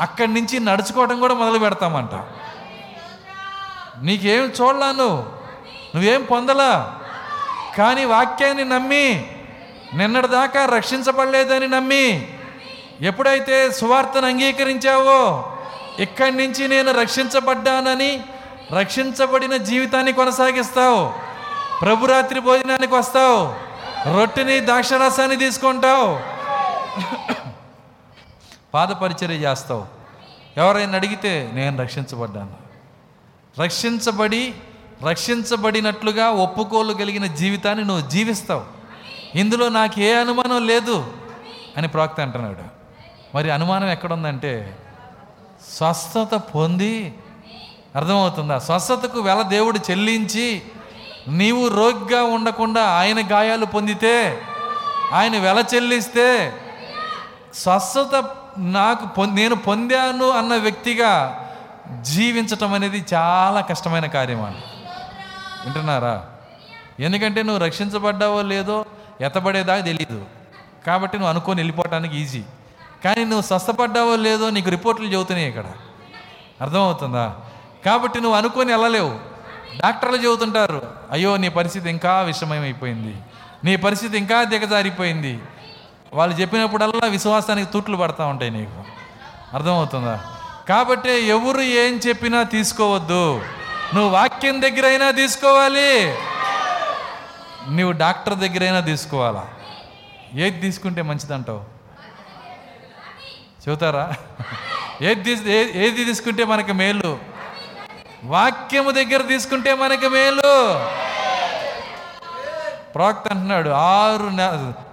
[0.00, 2.10] అక్కడి నుంచి నడుచుకోవడం కూడా మొదలు పెడతామంట.
[4.02, 5.32] నీకేం చూడలాను
[5.94, 6.98] నువ్వేం పొందలా?
[7.78, 9.26] కానీ వాక్యాన్ని నమ్మి
[9.94, 12.28] నిన్నటిదాకా రక్షించబడలేదని నమ్మి
[13.02, 15.52] ఎప్పుడైతే సువార్తను అంగీకరించావో
[15.98, 18.24] ఇక్కడి నుంచి నేను రక్షించబడ్డానని
[18.78, 21.12] రక్షించబడిన జీవితాన్ని కొనసాగిస్తావు.
[21.80, 23.72] ప్రభురాత్రి భోజనానికి వస్తావు.
[24.16, 26.20] రొట్టెని ద్రాక్షరసాన్ని తీసుకుంటావు.
[28.74, 29.84] పాదపరిచర్య చేస్తావు.
[30.56, 32.56] ఎవరైనా అడిగితే నేను రక్షించబడ్డాను.
[33.62, 34.54] రక్షించబడి
[35.08, 38.64] రక్షించబడినట్లుగా ఒప్పుకోలు కలిగిన జీవితాన్ని నువ్వు జీవిస్తావు.
[39.34, 41.12] ఇందులో నాకు ఏ అనుమానం లేదు
[41.76, 42.81] అని ప్రాక్త అంటున్నాడు.
[43.34, 44.78] మరి అనుమానం ఎక్కడుందంటే
[45.76, 47.14] స్వస్థత పొంది
[47.96, 48.58] అర్థమవుతుందా?
[48.58, 50.62] స్వస్థతకు వెల దేవుడు చెల్లించి
[51.28, 54.42] నీవు రోగిగా ఉండకుండా ఆయన గాయాలు పొందితే
[55.12, 56.52] ఆయన వెల చెల్లిస్తే
[57.54, 58.24] స్వస్థత
[58.58, 61.12] నాకు పొ నేను పొందాను అన్న వ్యక్తిగా
[62.02, 66.26] జీవించటం అనేది చాలా కష్టమైన కార్యం వింటున్నారా?
[67.00, 68.84] ఎందుకంటే నువ్వు రక్షించబడ్డావో లేదో
[69.20, 70.24] ఎత్తబడేదాకా తెలియదు
[70.86, 72.42] కాబట్టి నువ్వు అనుకొని వెళ్ళిపోవటానికి ఈజీ
[73.04, 75.64] కానీ నువ్వు స్వస్థపడ్డావో లేదో నీకు రిపోర్ట్లు చెబుతున్నాయి ఇక్కడ.
[76.60, 77.34] అర్థమవుతుందా?
[77.84, 79.32] కాబట్టి నువ్వు అనుకొని వెళ్ళలేవు.
[79.76, 83.16] డాక్టర్లు చెబుతుంటారు అయ్యో నీ పరిస్థితి ఇంకా విషమయమైపోయింది.
[83.64, 85.40] నీ పరిస్థితి ఇంకా దిగజారిపోయింది.
[86.14, 88.84] వాళ్ళు చెప్పినప్పుడల్లా విశ్వాసానికి తూట్లు పడతా ఉంటాయి నీకు.
[89.54, 90.20] అర్థమవుతుందా?
[90.68, 93.42] కాబట్టి ఎవరు ఏం చెప్పినా తీసుకోవద్దు.
[93.94, 96.14] నువ్వు వాక్యం దగ్గరైనా తీసుకోవాలి.
[97.70, 99.48] నువ్వు డాక్టర్ దగ్గరైనా తీసుకోవాలా.
[100.34, 101.71] ఏది తీసుకుంటే మంచిదంటావు?
[103.68, 104.14] చెబుతారా
[105.02, 105.30] ఏది
[105.84, 107.18] ఏది తీసుకుంటే మనకి మేలు?
[108.24, 110.52] వాక్యము దగ్గర తీసుకుంటే మనకి మేలు.
[112.94, 114.28] ప్రవక్త అంటున్నాడు ఆరు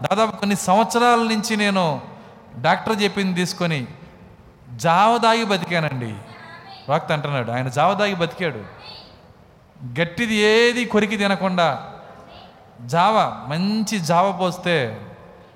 [0.04, 2.02] దాదాపు కొన్ని సంవత్సరాల నుంచి నేను
[2.62, 3.88] డాక్టర్ చెప్పింది తీసుకొని
[4.76, 6.14] జావ దాగి బతికానండి.
[6.86, 8.62] ప్రవక్త అంటున్నాడు ఆయన జావ దాగి బతికాడు.
[10.00, 11.68] గట్టిది ఏది కొరికి తినకుండా
[12.86, 13.18] జావ
[13.48, 14.78] మంచి జావ పోస్తే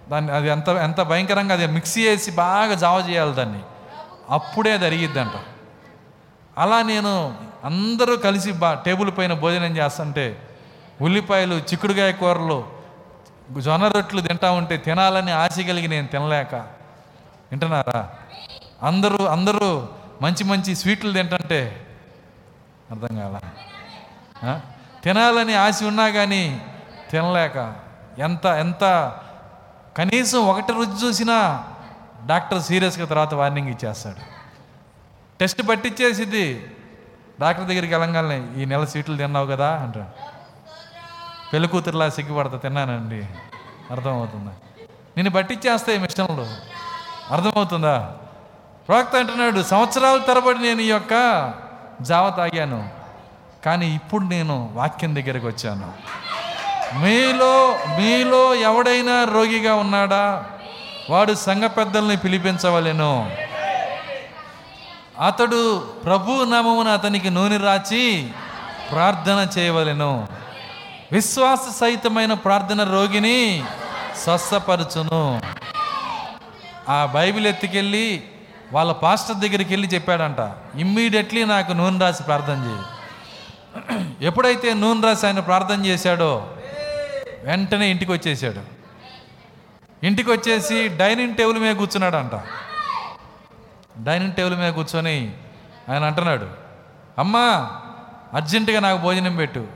[0.10, 3.60] దాన్ని అది ఎంత ఎంత భయంకరంగా అది మిక్సీ వేసి బాగా జావ చేయాలి దాన్ని.
[4.30, 5.32] అప్పుడే అది అరిగిద్దంట.
[6.58, 10.50] అలా నేను అందరూ కలిసి బా టేబుల్ పైన భోజనం చేస్తుంటే
[11.02, 12.68] ఉల్లిపాయలు చిక్కుడుగాయ కూరలు
[13.60, 16.56] జొన్న రొట్లు తింటా ఉంటే తినాలని ఆశ కలిగి నేను తినలేక.
[17.52, 18.10] వింటున్నారా?
[18.84, 19.88] అందరూ అందరూ
[20.22, 21.88] మంచి మంచి స్వీట్లు తింటుంటే
[22.92, 23.40] అర్థం కాల?
[25.04, 26.62] తినాలని ఆశ ఉన్నా కానీ
[27.12, 27.76] తినలేక.
[28.20, 28.84] ఎంత ఎంత
[29.98, 31.64] కనీసం ఒకటి రుచి చూసినా
[32.26, 34.22] డాక్టర్ సీరియస్గా తర్వాత వార్నింగ్ ఇచ్చేస్తాడు.
[35.40, 36.72] టెస్ట్ పట్టించేసిద్ది
[37.42, 40.06] డాక్టర్ దగ్గరికి వెళ్ళంగానే ఈ నెల సీట్లు తిన్నావు కదా అంటాడు.
[41.54, 43.28] పెళ్ళి కూతురులా సిగ్గుపడతా తిన్నానండి.
[43.92, 44.52] అర్థమవుతుందా?
[45.18, 46.48] నేను పట్టించేస్తాయి మిషన్లు.
[47.34, 48.16] అర్థమవుతుందా?
[48.88, 49.64] ప్రవక్త అంటున్నాడు.
[49.64, 51.14] సంవత్సరాల తరబడి నేను ఈ యొక్క
[52.02, 52.90] జావ తాగాను.
[53.66, 55.94] కానీ ఇప్పుడు నేను వాక్యం దగ్గరికి వచ్చాను.
[56.96, 60.46] మీలో మీలో ఎవడైనా రోగిగా ఉన్నాడా?
[61.10, 63.36] వాడు సంఘ పెద్దల్ని పిలిపించవలెను.
[65.26, 68.30] అతడు ప్రభు నామమున అతనికి నూనె రాచి
[68.92, 70.28] ప్రార్థన చేయవలెను.
[71.12, 73.64] విశ్వాస సహితమైన ప్రార్థన రోగిని
[74.24, 75.42] స్వస్థపరచును.
[76.90, 78.24] ఆ బైబిల్ ఎత్తుకెళ్ళి
[78.74, 82.82] వాళ్ళ పాస్టర్ దగ్గరికి వెళ్ళి చెప్పాడంట ఇమ్మీడియట్లీ నాకు నూనె రాసి ప్రార్థన చేయి.
[84.26, 86.48] ఎప్పుడైతే నూనె రాసి ఆయన ప్రార్థన చేశాడో
[87.44, 88.62] వెంటనే ఇంటికి వచ్చేసాడు
[90.06, 92.36] ఇంటికి వచ్చేసి డైనింగ్ టేబుల్ మీద కూర్చున్నాడు అంట
[94.04, 95.34] డైనింగ్ టేబుల్ మీద కూర్చొని
[95.90, 96.48] ఆయన అంటున్నాడు
[97.20, 97.72] అమ్మా
[98.34, 99.68] అర్జెంటుగా నాకు భోజనం పెట్టు.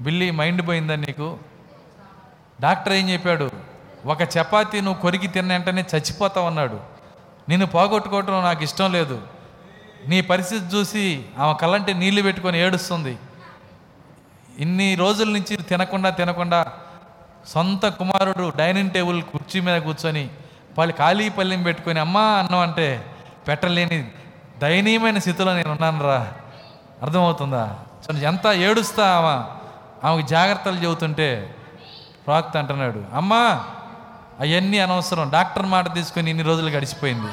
[0.00, 1.38] బిల్లి మైండ్ పోయిందా నీకు?
[2.60, 3.50] డాక్టర్ ఏం చెప్పాడు
[4.06, 6.80] ఒక చపాతీ నువ్వు కొరికి తిన్న వెంటనే చచ్చిపోతావు అన్నాడు.
[7.48, 9.22] నిన్ను పోగొట్టుకోవటం నాకు ఇష్టం లేదు.
[10.08, 13.18] నీ పరిస్థితి చూసి ఆమె కళ్ళంటే నీళ్ళు పెట్టుకొని ఏడుస్తుంది.
[14.58, 16.66] ఇన్ని రోజుల నుంచి తినకుండా తినకుండా
[17.46, 20.30] సొంత కుమారుడు డైనింగ్ టేబుల్ కుర్చీ మీద కూర్చొని
[20.78, 23.06] వాళ్ళు ఖాళీ పల్లెం పెట్టుకొని అమ్మా అన్నం అంటే
[23.48, 24.10] పెట్టలేని
[24.58, 26.32] దయనీయమైన స్థితిలో నేను ఉన్నానురా.
[27.02, 27.78] అర్థమవుతుందా?
[28.06, 29.60] సో ఎంత ఏడుస్తా ఆమె?
[30.08, 31.54] ఆమెకు జాగ్రత్తలు చెబుతుంటే
[32.26, 33.64] ప్రాక్త అంటున్నాడు అమ్మా
[34.40, 35.30] అవన్నీ అనవసరం.
[35.30, 37.32] డాక్టర్ మాట తీసుకొని ఇన్ని రోజులు గడిచిపోయింది.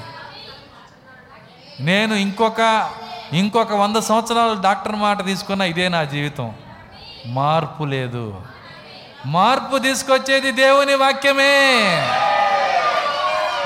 [1.80, 2.91] నేను ఇంకొక
[3.34, 6.53] ఇంకొక వంద సంవత్సరాలు డాక్టర్ మాట తీసుకున్న ఇదే నా జీవితం.
[7.26, 8.41] మార్పు లేదు.
[9.26, 11.81] మార్పు తీసుకొచ్చేది దేవుని వాక్యమే.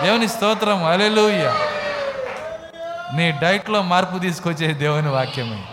[0.03, 1.53] దేవుని స్తోత్రం అలెలుయ్య
[3.15, 5.63] నీ డైట్లో మార్పు తీసుకొచ్చేది దేవుని వాక్యమే.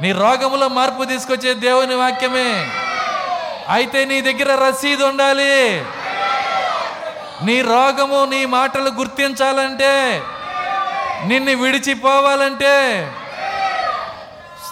[0.00, 2.70] నీ రోగములో మార్పు తీసుకొచ్చేది దేవుని వాక్యమే.
[3.68, 5.84] అయితే నీ దగ్గర రసీదు ఉండాలి.
[7.42, 10.22] నీ రోగము నీ మాటలు గుర్తించాలంటే
[11.26, 13.06] నిన్ను విడిచిపోవాలంటే.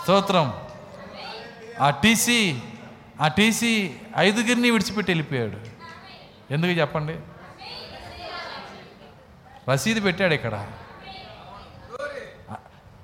[0.03, 0.53] స్తోత్రం.
[1.81, 2.61] ఆ టీసీ
[3.21, 5.57] ఆ టీసీ ఐదుగురిని విడిచిపెట్టి వెళ్ళిపోయాడు.
[6.53, 7.17] ఎందుకు చెప్పండి?
[9.71, 10.67] రసీదు పెట్టాడు ఇక్కడ.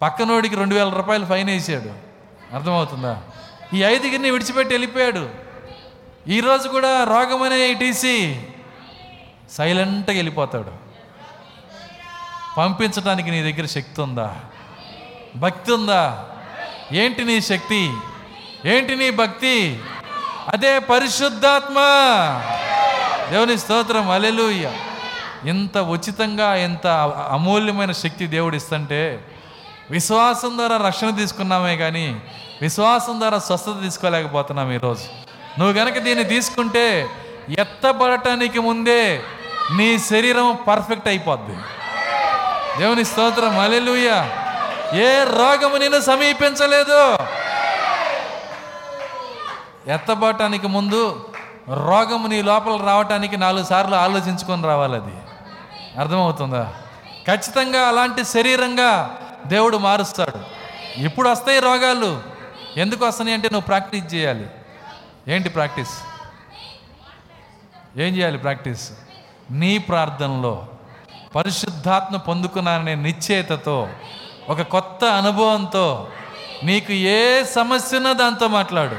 [0.02, 2.10] పక్కనోడికి రెండు వేల రూపాయలు ఫైన్ వేసాడు.
[2.54, 3.22] అర్థమవుతుందా?
[3.74, 5.30] ఈ ఐదుగురిని విడిచిపెట్టి వెళ్ళిపోయాడు.
[6.28, 8.42] ఈరోజు కూడా రోగమనే టీసీ.
[9.50, 10.72] సైలెంట్గా వెళ్ళిపోతాడు.
[12.58, 14.40] పంపించడానికి నీ దగ్గర శక్తి ఉందా?
[15.36, 16.28] భక్తి ఉందా?
[16.92, 17.92] ఏంటి నీ శక్తి?
[18.66, 19.80] ఏంటి నీ భక్తి?
[20.48, 21.74] అదే పరిశుద్ధాత్మ.
[23.30, 24.70] దేవుని స్తోత్రం అలెలుయ్య
[25.44, 26.86] ఇంత ఉచితంగా ఎంత
[27.30, 29.24] అమూల్యమైన శక్తి దేవుడు ఇస్తుంటే
[29.90, 32.22] విశ్వాసం ద్వారా రక్షణ తీసుకున్నామే కానీ
[32.62, 35.04] విశ్వాసం ద్వారా స్వస్థత తీసుకోలేకపోతున్నాం ఈరోజు.
[35.60, 37.08] నువ్వు గనక దీన్ని తీసుకుంటే
[37.58, 39.22] ఎత్తబడటానికి ముందే
[39.76, 41.56] నీ శరీరం పర్ఫెక్ట్ అయిపోద్ది.
[42.78, 44.28] దేవుని స్తోత్రం అలెలుయ్య
[44.94, 47.18] ఏ రోగము నిన్ను సమీపించలేదు.
[49.94, 51.28] ఎత్తబడటానికి ముందు
[51.68, 55.12] రోగము నీ లోపల రావటానికి నాలుగు సార్లు ఆలోచించుకొని రావాలి అది.
[56.00, 56.74] అర్థమవుతుందా?
[57.26, 60.60] ఖచ్చితంగా అలాంటి శరీరంగా దేవుడు మారుస్తాడు.
[61.00, 62.22] ఇప్పుడు వస్తాయి రోగాలు.
[62.76, 64.46] ఎందుకు వస్తున్నాయి అంటే నువ్వు ప్రాక్టీస్ చేయాలి.
[65.28, 65.90] ఏంటి ప్రాక్టీస్?
[67.96, 68.92] ఏం చేయాలి ప్రాక్టీస్?
[69.50, 70.66] నీ ప్రార్థనలో
[71.34, 73.88] పరిశుద్ధాత్మ పొందుకున్నాననే నిశ్చయతతో
[74.48, 76.08] ఒక కొత్త అనుభవంతో
[76.64, 78.96] నీకు ఏ సమస్య ఉన్నా దాంతో మాట్లాడు.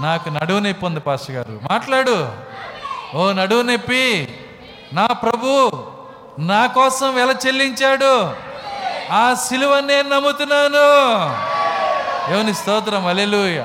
[0.00, 1.60] నాకు నడువు నొప్పి ఉంది పాస్ గారు.
[1.70, 2.28] మాట్లాడు.
[3.14, 4.28] ఓ నడువు నొప్పి.
[4.92, 5.70] నా ప్రభు
[6.38, 8.34] నా కోసం వెల చెల్లించాడు.
[9.12, 10.84] ఆ సిలువ నేను నమ్ముతున్నాను.
[12.30, 13.64] దేవుని స్తోత్రం అలెలుయ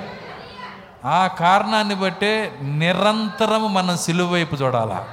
[1.06, 5.08] ఆ కారణాన్ని బట్టే నిరంతరం మనం సిలువ వైపు చూడాలా.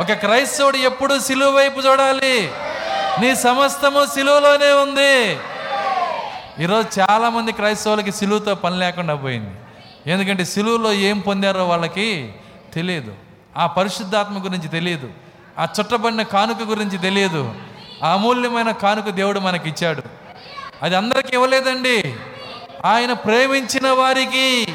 [0.00, 2.50] ఒక క్రైస్తవుడు ఎప్పుడు సిలువ వైపు చూడాలి?
[3.20, 5.38] నీ సమస్తము సిలువలోనే ఉంది.
[6.64, 9.55] ఈరోజు చాలామంది క్రైస్తవులకి సిలువతో పని లేకుండా పోయింది.
[10.06, 12.34] ఎందుకంటే సిలువలో ఏం పొందారో వాళ్ళకి
[12.74, 13.14] తెలియదు.
[13.56, 15.10] ఆ పరిశుద్ధాత్మ గురించి తెలియదు.
[15.58, 17.54] ఆ చుట్టబడిన కానుక గురించి తెలియదు.
[18.04, 20.02] ఆ అమూల్యమైన కానుక దేవుడు మనకి ఇచ్చాడు
[20.82, 22.16] అది అందరికి ఇవ్వలేదండి.
[22.84, 24.66] ఆయన ప్రేమించిన వారికి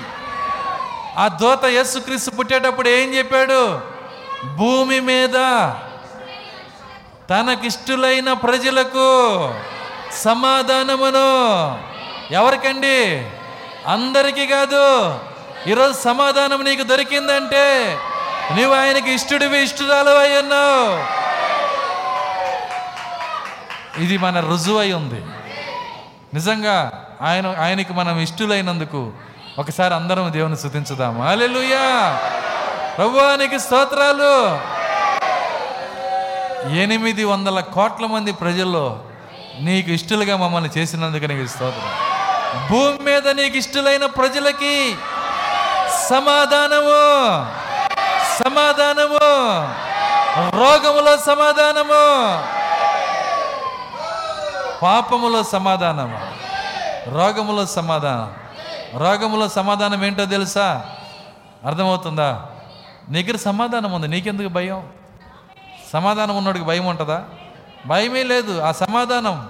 [1.18, 3.80] ఆ దోత యేసుక్రీస్తు పుట్టేటప్పుడు ఏం చెప్పాడు?
[4.56, 5.34] భూమి మీద
[7.30, 9.08] తనకిష్టులైన ప్రజలకు
[10.14, 11.30] సమాధానమును.
[12.34, 13.30] ఎవరికండి?
[13.88, 15.20] అందరికీ కాదు
[15.68, 17.98] ఈరోజు సమాధానం నీకు దొరికిందంటే
[18.52, 21.22] నువ్వు ఆయనకి ఇష్టడివి ఇష్టరాలు అయి ఉన్నావు.
[24.04, 25.26] ఇది మన రుజువై ఉంది.
[26.34, 29.12] నిజంగా ఆయన ఆయనకి మనం ఇష్టలైనందుకు
[29.60, 32.18] ఒకసారి అందరం దేవుని శుతించుదాము అలెలుయా
[32.98, 34.60] ప్రభువానికి స్తోత్రాలు.
[36.76, 39.00] ఎనిమిది వందల కోట్ల మంది ప్రజల్లో
[39.60, 42.21] నీకు ఇష్టలుగా మమ్మల్ని చేసినందుకు నీకు స్తోత్రం.
[42.56, 44.96] భూమి మీద నీకు ఇష్టలైన ప్రజలకి
[46.10, 46.92] సమాధానము
[48.44, 49.18] సమాధానము
[50.58, 52.44] రోగములో సమాధానము
[54.82, 56.32] పాపములో సమాధానము?
[57.16, 58.36] రోగములో సమాధానం.
[59.00, 60.82] రోగములో సమాధానం ఏంటో తెలుసా?
[61.66, 62.46] అర్థమవుతుందా?
[63.10, 64.08] నీ దగ్గర సమాధానం ఉంది.
[64.08, 64.88] నీకెందుకు భయం?
[65.94, 67.24] సమాధానం ఉన్నోడికి భయం ఉంటుందా?
[67.86, 68.62] భయమే లేదు.
[68.62, 69.50] ఆ సమాధానం.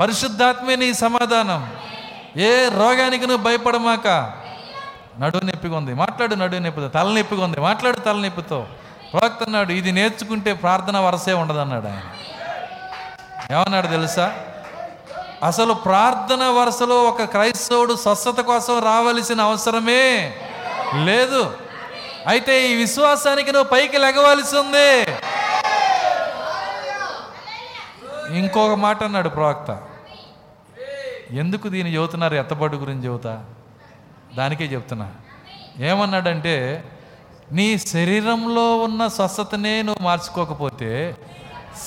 [0.00, 1.72] పరిశుద్ధాత్మే నీ సమాధానం.
[2.36, 4.32] ఏ రోగానికి నువ్వు భయపడమాక?
[5.18, 5.94] నడువు నొప్పిగా ఉంది.
[5.94, 6.88] మాట్లాడు నడువు నొప్పితో.
[6.88, 7.60] తలనొప్పిగా ఉంది.
[7.60, 8.66] మాట్లాడు తలనొప్పితో
[9.12, 12.02] ప్రవక్త అన్నాడు ఇది నేర్చుకుంటే ప్రార్థన వరసే ఉండదన్నాడు ఆయన.
[13.54, 14.34] ఏమన్నాడు తెలుసా?
[15.42, 20.36] అసలు ప్రార్థన వరుసలో ఒక క్రైస్తవుడు స్వస్థత కోసం రావలసిన అవసరమే
[21.04, 21.56] లేదు.
[22.26, 25.02] అయితే ఈ విశ్వాసానికి నువ్వు పైకి లెగవలసి ఉంది.
[28.38, 29.78] ఇంకొక మాట అన్నాడు ప్రవక్త.
[31.34, 33.44] ఎందుకు దీన్ని చెబుతున్నారు ఎత్తబాటు గురించి చెబుతా
[34.36, 35.12] దానికే చెప్తున్నా.
[35.78, 36.84] ఏమన్నాడంటే
[37.52, 41.16] నీ శరీరంలో ఉన్న స్వస్థతనే నువ్వు మార్చుకోకపోతే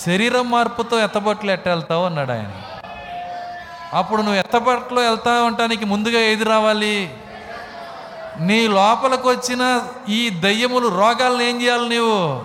[0.06, 2.52] శరీరం మార్పుతో ఎత్తబట్లు ఎట్టెళ్తావు అన్నాడు ఆయన.
[3.94, 7.14] అప్పుడు నువ్వు ఎత్తబట్లు వెళ్తావు అంటానికి ముందుగా ఏది రావాలి?
[8.40, 12.44] నీ లోపలికి వచ్చిన ఈ దయ్యములు రోగాలను ఏం చేయాలి నీవు?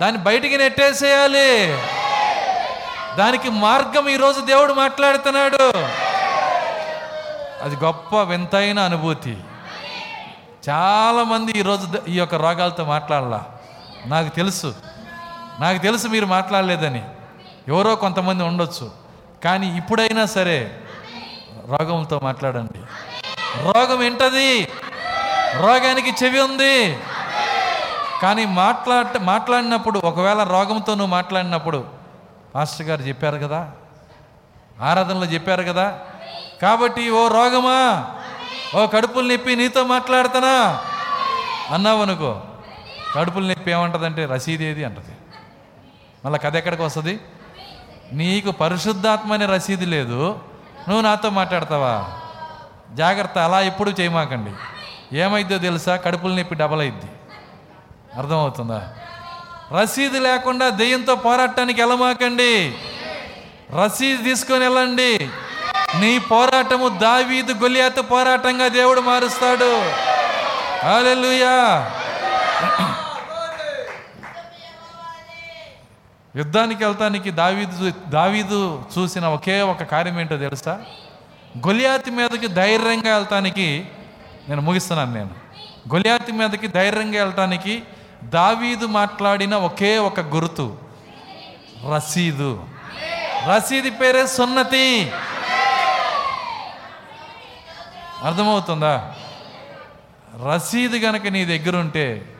[0.00, 1.78] దాన్ని బయటికి నెట్టేసేయాలి.
[3.16, 5.72] దానికి మార్గం ఈరోజు దేవుడు మాట్లాడుతున్నాడు.
[7.64, 9.38] అది గొప్ప వింతైన అనుభూతి.
[10.68, 13.42] చాలామంది ఈరోజు ఈ యొక్క రోగాలతో మాట్లాడాల.
[14.06, 14.74] నాకు తెలుసు.
[15.60, 17.04] నాకు తెలుసు మీరు మాట్లాడలేదని.
[17.68, 18.90] ఎవరో కొంతమంది ఉండొచ్చు.
[19.44, 20.80] కానీ ఇప్పుడైనా సరే
[21.68, 22.78] రోగంతో మాట్లాడండి.
[23.62, 24.68] రోగం ఏంటది
[25.58, 26.98] రోగానికి చెవి ఉంది.
[28.22, 31.84] కానీ మాట్లాడ మాట్లాడినప్పుడు ఒకవేళ రోగంతో నువ్వు మాట్లాడినప్పుడు
[32.56, 33.70] మాస్టర్ గారు చెప్పారు కదా?
[34.82, 35.98] ఆరాధనలో చెప్పారు కదా?
[36.62, 38.10] కాబట్టి ఓ రోగమా?
[38.76, 40.80] ఓ కడుపులు నొప్పి నీతో మాట్లాడుతానా?
[41.74, 42.42] అన్నావు అనుకో.
[43.14, 45.12] కడుపులు నొప్పి ఏమంటదంటే రసీదు ఏది అంటది.
[46.24, 47.20] మళ్ళీ కథ ఎక్కడికి వస్తుంది?
[48.12, 50.38] నీకు పరిశుద్ధాత్మ అనే రసీదు లేదు.
[50.88, 52.10] నువ్వు నాతో మాట్లాడతావా?
[52.92, 54.52] జాగ్రత్త అలా ఎప్పుడు చేయమాకండి.
[55.18, 55.96] ఏమైద్దో తెలుసా?
[55.96, 57.06] కడుపులు నొప్పి డబల్ అయింది
[58.18, 58.94] అర్థమవుతుందా?
[59.80, 62.74] రసీదు లేకుండా దెయ్యంతో పోరాటానికి వెళ్ళమాకండి.
[63.84, 65.30] రసీదు తీసుకొని వెళ్ళండి.
[66.00, 69.82] నీ పోరాటము దావీదు గొలియాత పోరాటంగా దేవుడు మారుస్తాడు.
[70.86, 71.90] హల్లెలూయా.
[76.36, 80.80] యుద్ధానికి వెళ్తానికి దావీదు దావీదు చూసిన ఒకే ఒక కార్యం ఏంటో తెలుసా?
[81.58, 83.88] గొలియాతి మీదకి ధైర్యంగా వెళ్తానికి
[84.48, 85.30] నేను ముగిస్తున్నాను నేను.
[85.94, 87.82] గొలియాతి మీదకి ధైర్యంగా వెళ్ళటానికి
[88.24, 90.76] దావీదు మాట్లాడిన ఒకే ఒక గుర్తు.
[91.94, 92.64] రసీదు.
[93.48, 95.12] రసీదు పేరే సున్నతి.
[98.22, 99.14] అర్థమవుతుందా?
[100.46, 102.36] రసీదు గనక నీ దగ్గర ఉంటే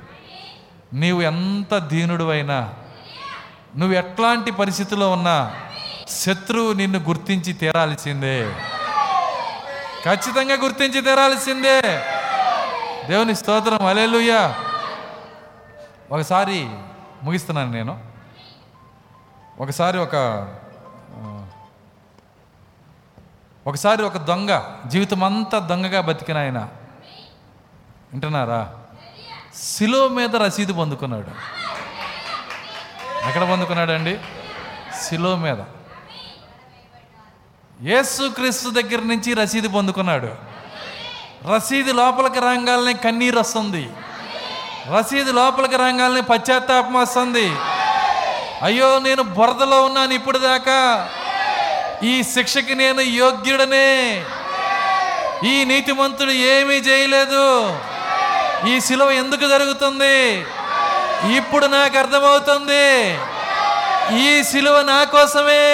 [0.93, 2.75] నీవు ఎంత దీనుడు అయినా
[3.77, 5.55] నువ్వు ఎట్లాంటి పరిస్థితిలో ఉన్నా
[6.09, 8.53] శత్రువు నిన్ను గుర్తించి తీరాల్సిందే.
[10.05, 11.81] ఖచ్చితంగా గుర్తించి తీరాల్సిందే.
[13.07, 13.87] దేవుని స్తోత్రం.
[13.87, 14.55] అలెలుయ్యా
[16.11, 16.69] ఒకసారి
[17.23, 18.05] ముగిస్తున్నాను నేను.
[19.59, 20.15] ఒకసారి ఒక
[23.67, 26.59] ఒకసారి ఒక దొంగ జీవితం అంతా దొంగగా బతికిన ఆయన.
[28.13, 28.73] వింటున్నారా?
[29.63, 31.31] శిలో మీద రసీదు పొందుకున్నాడు.
[33.29, 34.19] ఎక్కడ పొందుకున్నాడండి?
[35.03, 35.59] శిలో మీద.
[37.83, 40.35] యేసుక్రీస్తు దగ్గర నుంచి రసీదు పొందుకున్నాడు.
[41.55, 43.91] రసీదు లోపలికి రంగాలనే కన్నీరు వస్తుంది.
[44.99, 47.57] రసీదు లోపలికి రంగాలనే పశ్చాత్తాపం వస్తుంది.
[48.63, 51.09] అయ్యో నేను బురదలో ఉన్నాను ఇప్పుడు దాకా
[52.03, 54.25] ఈ శిక్షకి నేను యోగ్యుడనే.
[55.45, 57.79] ఈ నీతిమంతుడు ఏమీ చేయలేదు.
[58.67, 60.47] ఈ శిలువ ఎందుకు జరుగుతుంది?
[61.37, 63.19] ఇప్పుడు నాకు అర్థమవుతుంది.
[64.21, 65.73] ఈ శిలువ నా కోసమే.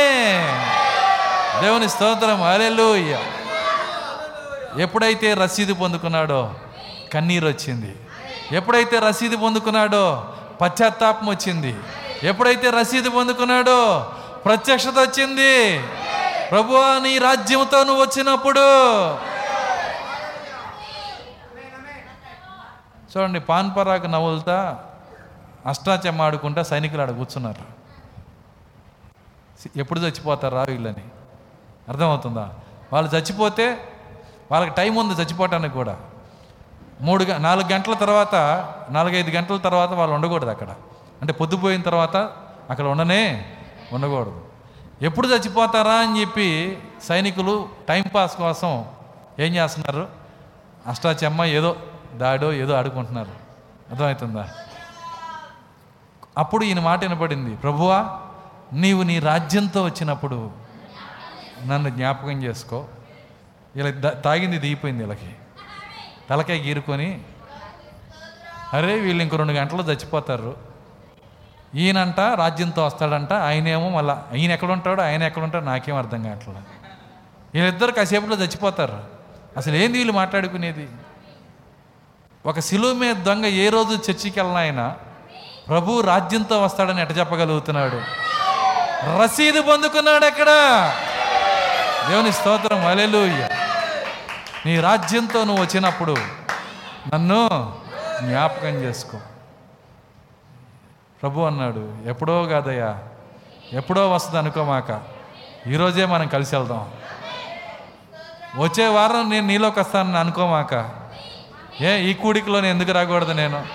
[1.61, 2.43] దేవుని స్తోత్రం.
[2.43, 3.19] అలెలుయ్య
[4.79, 6.55] ఎప్పుడైతే రసీదు పొందుకున్నాడో
[7.15, 7.97] కన్నీరు వచ్చింది.
[8.57, 10.25] ఎప్పుడైతే రసీదు పొందుకున్నాడో
[10.61, 11.77] పశ్చాత్తాపం వచ్చింది.
[12.23, 14.13] ఎప్పుడైతే రసీదు పొందుకున్నాడో
[14.45, 15.83] ప్రత్యక్షత వచ్చింది.
[16.51, 18.61] ప్రభువా నీ రాజ్యంతో నువ్వు వచ్చినప్పుడు.
[23.17, 24.85] చూడండి పాన్ నవ్వులతా నవ్వులుతా
[25.67, 27.81] అష్టాచమ్మ ఆడుకుంటా సైనికులు ఆడ కూర్చున్నారు.
[29.79, 31.05] ఎప్పుడు చచ్చిపోతారా వీళ్ళని?
[31.89, 32.51] అర్థమవుతుందా?
[32.93, 33.89] వాళ్ళు చచ్చిపోతే
[34.51, 35.97] వాళ్ళకి టైం ఉంది చచ్చిపోవటానికి కూడా.
[37.01, 38.35] మూడు గ- నాలుగు గంటల తర్వాత
[38.91, 40.69] నాలుగైదు గంటల తర్వాత వాళ్ళు ఉండకూడదు అక్కడ.
[41.21, 42.17] అంటే పొద్దుపోయిన తర్వాత
[42.71, 43.57] అక్కడ ఉండనే
[43.93, 44.45] ఉండకూడదు.
[45.03, 48.85] ఎప్పుడు చచ్చిపోతారా అని చెప్పి సైనికులు టైంపాస్ కోసం
[49.39, 50.09] ఏం చేస్తున్నారు?
[50.87, 51.77] అష్టాచెమ్మ ఏదో
[52.17, 53.31] దాడో ఏదో ఆడుకుంటున్నారు.
[53.91, 54.49] అర్థమవుతుందా?
[56.39, 58.21] అప్పుడు ఈయన మాట వినపడింది ప్రభువా
[58.73, 60.51] నీవు నీ రాజ్యంతో వచ్చినప్పుడు
[61.67, 62.85] నన్ను జ్ఞాపకం చేసుకో.
[63.77, 65.35] ఇలా తాగింది దిగిపోయింది వీళ్ళకి.
[66.31, 67.23] తలకాయ గీరుకొని
[68.73, 70.70] అరే వీళ్ళు ఇంక రెండు గంటలు చచ్చిపోతారు.
[71.75, 76.63] ఈయనంట రాజ్యంతో వస్తాడంట ఆయనేమో మళ్ళీ ఈయన ఎక్కడ ఉంటాడో ఆయన ఎక్కడ ఉంటాడో నాకేం అర్థం కావట్లేదు.
[77.55, 79.05] వీళ్ళిద్దరు కాసేపులో చచ్చిపోతారు.
[79.57, 80.89] అసలు ఏంది వీళ్ళు మాట్లాడుకునేది?
[82.47, 84.95] ఒక శిలువ మీద దొంగ ఏ రోజు చర్చికి వెళ్ళినా ఆయన
[85.69, 88.03] ప్రభు రాజ్యంతో వస్తాడని ఎట చెప్పగలుగుతున్నాడు?
[89.23, 90.49] రసీదు పొందుకున్నాడు ఎక్కడ?
[92.11, 93.49] దేవుని స్తోత్రం అలెలుయ్య
[94.67, 96.17] నీ రాజ్యంతో నువ్వు వచ్చినప్పుడు
[97.15, 97.75] నన్ను
[98.23, 99.19] జ్ఞాపకం చేసుకో.
[101.23, 102.99] ప్రభు అన్నాడు ఎప్పుడో కాదయ్యా
[103.73, 105.03] ఎప్పుడో వస్తుంది అనుకోమాక.
[105.67, 106.91] ఈరోజే మనం కలిసి వెళ్దాం.
[108.59, 110.91] వచ్చే వారం నేను నీలోకి వస్తానని అనుకోమాక.
[111.81, 113.67] ఏ ఈ కూడికలో నేను ఎందుకు రాకూడదు నేను?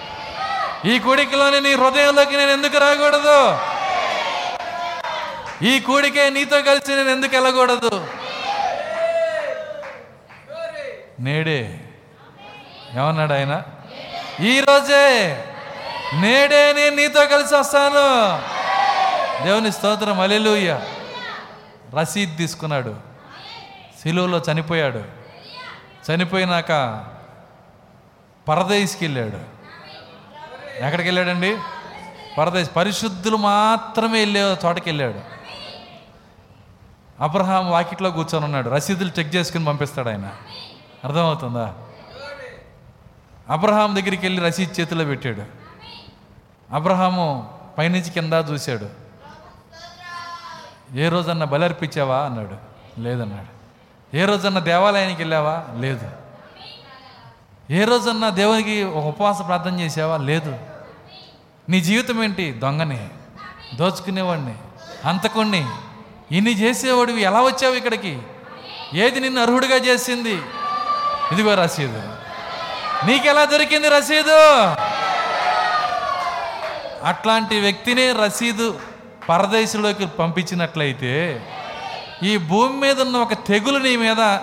[0.87, 3.57] ఈ కూడికలోనే నీ హృదయంలోకి నేను ఎందుకు రాకూడదు?
[5.65, 8.07] ఈ కూడికే నీతో కలిసి నేను ఎందుకు వెళ్ళకూడదు?
[11.19, 11.79] నేడే.
[12.93, 13.63] ఏమన్నాడు ఆయన?
[14.39, 15.37] ఈరోజే
[16.13, 18.55] నేడే నేను నీతో కలిసి వస్తాను.
[19.43, 20.79] దేవుని స్తోత్రం అలెలుయ్య
[21.99, 22.95] రసీద్ తీసుకున్నాడు.
[24.01, 25.03] సిలువలో చనిపోయాడు.
[26.11, 27.05] చనిపోయినాక
[28.49, 29.55] పరదేశ్కి వెళ్ళాడు.
[30.83, 31.57] ఎక్కడికి వెళ్ళాడండి?
[32.37, 35.19] పరదేశ్ పరిశుద్ధులు మాత్రమే వెళ్ళే చోటకి వెళ్ళాడు.
[37.23, 38.69] అబ్రహాం వాకిట్లో కూర్చొని ఉన్నాడు.
[38.69, 40.31] రసీదులు చెక్ చేసుకుని పంపిస్తాడు ఆయన.
[41.03, 41.73] అర్థమవుతుందా?
[43.49, 45.64] అబ్రహాం దగ్గరికి వెళ్ళి రసీద్ చేతిలో పెట్టాడు.
[46.73, 48.89] అబ్రహాము పైనుంచి కింద చూశాడు.
[50.97, 52.55] ఏ రోజన్నా బలర్పించావా అన్నాడు.
[52.99, 53.55] లేదన్నాడు.
[54.17, 55.63] ఏ రోజన్నా దేవాలయానికి వెళ్ళావా?
[55.77, 56.09] లేదు.
[57.71, 60.17] ఏ రోజన్నా దేవునికి ఒక ఉపవాస ప్రార్థన చేసావా?
[60.17, 60.57] లేదు.
[61.69, 62.51] నీ జీవితం ఏంటి?
[62.51, 63.09] దొంగని.
[63.75, 64.53] దోచుకునేవాడిని.
[65.05, 65.67] అంతకుణ్ణి
[66.31, 68.21] ఇన్ని చేసేవాడివి ఎలా వచ్చావు ఇక్కడికి?
[68.93, 70.41] ఏది నిన్ను అర్హుడిగా చేసింది?
[71.31, 72.03] ఇదిగో రసీదు.
[73.05, 74.75] నీకెలా దొరికింది రసీదు?
[77.05, 78.79] అట్లాంటి వ్యక్తినే రసీదు
[79.29, 81.45] పరదేశంలోకి పంపించినట్లయితే
[82.23, 84.37] ఈ భూమి మీద ఉన్న ఒక తెగులు నీ మీద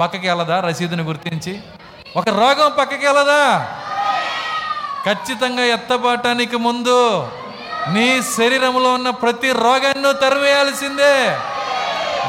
[0.00, 0.60] పక్కకి వెళ్ళదా?
[0.60, 1.60] రసీదుని గుర్తించి.
[2.16, 3.72] ఒక రోగం పక్కకి వెళ్ళదా?
[5.06, 7.28] ఖచ్చితంగా ఎత్తబాటానికి ముందు
[7.88, 11.38] నీ శరీరంలో ఉన్న ప్రతి రోగాన్ని తరివేయాల్సిందే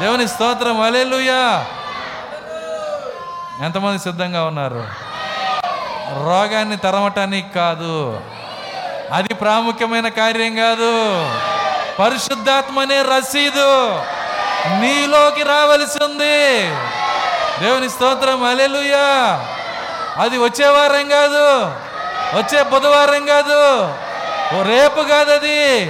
[0.00, 0.80] దేవుని స్తోత్రం.
[0.80, 1.66] అలేలుయా
[3.64, 4.84] ఎంతమంది సిద్ధంగా ఉన్నారు?
[6.24, 8.20] రోగాన్ని తరమటానికి కాదు.
[9.12, 11.30] అది ప్రాముఖ్యమైన కార్యం కాదు.
[11.98, 14.02] పరిశుద్ధాత్మ అనే రసీదు.
[14.80, 16.70] నీలోకి రావలసి ఉంది.
[17.64, 19.46] దేవుని స్తోత్రం అలెలుయా
[20.18, 21.72] అది వచ్చే వారం కాదు.
[22.38, 23.82] వచ్చే బుధవారం కాదు.
[24.58, 25.82] ఓ రేపు కాదు అది.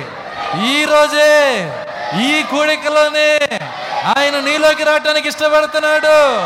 [0.67, 1.73] ఈ రోజే
[2.23, 3.61] ఈ కూడికలోనే
[4.19, 6.39] ఆయన నీలోకి రావటానికి ఇష్టపడుతున్నాడు.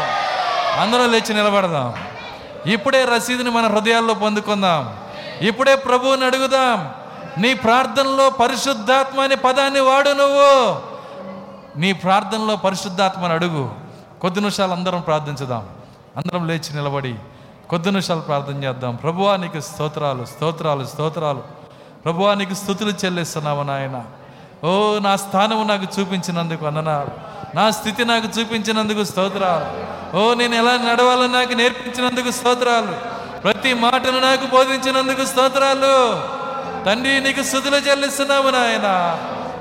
[0.80, 1.94] అందరం లేచి నిలబడదాం.
[2.66, 4.98] ఇప్పుడే రసీదుని మన హృదయాల్లో పొందుకుందాం.
[5.42, 6.94] ఇప్పుడే ప్రభువుని అడుగుదాం.
[7.38, 10.80] నీ ప్రార్థనలో పరిశుద్ధాత్మ అనే పదాన్ని వాడు నువ్వు.
[11.78, 13.70] నీ ప్రార్థనలో పరిశుద్ధాత్మని అడుగు.
[14.20, 15.68] కొద్ది నిమిషాలు అందరం ప్రార్థించుదాం.
[16.16, 17.14] అందరం లేచి నిలబడి
[17.70, 18.96] కొద్ది నిమిషాలు ప్రార్థన చేద్దాం.
[18.96, 21.42] ప్రభువా నీకు స్తోత్రాలు స్తోత్రాలు స్తోత్రాలు.
[22.04, 24.04] ప్రభువా నీకు స్థుతులు చెల్లిస్తున్నావు నాయన.
[24.66, 27.08] ఓ నా స్థానము నాకు చూపించినందుకు అన్ననాలు
[27.56, 29.92] నా స్థితి నాకు చూపించినందుకు స్తోత్రాలు.
[30.16, 33.21] ఓ నేను ఎలా నడవాలని నాకు నేర్పించినందుకు స్తోత్రాలు.
[33.44, 35.94] ప్రతి మాటను నాకు బోధించినందుకు స్తోత్రాలు.
[36.86, 38.88] తండ్రి నీకు స్థుతులు చెల్లిస్తున్నాము నాయన.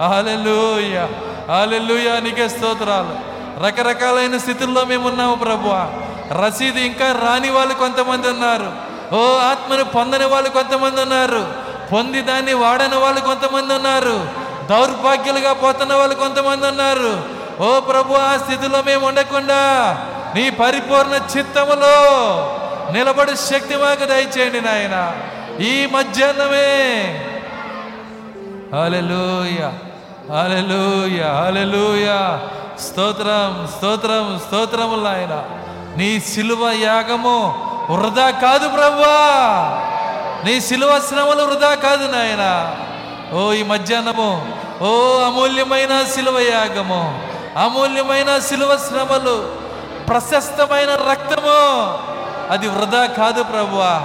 [0.03, 0.98] హాలెలూయ
[1.48, 3.32] హాలెలూయ నీకే స్తోత్రాలు.
[3.66, 5.68] రకరకాలైన స్థితుల్లో మేము ఉన్నాము ప్రభు
[6.34, 8.72] రసీదు ఇంకా రాని వాళ్ళు కొంతమంది ఉన్నారు.
[9.16, 11.53] ఓ ఆత్మను పొందని వాళ్ళు కొంతమంది ఉన్నారు.
[11.93, 14.27] పొంది దాన్ని వాడని వాళ్ళు కొంతమంది ఉన్నారు.
[14.69, 17.24] దౌర్భాగ్యులుగా పోతున్న వాళ్ళు కొంతమంది ఉన్నారు.
[17.64, 19.61] ఓ ప్రభు ఆ స్థితిలో మేము ఉండకుండా
[20.35, 21.98] నీ పరిపూర్ణ చిత్తములో
[22.90, 24.98] నిలబడి శక్తి మాకు దయచేయండి నాయన.
[25.64, 26.69] ఈ మధ్యాహ్నమే.
[28.84, 29.72] అలెలుయ
[30.42, 32.10] అలెలుయ అలెలుయ
[32.80, 35.43] స్తోత్రం స్తోత్రం స్తోత్రములు నాయన.
[35.98, 37.38] నీ సిలువ యాగము
[37.90, 39.18] వృధా కాదు ప్రవ్వా
[40.45, 42.76] నీ సిలువ శ్రమలు వృధా కాదు నాయన.
[43.38, 47.01] ఓ ఈ మధ్యాహ్నము ఓ అమూల్యమైన సిలువ యాగము
[47.58, 49.51] అమూల్యమైన సిలువ శ్రమలు
[50.10, 52.10] ప్రశస్తమైన రక్తము.
[52.51, 54.01] అది వృధా కాదు ప్రభువా.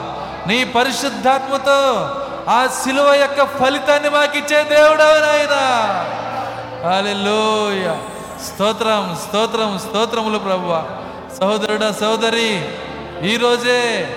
[0.47, 2.11] నీ పరిశుద్ధాత్మతో
[2.49, 5.65] ఆ శిలువ యొక్క ఫలితాన్ని మాకిచ్చే దేవుడవు నాయనా
[6.91, 7.95] హల్లెలూయ.
[8.47, 10.85] స్తోత్రం స్తోత్రం స్తోత్రములు ప్రభువ.
[11.41, 12.69] సహోదరుడా సహోదరి
[13.23, 14.09] ఈరోజే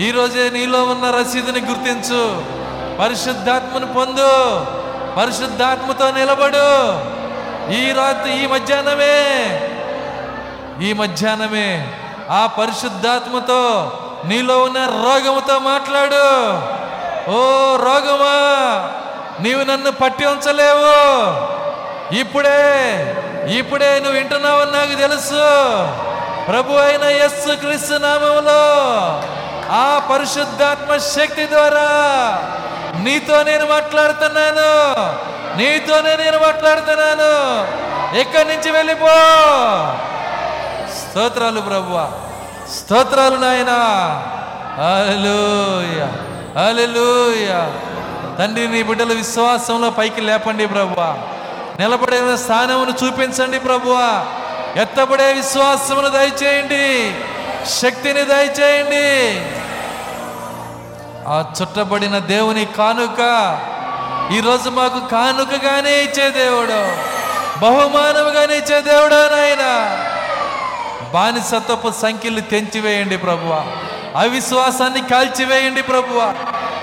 [0.00, 2.42] ఈరోజే నీలో ఉన్న రసీదుని గుర్తించు.
[2.98, 4.60] పరిశుద్ధాత్మను పొందు.
[5.16, 6.68] పరిశుద్ధాత్మతో నిలబడు.
[7.72, 9.24] ఈ రాత్రి ఈ మధ్యాహ్నమే
[10.82, 11.94] ఈ మధ్యాహ్నమే
[12.30, 13.92] ఆ పరిశుద్ధాత్మతో
[14.24, 16.52] నీలో ఉన్న రోగముతో మాట్లాడు.
[17.30, 17.40] ఓ
[17.76, 18.34] రోగమా
[19.40, 20.94] నీవు నన్ను పట్టి ఉంచలేవు.
[22.14, 23.16] ఇప్పుడే
[23.48, 25.42] ఇప్పుడే నువ్వు వింటున్నావని నాకు తెలుసు.
[26.50, 28.62] ప్రభు అయిన యస్సు క్రీస్తు నామంలో
[29.70, 31.88] ఆ పరిశుద్ధాత్మ శక్తి ద్వారా
[32.98, 34.70] నీతో నేను మాట్లాడుతున్నాను.
[35.58, 37.32] నీతోనే నేను మాట్లాడుతున్నాను.
[38.16, 39.06] ఎక్కడి నుంచి వెళ్ళిపో?
[41.18, 42.12] స్తోత్రాలు ప్రభువ.
[42.76, 43.70] స్తోత్రాలు నాయన.
[44.80, 46.06] హల్లెలూయ.
[46.62, 47.72] హల్లెలూయ.
[48.38, 51.16] తండ్రి నీ బిడ్డల విశ్వాసంలో పైకి లేపండి ప్రభువా.
[51.80, 54.24] నిలబడిన స్థానమును చూపించండి ప్రభువా.
[54.82, 57.14] ఎత్తబడే విశ్వాసమును దయచేయండి.
[57.68, 59.40] శక్తిని దయచేయండి.
[61.28, 63.20] ఆ చుట్టబడిన దేవుని కానుక
[64.32, 67.08] ఈరోజు మాకు కానుకగానే ఇచ్చే దేవుడు.
[67.60, 70.07] బహుమానముగానే ఇచ్చే దేవుడు నాయనా.
[71.12, 73.66] బానిసత్వపు సంఖ్యలు తెంచివేయండి ప్రభువ.
[74.16, 76.34] అవిశ్వాసాన్ని కాల్చివేయండి ప్రభువ.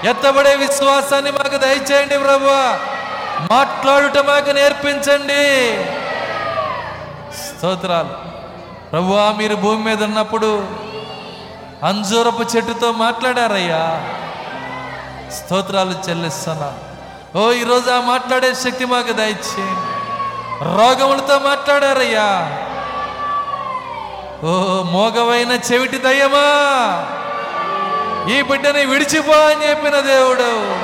[0.05, 2.79] ఎత్తబడే విశ్వాసాన్ని మాకు దయచేయండి ప్రభువ.
[3.51, 5.73] మాట్లాడుట మాకు నేర్పించండి.
[7.35, 8.09] స్తోత్రాలు.
[8.91, 10.67] ప్రభువా మీరు భూమి మీద ఉన్నప్పుడు
[11.83, 14.09] అంజూరపు చెట్టుతో మాట్లాడారయ్యా.
[15.31, 16.73] స్తోత్రాలు చెల్లిస్తున్నా.
[17.35, 19.95] ఓ ఈరోజు ఆ మాట్లాడే శక్తి మాకు దయచేయండి.
[20.65, 22.57] రోగములతో మాట్లాడారయ్యా.
[24.45, 26.45] ఓ మోగవైన చెవిటి దయ్యమా?
[28.33, 30.75] ఈ బిడ్డని విడిచిపో అని చెప్పిన దేవుడు.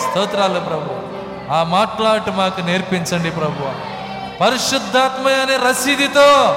[0.00, 1.14] స్తోత్రాలు ప్రభు.
[1.52, 3.94] ఆ మాట్లాడు మాకు నేర్పించండి ప్రభు.
[4.40, 6.56] పరిశుద్ధాత్మ అనే రసీదుతో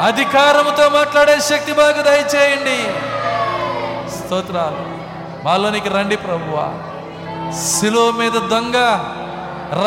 [0.00, 2.82] అధికారముతో మాట్లాడే శక్తి మాకు దయచేయండి.
[4.10, 5.00] స్తోత్రాలు.
[5.44, 6.68] మాలోనికి రండి ప్రభువా
[7.60, 8.76] శిలో మీద దొంగ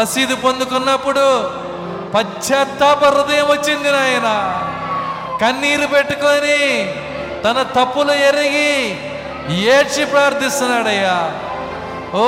[0.02, 1.52] రసీదు పొందుకున్నప్పుడు
[2.14, 4.60] పశ్చాత్తాప హృదయం వచ్చింది నాయన.
[5.42, 6.60] కన్నీరు పెట్టుకొని
[7.44, 8.72] తన తప్పులు ఎరిగి
[9.56, 11.32] ఏడ్చి ప్రార్థిస్తున్నాడయ్యా.
[12.18, 12.26] ఓ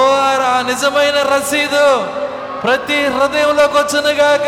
[0.49, 1.87] ఆ నిజమైన రసీదు
[2.63, 4.47] ప్రతి హృదయంలోకి వచ్చినగాక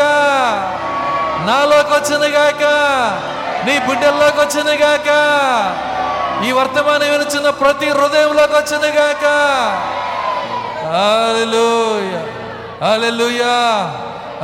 [1.46, 2.64] నాలోకి వచ్చినగాక
[3.66, 5.08] నీ బిడ్డల్లోకి వచ్చినగాక
[6.46, 9.24] ఈ వర్తమానం వినిచిన ప్రతి హృదయంలోకి వచ్చినగాక
[10.94, 12.20] హల్లెలూయా
[12.86, 13.54] హల్లెలూయా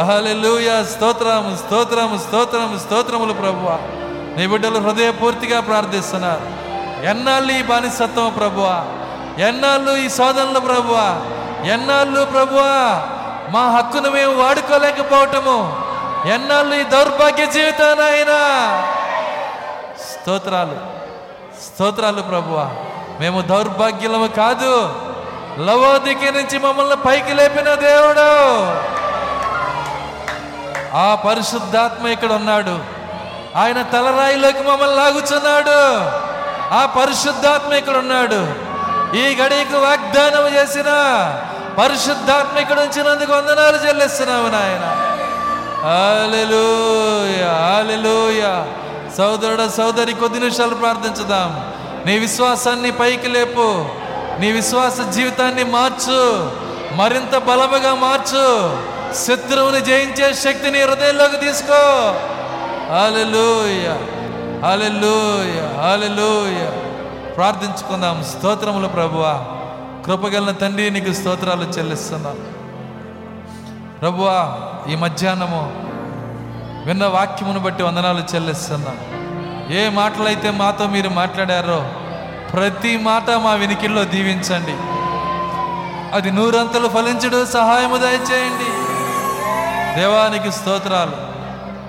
[0.09, 0.85] హల్లెలూయా.
[0.85, 3.77] స్తోత్రము స్తోత్రము స్తోత్రము స్తోత్రములు ప్రభువా.
[4.37, 6.65] నీ బిడ్డలు హృదయపూర్తిగా ప్రార్థిస్తున్నారు.
[7.05, 8.85] ఎన్నాళ్ళు ఈ బానిసత్వం ప్రభువా?
[9.49, 11.21] ఎన్నాళ్ళు ఈ శోధనలు ప్రభువా?
[11.73, 13.03] ఎన్నాళ్ళు ప్రభువా
[13.51, 15.77] మా హక్కును మేము వాడుకోలేకపోవటము.
[16.27, 18.39] ఎన్నాళ్ళు ఈ దౌర్భాగ్య జీవితానైనా
[20.11, 20.77] స్తోత్రాలు.
[21.65, 22.71] స్తోత్రాలు ప్రభువా.
[23.21, 25.01] మేము దౌర్భాగ్యులము కాదు.
[25.59, 28.29] లవోదికి నుంచి మమ్మల్ని పైకి లేపిన దేవుడు.
[30.97, 33.04] ఆ పరిశుద్ధాత్మ ఇక్కడ ఉన్నాడు.
[33.57, 36.11] ఆయన తలరాయిలోకి మమ్మల్ని లాగుచున్నాడు.
[36.75, 38.65] ఆ పరిశుద్ధాత్మ ఇక్కడ ఉన్నాడు
[39.17, 40.85] ఈ గడికి వాగ్దానం చేసిన
[41.79, 45.11] పరిశుద్ధాత్మ ఇక్కడ ఉంచినందుకు వందనాలు చెల్లిస్తున్నాము నాయన.
[45.87, 48.67] హల్లెలూయా హల్లెలూయా.
[49.17, 51.73] సోదరుడ సోదరి కొద్ది నిమిషాలు ప్రార్థించుదాం.
[52.07, 53.87] నీ విశ్వాసాన్ని పైకి లేపు.
[54.41, 56.51] నీ విశ్వాస జీవితాన్ని మార్చు.
[56.93, 58.77] మరింత బలముగా మార్చు.
[59.15, 62.15] శత్రువుని జయించే శక్తిని హృదయంలోకి తీసుకో.
[62.95, 63.93] హల్లెలూయా.
[64.69, 66.71] హల్లెలూయా హల్లెలూయా.
[67.35, 68.25] ప్రార్థించుకుందాం.
[68.25, 69.45] స్తోత్రములు ప్రభువా.
[70.07, 72.39] కృపగలన తండ్రి నీకు స్తోత్రాలు చెల్లిస్తున్నాం.
[74.01, 74.59] ప్రభువా
[74.93, 75.73] ఈ మధ్యాహ్నము
[76.87, 78.97] విన్న వాక్యమును బట్టి వందనాలు చెల్లిస్తున్నాం.
[79.73, 81.93] ఏ మాటలైతే మాతో మీరు మాట్లాడారో
[82.53, 84.77] ప్రతి మాట మా వినికిల్లో దీవించండి.
[86.17, 88.71] అది నూరంతలు ఫలించడం సహాయము దయచేయండి.
[90.01, 91.34] దేవానికి స్తోత్రాలు.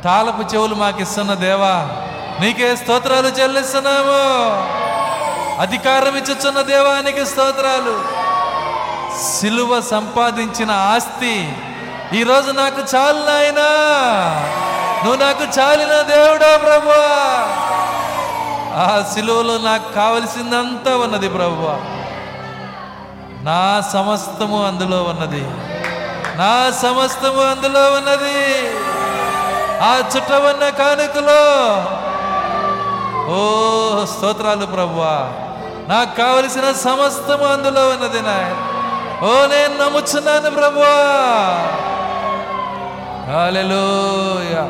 [0.06, 1.76] తాళపు చెవులు మాకు ఇస్తున్న దేవా
[2.42, 4.20] నీకే స్తోత్రాలు చెల్లిస్తున్నాము.
[5.62, 7.96] అధికారం ఇచ్చుచున్న దేవానికి స్తోత్రాలు.
[9.40, 11.54] సిలువ సంపాదించిన ఆస్తి
[12.14, 13.70] ఈరోజు నాకు చాలు నాయనా.
[15.04, 16.92] నువ్వు నాకు చాలిన దేవుడా ప్రభు
[18.80, 21.68] ఆ సిలువలో నాకు కావలసిందంతా ఉన్నది ప్రభు
[23.46, 25.44] నా సమస్తము అందులో ఉన్నది.
[26.38, 26.54] నా
[26.84, 28.40] సమస్తము అందులో ఉన్నది.
[29.82, 31.42] ఆ చుట్టవన్న కానుకలో.
[33.30, 33.40] ఓ
[34.06, 35.34] స్తోత్రాలు ప్రభువా.
[35.90, 38.54] నాకు కావలసిన సమస్తము అందులో ఉన్నది నాయ
[39.26, 40.96] ఓ నేను నమ్ముచున్నాను ప్రభువా.
[43.44, 44.62] అలెలుయా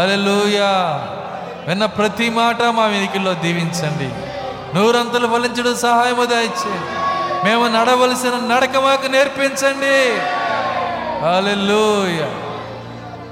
[0.00, 0.70] అలెలుయా
[1.68, 4.10] విన్న ప్రతి మాట మా వెనికిలో దీవించండి.
[4.78, 7.00] నూరంతలు ఫలించడం సహాయము దయచేయండి
[7.44, 10.20] మేము నడవలసిన నడక మాకు నేర్పించండి.
[11.26, 12.49] అలెలుయా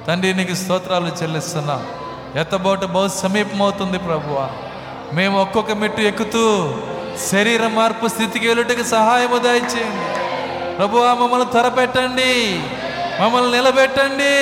[0.08, 1.86] తండ్రి నీకు స్తోత్రాలు చెల్లిస్తున్నాం.
[2.40, 4.50] ఎత్తబోట బహు సమీపమవుతుంది ప్రభువ.
[5.12, 6.74] మేము ఒక్కొక్క మెట్టు ఎక్కుతూ
[7.32, 10.20] శరీర మార్పు స్థితికి వెళ్ళుటకు సహాయము దయచేయండి.
[10.76, 12.62] ప్రభువ మమ్మల్ని త్వరపెట్టండి.
[13.22, 14.34] మమ్మల్ని నిలబెట్టండి.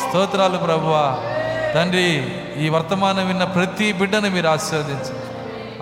[0.00, 1.18] స్తోత్రాలు ప్రభువా.
[1.74, 5.26] తండ్రి ఈ వర్తమానం విన్న ప్రతి బిడ్డను మీరు ఆశీర్వదించండి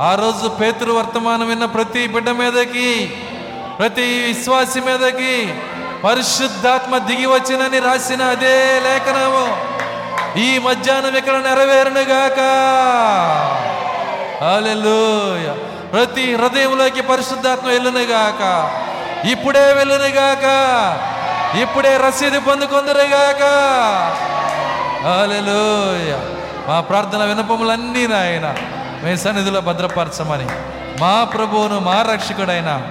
[0.01, 3.11] ఆ రోజు పేతురు వర్తమానం విన్న ప్రతి బిడ్డ మీదకి
[3.79, 5.55] ప్రతి విశ్వాసి మీదకి
[6.05, 9.79] పరిశుద్ధాత్మ దిగి వచ్చినని రాసిన అదే లేఖనము.
[10.39, 12.41] ఈ మధ్యాహ్నం ఇక్కడ నెరవేరునుగాక
[14.45, 15.53] హల్లెలూయా.
[15.91, 18.71] ప్రతి హృదయంలోకి పరిశుద్ధాత్మ వెళ్ళునుగాక
[19.27, 20.47] ఇప్పుడే వెళ్ళునుగాక
[21.57, 23.43] ఇప్పుడే రసీదు పొందుకుందరుగాక
[25.07, 26.19] హల్లెలూయా.
[26.69, 28.55] మా ప్రార్థన వినపములన్నీ నాయన.
[29.05, 30.47] మీ సన్నిధిలో భద్రపరచమని.
[31.01, 32.83] మా ప్రభువును మా రక్షకుడైన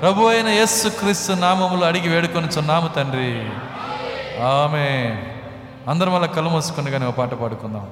[0.00, 3.30] ప్రభు అయిన యస్సు క్రీస్తు నామములు అడిగి వేడుకొనిచున్నాము తండ్రి.
[4.42, 4.86] ఆమె
[5.90, 7.86] అందరం వల్ల కళ్ళు మూసుకుని కానీ ఒక పాట పాడుకుందాం.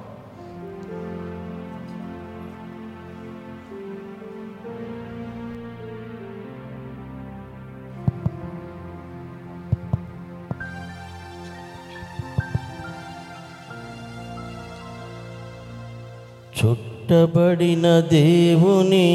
[16.59, 19.09] చుట్టబడిన దేవుని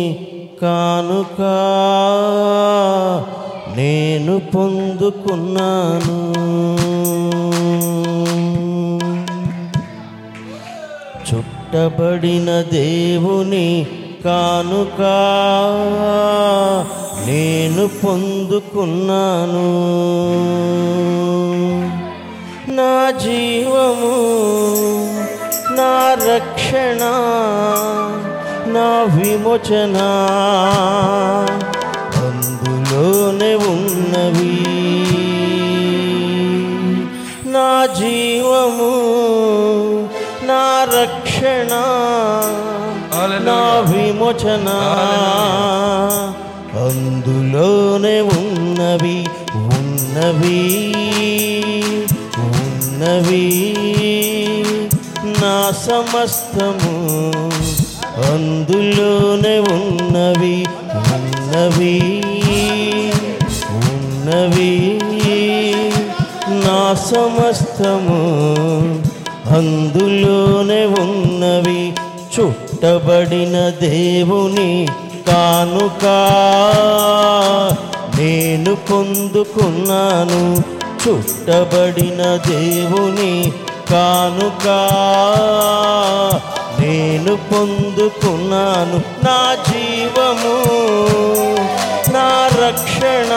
[0.62, 1.40] కానుక
[3.76, 6.18] నేను పొందుకున్నాను.
[11.28, 13.86] చుట్టబడిన దేవుని
[14.24, 15.00] కానుక
[17.26, 19.68] నేను పొందుకున్నాను.
[22.76, 24.14] నా జీవము
[25.76, 25.92] నా
[26.32, 27.02] రక్షణ
[28.72, 29.97] నా విమోచన.
[32.16, 34.58] అందులోనే ఉన్నవి.
[37.50, 38.94] నా జీవము
[40.42, 41.68] నా రక్షణ
[43.42, 44.68] నా విమోచన.
[46.78, 50.94] అందులోనే ఉన్నవి ఉన్నవి
[52.38, 53.74] ఉన్నవి.
[55.42, 57.12] నా సమస్తము
[58.26, 60.66] అందులోనే ఉన్నవి
[61.14, 62.22] ఉన్నవి
[63.74, 65.00] ఉన్నవి.
[66.50, 68.18] నా సమస్తము
[69.56, 71.92] అందులోనే ఉన్నవి.
[72.34, 74.88] చుట్టబడిన దేవుని
[75.28, 76.05] కానుక
[78.18, 80.62] నేను పొందుకున్నాను.
[81.08, 83.52] చుట్టబడిన దేవుని
[83.90, 84.66] కానుక
[86.81, 90.57] నేను పొందుకున్నాను నా జీవము
[92.12, 93.32] నా రక్షణ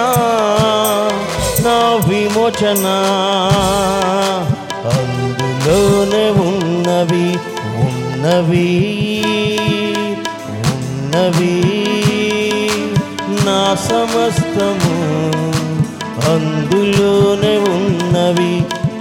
[1.66, 2.86] నా విమోచన.
[4.86, 7.28] అందులోనే ఉన్నవి
[7.88, 8.70] ఉన్నవి
[10.61, 11.58] ఉన్నవి.
[13.45, 14.95] నా సమస్తము
[16.32, 18.53] అందులోనే ఉన్నవి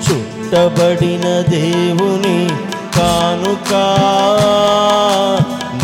[0.07, 2.70] చుట్టబడిన దేవుని
[3.01, 3.73] కానుక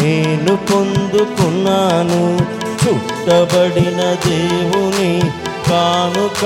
[0.00, 2.20] నేను పొందుకున్నాను
[2.82, 5.12] చుట్టబడిన దేవుని
[5.70, 6.44] కానుక.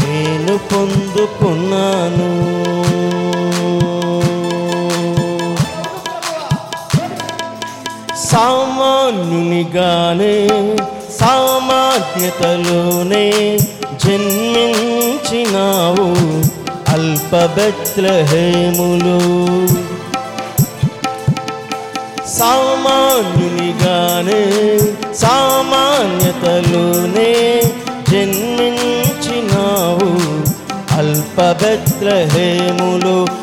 [0.00, 2.30] నేను పొందుకున్నాను.
[8.26, 10.36] సామాన్యునిగానే
[11.20, 13.26] సామాన్యతలోనే
[14.04, 16.08] జన్మించినావు.
[16.94, 19.20] అల్ప అల్పబెత్లహేములు
[23.06, 24.42] సామాన్యునిగానే
[25.22, 27.30] సామాన్యతలోనే
[28.10, 30.10] జన్మించినావు
[30.98, 32.64] అల్పబెత్లహేములు
[33.02, 33.33] ఎరుషలేము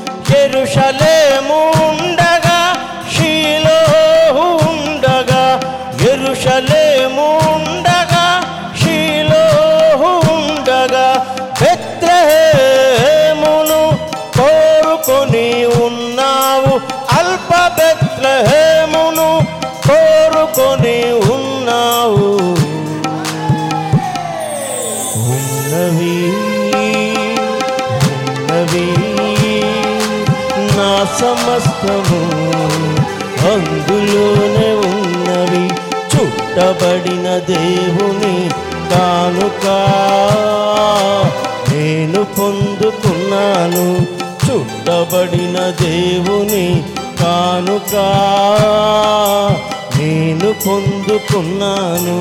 [36.62, 38.50] కబడిన దేవుని
[38.92, 39.66] కానుక.
[41.74, 44.06] నేను పొందుకున్నాను
[44.46, 46.84] చుట్టబడిన దేవుని
[47.22, 47.96] కానుక.
[49.98, 52.20] నేను పొందుకున్నాను.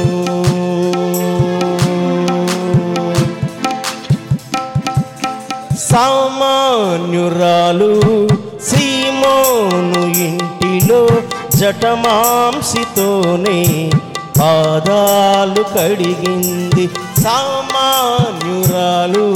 [5.78, 7.92] సామాన్యురాలు
[8.68, 11.08] సీమోను ఇంటిలో
[11.56, 13.90] జటమాంసితోనే
[14.40, 16.90] పాదాలు కడిగింది
[17.22, 19.26] సామాన్యురాలు.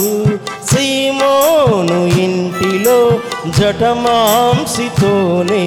[0.75, 2.99] సీమోను ఇంటిలో
[3.59, 5.65] జటమాంసితోనే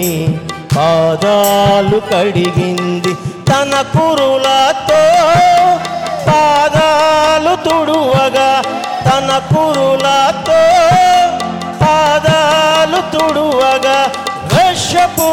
[0.78, 3.14] పాదాలు కడిగింది
[3.50, 5.02] తన కురులతో.
[6.28, 8.52] పాదాలు తుడువగా
[9.06, 10.62] తన కురులతో.
[11.82, 14.00] పాదాలు తుడువగా
[14.54, 15.30] వర్షపు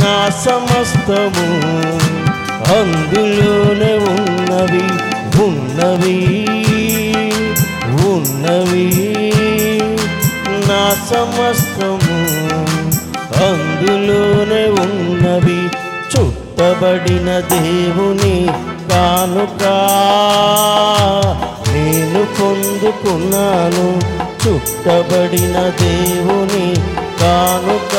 [0.00, 1.48] నా సమస్తము.
[2.76, 4.84] అందులోనే ఉన్నవి
[5.44, 6.46] ఉన్నవి
[8.06, 8.88] ఉన్నవి
[10.68, 12.51] నా సమస్తము.
[13.44, 15.66] అందులోనే ఉన్నవి
[16.12, 18.46] చుట్టబడిన దేవుని
[18.90, 19.62] కానుక.
[21.68, 24.00] నేను పొందుకున్నాను
[24.48, 26.74] చుట్టబడిన దేవుని
[27.20, 27.94] కానుక.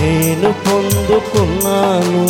[0.00, 2.28] నేను పొందుకున్నాను.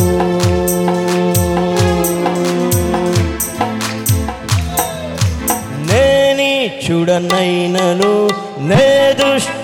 [5.86, 8.28] నేని చూడనైనను
[8.60, 8.97] నే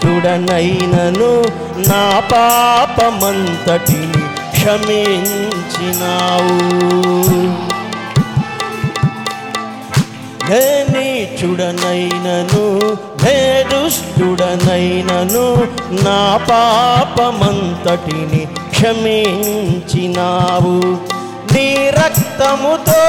[0.05, 1.31] దుష్టుడనైనను
[1.89, 2.03] నా
[2.33, 4.23] పాపమంతటిని
[4.55, 6.57] క్షమించినావు.
[10.51, 11.09] నేని
[11.39, 12.65] చూడనైనను
[13.71, 15.47] దుష్టుడనైనను
[16.05, 20.77] నా పాపమంతటిని క్షమించినావు.
[21.55, 23.03] నీ రక్తముతో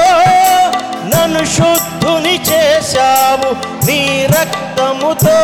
[1.12, 3.50] నన్ను శుద్ధుని చేశావు.
[3.86, 4.00] నీ
[4.30, 5.36] రక్తముతో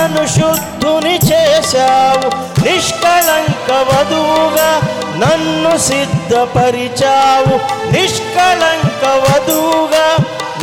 [0.00, 2.28] నన్ను శుద్ధుని చేశావు
[2.64, 4.80] నిష్కలంక వధువుగా
[5.16, 7.56] నన్ను సిద్ధపరిచావు.
[7.92, 10.06] నిష్కలంక వధువుగా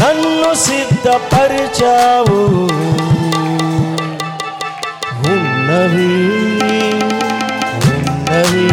[0.01, 2.39] నన్ను సిద్ధపరిచావు.
[5.31, 6.15] ఉన్నవి
[7.91, 8.71] ఉన్నవి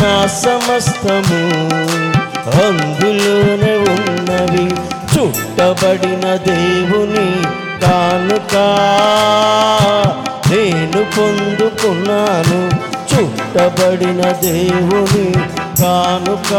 [0.00, 1.42] నా సమస్తము
[2.66, 4.66] అందులోనే ఉన్నవి.
[5.14, 8.54] చుట్టబడిన దేవుని కానుక
[10.50, 12.60] నేను పొందుకున్నాను
[13.10, 15.32] చుట్టబడిన దేవుని
[15.82, 16.52] కానుక.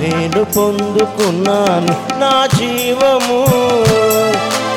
[0.00, 3.40] నేను పొందుకున్నాను నా జీవము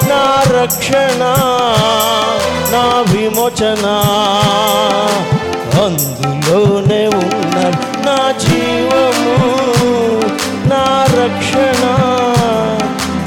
[0.10, 0.24] నా
[0.62, 1.24] రక్షణ
[2.74, 3.86] నా విమోచన.
[5.84, 9.36] అందులోనే ఉన్నాడు నా జీవము
[10.70, 10.84] నా
[11.20, 11.84] రక్షణ.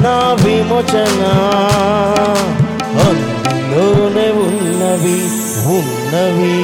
[0.03, 1.21] నా విమోచన?
[2.99, 5.19] అందులోనే ఉన్నవి
[5.65, 6.57] ఉన్నవి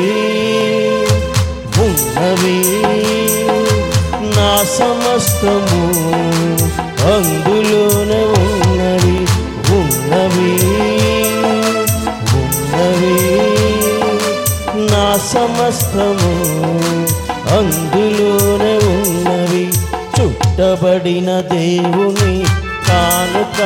[1.81, 2.59] ఉన్నవి.
[4.35, 5.83] నా సమస్తము
[7.13, 9.17] అందులోనే ఉన్నవి
[9.71, 10.51] ఉన్నవి
[12.33, 13.17] ఉన్నవి.
[14.91, 16.33] నా సమస్తము
[17.57, 19.71] అందులోనే ఉన్నవి.
[20.19, 22.45] చుట్టబడిన దేవుని
[23.37, 23.61] కనుక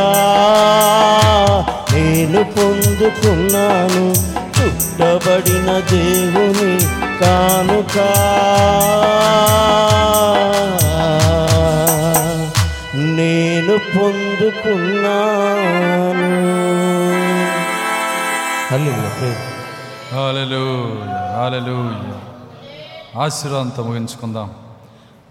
[1.94, 4.14] నేను పొందుకున్నాను
[4.62, 6.78] చుట్టబడిన దేవుని
[7.20, 7.98] కానుక.
[12.96, 15.12] నేను పొందుకున్నాను.
[20.16, 21.36] హల్లెలూయా.
[21.36, 21.96] హాలెలూయ
[23.22, 24.50] ఆశీర్వాదంతో ముగించుకుందాం.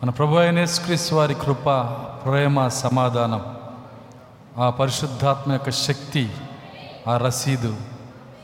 [0.02, 0.66] మన ప్రభు అయిన
[1.12, 1.70] వారి కృప
[2.24, 3.40] ప్రేమ సమాధానం
[4.58, 6.28] ఆ పరిశుద్ధాత్మ యొక్క శక్తి
[7.08, 7.76] ఆ రసీదు.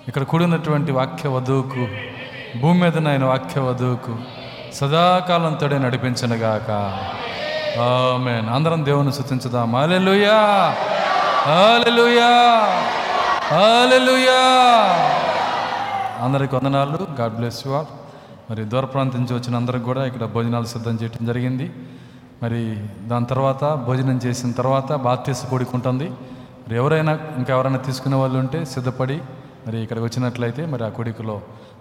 [0.09, 1.89] ఇక్కడ కూడినటువంటి వాక్య వధువుకు
[2.59, 4.17] భూమి మీద నాయన వాక్య వధువుకు
[4.75, 6.71] సదాకాలంతోడే నడిపించనుగాక
[8.25, 10.39] మేన్ అందరం దేవుని శుతించుదాం అలెలుయా
[11.53, 12.31] అలెలుయా
[13.57, 14.41] అలెలుయా
[16.25, 17.07] అందరికి వందనాలు.
[17.21, 17.87] God bless you all.
[18.51, 21.73] మరి దూర ప్రాంతం నుంచి వచ్చిన అందరికి కూడా ఇక్కడ భోజనాలు సిద్ధం చేయడం జరిగింది.
[22.43, 22.61] మరి
[23.09, 26.09] దాని తర్వాత భోజనం చేసిన తర్వాత బాప్తీస కూడుకుంటుంది.
[26.65, 29.19] మరి ఎవరైనా ఇంకెవరైనా తీసుకునే వాళ్ళు ఉంటే సిద్ధపడి
[29.67, 31.37] మరి ఇక్కడికి వచ్చినట్లయితే మరి ఆ కొడుకులో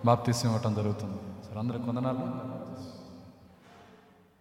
[0.06, 1.18] బాప్తీసం ఇవ్వటం జరుగుతుంది.
[1.48, 2.26] సరే అందరికి వందనాలు.